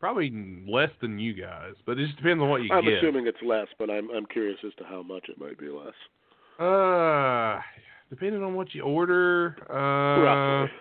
Probably 0.00 0.30
less 0.68 0.90
than 1.00 1.18
you 1.18 1.32
guys, 1.34 1.74
but 1.86 1.98
it 1.98 2.06
just 2.06 2.16
depends 2.18 2.40
on 2.42 2.48
what 2.48 2.62
you 2.62 2.68
get. 2.68 2.76
I'm 2.78 2.86
assuming 2.86 3.26
it's 3.26 3.38
less, 3.44 3.66
but 3.78 3.90
I'm 3.90 4.10
I'm 4.10 4.26
curious 4.26 4.58
as 4.66 4.72
to 4.78 4.84
how 4.84 5.02
much 5.02 5.24
it 5.28 5.38
might 5.40 5.58
be 5.58 5.68
less. 5.68 5.94
Uh, 6.58 7.60
depending 8.10 8.42
on 8.42 8.54
what 8.54 8.74
you 8.74 8.82
order. 8.82 9.56
Uh, 9.68 10.22
Roughly. 10.22 10.72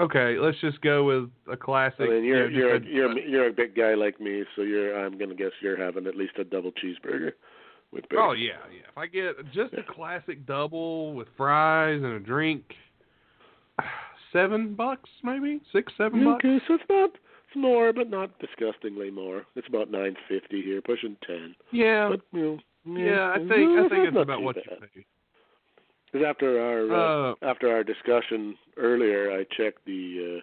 okay, 0.00 0.38
let's 0.38 0.58
just 0.60 0.80
go 0.82 1.04
with 1.04 1.30
a 1.50 1.56
classic. 1.56 2.00
I 2.00 2.08
mean, 2.08 2.24
you're 2.24 2.50
you 2.50 2.58
know, 2.60 2.66
you're 2.66 2.76
a- 2.76 2.84
you're 2.84 3.18
you're 3.18 3.48
a 3.48 3.52
big 3.52 3.74
guy 3.74 3.94
like 3.94 4.20
me, 4.20 4.44
so 4.56 4.62
you're 4.62 4.98
I'm 5.02 5.16
gonna 5.18 5.34
guess 5.34 5.52
you're 5.62 5.82
having 5.82 6.06
at 6.06 6.16
least 6.16 6.32
a 6.38 6.44
double 6.44 6.72
cheeseburger 6.72 7.32
with 7.92 8.02
bacon. 8.08 8.18
Oh 8.20 8.32
yeah, 8.32 8.58
yeah. 8.72 8.88
If 8.90 8.98
I 8.98 9.06
get 9.06 9.34
just 9.52 9.72
a 9.74 9.82
classic 9.92 10.46
double 10.46 11.12
with 11.14 11.28
fries 11.36 12.00
and 12.02 12.12
a 12.14 12.20
drink, 12.20 12.62
seven 14.32 14.74
bucks 14.74 15.08
maybe 15.22 15.60
six 15.72 15.92
seven 15.96 16.24
bucks. 16.24 16.44
Okay, 16.44 16.58
so 16.68 16.74
it's 16.74 16.84
not 16.88 17.10
it's 17.10 17.56
more, 17.56 17.92
but 17.92 18.08
not 18.10 18.30
disgustingly 18.38 19.10
more. 19.10 19.44
It's 19.56 19.66
about 19.68 19.90
nine 19.90 20.16
fifty 20.28 20.62
here, 20.62 20.80
pushing 20.80 21.16
ten. 21.26 21.54
Yeah, 21.72 22.10
But 22.10 22.20
you 22.32 22.60
know, 22.84 22.98
yeah. 22.98 23.32
I 23.32 23.34
it's- 23.36 23.48
think 23.48 23.70
I 23.78 23.82
it's 23.84 23.90
think 23.92 24.08
it's 24.08 24.16
about 24.16 24.42
what 24.42 24.56
bad. 24.56 24.64
you 24.70 24.86
pay. 24.94 25.06
Because 26.12 26.26
after 26.28 26.60
our 26.60 26.92
uh, 26.92 27.32
Uh, 27.32 27.34
after 27.42 27.70
our 27.72 27.84
discussion 27.84 28.56
earlier, 28.76 29.30
I 29.32 29.44
checked 29.56 29.84
the 29.84 30.42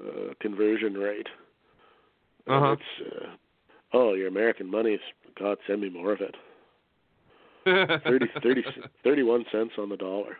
uh, 0.00 0.02
uh, 0.06 0.34
conversion 0.40 0.94
rate. 0.94 1.28
Uh-huh. 2.46 2.72
It's, 2.78 3.12
uh, 3.12 3.26
oh, 3.94 4.14
your 4.14 4.28
American 4.28 4.70
money 4.70 4.92
is 4.92 5.00
God, 5.38 5.56
send 5.66 5.80
me 5.80 5.88
more 5.90 6.12
of 6.12 6.20
it. 6.20 6.34
30, 7.64 8.26
30, 8.42 8.64
31 9.02 9.44
cents 9.52 9.72
on 9.78 9.88
the 9.88 9.96
dollar. 9.96 10.36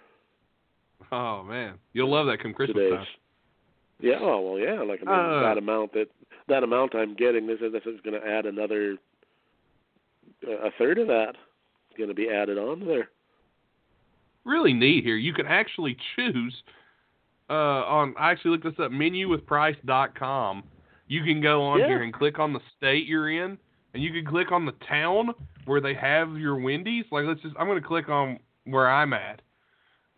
oh 1.13 1.43
man, 1.43 1.75
you'll 1.93 2.11
love 2.11 2.27
that 2.27 2.39
come 2.43 2.53
Christmas 2.55 2.77
today's. 2.77 2.99
time. 2.99 3.07
Yeah, 4.01 4.19
oh 4.21 4.41
well, 4.41 4.59
yeah. 4.59 4.83
Like 4.83 5.01
I 5.07 5.11
mean, 5.11 5.15
Uh. 5.37 5.41
that 5.43 5.59
amount 5.59 5.93
that 5.95 6.07
that 6.49 6.63
amount 6.63 6.95
I'm 6.95 7.15
getting, 7.15 7.47
this 7.47 7.61
is 7.61 7.73
this 7.73 7.83
is 7.87 8.01
going 8.03 8.21
to 8.21 8.27
add 8.27 8.45
another 8.47 8.97
uh, 10.47 10.67
a 10.67 10.71
third 10.79 10.99
of 10.99 11.07
that 11.09 11.31
is 11.91 11.97
going 11.97 12.09
to 12.09 12.15
be 12.15 12.29
added 12.29 12.59
on 12.59 12.85
there. 12.87 13.09
really 14.45 14.73
neat 14.75 15.05
here. 15.05 15.17
You 15.17 15.33
can 15.33 15.47
actually 15.47 15.97
choose 16.17 16.55
uh, 17.49 17.53
on. 17.53 18.15
I 18.19 18.31
actually 18.33 18.51
looked 18.53 18.65
this 18.65 18.75
up. 18.85 18.91
Menuswithprice.com. 18.91 20.65
You 21.07 21.23
can 21.23 21.41
go 21.41 21.63
on 21.63 21.79
Yeah. 21.81 21.87
here 21.89 22.03
and 22.03 22.13
click 22.13 22.39
on 22.39 22.53
the 22.53 22.61
state 22.77 23.07
you're 23.07 23.31
in, 23.31 23.59
and 23.95 24.03
you 24.03 24.13
can 24.13 24.27
click 24.27 24.53
on 24.53 24.67
the 24.67 24.75
town 24.89 25.31
where 25.65 25.81
they 25.81 25.95
have 25.95 26.37
your 26.37 26.57
Wendy's. 26.57 27.05
Like 27.11 27.25
let's 27.27 27.41
just. 27.41 27.55
I'm 27.59 27.67
going 27.67 27.81
to 27.81 27.87
click 27.87 28.09
on 28.09 28.39
where 28.65 28.91
I'm 28.91 29.13
at, 29.15 29.41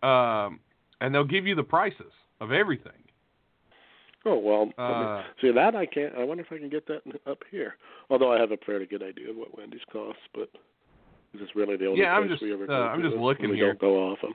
um, 0.03 0.61
and 1.01 1.15
they'll 1.15 1.25
give 1.25 1.47
you 1.47 1.55
the 1.55 1.63
prices 1.63 2.13
of 2.41 2.51
everything. 2.53 2.93
Oh 4.25 4.39
well, 4.39 4.73
Uh, 4.77 5.23
see 5.41 5.53
that 5.53 5.77
I 5.77 5.87
can't. 5.87 6.15
I 6.19 6.25
wonder 6.25 6.43
if 6.43 6.51
I 6.53 6.59
can 6.59 6.69
get 6.69 6.87
that 6.89 7.03
up 7.31 7.39
here. 7.51 7.77
Although 8.11 8.33
I 8.33 8.41
have 8.41 8.51
a 8.51 8.57
fairly 8.67 8.87
good 8.87 9.03
idea 9.03 9.31
of 9.31 9.37
what 9.37 9.57
Wendy's 9.57 9.81
costs, 9.93 10.23
but 10.35 10.49
is 11.35 11.41
this 11.41 11.43
is 11.43 11.49
really 11.55 11.77
the 11.77 11.87
only 11.87 12.01
Yeah, 12.01 12.13
I'm 12.15 12.23
place 12.27 12.31
just, 12.33 12.43
we 12.43 12.53
ever 12.53 12.69
uh, 12.71 12.89
I'm 12.89 13.03
just 13.03 13.15
looking 13.17 13.51
we 13.51 13.57
here. 13.57 13.69
don't 13.69 13.79
go 13.81 14.11
often. 14.13 14.35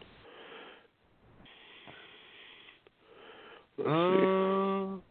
Let's 3.78 3.90
Uh, 3.90 4.96
see. 4.96 5.02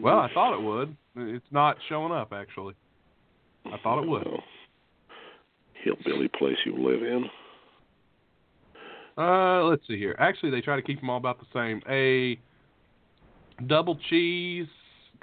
Well, 0.00 0.18
I 0.18 0.30
thought 0.32 0.54
it 0.58 0.62
would. 0.62 0.96
It's 1.16 1.44
not 1.50 1.76
showing 1.88 2.12
up 2.12 2.32
actually. 2.32 2.74
I 3.66 3.76
thought 3.82 4.02
it 4.02 4.08
would. 4.08 4.24
Well, 4.26 4.42
hillbilly 5.84 6.28
place 6.38 6.56
you 6.64 6.76
live 6.76 7.02
in. 7.02 7.24
Uh, 9.18 9.62
let's 9.64 9.86
see 9.86 9.98
here. 9.98 10.16
Actually, 10.18 10.50
they 10.50 10.60
try 10.60 10.76
to 10.76 10.82
keep 10.82 11.00
them 11.00 11.10
all 11.10 11.18
about 11.18 11.38
the 11.38 11.46
same. 11.52 11.82
A 11.88 12.38
double 13.66 13.98
cheese 14.08 14.66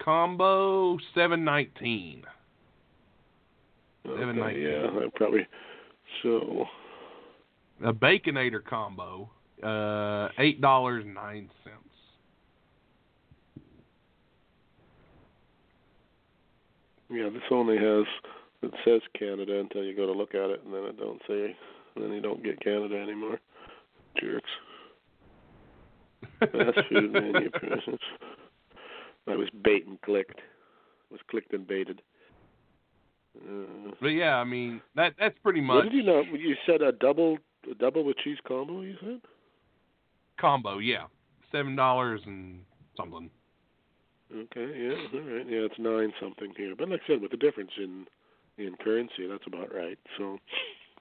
combo, 0.03 0.97
seven 1.15 1.43
nineteen. 1.43 2.23
Seven 4.05 4.29
Okay, 4.29 4.39
nineteen. 4.39 4.63
yeah, 4.63 5.07
probably. 5.15 5.47
So 6.23 6.65
A 7.83 7.93
baconator 7.93 8.63
combo, 8.63 9.29
uh, 9.63 10.29
eight 10.37 10.61
dollars 10.61 11.03
nine 11.07 11.49
cents. 11.63 11.75
Yeah, 17.09 17.29
this 17.29 17.41
only 17.51 17.77
has 17.77 18.05
it 18.61 18.73
says 18.85 19.01
Canada 19.17 19.59
until 19.59 19.83
you 19.83 19.95
go 19.95 20.05
to 20.05 20.11
look 20.11 20.35
at 20.35 20.49
it, 20.49 20.61
and 20.65 20.73
then 20.73 20.83
it 20.83 20.97
don't 20.99 21.21
say, 21.27 21.55
and 21.95 22.03
then 22.03 22.11
you 22.11 22.21
don't 22.21 22.43
get 22.43 22.59
Canada 22.61 22.97
anymore. 22.97 23.39
Jerks. 24.19 24.49
Fast 26.39 26.79
food 26.89 27.13
menu 27.13 27.49
presents. 27.51 28.03
I 29.27 29.35
was 29.35 29.47
bait 29.63 29.85
and 29.87 30.01
clicked. 30.01 30.39
Was 31.11 31.21
clicked 31.29 31.53
and 31.53 31.65
baited. 31.67 32.01
Uh, 33.37 33.91
But 34.01 34.07
yeah, 34.09 34.35
I 34.35 34.43
mean 34.43 34.81
that 34.95 35.13
that's 35.19 35.37
pretty 35.43 35.61
much. 35.61 35.75
what 35.75 35.83
did 35.85 35.93
you 35.93 36.03
know? 36.03 36.21
You 36.21 36.55
said 36.65 36.81
a 36.81 36.91
double, 36.91 37.37
a 37.69 37.75
double 37.75 38.03
with 38.03 38.17
cheese 38.17 38.37
combo. 38.47 38.81
You 38.81 38.95
said. 39.01 39.21
combo. 40.39 40.79
Yeah, 40.79 41.03
seven 41.51 41.75
dollars 41.75 42.21
and 42.25 42.61
something. 42.97 43.29
Okay, 44.31 44.69
yeah, 44.77 45.19
all 45.19 45.25
right, 45.25 45.45
yeah, 45.49 45.65
it's 45.65 45.79
nine 45.79 46.13
something 46.21 46.53
here, 46.55 46.75
but 46.77 46.87
like 46.87 47.01
I 47.03 47.07
said, 47.13 47.21
with 47.21 47.31
the 47.31 47.37
difference 47.37 47.71
in 47.77 48.05
in 48.59 48.75
currency, 48.83 49.25
that's 49.27 49.47
about 49.47 49.73
right. 49.73 49.97
So, 50.17 50.37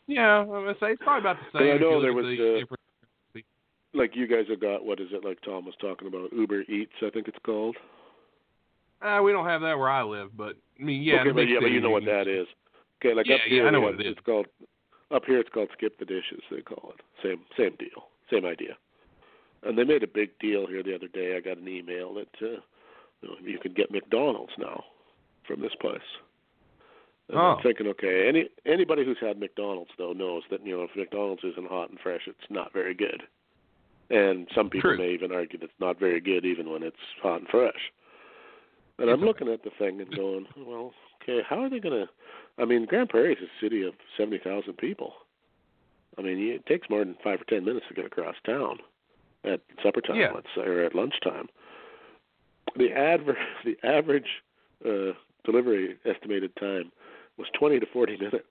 Yeah, 0.06 0.40
I'm 0.40 0.48
gonna 0.48 0.74
say 0.80 0.92
it's 0.92 1.02
probably 1.02 1.28
about 1.28 1.36
the 1.52 1.58
same. 1.58 1.74
I 1.74 1.78
know 1.78 2.00
there 2.00 2.14
was, 2.14 2.24
the 2.24 2.62
uh, 3.36 3.40
like 3.92 4.16
you 4.16 4.26
guys 4.26 4.46
have 4.48 4.60
got 4.60 4.84
what 4.84 5.00
is 5.00 5.08
it? 5.12 5.24
Like 5.24 5.40
Tom 5.42 5.66
was 5.66 5.74
talking 5.80 6.08
about 6.08 6.32
Uber 6.32 6.62
Eats, 6.62 6.92
I 7.02 7.10
think 7.10 7.28
it's 7.28 7.38
called. 7.44 7.76
Uh, 9.02 9.20
we 9.22 9.32
don't 9.32 9.46
have 9.46 9.60
that 9.60 9.78
where 9.78 9.90
I 9.90 10.02
live, 10.02 10.30
but 10.36 10.56
I 10.80 10.84
mean, 10.84 11.02
yeah. 11.02 11.20
okay, 11.20 11.30
but 11.30 11.40
yeah, 11.42 11.58
but 11.60 11.70
you 11.70 11.80
know 11.80 11.90
what 11.90 12.04
that 12.06 12.26
is. 12.28 12.46
Okay, 13.00 13.14
like 13.14 13.26
Yeah, 13.26 13.36
up 13.36 13.40
yeah, 13.46 13.54
here, 13.56 13.66
I 13.68 13.70
know 13.70 13.80
what 13.80 13.94
it 13.94 14.00
is. 14.00 14.12
It's 14.12 14.24
called 14.24 14.46
up 15.10 15.24
here. 15.26 15.38
It's 15.38 15.50
called 15.50 15.68
Skip 15.74 15.98
the 15.98 16.06
Dishes. 16.06 16.40
They 16.50 16.62
call 16.62 16.94
it 16.94 17.00
same 17.22 17.40
same 17.58 17.76
deal, 17.78 18.08
same 18.32 18.46
idea. 18.46 18.76
And 19.64 19.76
they 19.76 19.84
made 19.84 20.02
a 20.02 20.08
big 20.08 20.30
deal 20.38 20.66
here 20.66 20.82
the 20.82 20.94
other 20.94 21.08
day. 21.08 21.36
I 21.36 21.40
got 21.40 21.58
an 21.58 21.68
email 21.68 22.14
that 22.14 22.28
uh, 22.40 22.60
you, 23.22 23.28
know, 23.28 23.34
you 23.42 23.58
can 23.58 23.72
get 23.72 23.90
McDonald's 23.90 24.52
now 24.58 24.84
from 25.46 25.60
this 25.60 25.74
place. 25.80 26.00
And 27.28 27.38
Oh. 27.38 27.56
I'm 27.56 27.62
thinking, 27.62 27.86
okay, 27.88 28.26
any 28.28 28.48
anybody 28.64 29.04
who's 29.04 29.18
had 29.20 29.38
McDonald's 29.38 29.90
though 29.98 30.12
knows 30.12 30.42
that 30.50 30.64
you 30.64 30.76
know 30.76 30.84
if 30.84 30.96
McDonald's 30.96 31.44
isn't 31.44 31.68
hot 31.68 31.90
and 31.90 31.98
fresh, 32.00 32.22
it's 32.26 32.50
not 32.50 32.72
very 32.72 32.94
good. 32.94 33.22
And 34.10 34.48
some 34.54 34.70
people 34.70 34.90
True. 34.90 34.98
may 34.98 35.12
even 35.12 35.32
argue 35.32 35.58
that 35.58 35.66
it's 35.66 35.80
not 35.80 35.98
very 36.00 36.20
good 36.20 36.46
even 36.46 36.70
when 36.70 36.82
it's 36.82 36.96
hot 37.22 37.40
and 37.40 37.48
fresh. 37.48 37.92
And 38.98 39.10
I'm 39.10 39.20
looking 39.20 39.48
at 39.48 39.62
the 39.62 39.70
thing 39.78 40.00
and 40.00 40.10
going, 40.16 40.46
well, 40.56 40.92
okay, 41.22 41.40
how 41.48 41.60
are 41.62 41.68
they 41.70 41.78
going 41.78 42.06
to? 42.06 42.08
I 42.60 42.64
mean, 42.64 42.86
Grande 42.86 43.08
Prairie 43.10 43.34
is 43.34 43.38
a 43.42 43.64
city 43.64 43.82
of 43.86 43.92
seventy 44.16 44.38
thousand 44.38 44.78
people. 44.78 45.12
I 46.16 46.22
mean, 46.22 46.38
it 46.38 46.66
takes 46.66 46.88
more 46.90 47.04
than 47.04 47.14
five 47.22 47.40
or 47.40 47.44
ten 47.44 47.64
minutes 47.64 47.86
to 47.88 47.94
get 47.94 48.06
across 48.06 48.34
town 48.44 48.78
at 49.44 49.60
supper 49.84 50.00
time, 50.00 50.16
Yeah. 50.16 50.32
let's 50.34 50.48
say, 50.56 50.62
or 50.62 50.82
at 50.82 50.94
lunchtime. 50.94 51.48
The 52.76 52.92
adver- 52.92 53.38
the 53.64 53.76
average 53.84 54.28
uh, 54.84 55.12
delivery 55.44 55.96
estimated 56.04 56.54
time 56.56 56.92
was 57.36 57.48
twenty 57.58 57.80
to 57.80 57.86
forty 57.92 58.16
minutes. 58.16 58.46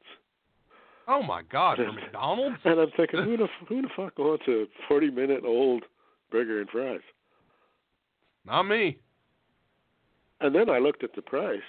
Oh 1.07 1.23
my 1.23 1.41
God, 1.43 1.77
for 1.77 1.91
McDonald's? 1.93 2.57
And 2.65 2.79
I'm 2.79 2.91
thinking, 2.95 3.23
who 3.23 3.37
the 3.37 3.47
who 3.67 3.81
the 3.81 3.89
fuck 3.95 4.17
wants 4.17 4.45
a 4.47 4.65
forty 4.87 5.09
minute 5.09 5.43
old 5.45 5.83
burger 6.31 6.59
and 6.59 6.69
fries? 6.69 7.01
Not 8.45 8.63
me. 8.63 8.97
And 10.39 10.53
then 10.53 10.69
I 10.69 10.79
looked 10.79 11.03
at 11.03 11.15
the 11.15 11.21
price 11.21 11.59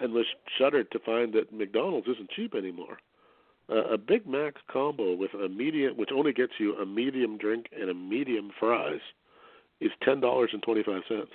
and 0.00 0.12
was 0.12 0.26
shuddered 0.58 0.90
to 0.90 0.98
find 0.98 1.32
that 1.32 1.52
McDonald's 1.52 2.08
isn't 2.08 2.30
cheap 2.30 2.54
anymore. 2.54 2.98
Uh, 3.68 3.84
a 3.94 3.98
Big 3.98 4.26
Mac 4.26 4.54
combo 4.70 5.14
with 5.14 5.32
a 5.34 5.48
medium, 5.48 5.96
which 5.96 6.10
only 6.14 6.32
gets 6.32 6.52
you 6.58 6.76
a 6.76 6.86
medium 6.86 7.38
drink 7.38 7.66
and 7.78 7.90
a 7.90 7.94
medium 7.94 8.50
fries, 8.58 9.00
is 9.80 9.90
ten 10.02 10.20
dollars 10.20 10.50
and 10.52 10.62
twenty 10.62 10.82
five 10.82 11.02
cents. 11.08 11.30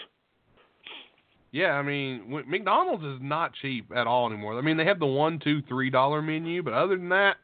Yeah, 1.54 1.72
I 1.74 1.82
mean, 1.82 2.44
McDonald's 2.48 3.04
is 3.04 3.20
not 3.22 3.52
cheap 3.62 3.92
at 3.94 4.08
all 4.08 4.26
anymore. 4.32 4.58
I 4.58 4.62
mean, 4.62 4.78
they 4.78 4.86
have 4.86 5.00
the 5.00 5.06
one, 5.06 5.38
two, 5.44 5.62
three 5.64 5.90
dollar 5.90 6.22
menu, 6.22 6.64
but 6.64 6.72
other 6.74 6.96
than 6.96 7.10
that, 7.10 7.38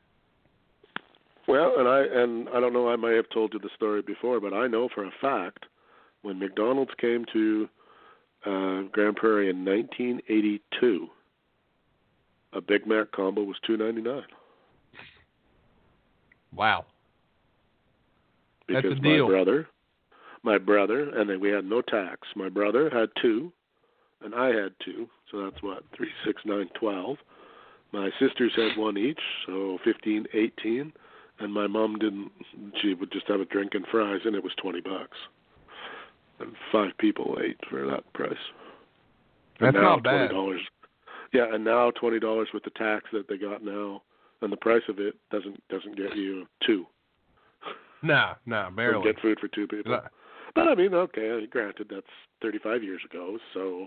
Well, 1.48 1.74
and 1.78 1.88
I 1.90 2.03
and 2.03 2.48
I 2.49 2.60
don't 2.61 2.72
know, 2.74 2.90
I 2.90 2.95
may 2.95 3.15
have 3.15 3.30
told 3.34 3.53
you 3.53 3.60
the 3.60 3.69
story 3.76 4.02
before, 4.02 4.40
but 4.40 4.53
I 4.53 4.68
know 4.68 4.88
for 4.95 5.03
a 5.06 5.11
fact 5.19 5.65
when 6.22 6.40
McDonald's 6.40 6.91
came 6.99 7.26
to 7.34 7.68
uh, 8.45 8.82
Grande 8.94 9.15
Prairie 9.18 9.49
in 9.49 9.65
1982, 9.65 11.07
a 12.53 12.61
Big 12.61 12.88
Mac 12.88 13.11
combo 13.11 13.44
was 13.44 13.57
two 13.65 13.76
ninety 13.76 14.02
nine. 14.02 14.24
wow. 16.56 16.86
That's 18.69 18.86
a 18.86 18.95
deal. 18.95 19.26
my 19.28 19.34
brother, 19.34 19.68
my 20.43 20.57
brother, 20.57 21.09
and 21.09 21.30
then 21.30 21.39
we 21.39 21.49
had 21.49 21.65
no 21.65 21.81
tax. 21.81 22.27
My 22.35 22.49
brother 22.49 22.89
had 22.89 23.09
two, 23.22 23.51
and 24.23 24.34
I 24.34 24.47
had 24.47 24.73
two, 24.84 25.07
so 25.31 25.43
that's 25.43 25.61
what 25.61 25.84
three, 25.95 26.09
six, 26.26 26.41
nine, 26.45 26.69
twelve. 26.80 27.18
My 27.93 28.09
sisters 28.19 28.51
had 28.55 28.77
one 28.77 28.97
each, 28.97 29.19
so 29.45 29.77
fifteen, 29.84 30.26
eighteen, 30.34 30.91
and 31.39 31.53
my 31.53 31.68
mom 31.68 31.97
didn't. 31.97 32.31
She 32.81 32.93
would 32.93 33.11
just 33.11 33.27
have 33.27 33.39
a 33.39 33.45
drink 33.45 33.73
and 33.76 33.85
fries, 33.91 34.22
and 34.26 34.35
it 34.35 34.43
was 34.43 34.53
twenty 34.61 34.81
bucks. 34.81 35.18
And 36.39 36.53
five 36.72 36.91
people 36.99 37.38
ate 37.43 37.57
for 37.69 37.85
that 37.88 38.11
price. 38.14 38.34
That's 39.59 39.76
and 39.76 39.84
now 39.84 39.95
not 39.95 40.03
bad. 40.03 40.30
Twenty 40.30 40.34
dollars. 40.34 40.61
Yeah, 41.34 41.53
and 41.53 41.64
now 41.64 41.91
twenty 41.91 42.19
dollars 42.19 42.49
with 42.53 42.64
the 42.64 42.69
tax 42.72 43.05
that 43.14 43.27
they 43.27 43.38
got 43.38 43.64
now, 43.64 44.01
and 44.41 44.51
the 44.51 44.57
price 44.57 44.84
of 44.88 44.99
it 44.99 45.15
doesn't 45.31 45.61
doesn't 45.69 45.97
get 45.97 46.15
you 46.15 46.45
two. 46.65 46.85
Nah, 48.03 48.35
nah, 48.45 48.69
barely. 48.69 49.03
Get 49.03 49.19
food 49.22 49.39
for 49.39 49.47
two 49.47 49.68
people. 49.68 49.99
But 50.58 50.70
I 50.70 50.74
mean, 50.74 50.96
okay, 50.96 51.46
granted 51.46 51.86
that's 51.92 52.08
35 52.42 52.82
years 52.82 53.02
ago, 53.08 53.38
so 53.54 53.86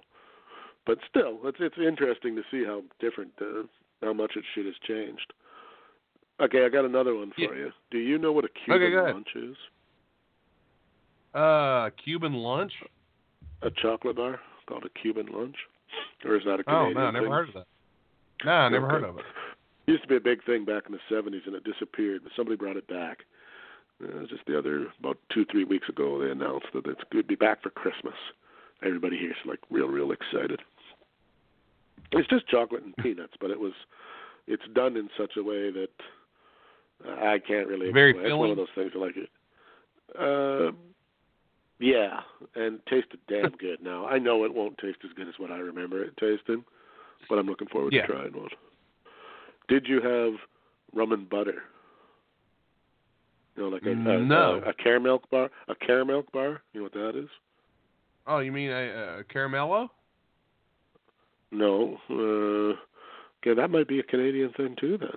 but 0.87 0.99
still, 1.09 1.41
it's 1.43 1.59
it's 1.59 1.75
interesting 1.85 2.37
to 2.37 2.43
see 2.49 2.65
how 2.65 2.83
different 3.01 3.33
uh, 3.41 3.63
how 4.03 4.13
much 4.13 4.37
it 4.37 4.45
shit 4.55 4.67
has 4.67 4.75
changed. 4.87 5.33
Okay, 6.41 6.65
I 6.65 6.69
got 6.69 6.85
another 6.85 7.17
one 7.17 7.33
for 7.35 7.57
Yeah. 7.57 7.65
you. 7.65 7.71
Do 7.91 7.99
you 7.99 8.19
know 8.19 8.31
what 8.31 8.45
a 8.45 8.49
Cuban 8.65 8.95
ahead. 8.95 9.15
lunch 9.15 9.27
is? 9.35 9.57
Uh, 11.35 11.91
Cuban 12.05 12.35
lunch? 12.35 12.73
A 13.63 13.71
chocolate 13.83 14.15
bar 14.15 14.39
called 14.69 14.85
a 14.85 14.99
Cuban 15.01 15.27
lunch, 15.27 15.57
or 16.25 16.37
is 16.37 16.45
that 16.45 16.61
a 16.61 16.65
Oh 16.69 16.87
Canadian 16.87 16.95
no, 16.95 17.01
I 17.07 17.11
never 17.11 17.25
thing? 17.27 17.33
heard 17.33 17.49
of 17.49 17.55
that. 17.55 17.67
No, 18.45 18.53
I 18.53 18.69
never 18.69 18.87
Okay. 18.87 18.95
heard 18.95 19.05
of 19.11 19.19
it. 19.19 19.25
used 19.89 20.03
to 20.03 20.09
be 20.09 20.17
a 20.17 20.21
big 20.21 20.45
thing 20.45 20.65
back 20.65 20.85
in 20.87 20.93
the 20.93 21.01
70s, 21.15 21.47
and 21.47 21.57
it 21.57 21.65
disappeared. 21.65 22.21
But 22.23 22.31
somebody 22.37 22.57
brought 22.57 22.77
it 22.77 22.87
back. 22.87 23.25
Uh, 24.03 24.25
just 24.29 24.47
the 24.47 24.59
other 24.59 24.87
about 24.99 25.19
two 25.33 25.45
three 25.51 25.65
weeks 25.65 25.89
ago, 25.89 26.19
they 26.23 26.31
announced 26.31 26.67
that 26.73 26.87
it's 26.87 27.03
going 27.13 27.23
to 27.23 27.29
be 27.29 27.35
back 27.35 27.63
for 27.63 27.71
Christmas. 27.71 28.15
Everybody 28.83 29.19
here's 29.19 29.37
like 29.45 29.59
real 29.71 29.89
real 29.89 30.11
excited. 30.13 30.61
It's 32.13 32.29
just 32.29 32.49
chocolate 32.49 32.83
and 32.83 32.97
peanuts, 32.97 33.35
but 33.41 33.51
it 33.51 33.61
was 33.61 33.73
it's 34.47 34.63
done 34.75 34.97
in 34.97 35.09
such 35.19 35.33
a 35.37 35.43
way 35.43 35.71
that 35.71 35.91
I 37.07 37.39
can't 37.39 37.69
really. 37.69 37.93
Very 37.93 38.11
explain. 38.11 38.33
It's 38.33 38.39
one 38.39 38.51
of 38.51 38.57
those 38.57 38.69
things 38.75 38.93
I 38.95 38.99
like 38.99 39.17
it. 39.17 39.29
Uh, 40.19 40.73
yeah, 41.79 42.21
and 42.57 42.81
tasted 42.87 43.21
damn 43.29 43.53
good. 43.53 43.81
Now 43.83 44.07
I 44.07 44.19
know 44.19 44.45
it 44.45 44.55
won't 44.55 44.79
taste 44.79 44.99
as 45.05 45.13
good 45.15 45.29
as 45.29 45.35
what 45.39 45.51
I 45.51 45.59
remember 45.59 46.03
it 46.03 46.17
tasting, 46.17 46.65
but 47.29 47.39
I'm 47.39 47.47
looking 47.47 47.69
forward 47.69 47.93
Yeah. 47.93 48.07
to 48.07 48.13
trying 48.13 48.33
one. 48.33 48.49
Did 49.69 49.87
you 49.87 50.01
have 50.01 50.41
rum 50.95 51.13
and 51.13 51.29
butter? 51.29 51.63
You 53.61 53.67
know, 53.69 53.73
like 53.77 53.83
a, 53.83 53.95
No. 53.95 54.63
a, 54.65 54.71
a 54.71 54.75
caramel 54.75 55.23
bar. 55.31 55.51
A 55.69 55.75
caramel 55.75 56.25
bar. 56.33 56.63
You 56.73 56.81
know 56.81 56.85
what 56.85 56.93
that 56.95 57.19
is? 57.19 57.29
Oh, 58.27 58.39
you 58.39 58.53
mean 58.53 58.71
a, 58.71 59.19
a 59.21 59.25
caramello? 59.25 59.89
No. 61.51 61.99
Uh, 62.09 62.75
okay, 63.41 63.55
that 63.61 63.69
might 63.71 63.89
be 63.89 63.99
a 63.99 64.03
Canadian 64.03 64.53
thing 64.57 64.77
too. 64.81 64.97
Then 64.99 65.11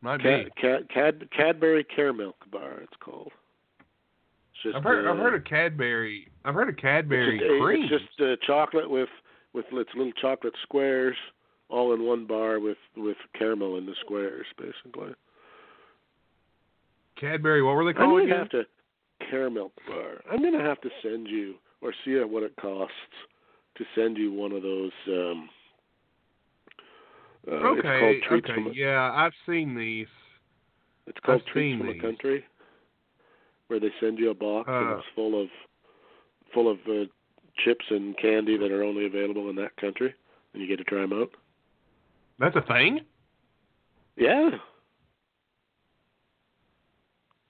Might 0.00 0.22
Cad, 0.22 0.44
be. 0.46 0.50
Cad, 0.60 0.88
Cad, 0.92 1.28
Cadbury 1.36 1.84
caramel 1.84 2.34
bar. 2.50 2.80
It's 2.82 2.92
called. 3.00 3.30
It's 4.54 4.62
just, 4.64 4.76
I've 4.76 4.82
heard. 4.82 5.06
uh, 5.06 5.12
I've 5.12 5.18
heard 5.18 5.34
of 5.34 5.44
Cadbury. 5.44 6.28
I've 6.44 6.54
heard 6.54 6.68
of 6.68 6.76
Cadbury 6.76 7.36
it's 7.36 7.44
just, 7.44 7.62
cream. 7.62 7.84
It's 7.84 8.04
just 8.18 8.20
uh, 8.20 8.36
chocolate 8.46 8.90
with 8.90 9.08
with 9.52 9.66
its 9.72 9.90
little 9.94 10.12
chocolate 10.20 10.54
squares, 10.62 11.16
all 11.68 11.94
in 11.94 12.02
one 12.04 12.26
bar 12.26 12.58
with 12.60 12.78
with 12.96 13.16
caramel 13.38 13.76
in 13.76 13.86
the 13.86 13.94
squares, 14.00 14.46
basically. 14.58 15.14
Cadbury. 17.20 17.62
What 17.62 17.76
were 17.76 17.84
they 17.84 17.92
called 17.92 18.12
might 18.12 18.24
again? 18.24 18.38
have 18.38 18.50
to 18.50 18.62
caramel 19.30 19.72
bar. 19.88 20.20
I'm 20.30 20.42
gonna 20.42 20.62
have 20.62 20.80
to 20.82 20.90
send 21.02 21.28
you 21.28 21.54
or 21.80 21.92
see 22.04 22.14
what 22.16 22.42
it 22.42 22.54
costs 22.60 22.94
to 23.76 23.84
send 23.94 24.16
you 24.16 24.32
one 24.32 24.52
of 24.52 24.62
those. 24.62 24.92
um 25.08 25.48
uh, 27.46 27.50
okay, 27.56 28.22
okay, 28.32 28.52
a, 28.52 28.72
yeah, 28.72 29.12
I've 29.14 29.34
seen 29.46 29.74
these. 29.74 30.06
It's 31.06 31.18
called 31.20 31.42
I've 31.46 31.52
treats 31.52 31.78
from 31.78 31.88
these. 31.88 31.98
a 31.98 32.02
country, 32.02 32.44
where 33.66 33.78
they 33.78 33.90
send 34.00 34.18
you 34.18 34.30
a 34.30 34.34
box 34.34 34.66
and 34.68 34.88
Uh. 34.88 34.96
it's 34.96 35.06
full 35.14 35.40
of 35.42 35.48
full 36.54 36.70
of 36.70 36.78
uh, 36.88 37.04
chips 37.64 37.84
and 37.90 38.16
candy 38.16 38.56
that 38.56 38.70
are 38.72 38.82
only 38.82 39.04
available 39.06 39.50
in 39.50 39.56
that 39.56 39.76
country, 39.76 40.14
and 40.52 40.62
you 40.62 40.68
get 40.68 40.78
to 40.78 40.84
try 40.84 41.00
them 41.02 41.12
out. 41.12 41.30
That's 42.38 42.56
a 42.56 42.62
thing. 42.62 43.00
Yeah. 44.16 44.50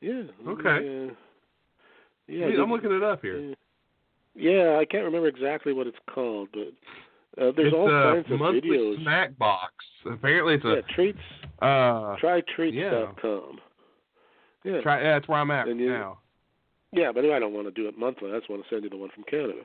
Yeah. 0.05 0.23
Okay. 0.53 1.11
Yeah. 2.29 2.47
Yeah. 2.49 2.63
I'm 2.63 2.71
looking 2.71 2.93
it 2.93 3.03
up 3.03 3.23
here. 3.23 3.39
Yeah. 3.41 3.55
Yeah, 4.37 4.79
I 4.81 4.85
can't 4.85 5.05
remember 5.05 5.29
exactly 5.29 5.73
what 5.73 5.87
it's 5.87 5.97
called, 6.13 6.49
but 6.53 6.69
uh, 7.41 7.53
there's 7.57 7.69
it's 7.69 7.75
all 7.75 7.89
a 7.89 8.15
kinds 8.15 8.33
of 8.33 8.39
monthly 8.41 8.63
videos. 8.69 9.03
snack 9.03 9.39
box. 9.39 9.73
Apparently, 10.11 10.55
it's 10.55 10.65
yeah, 10.65 10.73
a 10.73 10.83
treats. 10.95 11.19
uh. 11.63 12.17
Try 12.19 12.43
treats.com. 12.57 13.59
Yeah. 14.65 14.81
Try, 14.81 15.03
yeah, 15.03 15.13
that's 15.15 15.29
where 15.29 15.39
I'm 15.39 15.51
at 15.53 15.69
And 15.69 15.79
you- 15.79 16.17
Yeah, 16.93 17.13
but 17.13 17.25
I 17.25 17.39
don't 17.39 17.53
want 17.53 17.67
to 17.67 17.71
do 17.71 17.87
it 17.87 17.97
monthly. 17.97 18.33
I 18.33 18.39
just 18.39 18.51
want 18.51 18.63
to 18.65 18.69
send 18.69 18.83
you 18.83 18.91
the 18.91 18.97
one 18.97 19.11
from 19.15 19.23
Canada. 19.25 19.61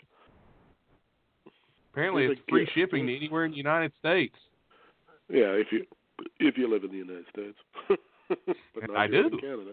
Apparently, 1.91 2.24
Here's 2.24 2.38
it's 2.38 2.45
free 2.49 2.66
gift. 2.66 2.76
shipping 2.76 3.07
to 3.07 3.16
anywhere 3.16 3.45
in 3.45 3.52
the 3.52 3.57
United 3.57 3.91
States. 3.99 4.36
Yeah, 5.30 5.52
if 5.57 5.68
you 5.72 5.86
if 6.40 6.57
you 6.57 6.70
live 6.72 6.84
in 6.84 6.91
the 6.91 6.98
United 6.98 7.26
States. 7.30 7.57
but 8.30 8.88
not 8.88 8.98
I 8.98 9.06
if 9.06 9.11
you 9.11 9.24
live 9.24 9.32
do. 9.32 9.38
in 9.38 9.41
Canada. 9.41 9.72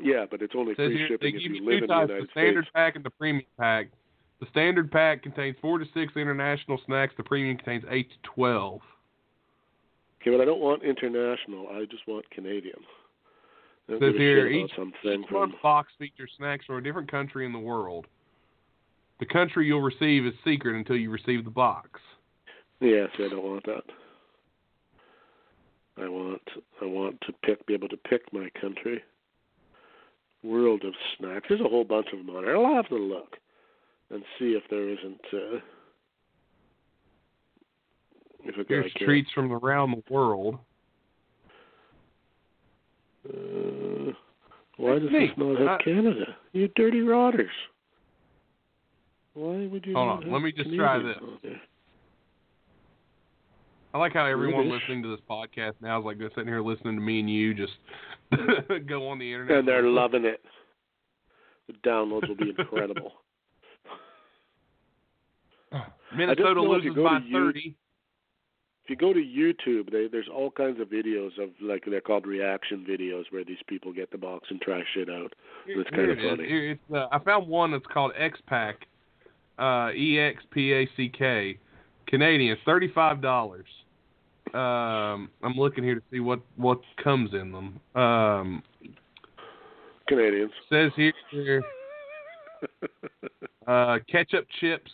Yeah, 0.00 0.24
but 0.30 0.42
it's 0.42 0.54
only 0.56 0.74
free 0.74 1.06
shipping 1.08 1.34
if 1.34 1.42
you 1.42 1.64
live 1.64 1.74
in 1.74 1.80
the 1.82 1.86
types: 1.88 2.08
United 2.10 2.26
the 2.26 2.30
standard 2.30 2.64
States. 2.64 2.72
pack 2.74 2.96
and 2.96 3.04
the 3.04 3.10
premium 3.10 3.46
pack. 3.58 3.88
The 4.40 4.46
standard 4.50 4.90
pack 4.90 5.22
contains 5.22 5.56
four 5.60 5.78
to 5.78 5.84
six 5.92 6.16
international 6.16 6.80
snacks. 6.86 7.12
The 7.16 7.24
premium 7.24 7.56
contains 7.56 7.84
eight 7.90 8.08
to 8.10 8.16
twelve. 8.34 8.80
Okay, 10.20 10.30
but 10.30 10.40
I 10.40 10.44
don't 10.44 10.60
want 10.60 10.82
international. 10.82 11.66
I 11.68 11.86
just 11.90 12.06
want 12.06 12.28
Canadian. 12.30 12.78
I 13.88 13.92
don't 13.92 14.00
Says 14.00 14.12
give 14.12 14.20
a 14.20 14.24
here, 14.24 14.46
each- 14.46 14.70
something 14.76 15.22
Each 15.22 15.28
from 15.28 15.54
box 15.62 15.92
features 15.98 16.30
snacks 16.36 16.64
from 16.66 16.76
a 16.76 16.80
different 16.80 17.10
country 17.10 17.44
in 17.44 17.52
the 17.52 17.58
world. 17.58 18.06
The 19.18 19.26
country 19.26 19.66
you'll 19.66 19.82
receive 19.82 20.24
is 20.24 20.32
secret 20.44 20.76
until 20.76 20.96
you 20.96 21.10
receive 21.10 21.44
the 21.44 21.50
box. 21.50 22.00
Yes, 22.80 23.10
I 23.18 23.28
don't 23.28 23.42
want 23.44 23.66
that. 23.66 23.82
I 25.98 26.08
want 26.08 26.40
I 26.80 26.86
want 26.86 27.20
to 27.22 27.32
pick 27.44 27.66
be 27.66 27.74
able 27.74 27.88
to 27.88 27.96
pick 27.96 28.22
my 28.32 28.48
country. 28.60 29.02
World 30.42 30.84
of 30.84 30.94
snacks. 31.18 31.46
There's 31.48 31.60
a 31.60 31.68
whole 31.68 31.84
bunch 31.84 32.06
of 32.12 32.24
them 32.24 32.34
on 32.34 32.44
there. 32.44 32.56
I'll 32.56 32.74
have 32.74 32.88
to 32.88 32.96
look 32.96 33.36
and 34.10 34.22
see 34.38 34.52
if 34.52 34.62
there 34.70 34.88
isn't 34.88 35.20
uh 35.32 35.60
if 38.44 38.54
a 38.56 38.64
guy 38.64 38.64
Here's 38.68 38.92
can 38.94 39.06
treats 39.06 39.30
from 39.32 39.52
around 39.52 39.90
the 39.90 40.02
world. 40.12 40.58
uh, 43.28 44.12
why 44.78 44.98
does 44.98 45.10
this 45.10 45.30
not 45.36 45.58
have 45.58 45.68
I- 45.68 45.82
Canada? 45.82 46.36
You 46.52 46.68
dirty 46.74 47.02
rotters. 47.02 47.50
Why 49.34 49.66
would 49.66 49.84
you 49.86 49.94
Hold 49.94 50.24
on, 50.24 50.32
let 50.32 50.42
me 50.42 50.52
just 50.52 50.74
try 50.74 50.98
this. 50.98 51.16
I 53.92 53.98
like 53.98 54.12
how 54.12 54.24
everyone 54.24 54.70
listening 54.70 55.02
to 55.02 55.08
this 55.10 55.20
podcast 55.28 55.72
now 55.80 55.98
is 55.98 56.04
like 56.04 56.18
they're 56.18 56.30
sitting 56.30 56.46
here 56.46 56.60
listening 56.62 56.94
to 56.94 57.00
me 57.00 57.20
and 57.20 57.28
you 57.30 57.54
just 57.54 57.72
go 58.88 59.08
on 59.08 59.18
the 59.18 59.32
internet. 59.32 59.58
And 59.58 59.68
they're 59.68 59.82
loving 59.82 60.24
it. 60.24 60.40
The 61.66 61.72
downloads 61.88 62.28
will 62.28 62.36
be 62.36 62.50
incredible. 62.56 63.12
Minnesota 66.16 66.60
loses 66.62 66.94
by 66.94 67.18
you- 67.24 67.32
30. 67.32 67.74
If 68.84 68.90
you 68.90 68.96
go 68.96 69.12
to 69.12 69.20
YouTube, 69.20 69.92
they, 69.92 70.08
there's 70.10 70.26
all 70.34 70.50
kinds 70.50 70.80
of 70.80 70.88
videos 70.88 71.38
of 71.40 71.50
like 71.62 71.84
they're 71.88 72.00
called 72.00 72.26
reaction 72.26 72.84
videos 72.88 73.24
where 73.30 73.44
these 73.44 73.58
people 73.68 73.92
get 73.92 74.10
the 74.10 74.18
box 74.18 74.48
and 74.50 74.60
try 74.60 74.82
shit 74.94 75.08
out. 75.08 75.32
That's 75.66 75.88
Here 75.90 76.06
kinda 76.06 76.12
it 76.12 76.18
is. 76.18 76.30
funny. 76.30 76.48
Here, 76.48 76.70
it's, 76.72 76.80
uh, 76.92 77.06
I 77.12 77.20
found 77.20 77.46
one 77.46 77.70
that's 77.70 77.86
called 77.86 78.10
X 78.18 78.40
Pack, 78.48 78.86
uh, 79.60 79.90
E 79.94 80.18
X 80.18 80.42
P 80.50 80.72
A 80.72 80.88
C 80.96 81.08
K, 81.08 81.56
Canadian, 82.10 82.56
thirty 82.64 82.92
five 82.92 83.22
dollars. 83.22 83.66
Um, 84.52 85.30
I'm 85.42 85.54
looking 85.56 85.84
here 85.84 85.94
to 85.94 86.02
see 86.10 86.20
what 86.20 86.40
what 86.56 86.80
comes 87.02 87.30
in 87.32 87.52
them. 87.52 87.80
Um, 87.94 88.62
Canadians. 90.08 90.50
says 90.68 90.90
here 90.96 91.62
uh, 93.66 93.98
ketchup 94.10 94.46
chips. 94.60 94.90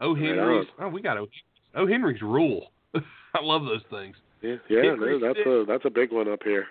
O 0.00 0.14
Right 0.14 0.22
Henry's. 0.22 0.66
Oh, 0.80 0.88
we 0.88 1.02
got 1.02 1.18
O. 1.18 1.26
O 1.74 1.86
Henry's 1.86 2.22
rule. 2.22 2.70
I 2.94 3.42
love 3.42 3.64
those 3.64 3.82
things. 3.90 4.16
yeah, 4.42 4.56
yeah, 4.70 4.94
no, 4.94 5.18
that's 5.20 5.38
a 5.40 5.64
that's 5.66 5.84
a 5.84 5.90
big 5.90 6.12
one 6.12 6.28
up 6.28 6.40
here. 6.44 6.66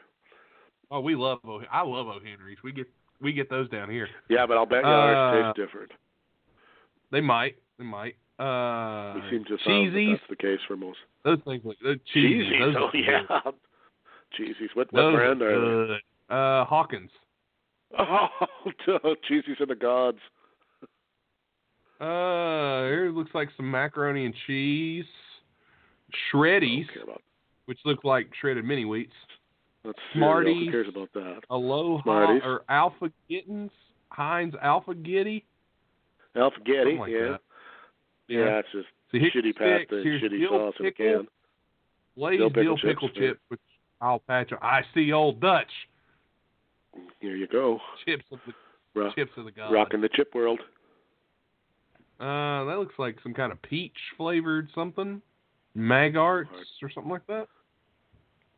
Oh, 0.90 1.02
we 1.02 1.16
love 1.16 1.40
O. 1.46 1.62
I 1.72 1.82
love 1.82 2.08
O 2.08 2.20
Henry's. 2.24 2.58
We 2.64 2.72
get 2.72 2.88
we 3.22 3.34
get 3.34 3.50
those 3.50 3.70
down 3.70 3.90
here. 3.90 4.08
Yeah, 4.30 4.46
but 4.48 4.58
I'll 4.58 4.66
bet 4.66 4.84
you 4.84 4.90
ours 4.90 5.46
Uh, 5.46 5.54
taste 5.54 5.68
different. 5.68 5.92
They 7.12 7.22
might. 7.22 7.58
They 7.78 7.86
might. 7.86 8.16
Uh, 8.40 9.14
We 9.16 9.22
seem 9.32 9.46
to 9.46 9.58
find 9.66 9.94
that 9.96 10.18
that's 10.20 10.30
the 10.30 10.36
case 10.36 10.60
for 10.68 10.76
most. 10.78 11.00
Those 11.24 11.40
things 11.46 11.62
like 11.66 11.78
those 11.84 11.98
cheesies. 12.16 12.50
Cheesies, 12.52 12.74
Those 12.74 12.76
oh 12.78 12.90
yeah. 12.94 13.24
Cheesies. 14.40 14.70
What 14.76 14.92
what 14.94 15.02
Those 15.02 15.16
brand 15.16 15.42
are 15.42 15.88
good. 15.88 16.00
Uh, 16.30 16.66
Hawkins. 16.66 17.12
Oh, 18.00 19.16
cheesies 19.30 19.60
are 19.62 19.66
the 19.66 19.76
gods. 19.76 20.18
Uh, 22.00 22.86
here 22.86 23.08
it 23.08 23.14
looks 23.16 23.32
like 23.34 23.50
some 23.58 23.70
macaroni 23.72 24.26
and 24.26 24.34
cheese. 24.46 25.06
Shreddies, 26.32 26.86
don't 26.88 26.94
care 26.94 27.04
about 27.04 27.22
which 27.66 27.80
look 27.86 28.04
like 28.04 28.30
shredded 28.40 28.64
mini 28.66 28.84
wheats. 28.86 29.12
that's. 29.84 29.98
Smarties. 30.14 30.66
Who 30.68 30.72
cares 30.72 30.88
about 30.90 31.10
that? 31.14 31.40
Aloha 31.50 32.04
Smarties. 32.04 32.42
or 32.46 32.62
Alpha 32.70 33.10
Gittins. 33.30 33.72
Heinz 34.10 34.54
Alpha 34.62 34.94
Giddy. 34.96 35.44
Alpha 36.36 36.58
Getty, 36.66 36.98
Something 36.98 37.00
like 37.00 37.12
yeah. 37.12 37.20
that. 37.32 37.42
Yeah. 38.28 38.60
it's 38.60 38.68
just 38.72 38.88
So 39.12 39.18
shitty 39.18 39.54
pasta 39.56 39.98
and 39.98 40.22
shitty 40.22 40.40
dill 40.40 40.50
sauce 40.50 40.74
in 40.80 40.86
a 40.88 40.92
can. 40.92 41.28
Lay's 42.16 42.40
Dill 42.40 42.50
dill 42.50 42.76
pickle 42.76 42.78
pickle 42.90 43.08
chips, 43.10 43.20
yeah. 43.22 43.28
chips, 43.30 43.40
which 43.50 43.60
I'll 44.02 44.20
patch. 44.20 44.52
I 44.62 44.82
see 44.94 45.12
old 45.12 45.40
Dutch 45.40 45.72
Here 47.20 47.36
you 47.36 47.48
go. 47.48 47.80
chips 48.06 48.26
of 48.32 48.40
the 48.48 48.54
Ro- 49.00 49.12
chips 49.16 49.32
of 49.38 49.46
the 49.46 49.52
god. 49.52 49.72
rocking 49.72 50.02
the 50.02 50.10
chip 50.10 50.34
world. 50.34 50.60
Uh, 52.20 52.64
that 52.66 52.78
looks 52.80 52.96
like 52.98 53.18
some 53.22 53.34
kind 53.34 53.52
of 53.52 53.62
peach 53.62 53.96
flavored 54.18 54.68
something. 54.74 55.22
Magarts 55.78 56.48
or 56.82 56.90
something 56.92 57.12
like 57.12 57.28
that. 57.28 57.48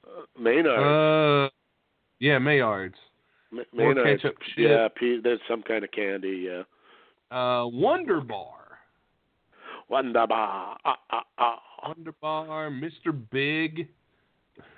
Uh, 0.07 0.21
Maynard. 0.39 0.79
Uh, 0.79 1.49
yeah, 2.19 2.39
Maillards. 2.39 2.93
Ma- 3.51 3.63
more 3.73 3.93
Maynard's- 3.93 4.21
ketchup 4.21 4.37
chip. 4.55 4.93
Yeah, 5.01 5.17
there's 5.21 5.41
some 5.49 5.61
kind 5.63 5.83
of 5.83 5.91
candy. 5.91 6.47
Yeah. 6.49 6.63
Uh, 7.37 7.67
Wonder 7.67 8.21
Bar. 8.21 8.58
Wonderbar. 9.89 10.77
Ah, 10.85 10.99
ah, 11.11 11.23
ah. 11.37 11.59
Wonder 11.87 12.13
Bar, 12.21 12.69
Mr. 12.69 13.17
Big. 13.31 13.87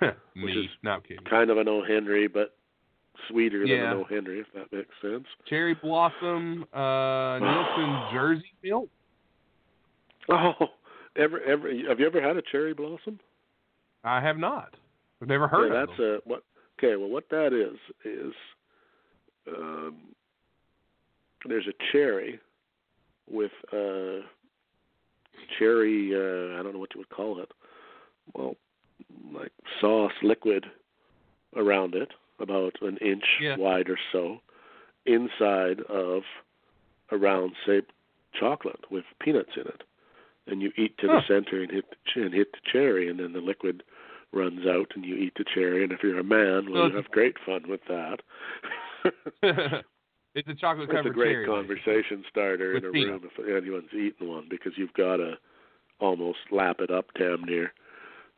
Me, 0.00 0.44
Which 0.44 0.56
is 0.56 0.70
not 0.82 1.06
kidding. 1.06 1.24
Kind 1.24 1.50
of 1.50 1.58
an 1.58 1.68
O. 1.68 1.82
Henry, 1.84 2.28
but 2.28 2.54
sweeter 3.28 3.64
Yeah. 3.64 3.76
than 3.76 3.86
an 3.92 3.96
O. 3.98 4.04
Henry, 4.04 4.40
if 4.40 4.46
that 4.54 4.72
makes 4.74 4.94
sense. 5.02 5.26
Cherry 5.48 5.74
Blossom, 5.74 6.64
uh, 6.72 6.76
Neilson 7.40 8.12
Jersey 8.12 8.52
Milk. 8.62 8.88
Oh, 10.28 10.52
ever, 11.16 11.40
ever, 11.42 11.68
have 11.88 11.98
you 11.98 12.06
ever 12.06 12.22
had 12.22 12.36
a 12.36 12.42
cherry 12.50 12.74
blossom? 12.74 13.18
I 14.04 14.20
have 14.20 14.38
not. 14.38 14.74
I've 15.20 15.28
never 15.28 15.48
heard 15.48 15.72
yeah, 15.72 15.80
of 15.82 15.88
that's 15.88 15.98
them. 15.98 16.20
a 16.24 16.28
what? 16.28 16.42
Okay, 16.78 16.96
well, 16.96 17.08
what 17.08 17.28
that 17.30 17.52
is 17.52 17.76
is 18.04 18.32
um, 19.48 19.96
there's 21.46 21.66
a 21.66 21.72
cherry 21.92 22.40
with 23.30 23.50
uh, 23.72 24.24
cherry. 25.58 26.14
Uh, 26.14 26.58
I 26.58 26.62
don't 26.62 26.72
know 26.72 26.78
what 26.78 26.94
you 26.94 27.00
would 27.00 27.10
call 27.10 27.40
it. 27.40 27.50
Well, 28.34 28.56
like 29.34 29.52
sauce 29.80 30.12
liquid 30.22 30.66
around 31.56 31.94
it, 31.94 32.12
about 32.38 32.74
an 32.82 32.96
inch 32.98 33.24
Yeah. 33.40 33.56
wide 33.56 33.88
or 33.90 33.98
so, 34.12 34.40
inside 35.06 35.80
of 35.88 36.22
a 37.10 37.16
round 37.16 37.52
shaped 37.66 37.92
chocolate 38.38 38.90
with 38.90 39.04
peanuts 39.20 39.52
in 39.56 39.62
it, 39.66 39.82
and 40.46 40.62
you 40.62 40.72
eat 40.76 40.96
to 40.98 41.08
Huh. 41.08 41.20
the 41.20 41.26
center 41.26 41.60
and 41.60 41.70
hit 41.70 41.90
the 41.90 41.96
ch- 42.06 42.16
and 42.16 42.32
hit 42.32 42.52
the 42.52 42.60
cherry, 42.64 43.08
and 43.08 43.18
then 43.20 43.32
the 43.32 43.40
liquid 43.40 43.82
runs 44.32 44.66
out 44.66 44.90
and 44.94 45.04
you 45.04 45.14
eat 45.16 45.34
the 45.34 45.44
cherry. 45.44 45.82
And 45.82 45.92
if 45.92 46.02
you're 46.02 46.18
a 46.18 46.24
man, 46.24 46.70
well, 46.72 46.88
you 46.88 46.96
have 46.96 47.10
great 47.10 47.38
fun 47.40 47.68
with 47.68 47.84
that. 47.84 48.22
it's 50.34 50.48
a 50.48 50.54
chocolate 50.54 50.88
covered. 50.88 51.06
It's 51.06 51.10
a 51.10 51.14
great 51.14 51.32
cherry. 51.32 51.46
conversation 51.46 52.24
starter 52.30 52.76
in 52.76 52.84
a 52.84 52.90
room 52.90 53.22
if 53.24 53.62
anyone's 53.62 53.92
eaten 53.92 54.28
one 54.28 54.46
because 54.48 54.72
you've 54.76 54.92
got 54.94 55.16
to 55.16 55.34
almost 56.00 56.38
lap 56.50 56.76
it 56.80 56.90
up 56.90 57.06
damn 57.18 57.44
near. 57.44 57.72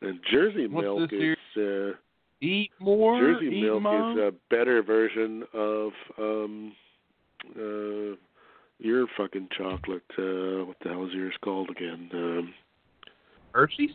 And 0.01 0.19
Jersey 0.29 0.67
What's 0.67 0.85
milk 0.85 1.09
is 1.13 1.37
uh, 1.57 1.97
Eat 2.41 2.71
more. 2.79 3.19
Jersey 3.19 3.47
eat 3.47 3.61
milk 3.61 3.81
is 3.81 4.17
a 4.21 4.31
better 4.49 4.83
version 4.83 5.43
of 5.53 5.91
um 6.19 6.73
uh 7.55 8.15
your 8.77 9.07
fucking 9.17 9.47
chocolate. 9.57 10.03
Uh 10.17 10.65
what 10.65 10.77
the 10.83 10.89
hell 10.89 11.05
is 11.05 11.13
yours 11.13 11.33
called 11.41 11.69
again? 11.69 12.09
Um 12.13 12.53
Hershey's. 13.53 13.91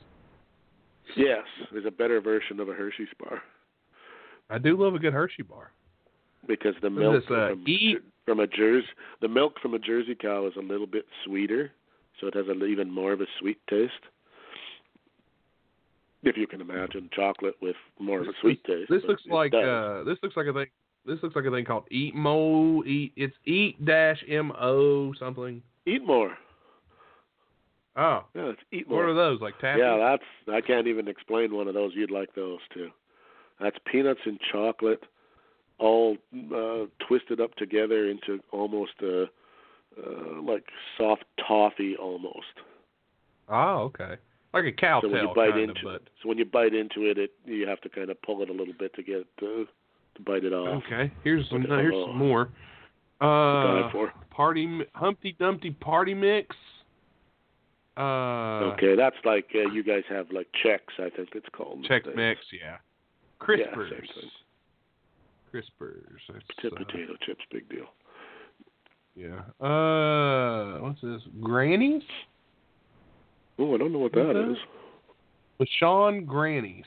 Yes, 1.17 1.45
there's 1.71 1.87
a 1.87 1.91
better 1.91 2.21
version 2.21 2.61
of 2.61 2.69
a 2.69 2.73
Hershey's 2.73 3.09
bar 3.19 3.43
I 4.49 4.59
do 4.59 4.77
love 4.77 4.95
a 4.95 4.99
good 4.99 5.13
Hershey 5.13 5.43
bar. 5.43 5.71
Because 6.47 6.75
the 6.83 6.91
milk 6.91 7.23
this, 7.23 7.31
uh, 7.31 7.51
from, 7.51 7.65
eat- 7.67 7.99
from 8.25 8.41
a 8.41 8.47
Jersey 8.47 8.87
the 9.21 9.29
milk 9.29 9.55
from 9.61 9.75
a 9.75 9.79
Jersey 9.79 10.15
cow 10.15 10.47
is 10.47 10.55
a 10.57 10.61
little 10.63 10.87
bit 10.87 11.05
sweeter, 11.25 11.73
so 12.21 12.27
it 12.27 12.35
has 12.35 12.47
a, 12.49 12.65
even 12.65 12.91
more 12.91 13.13
of 13.13 13.21
a 13.21 13.27
sweet 13.39 13.59
taste. 13.69 13.93
If 16.23 16.37
you 16.37 16.47
can 16.47 16.61
imagine 16.61 17.09
chocolate 17.15 17.55
with 17.63 17.77
more 17.99 18.21
of 18.21 18.29
a 18.29 18.33
sweet 18.43 18.63
taste. 18.65 18.91
This 18.91 19.03
looks 19.09 19.23
like 19.31 19.55
uh, 19.55 20.05
this 20.05 20.19
looks 20.23 20.37
like 20.37 20.47
a 20.49 20.53
thing. 20.53 20.67
This 21.07 21.19
looks 21.23 21.35
like 21.35 21.47
a 21.47 21.51
thing 21.51 21.65
called 21.65 21.85
Eat 21.91 22.15
Mo. 22.15 22.85
Eat 22.85 23.13
it's 23.17 23.35
Eat 23.47 23.83
dash 23.87 24.23
M 24.29 24.53
O 24.61 25.15
something. 25.15 25.63
eat 25.87 26.05
more. 26.07 26.37
Oh, 27.97 28.25
Yeah, 28.35 28.51
it's 28.51 28.61
eat 28.71 28.89
More. 28.89 28.99
what 28.99 29.03
more. 29.07 29.11
are 29.13 29.15
those 29.15 29.41
like 29.41 29.59
taffy? 29.61 29.81
Yeah, 29.81 29.97
that's 29.99 30.23
I 30.57 30.61
can't 30.61 30.87
even 30.87 31.09
explain 31.09 31.55
one 31.55 31.69
of 31.69 31.75
those. 31.75 31.93
You'd 31.95 32.11
like 32.11 32.35
those 32.35 32.61
too. 32.73 32.89
That's 33.59 33.77
peanuts 33.91 34.21
and 34.27 34.39
chocolate, 34.53 35.03
all 35.81 36.17
uh, 36.55 36.87
twisted 37.07 37.41
up 37.41 37.55
together 37.57 38.09
into 38.09 38.39
almost 38.53 38.93
a 39.03 39.25
uh, 39.25 40.43
like 40.43 40.65
soft 40.97 41.25
toffee 41.47 41.97
almost. 41.97 42.55
Oh, 43.49 43.91
okay. 43.95 44.17
Like 44.53 44.65
a 44.65 44.73
cow 44.73 45.01
so 45.01 45.09
when 45.09 45.23
you 45.23 45.33
bite 45.35 45.57
into 45.57 45.89
of, 45.89 45.95
it, 45.97 46.09
so 46.23 46.29
when 46.29 46.39
you 46.39 46.45
bite 46.45 46.75
into 46.75 47.09
it, 47.09 47.19
it 47.19 47.31
you 47.45 47.67
have 47.69 47.81
to 47.83 47.89
kind 47.89 48.11
of 48.11 48.21
pull 48.23 48.43
it 48.43 48.51
a 48.51 48.53
little 48.53 48.75
bit 48.79 48.95
to 48.95 49.03
get 49.03 49.25
to, 49.39 49.67
to 50.17 50.23
bite 50.23 50.45
it 50.45 50.53
off. 50.53 50.83
okay. 50.85 51.13
Here's 51.23 51.49
some. 51.49 51.63
Here's 51.63 51.95
some 52.07 52.17
more. 52.17 52.51
Uh, 53.21 53.91
for. 53.93 54.13
party 54.31 54.81
Humpty 54.95 55.37
Dumpty 55.39 55.71
party 55.71 56.15
mix. 56.15 56.57
Uh, 57.97 58.73
okay, 58.73 58.97
that's 58.97 59.17
like 59.25 59.47
uh, 59.55 59.71
you 59.71 59.85
guys 59.85 60.03
have 60.09 60.27
like 60.33 60.49
checks. 60.63 60.95
I 60.99 61.11
think 61.11 61.31
it's 61.35 61.49
called. 61.53 61.77
in 61.77 61.83
the 61.83 61.89
Chex 61.89 62.03
States. 62.03 62.17
mix, 62.17 62.41
yeah. 62.53 62.77
Yeah, 63.49 63.67
Crispers. 63.75 63.91
thing. 63.91 64.31
Crispers. 65.53 66.19
That's, 66.33 66.45
Potato, 66.57 66.77
uh, 66.77 66.85
potato 66.85 67.13
chips, 67.27 67.41
big 67.53 67.69
deal. 67.69 67.87
Yeah. 69.17 69.41
Uh, 69.65 70.79
what's 70.81 71.01
this? 71.01 71.21
Grannies? 71.41 72.03
Oh, 73.59 73.75
I 73.75 73.79
don't 73.79 73.93
know 73.93 73.99
what 73.99 74.13
that 74.13 74.21
Okay. 74.21 74.53
is. 74.53 74.59
Bashan 75.59 76.25
Grannies. 76.25 76.85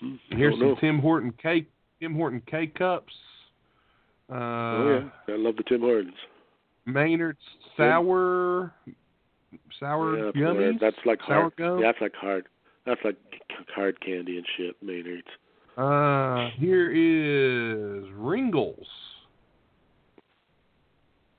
Hmm, 0.00 0.16
Here's 0.30 0.54
some 0.54 0.60
know. 0.60 0.76
Tim 0.80 0.98
Horton 0.98 1.32
K 1.42 1.66
Tim 2.00 2.14
Horton 2.14 2.42
K 2.50 2.66
cups. 2.66 3.14
Uh, 4.30 4.34
oh 4.34 5.10
yeah, 5.28 5.34
I 5.34 5.38
love 5.38 5.56
the 5.56 5.62
Tim 5.62 5.80
Hortons. 5.80 6.12
Maynard's 6.84 7.38
sour 7.76 8.74
sour 9.80 10.18
yeah, 10.18 10.32
gummies. 10.32 10.80
That's 10.80 10.96
like 11.06 11.20
sour 11.26 11.40
hard. 11.42 11.56
gum. 11.56 11.80
That's 11.80 11.98
like 12.00 12.14
hard. 12.14 12.46
That's 12.84 13.00
like 13.04 13.16
hard 13.74 13.98
candy 14.00 14.36
and 14.36 14.46
shit. 14.56 14.76
Maynard's. 14.82 15.26
Uh, 15.76 16.48
here 16.56 16.90
is 16.90 18.04
Ringles. 18.14 18.86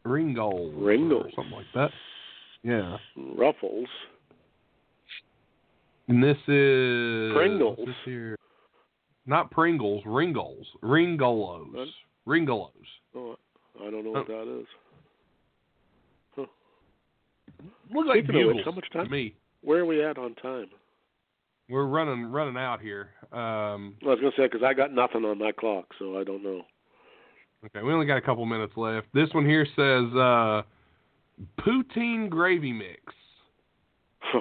Ringles. 0.06 0.74
or 0.76 0.86
Ringles. 0.86 1.32
something 1.36 1.54
like 1.54 1.66
that. 1.74 1.90
Yeah. 2.64 2.98
Ruffles. 3.38 3.88
And 6.08 6.24
this 6.24 6.38
is 6.48 7.34
Pringles. 7.34 7.78
this 7.86 7.96
here? 8.06 8.38
Not 9.26 9.52
Pringles, 9.52 10.04
Ringles. 10.06 10.66
Ringolos. 10.84 11.74
What? 11.74 11.88
Ringolos. 12.28 12.70
Oh, 13.16 13.36
I 13.82 13.90
don't 13.90 14.04
know 14.06 14.12
what 14.12 14.28
that 14.28 14.60
is. 14.62 14.66
Look 17.94 18.06
like 18.06 18.24
Speaking 18.26 18.42
of 18.42 18.48
which, 18.48 18.58
bugles 18.58 18.66
how 18.66 18.72
much 18.72 18.90
to 18.92 18.98
time? 19.00 19.10
me. 19.12 19.34
Where 19.62 19.80
are 19.80 19.86
we 19.86 20.04
at 20.04 20.18
on 20.18 20.36
time? 20.36 20.68
We're 21.70 21.86
running 21.86 22.26
running 22.26 22.58
out 22.58 22.82
here. 22.82 23.10
Um, 23.34 23.96
I 24.04 24.10
was 24.10 24.20
gonna 24.20 24.32
say 24.38 24.44
because 24.44 24.64
I 24.64 24.74
got 24.74 24.94
nothing 24.94 25.26
on 25.26 25.38
my 25.38 25.52
clock, 25.52 25.86
so 26.00 26.18
I 26.18 26.24
don't 26.24 26.44
know. 26.44 26.62
okay, 27.66 27.84
we 27.84 27.92
only 27.92 28.06
got 28.06 28.18
a 28.18 28.22
couple 28.22 28.46
minutes 28.46 28.74
left. 28.78 29.08
This 29.14 29.30
one 29.34 29.46
here 29.46 29.66
says 29.76 30.16
uh, 30.16 30.62
poutine 31.60 32.30
gravy 32.30 32.72
mix. 32.72 33.02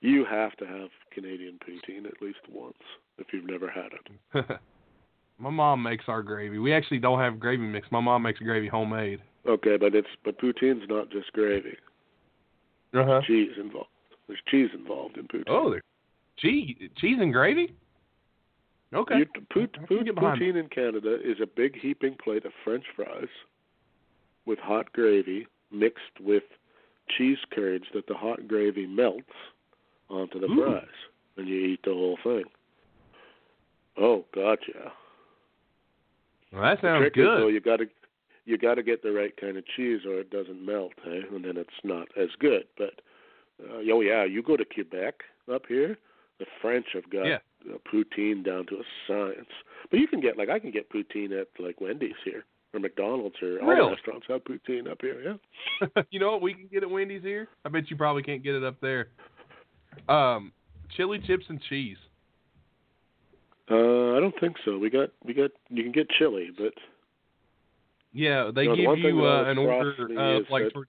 you 0.00 0.24
have 0.24 0.56
to 0.56 0.66
have 0.66 0.88
Canadian 1.12 1.58
poutine 1.66 2.06
at 2.06 2.20
least 2.20 2.40
once 2.50 2.78
if 3.18 3.28
you've 3.32 3.48
never 3.48 3.70
had 3.70 3.90
it. 3.92 4.60
My 5.38 5.50
mom 5.50 5.82
makes 5.82 6.04
our 6.08 6.22
gravy. 6.22 6.58
We 6.58 6.72
actually 6.74 6.98
don't 6.98 7.18
have 7.18 7.40
gravy 7.40 7.62
mix. 7.62 7.86
My 7.90 8.00
mom 8.00 8.22
makes 8.22 8.40
gravy 8.40 8.68
homemade. 8.68 9.20
Okay, 9.46 9.76
but 9.78 9.94
it's 9.94 10.08
but 10.24 10.38
poutine's 10.38 10.88
not 10.88 11.10
just 11.10 11.32
gravy. 11.32 11.76
Uh 12.92 13.04
huh. 13.04 13.20
Cheese 13.26 13.52
involved. 13.58 13.88
There's 14.26 14.40
cheese 14.48 14.70
involved 14.74 15.16
in 15.16 15.28
poutine. 15.28 15.44
Oh, 15.48 15.70
there. 15.70 15.80
Cheese, 16.40 16.76
cheese 16.96 17.18
and 17.20 17.32
gravy. 17.32 17.74
Okay. 18.94 19.18
You, 19.18 19.26
pout, 19.52 19.70
I 19.74 19.86
pout, 19.86 20.04
get 20.04 20.14
behind 20.14 20.40
poutine 20.40 20.58
in 20.58 20.68
Canada 20.68 21.16
is 21.22 21.36
a 21.42 21.46
big 21.46 21.78
heaping 21.78 22.16
plate 22.22 22.44
of 22.44 22.52
French 22.64 22.84
fries 22.96 23.28
with 24.46 24.58
hot 24.58 24.92
gravy 24.92 25.46
mixed 25.70 26.20
with 26.20 26.42
cheese 27.16 27.38
curds 27.52 27.84
that 27.94 28.06
the 28.06 28.14
hot 28.14 28.48
gravy 28.48 28.86
melts 28.86 29.24
onto 30.08 30.40
the 30.40 30.46
Ooh. 30.46 30.64
fries, 30.64 30.86
and 31.36 31.48
you 31.48 31.60
eat 31.60 31.80
the 31.84 31.92
whole 31.92 32.18
thing. 32.22 32.44
Oh, 33.98 34.24
gotcha. 34.34 34.92
Well, 36.52 36.62
that 36.62 36.80
The 36.80 36.88
sounds 36.88 37.00
trick 37.02 37.16
is 37.16 37.24
though 37.24 37.48
you 37.48 37.60
got 37.60 37.76
to 37.76 37.86
you 38.44 38.58
got 38.58 38.74
to 38.74 38.82
get 38.82 39.02
the 39.02 39.12
right 39.12 39.36
kind 39.40 39.56
of 39.56 39.64
cheese 39.76 40.00
or 40.06 40.18
it 40.20 40.30
doesn't 40.30 40.64
melt, 40.64 40.92
eh? 41.06 41.20
and 41.32 41.44
then 41.44 41.56
it's 41.56 41.70
not 41.84 42.08
as 42.20 42.28
good. 42.40 42.64
But 42.76 43.00
uh, 43.62 43.82
oh 43.92 44.00
yeah, 44.00 44.24
you 44.24 44.42
go 44.42 44.56
to 44.56 44.64
Quebec 44.64 45.14
up 45.52 45.62
here, 45.68 45.96
the 46.40 46.46
French 46.60 46.86
have 46.94 47.08
got 47.10 47.26
Yeah. 47.26 47.38
poutine 47.92 48.42
down 48.44 48.66
to 48.66 48.76
a 48.80 48.84
science. 49.06 49.50
But 49.90 50.00
you 50.00 50.08
can 50.08 50.20
get 50.20 50.36
like 50.36 50.48
I 50.48 50.58
can 50.58 50.72
get 50.72 50.90
poutine 50.90 51.38
at 51.40 51.46
like 51.60 51.80
Wendy's 51.80 52.16
here 52.24 52.44
or 52.74 52.80
McDonald's 52.80 53.36
or 53.42 53.60
all 53.60 53.68
Really? 53.68 53.84
the 53.90 53.94
restaurants 53.94 54.26
have 54.28 54.42
poutine 54.44 54.90
up 54.90 54.98
here. 55.00 55.38
Yeah. 55.94 56.02
you 56.10 56.18
know 56.18 56.32
what 56.32 56.42
we 56.42 56.54
can 56.54 56.66
get 56.72 56.82
at 56.82 56.90
Wendy's 56.90 57.22
here? 57.22 57.46
I 57.64 57.68
bet 57.68 57.90
you 57.90 57.96
probably 57.96 58.22
can't 58.24 58.42
get 58.42 58.54
it 58.56 58.64
up 58.64 58.80
there. 58.80 59.08
Um, 60.08 60.52
chili 60.96 61.18
chips 61.26 61.44
and 61.48 61.60
cheese. 61.68 61.98
Uh, 63.70 64.16
I 64.16 64.20
don't 64.20 64.34
think 64.40 64.56
so. 64.64 64.78
We 64.78 64.90
got 64.90 65.10
we 65.24 65.32
got 65.34 65.50
you 65.68 65.82
can 65.84 65.92
get 65.92 66.08
chili, 66.18 66.50
but 66.56 66.72
Yeah, 68.12 68.50
they 68.52 68.64
No, 68.66 68.74
the 68.74 68.82
give 68.82 68.94
thing 68.94 69.16
you 69.16 69.24
uh, 69.26 69.44
an 69.44 69.58
order 69.58 69.90
of 70.18 70.50
like 70.50 70.64
that- 70.64 70.72
tor- 70.72 70.88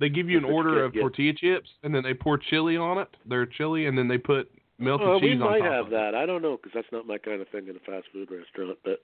they 0.00 0.08
give 0.08 0.28
you 0.28 0.38
an 0.38 0.44
order 0.44 0.82
of 0.84 0.92
tortilla 0.94 1.32
chips 1.34 1.68
and 1.82 1.94
then 1.94 2.02
they 2.02 2.14
pour 2.14 2.38
chili 2.38 2.76
on 2.76 2.98
it. 2.98 3.08
They're 3.26 3.46
chili 3.46 3.86
and 3.86 3.96
then 3.96 4.08
they 4.08 4.18
put 4.18 4.50
melted 4.78 5.06
Well, 5.06 5.20
cheese 5.20 5.36
we 5.36 5.42
on 5.42 5.50
might 5.50 5.58
top 5.60 5.72
have 5.72 5.86
of 5.86 5.92
it. 5.92 5.96
that. 5.96 6.14
I 6.14 6.26
don't 6.26 6.42
know 6.42 6.56
because 6.56 6.72
that's 6.74 6.90
not 6.90 7.06
my 7.06 7.18
kind 7.18 7.40
of 7.40 7.48
thing 7.48 7.68
in 7.68 7.76
a 7.76 7.80
fast 7.80 8.06
food 8.12 8.30
restaurant. 8.30 8.78
But 8.82 9.02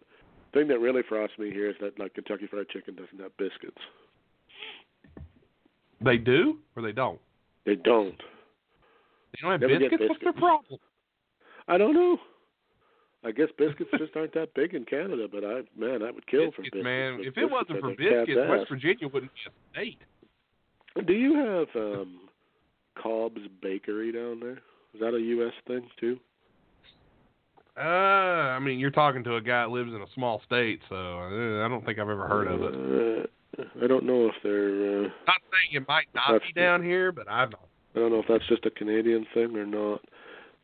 the 0.53 0.59
thing 0.61 0.69
that 0.69 0.79
really 0.81 1.03
frosts 1.09 1.39
me 1.39 1.51
here 1.51 1.69
is 1.71 1.77
that 1.81 1.99
like 1.99 2.15
Kentucky 2.15 2.47
Fried 2.51 2.69
Chicken 2.71 2.95
doesn't 2.97 3.21
have 3.21 3.37
biscuits. 3.37 3.79
They 6.01 6.17
do 6.19 6.59
or 6.77 6.83
they 6.83 6.93
don't. 6.93 7.21
They 7.65 7.75
don't. 7.75 8.17
They 9.33 9.39
don't 9.43 9.53
have 9.53 9.61
get 9.61 9.81
biscuits. 9.81 10.05
What's 10.09 10.23
their 10.23 10.33
problem? 10.33 10.79
I 11.69 11.79
don't 11.79 11.95
know. 11.95 12.19
I 13.25 13.33
guess 13.33 13.49
biscuits 13.59 13.91
just 13.99 14.15
aren't 14.15 14.35
that 14.35 14.55
big 14.55 14.75
in 14.75 14.85
Canada, 14.85 15.27
but 15.31 15.43
I 15.45 15.63
man, 15.77 16.03
I 16.03 16.11
would 16.13 16.27
kill 16.29 16.53
for 16.53 16.63
Biscuits, 16.63 16.71
biscuits. 16.75 16.85
man. 16.85 17.19
If 17.23 17.37
it 17.37 17.51
wasn't 17.51 17.81
for 17.81 17.89
are 17.91 17.97
the 17.97 17.97
cat's 17.97 18.27
biscuits, 18.29 18.49
West. 18.51 18.69
Virginia 18.71 19.09
wouldn't 19.09 19.33
be 19.35 19.41
a 19.51 19.53
state. 19.73 19.99
Do 21.05 21.13
you 21.13 21.35
have 21.37 21.69
um 21.75 22.21
Cobb's 23.01 23.43
Bakery 23.63 24.13
down 24.13 24.41
there? 24.41 24.59
Is 24.95 25.01
that 25.01 25.15
a 25.15 25.21
U.S. 25.21 25.53
thing 25.67 25.89
too? 26.01 26.19
Uh, 27.77 27.81
I 27.81 28.59
mean, 28.59 28.79
you're 28.79 28.91
talking 28.91 29.23
to 29.25 29.37
a 29.37 29.41
guy 29.41 29.63
that 29.65 29.71
lives 29.71 29.93
in 29.93 30.01
a 30.01 30.07
small 30.15 30.41
state, 30.47 30.81
so 30.89 30.95
uh, 30.95 31.65
I 31.65 31.69
don't 31.69 31.85
think 31.85 31.99
I've 31.99 32.09
ever 32.09 32.27
heard 32.27 32.49
of 32.49 32.63
it. 32.63 32.75
Uh, 32.75 33.63
I 33.85 33.87
don't 33.87 34.05
know 34.05 34.27
if 34.27 34.35
they're. 34.43 35.05
Uh, 35.05 35.09
Not 35.27 35.43
saying 35.53 35.83
it 35.83 35.87
might 35.87 36.07
not 36.15 36.41
be 36.41 36.59
down 36.59 36.83
here, 36.83 37.13
but 37.13 37.29
I've 37.29 37.51
not. 37.51 37.69
I 37.95 37.99
don't 37.99 38.13
know 38.13 38.21
if 38.21 38.27
that's 38.29 38.47
just 38.49 38.65
a 38.65 38.71
Canadian 38.71 39.27
thing 39.35 39.57
or 39.57 39.67
not. 39.67 40.01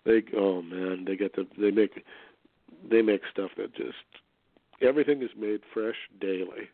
They 0.04 0.22
oh 0.36 0.62
man, 0.62 1.04
they 1.06 1.16
get 1.16 1.36
the 1.36 1.46
they 1.58 1.70
make 1.70 2.02
they 2.90 3.02
make 3.02 3.22
stuff 3.30 3.50
that 3.56 3.74
just 3.74 3.92
everything 4.80 5.22
is 5.22 5.30
made 5.38 5.60
fresh 5.72 5.96
daily. 6.20 6.70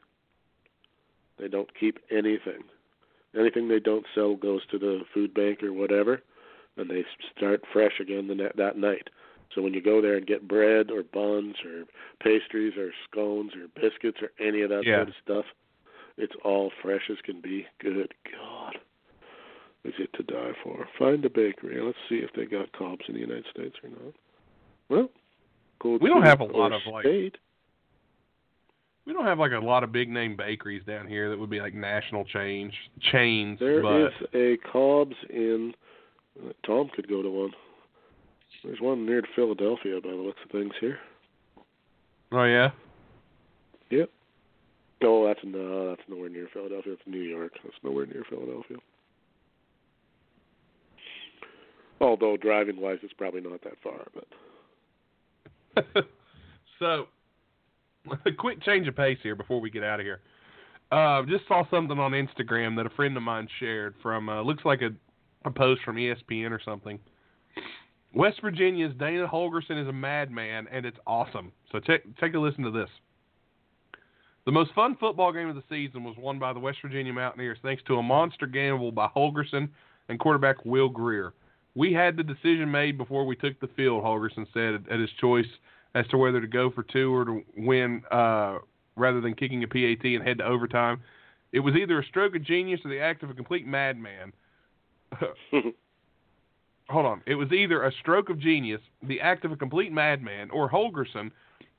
They 1.38 1.48
don't 1.48 1.68
keep 1.78 1.98
anything. 2.10 2.62
Anything 3.36 3.68
they 3.68 3.80
don't 3.80 4.06
sell 4.14 4.36
goes 4.36 4.62
to 4.70 4.78
the 4.78 5.00
food 5.12 5.34
bank 5.34 5.62
or 5.62 5.72
whatever, 5.72 6.22
and 6.76 6.88
they 6.90 7.04
start 7.36 7.62
fresh 7.72 8.00
again 8.00 8.26
the 8.28 8.34
ne- 8.34 8.52
that 8.56 8.76
night. 8.78 9.08
So 9.54 9.62
when 9.62 9.74
you 9.74 9.82
go 9.82 10.00
there 10.00 10.16
and 10.16 10.26
get 10.26 10.46
bread 10.46 10.90
or 10.90 11.02
buns 11.02 11.56
or 11.64 11.84
pastries 12.22 12.76
or 12.76 12.90
scones 13.10 13.52
or 13.54 13.68
biscuits 13.80 14.18
or 14.22 14.30
any 14.38 14.62
of 14.62 14.70
that 14.70 14.84
Yeah. 14.84 14.98
sort 14.98 15.08
of 15.08 15.14
stuff, 15.16 15.44
it's 16.16 16.34
all 16.44 16.70
fresh 16.82 17.08
as 17.10 17.20
can 17.22 17.40
be. 17.40 17.66
Good 17.78 18.14
God. 18.32 18.78
It's 19.84 19.98
easy 19.98 20.08
to 20.14 20.22
die 20.24 20.52
for. 20.62 20.86
Find 20.98 21.24
a 21.24 21.30
bakery. 21.30 21.80
Let's 21.80 21.98
see 22.08 22.16
if 22.16 22.32
they 22.32 22.44
got 22.46 22.72
Cobb's 22.72 23.08
in 23.08 23.14
the 23.14 23.20
United 23.20 23.46
States 23.46 23.76
or 23.82 23.90
not. 23.90 24.14
Well, 24.88 25.10
go 25.78 25.96
We 25.96 26.08
don't 26.08 26.24
have 26.24 26.40
a 26.40 26.44
lot 26.44 26.72
of, 26.72 26.84
like, 26.86 27.04
state. 27.04 27.38
We 29.08 29.14
don't 29.14 29.24
have 29.24 29.38
like 29.38 29.52
a 29.52 29.58
lot 29.58 29.84
of 29.84 29.90
big 29.90 30.10
name 30.10 30.36
bakeries 30.36 30.82
down 30.86 31.08
here 31.08 31.30
that 31.30 31.38
would 31.38 31.48
be 31.48 31.62
like 31.62 31.72
national 31.72 32.26
change 32.26 32.74
chains, 33.10 33.58
There 33.58 33.80
but 33.80 34.08
is 34.08 34.12
a 34.34 34.58
Cobb's 34.70 35.16
in. 35.30 35.72
Uh, 36.38 36.52
Tom 36.66 36.90
could 36.94 37.08
go 37.08 37.22
to 37.22 37.30
one. 37.30 37.52
There's 38.62 38.82
one 38.82 39.06
near 39.06 39.22
Philadelphia 39.34 39.98
by 40.02 40.10
the 40.10 40.16
looks 40.16 40.40
of 40.44 40.50
things 40.50 40.74
here. 40.78 40.98
oh 42.32 42.44
yeah, 42.44 42.68
Yep. 43.88 44.10
No, 45.00 45.26
that's 45.26 45.40
no, 45.42 45.88
that's 45.88 46.02
nowhere 46.06 46.28
near 46.28 46.48
Philadelphia. 46.52 46.92
It's 46.92 47.02
New 47.06 47.22
York. 47.22 47.52
That's 47.64 47.76
nowhere 47.82 48.04
near 48.04 48.24
Philadelphia. 48.28 48.76
Although 52.02 52.36
driving 52.36 52.78
wise, 52.78 52.98
it's 53.02 53.14
probably 53.14 53.40
not 53.40 53.62
that 53.64 53.80
far. 53.82 54.06
But 55.74 56.06
so 56.78 57.06
a 58.24 58.32
quick 58.38 58.62
change 58.62 58.88
of 58.88 58.96
pace 58.96 59.18
here 59.22 59.34
before 59.34 59.60
we 59.60 59.70
get 59.70 59.84
out 59.84 60.00
of 60.00 60.06
here. 60.06 60.20
Uh, 60.90 61.22
just 61.26 61.46
saw 61.46 61.68
something 61.70 61.98
on 61.98 62.12
Instagram 62.12 62.76
that 62.76 62.86
a 62.86 62.90
friend 62.90 63.16
of 63.16 63.22
mine 63.22 63.46
shared 63.60 63.94
from 64.02 64.28
uh, 64.28 64.42
looks 64.42 64.64
like 64.64 64.80
a, 64.80 64.90
a 65.44 65.50
post 65.50 65.82
from 65.84 65.96
ESPN 65.96 66.50
or 66.50 66.60
something. 66.64 66.98
West 68.14 68.40
Virginia's 68.40 68.94
Dana 68.98 69.28
Holgorsen 69.28 69.80
is 69.80 69.86
a 69.86 69.92
madman, 69.92 70.66
and 70.72 70.86
it's 70.86 70.96
awesome. 71.06 71.52
So 71.70 71.78
take 71.78 72.16
take 72.18 72.34
a 72.34 72.38
listen 72.38 72.64
to 72.64 72.70
this. 72.70 72.88
The 74.46 74.52
most 74.52 74.72
fun 74.72 74.96
football 74.98 75.30
game 75.30 75.50
of 75.50 75.56
the 75.56 75.62
season 75.68 76.04
was 76.04 76.16
won 76.16 76.38
by 76.38 76.54
the 76.54 76.58
West 76.58 76.78
Virginia 76.80 77.12
Mountaineers 77.12 77.58
thanks 77.62 77.82
to 77.86 77.96
a 77.96 78.02
monster 78.02 78.46
gamble 78.46 78.90
by 78.90 79.08
Holgorsen 79.14 79.68
and 80.08 80.18
quarterback 80.18 80.64
Will 80.64 80.88
Grier. 80.88 81.34
We 81.74 81.92
had 81.92 82.16
the 82.16 82.22
decision 82.22 82.70
made 82.70 82.96
before 82.96 83.26
we 83.26 83.36
took 83.36 83.60
the 83.60 83.68
field, 83.76 84.02
Holgorsen 84.02 84.46
said 84.54 84.86
at 84.90 84.98
his 84.98 85.10
choice 85.20 85.46
as 85.94 86.06
to 86.08 86.18
whether 86.18 86.40
to 86.40 86.46
go 86.46 86.70
for 86.70 86.82
two 86.82 87.14
or 87.14 87.24
to 87.24 87.42
win 87.56 88.02
uh, 88.10 88.58
rather 88.96 89.20
than 89.20 89.34
kicking 89.34 89.64
a 89.64 89.68
PAT 89.68 90.04
and 90.04 90.22
head 90.22 90.38
to 90.38 90.44
overtime. 90.44 91.00
It 91.52 91.60
was 91.60 91.74
either 91.74 91.98
a 91.98 92.04
stroke 92.04 92.36
of 92.36 92.42
genius 92.42 92.80
or 92.84 92.90
the 92.90 93.00
act 93.00 93.22
of 93.22 93.30
a 93.30 93.34
complete 93.34 93.66
madman. 93.66 94.32
Hold 96.90 97.06
on. 97.06 97.22
It 97.26 97.34
was 97.34 97.52
either 97.52 97.84
a 97.84 97.92
stroke 98.00 98.30
of 98.30 98.38
genius, 98.38 98.80
the 99.02 99.20
act 99.20 99.44
of 99.44 99.52
a 99.52 99.56
complete 99.56 99.92
madman, 99.92 100.50
or 100.50 100.70
Holgorsen 100.70 101.30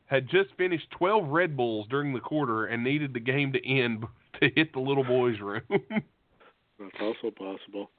had 0.06 0.28
just 0.28 0.50
finished 0.58 0.90
12 0.92 1.30
Red 1.30 1.56
Bulls 1.56 1.88
during 1.90 2.14
the 2.14 2.20
quarter 2.20 2.66
and 2.66 2.84
needed 2.84 3.14
the 3.14 3.20
game 3.20 3.54
to 3.54 3.68
end 3.68 4.06
to 4.42 4.50
hit 4.56 4.74
the 4.74 4.80
little 4.80 5.04
boys' 5.04 5.40
room. 5.40 5.62
that's 5.70 6.96
also 7.02 7.32
possible. 7.36 7.92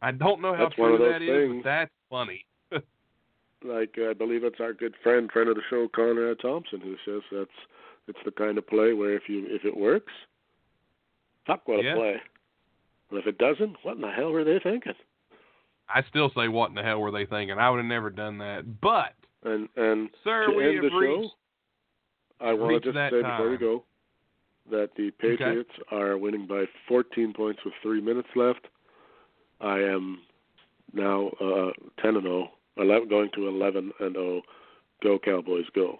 I 0.00 0.12
don't 0.12 0.40
know 0.40 0.54
how 0.54 0.64
That's 0.64 0.74
true 0.76 0.98
that 0.98 1.22
is, 1.22 1.62
but 1.62 1.68
that's 1.68 1.90
funny. 2.08 2.44
Like 3.64 3.96
I 3.98 4.12
believe 4.12 4.44
it's 4.44 4.60
our 4.60 4.72
good 4.72 4.94
friend, 5.02 5.30
friend 5.30 5.48
of 5.48 5.56
the 5.56 5.62
show, 5.68 5.88
Conrad 5.94 6.38
Thompson, 6.40 6.80
who 6.80 6.94
says 7.04 7.22
that's 7.32 7.50
it's 8.06 8.18
the 8.24 8.30
kind 8.30 8.56
of 8.56 8.66
play 8.66 8.92
where 8.92 9.14
if 9.14 9.22
you 9.28 9.46
if 9.48 9.64
it 9.64 9.76
works, 9.76 10.12
fuck 11.46 11.66
what 11.66 11.82
Yeah. 11.84 11.92
a 11.92 11.96
play. 11.96 12.16
But 13.10 13.16
if 13.18 13.26
it 13.26 13.38
doesn't, 13.38 13.76
what 13.82 13.96
in 13.96 14.02
the 14.02 14.10
hell 14.10 14.30
were 14.30 14.44
they 14.44 14.58
thinking? 14.62 14.92
I 15.88 16.02
still 16.10 16.30
say, 16.36 16.48
what 16.48 16.68
in 16.68 16.74
the 16.74 16.82
hell 16.82 17.00
were 17.00 17.10
they 17.10 17.24
thinking? 17.24 17.58
I 17.58 17.70
would 17.70 17.78
have 17.78 17.86
never 17.86 18.10
done 18.10 18.36
that. 18.38 18.80
But, 18.80 19.14
And 19.42 19.68
and 19.76 20.10
sir, 20.22 20.46
to 20.50 20.52
we 20.56 20.64
end 20.66 20.74
have 20.74 20.84
the 20.84 20.90
show. 20.90 21.30
I 22.40 22.52
want 22.52 22.82
to 22.84 22.92
just 22.92 23.10
say 23.10 23.22
before 23.22 23.50
we 23.50 23.56
go 23.56 23.84
that 24.70 24.90
the 24.96 25.10
Patriots 25.12 25.70
are 25.90 26.18
winning 26.18 26.46
by 26.46 26.64
14 26.86 27.32
points 27.32 27.60
with 27.64 27.74
three 27.82 28.00
minutes 28.02 28.28
left. 28.36 28.66
I 29.60 29.78
am 29.78 30.20
now 30.92 31.28
uh, 31.40 31.70
10 32.02 32.16
and 32.16 32.22
0, 32.22 32.50
11, 32.78 33.08
going 33.08 33.30
to 33.34 33.48
11 33.48 33.92
and 34.00 34.14
0. 34.14 34.42
Go 35.02 35.18
Cowboys, 35.18 35.64
go! 35.74 35.98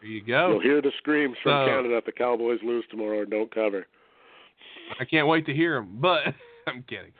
There 0.00 0.10
you 0.10 0.22
go. 0.24 0.50
You'll 0.52 0.60
hear 0.60 0.82
the 0.82 0.92
screams 0.98 1.36
from 1.42 1.66
So- 1.66 1.70
Canada 1.70 1.96
if 1.96 2.04
the 2.04 2.12
Cowboys 2.12 2.60
lose 2.62 2.84
tomorrow 2.90 3.18
or 3.20 3.24
don't 3.26 3.52
cover. 3.54 3.86
I 5.00 5.04
can't 5.04 5.26
wait 5.26 5.46
to 5.46 5.54
hear 5.54 5.76
them. 5.76 5.98
But 6.00 6.34
I'm 6.66 6.84
kidding. 6.88 7.12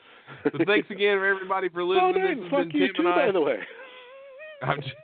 But 0.43 0.67
thanks 0.67 0.91
again, 0.91 1.17
everybody, 1.17 1.69
for 1.69 1.81
oh, 1.83 1.87
listening. 1.87 2.25
Nate, 2.25 2.41
this 2.43 2.51
fuck 2.51 2.67
you 2.73 2.87
Tim 2.89 2.97
too, 2.97 3.03
by 3.05 3.31
the 3.33 3.41
way. 3.41 3.59
I'm 4.63 4.81
just. 4.81 4.95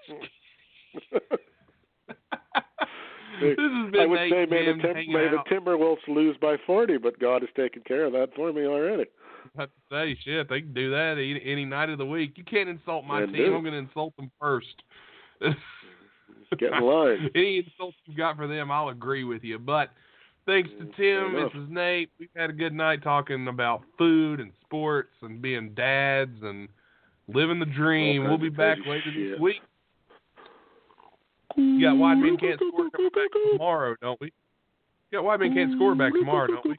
this 3.40 3.56
has 3.58 3.92
been 3.92 4.00
I 4.00 4.06
would 4.06 4.18
say 4.30 4.46
may 4.46 4.66
the, 4.66 4.82
tim- 4.82 5.12
may 5.12 5.28
the. 5.28 5.42
Timberwolves 5.50 6.06
lose 6.08 6.36
by 6.40 6.56
40, 6.66 6.98
but 6.98 7.18
God 7.18 7.42
has 7.42 7.50
taken 7.56 7.82
care 7.82 8.04
of 8.04 8.12
that 8.12 8.28
for 8.36 8.52
me 8.52 8.66
already. 8.66 9.04
To 9.58 9.68
say, 9.90 10.16
shit, 10.24 10.48
they 10.48 10.60
can 10.60 10.72
do 10.72 10.90
that 10.90 11.12
any, 11.12 11.40
any 11.44 11.64
night 11.64 11.90
of 11.90 11.98
the 11.98 12.06
week. 12.06 12.32
You 12.36 12.44
can't 12.44 12.68
insult 12.68 13.04
my 13.04 13.26
team. 13.26 13.52
I'm 13.54 13.62
going 13.62 13.72
to 13.72 13.78
insult 13.78 14.16
them 14.16 14.30
first. 14.40 14.82
Get 16.58 16.72
in 16.72 16.82
line. 16.82 17.30
Any 17.34 17.58
insults 17.58 17.96
you've 18.06 18.16
got 18.16 18.36
for 18.36 18.46
them, 18.46 18.70
I'll 18.70 18.88
agree 18.88 19.24
with 19.24 19.42
you. 19.44 19.58
But 19.58 19.90
thanks 20.46 20.70
to 20.78 20.84
Tim, 20.96 21.34
this 21.34 21.50
is 21.54 21.68
Nate. 21.68 22.10
We've 22.18 22.28
had 22.34 22.50
a 22.50 22.52
good 22.52 22.72
night 22.72 23.02
talking 23.02 23.48
about 23.48 23.82
food 23.98 24.40
and 24.40 24.52
sports 24.64 25.10
and 25.22 25.40
being 25.40 25.70
dads 25.74 26.36
and 26.42 26.68
living 27.28 27.58
the 27.58 27.66
dream. 27.66 28.24
We'll 28.24 28.38
be 28.38 28.48
back 28.48 28.78
later 28.86 29.06
this 29.06 29.32
shit. 29.32 29.40
week. 29.40 29.62
You 31.56 31.82
got 31.82 31.96
Wide 31.96 32.18
Men 32.18 32.36
Can't 32.36 32.56
Score 32.56 32.90
coming 32.90 33.10
back 33.10 33.28
tomorrow, 33.52 33.96
don't 34.00 34.20
we? 34.20 34.32
You 35.10 35.18
got 35.18 35.24
Wide 35.24 35.40
Men 35.40 35.54
Can't 35.54 35.72
Score 35.74 35.94
back 35.94 36.12
tomorrow, 36.12 36.46
don't 36.46 36.64
we? 36.64 36.76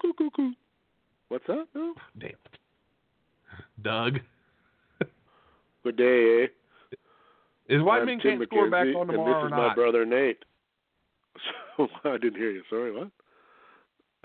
What's 1.32 1.48
up, 1.48 1.66
No? 1.74 1.94
Damn. 2.20 2.32
Doug. 3.82 4.20
Good 5.86 5.95
day, 5.95 6.44
eh? 6.44 6.48
Is 7.74 7.82
Men 7.82 8.06
Tim 8.06 8.20
Can't 8.20 8.44
Score 8.49 8.70
back 8.70 8.88
McKenzie, 8.88 8.95
on 8.98 9.02
and 9.03 9.12
tomorrow 9.12 9.44
this 9.44 9.44
or 9.44 9.45
is 9.45 9.52
my 9.52 9.74
brother 9.74 10.06
Nate. 10.06 10.44
So, 11.78 11.88
I 12.03 12.18
didn't 12.18 12.36
hear 12.36 12.52
you. 12.52 12.64
Sorry, 12.70 12.91
what? 12.91 13.08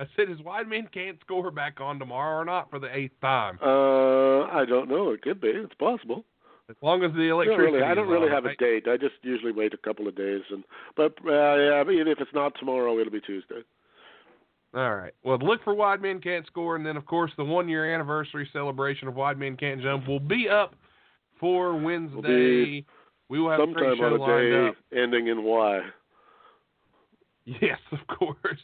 I 0.01 0.07
said, 0.17 0.29
is 0.29 0.41
Wide 0.45 0.67
Men 0.67 0.89
Can't 0.93 1.17
Score 1.21 1.53
back 1.53 1.81
on 1.81 2.01
tomorrow 2.01 2.41
or 2.41 2.45
not 2.45 2.71
for 2.71 2.81
the 2.81 2.93
eighth 2.93 3.21
time? 3.21 3.61
Uh, 3.63 4.43
I 4.47 4.65
don't 4.69 4.89
know. 4.89 5.13
It 5.13 5.23
could 5.23 5.41
be. 5.41 5.51
It's 5.51 5.75
possible. 5.75 6.25
As 6.69 6.75
long 6.83 7.05
as 7.05 7.13
the 7.13 7.31
I 7.31 7.45
don't 7.45 7.61
really, 7.61 7.83
I 7.83 7.95
don't 7.95 8.09
really 8.09 8.27
on, 8.27 8.35
have 8.35 8.45
right? 8.47 8.57
a 8.61 8.81
date. 8.81 8.89
I 8.89 8.97
just 8.97 9.15
usually 9.23 9.53
wait 9.53 9.73
a 9.73 9.77
couple 9.77 10.09
of 10.09 10.17
days, 10.17 10.43
and 10.51 10.65
but 10.97 11.13
uh, 11.25 11.55
yeah, 11.55 11.85
but 11.85 11.95
if 11.95 12.19
it's 12.19 12.35
not 12.35 12.55
tomorrow, 12.59 12.99
it'll 12.99 13.13
be 13.13 13.21
Tuesday. 13.21 13.63
All 14.75 14.95
right. 14.95 15.13
Well, 15.25 15.39
look 15.39 15.63
for 15.65 15.75
Wide 15.75 16.03
Men 16.03 16.21
Can't 16.21 16.47
Score, 16.47 16.77
and 16.77 16.85
then, 16.85 16.97
of 16.97 17.07
course, 17.07 17.31
the 17.37 17.45
one 17.45 17.69
year 17.69 17.95
anniversary 17.95 18.49
celebration 18.53 19.09
of 19.09 19.15
Wide 19.15 19.39
Men 19.39 19.57
Can't 19.57 19.81
Jump 19.81 20.07
will 20.07 20.21
be 20.21 20.49
up 20.49 20.75
for 21.41 21.77
Wednesday. 21.77 22.85
we 23.29 23.41
will 23.41 23.51
have 23.51 23.61
a 23.61 23.63
Sometime 23.63 23.97
show 23.97 24.05
on 24.05 24.31
a 24.31 24.41
day 24.43 24.69
up. 24.69 24.75
ending 24.95 25.29
in 25.29 25.43
Y. 25.45 25.81
Yes, 27.61 27.79
of 27.93 27.99
course. 28.09 28.59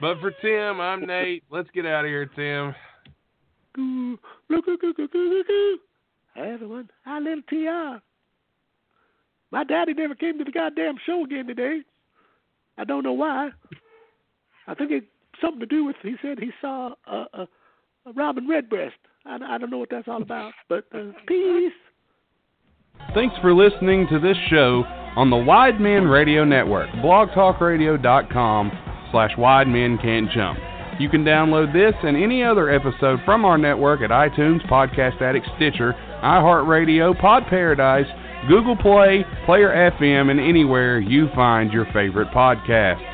But 0.00 0.20
for 0.20 0.30
Tim, 0.42 0.78
I'm 0.80 1.06
Nate. 1.06 1.42
Let's 1.50 1.70
get 1.74 1.86
out 1.86 2.04
of 2.04 2.10
here, 2.10 2.26
Tim. 2.26 2.74
Goo, 3.74 4.18
goo, 4.48 4.60
goo, 4.62 4.76
goo, 4.76 4.92
goo, 4.92 5.08
goo, 5.08 5.44
goo. 5.46 5.78
Hi 6.36 6.50
everyone. 6.52 6.90
Hi 7.06 7.18
little 7.18 7.42
T.R. 7.48 8.02
My 9.50 9.64
daddy 9.64 9.94
never 9.94 10.14
came 10.14 10.36
to 10.38 10.44
the 10.44 10.50
goddamn 10.52 10.96
show 11.06 11.24
again 11.24 11.46
today. 11.46 11.80
I 12.76 12.84
don't 12.84 13.04
know 13.04 13.12
why. 13.12 13.50
I 14.66 14.74
think 14.74 14.90
it's 14.90 15.06
something 15.40 15.60
to 15.60 15.66
do 15.66 15.84
with. 15.84 15.96
He 16.02 16.16
said 16.22 16.38
he 16.38 16.50
saw 16.60 16.94
a, 17.06 17.24
a, 17.34 17.48
a 18.06 18.12
Robin 18.14 18.48
Redbreast. 18.48 18.96
I, 19.26 19.38
I 19.42 19.58
don't 19.58 19.70
know 19.70 19.78
what 19.78 19.90
that's 19.90 20.08
all 20.08 20.22
about. 20.22 20.52
But 20.68 20.84
uh, 20.94 21.12
peace. 21.26 21.72
Thanks 23.14 23.34
for 23.42 23.54
listening 23.54 24.06
to 24.10 24.18
this 24.18 24.36
show 24.50 24.84
on 25.16 25.30
the 25.30 25.36
Wide 25.36 25.80
Men 25.80 26.04
Radio 26.04 26.44
Network, 26.44 26.88
blogtalkradio.com 26.90 28.72
slash 29.10 29.30
Wide 29.38 29.68
Men 29.68 29.98
Can't 29.98 30.30
Jump. 30.30 30.58
You 30.98 31.08
can 31.08 31.24
download 31.24 31.72
this 31.72 31.94
and 32.04 32.16
any 32.16 32.44
other 32.44 32.70
episode 32.70 33.18
from 33.24 33.44
our 33.44 33.58
network 33.58 34.00
at 34.00 34.10
iTunes, 34.10 34.64
Podcast 34.68 35.20
Addict, 35.20 35.46
Stitcher, 35.56 35.92
iHeartRadio, 36.22 37.18
Pod 37.20 37.44
Paradise, 37.48 38.06
Google 38.48 38.76
Play, 38.76 39.24
Player 39.44 39.70
FM, 40.00 40.30
and 40.30 40.38
anywhere 40.38 41.00
you 41.00 41.28
find 41.34 41.72
your 41.72 41.86
favorite 41.92 42.28
podcast. 42.28 43.13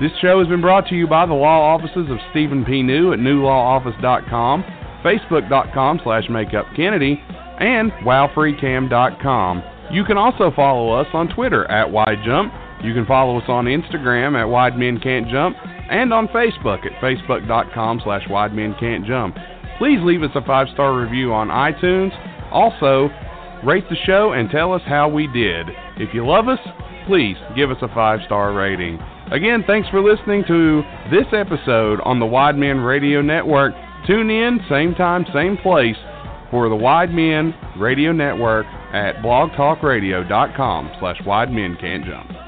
This 0.00 0.12
show 0.20 0.38
has 0.40 0.48
been 0.48 0.60
brought 0.60 0.86
to 0.88 0.94
you 0.94 1.06
by 1.06 1.24
the 1.24 1.32
law 1.32 1.74
offices 1.74 2.10
of 2.10 2.18
Stephen 2.30 2.66
P. 2.66 2.82
New 2.82 3.14
at 3.14 3.18
newlawoffice.com, 3.18 4.62
facebook.com 5.02 6.00
slash 6.04 6.24
makeupkennedy, 6.26 7.16
and 7.60 7.90
wowfreecam.com. 8.04 9.62
You 9.90 10.04
can 10.04 10.18
also 10.18 10.52
follow 10.54 10.92
us 10.92 11.06
on 11.14 11.28
Twitter 11.28 11.64
at 11.70 11.86
WideJump. 11.88 12.84
You 12.84 12.92
can 12.92 13.06
follow 13.06 13.38
us 13.38 13.48
on 13.48 13.64
Instagram 13.64 14.38
at 14.38 14.44
Wide 14.44 14.76
Men 14.76 15.00
Can't 15.00 15.28
Jump 15.28 15.56
and 15.90 16.12
on 16.12 16.28
Facebook 16.28 16.84
at 16.84 17.00
facebook.com 17.00 18.00
slash 18.04 18.28
Wide. 18.28 18.52
Please 19.78 19.98
leave 20.02 20.22
us 20.22 20.30
a 20.34 20.44
five-star 20.44 21.00
review 21.00 21.32
on 21.32 21.48
iTunes. 21.48 22.10
Also, 22.52 23.08
rate 23.64 23.88
the 23.88 23.96
show 24.04 24.32
and 24.32 24.50
tell 24.50 24.74
us 24.74 24.82
how 24.86 25.08
we 25.08 25.26
did. 25.28 25.68
If 25.96 26.12
you 26.14 26.26
love 26.26 26.48
us, 26.48 26.60
please 27.06 27.36
give 27.54 27.70
us 27.70 27.78
a 27.80 27.88
five-star 27.88 28.52
rating. 28.52 28.98
Again, 29.32 29.64
thanks 29.66 29.88
for 29.88 30.00
listening 30.00 30.44
to 30.46 30.82
this 31.10 31.26
episode 31.32 32.00
on 32.04 32.20
the 32.20 32.26
Wide 32.26 32.56
Men 32.56 32.78
Radio 32.78 33.22
Network. 33.22 33.74
Tune 34.06 34.30
in, 34.30 34.60
same 34.68 34.94
time, 34.94 35.26
same 35.34 35.56
place 35.56 35.96
for 36.50 36.68
the 36.68 36.76
Wide 36.76 37.12
Men 37.12 37.52
Radio 37.76 38.12
Network 38.12 38.66
at 38.92 39.16
blogtalkradio.com 39.16 40.90
slash 41.00 41.16
wide 41.26 41.50
men 41.50 41.76
can't 41.80 42.04
jump. 42.04 42.45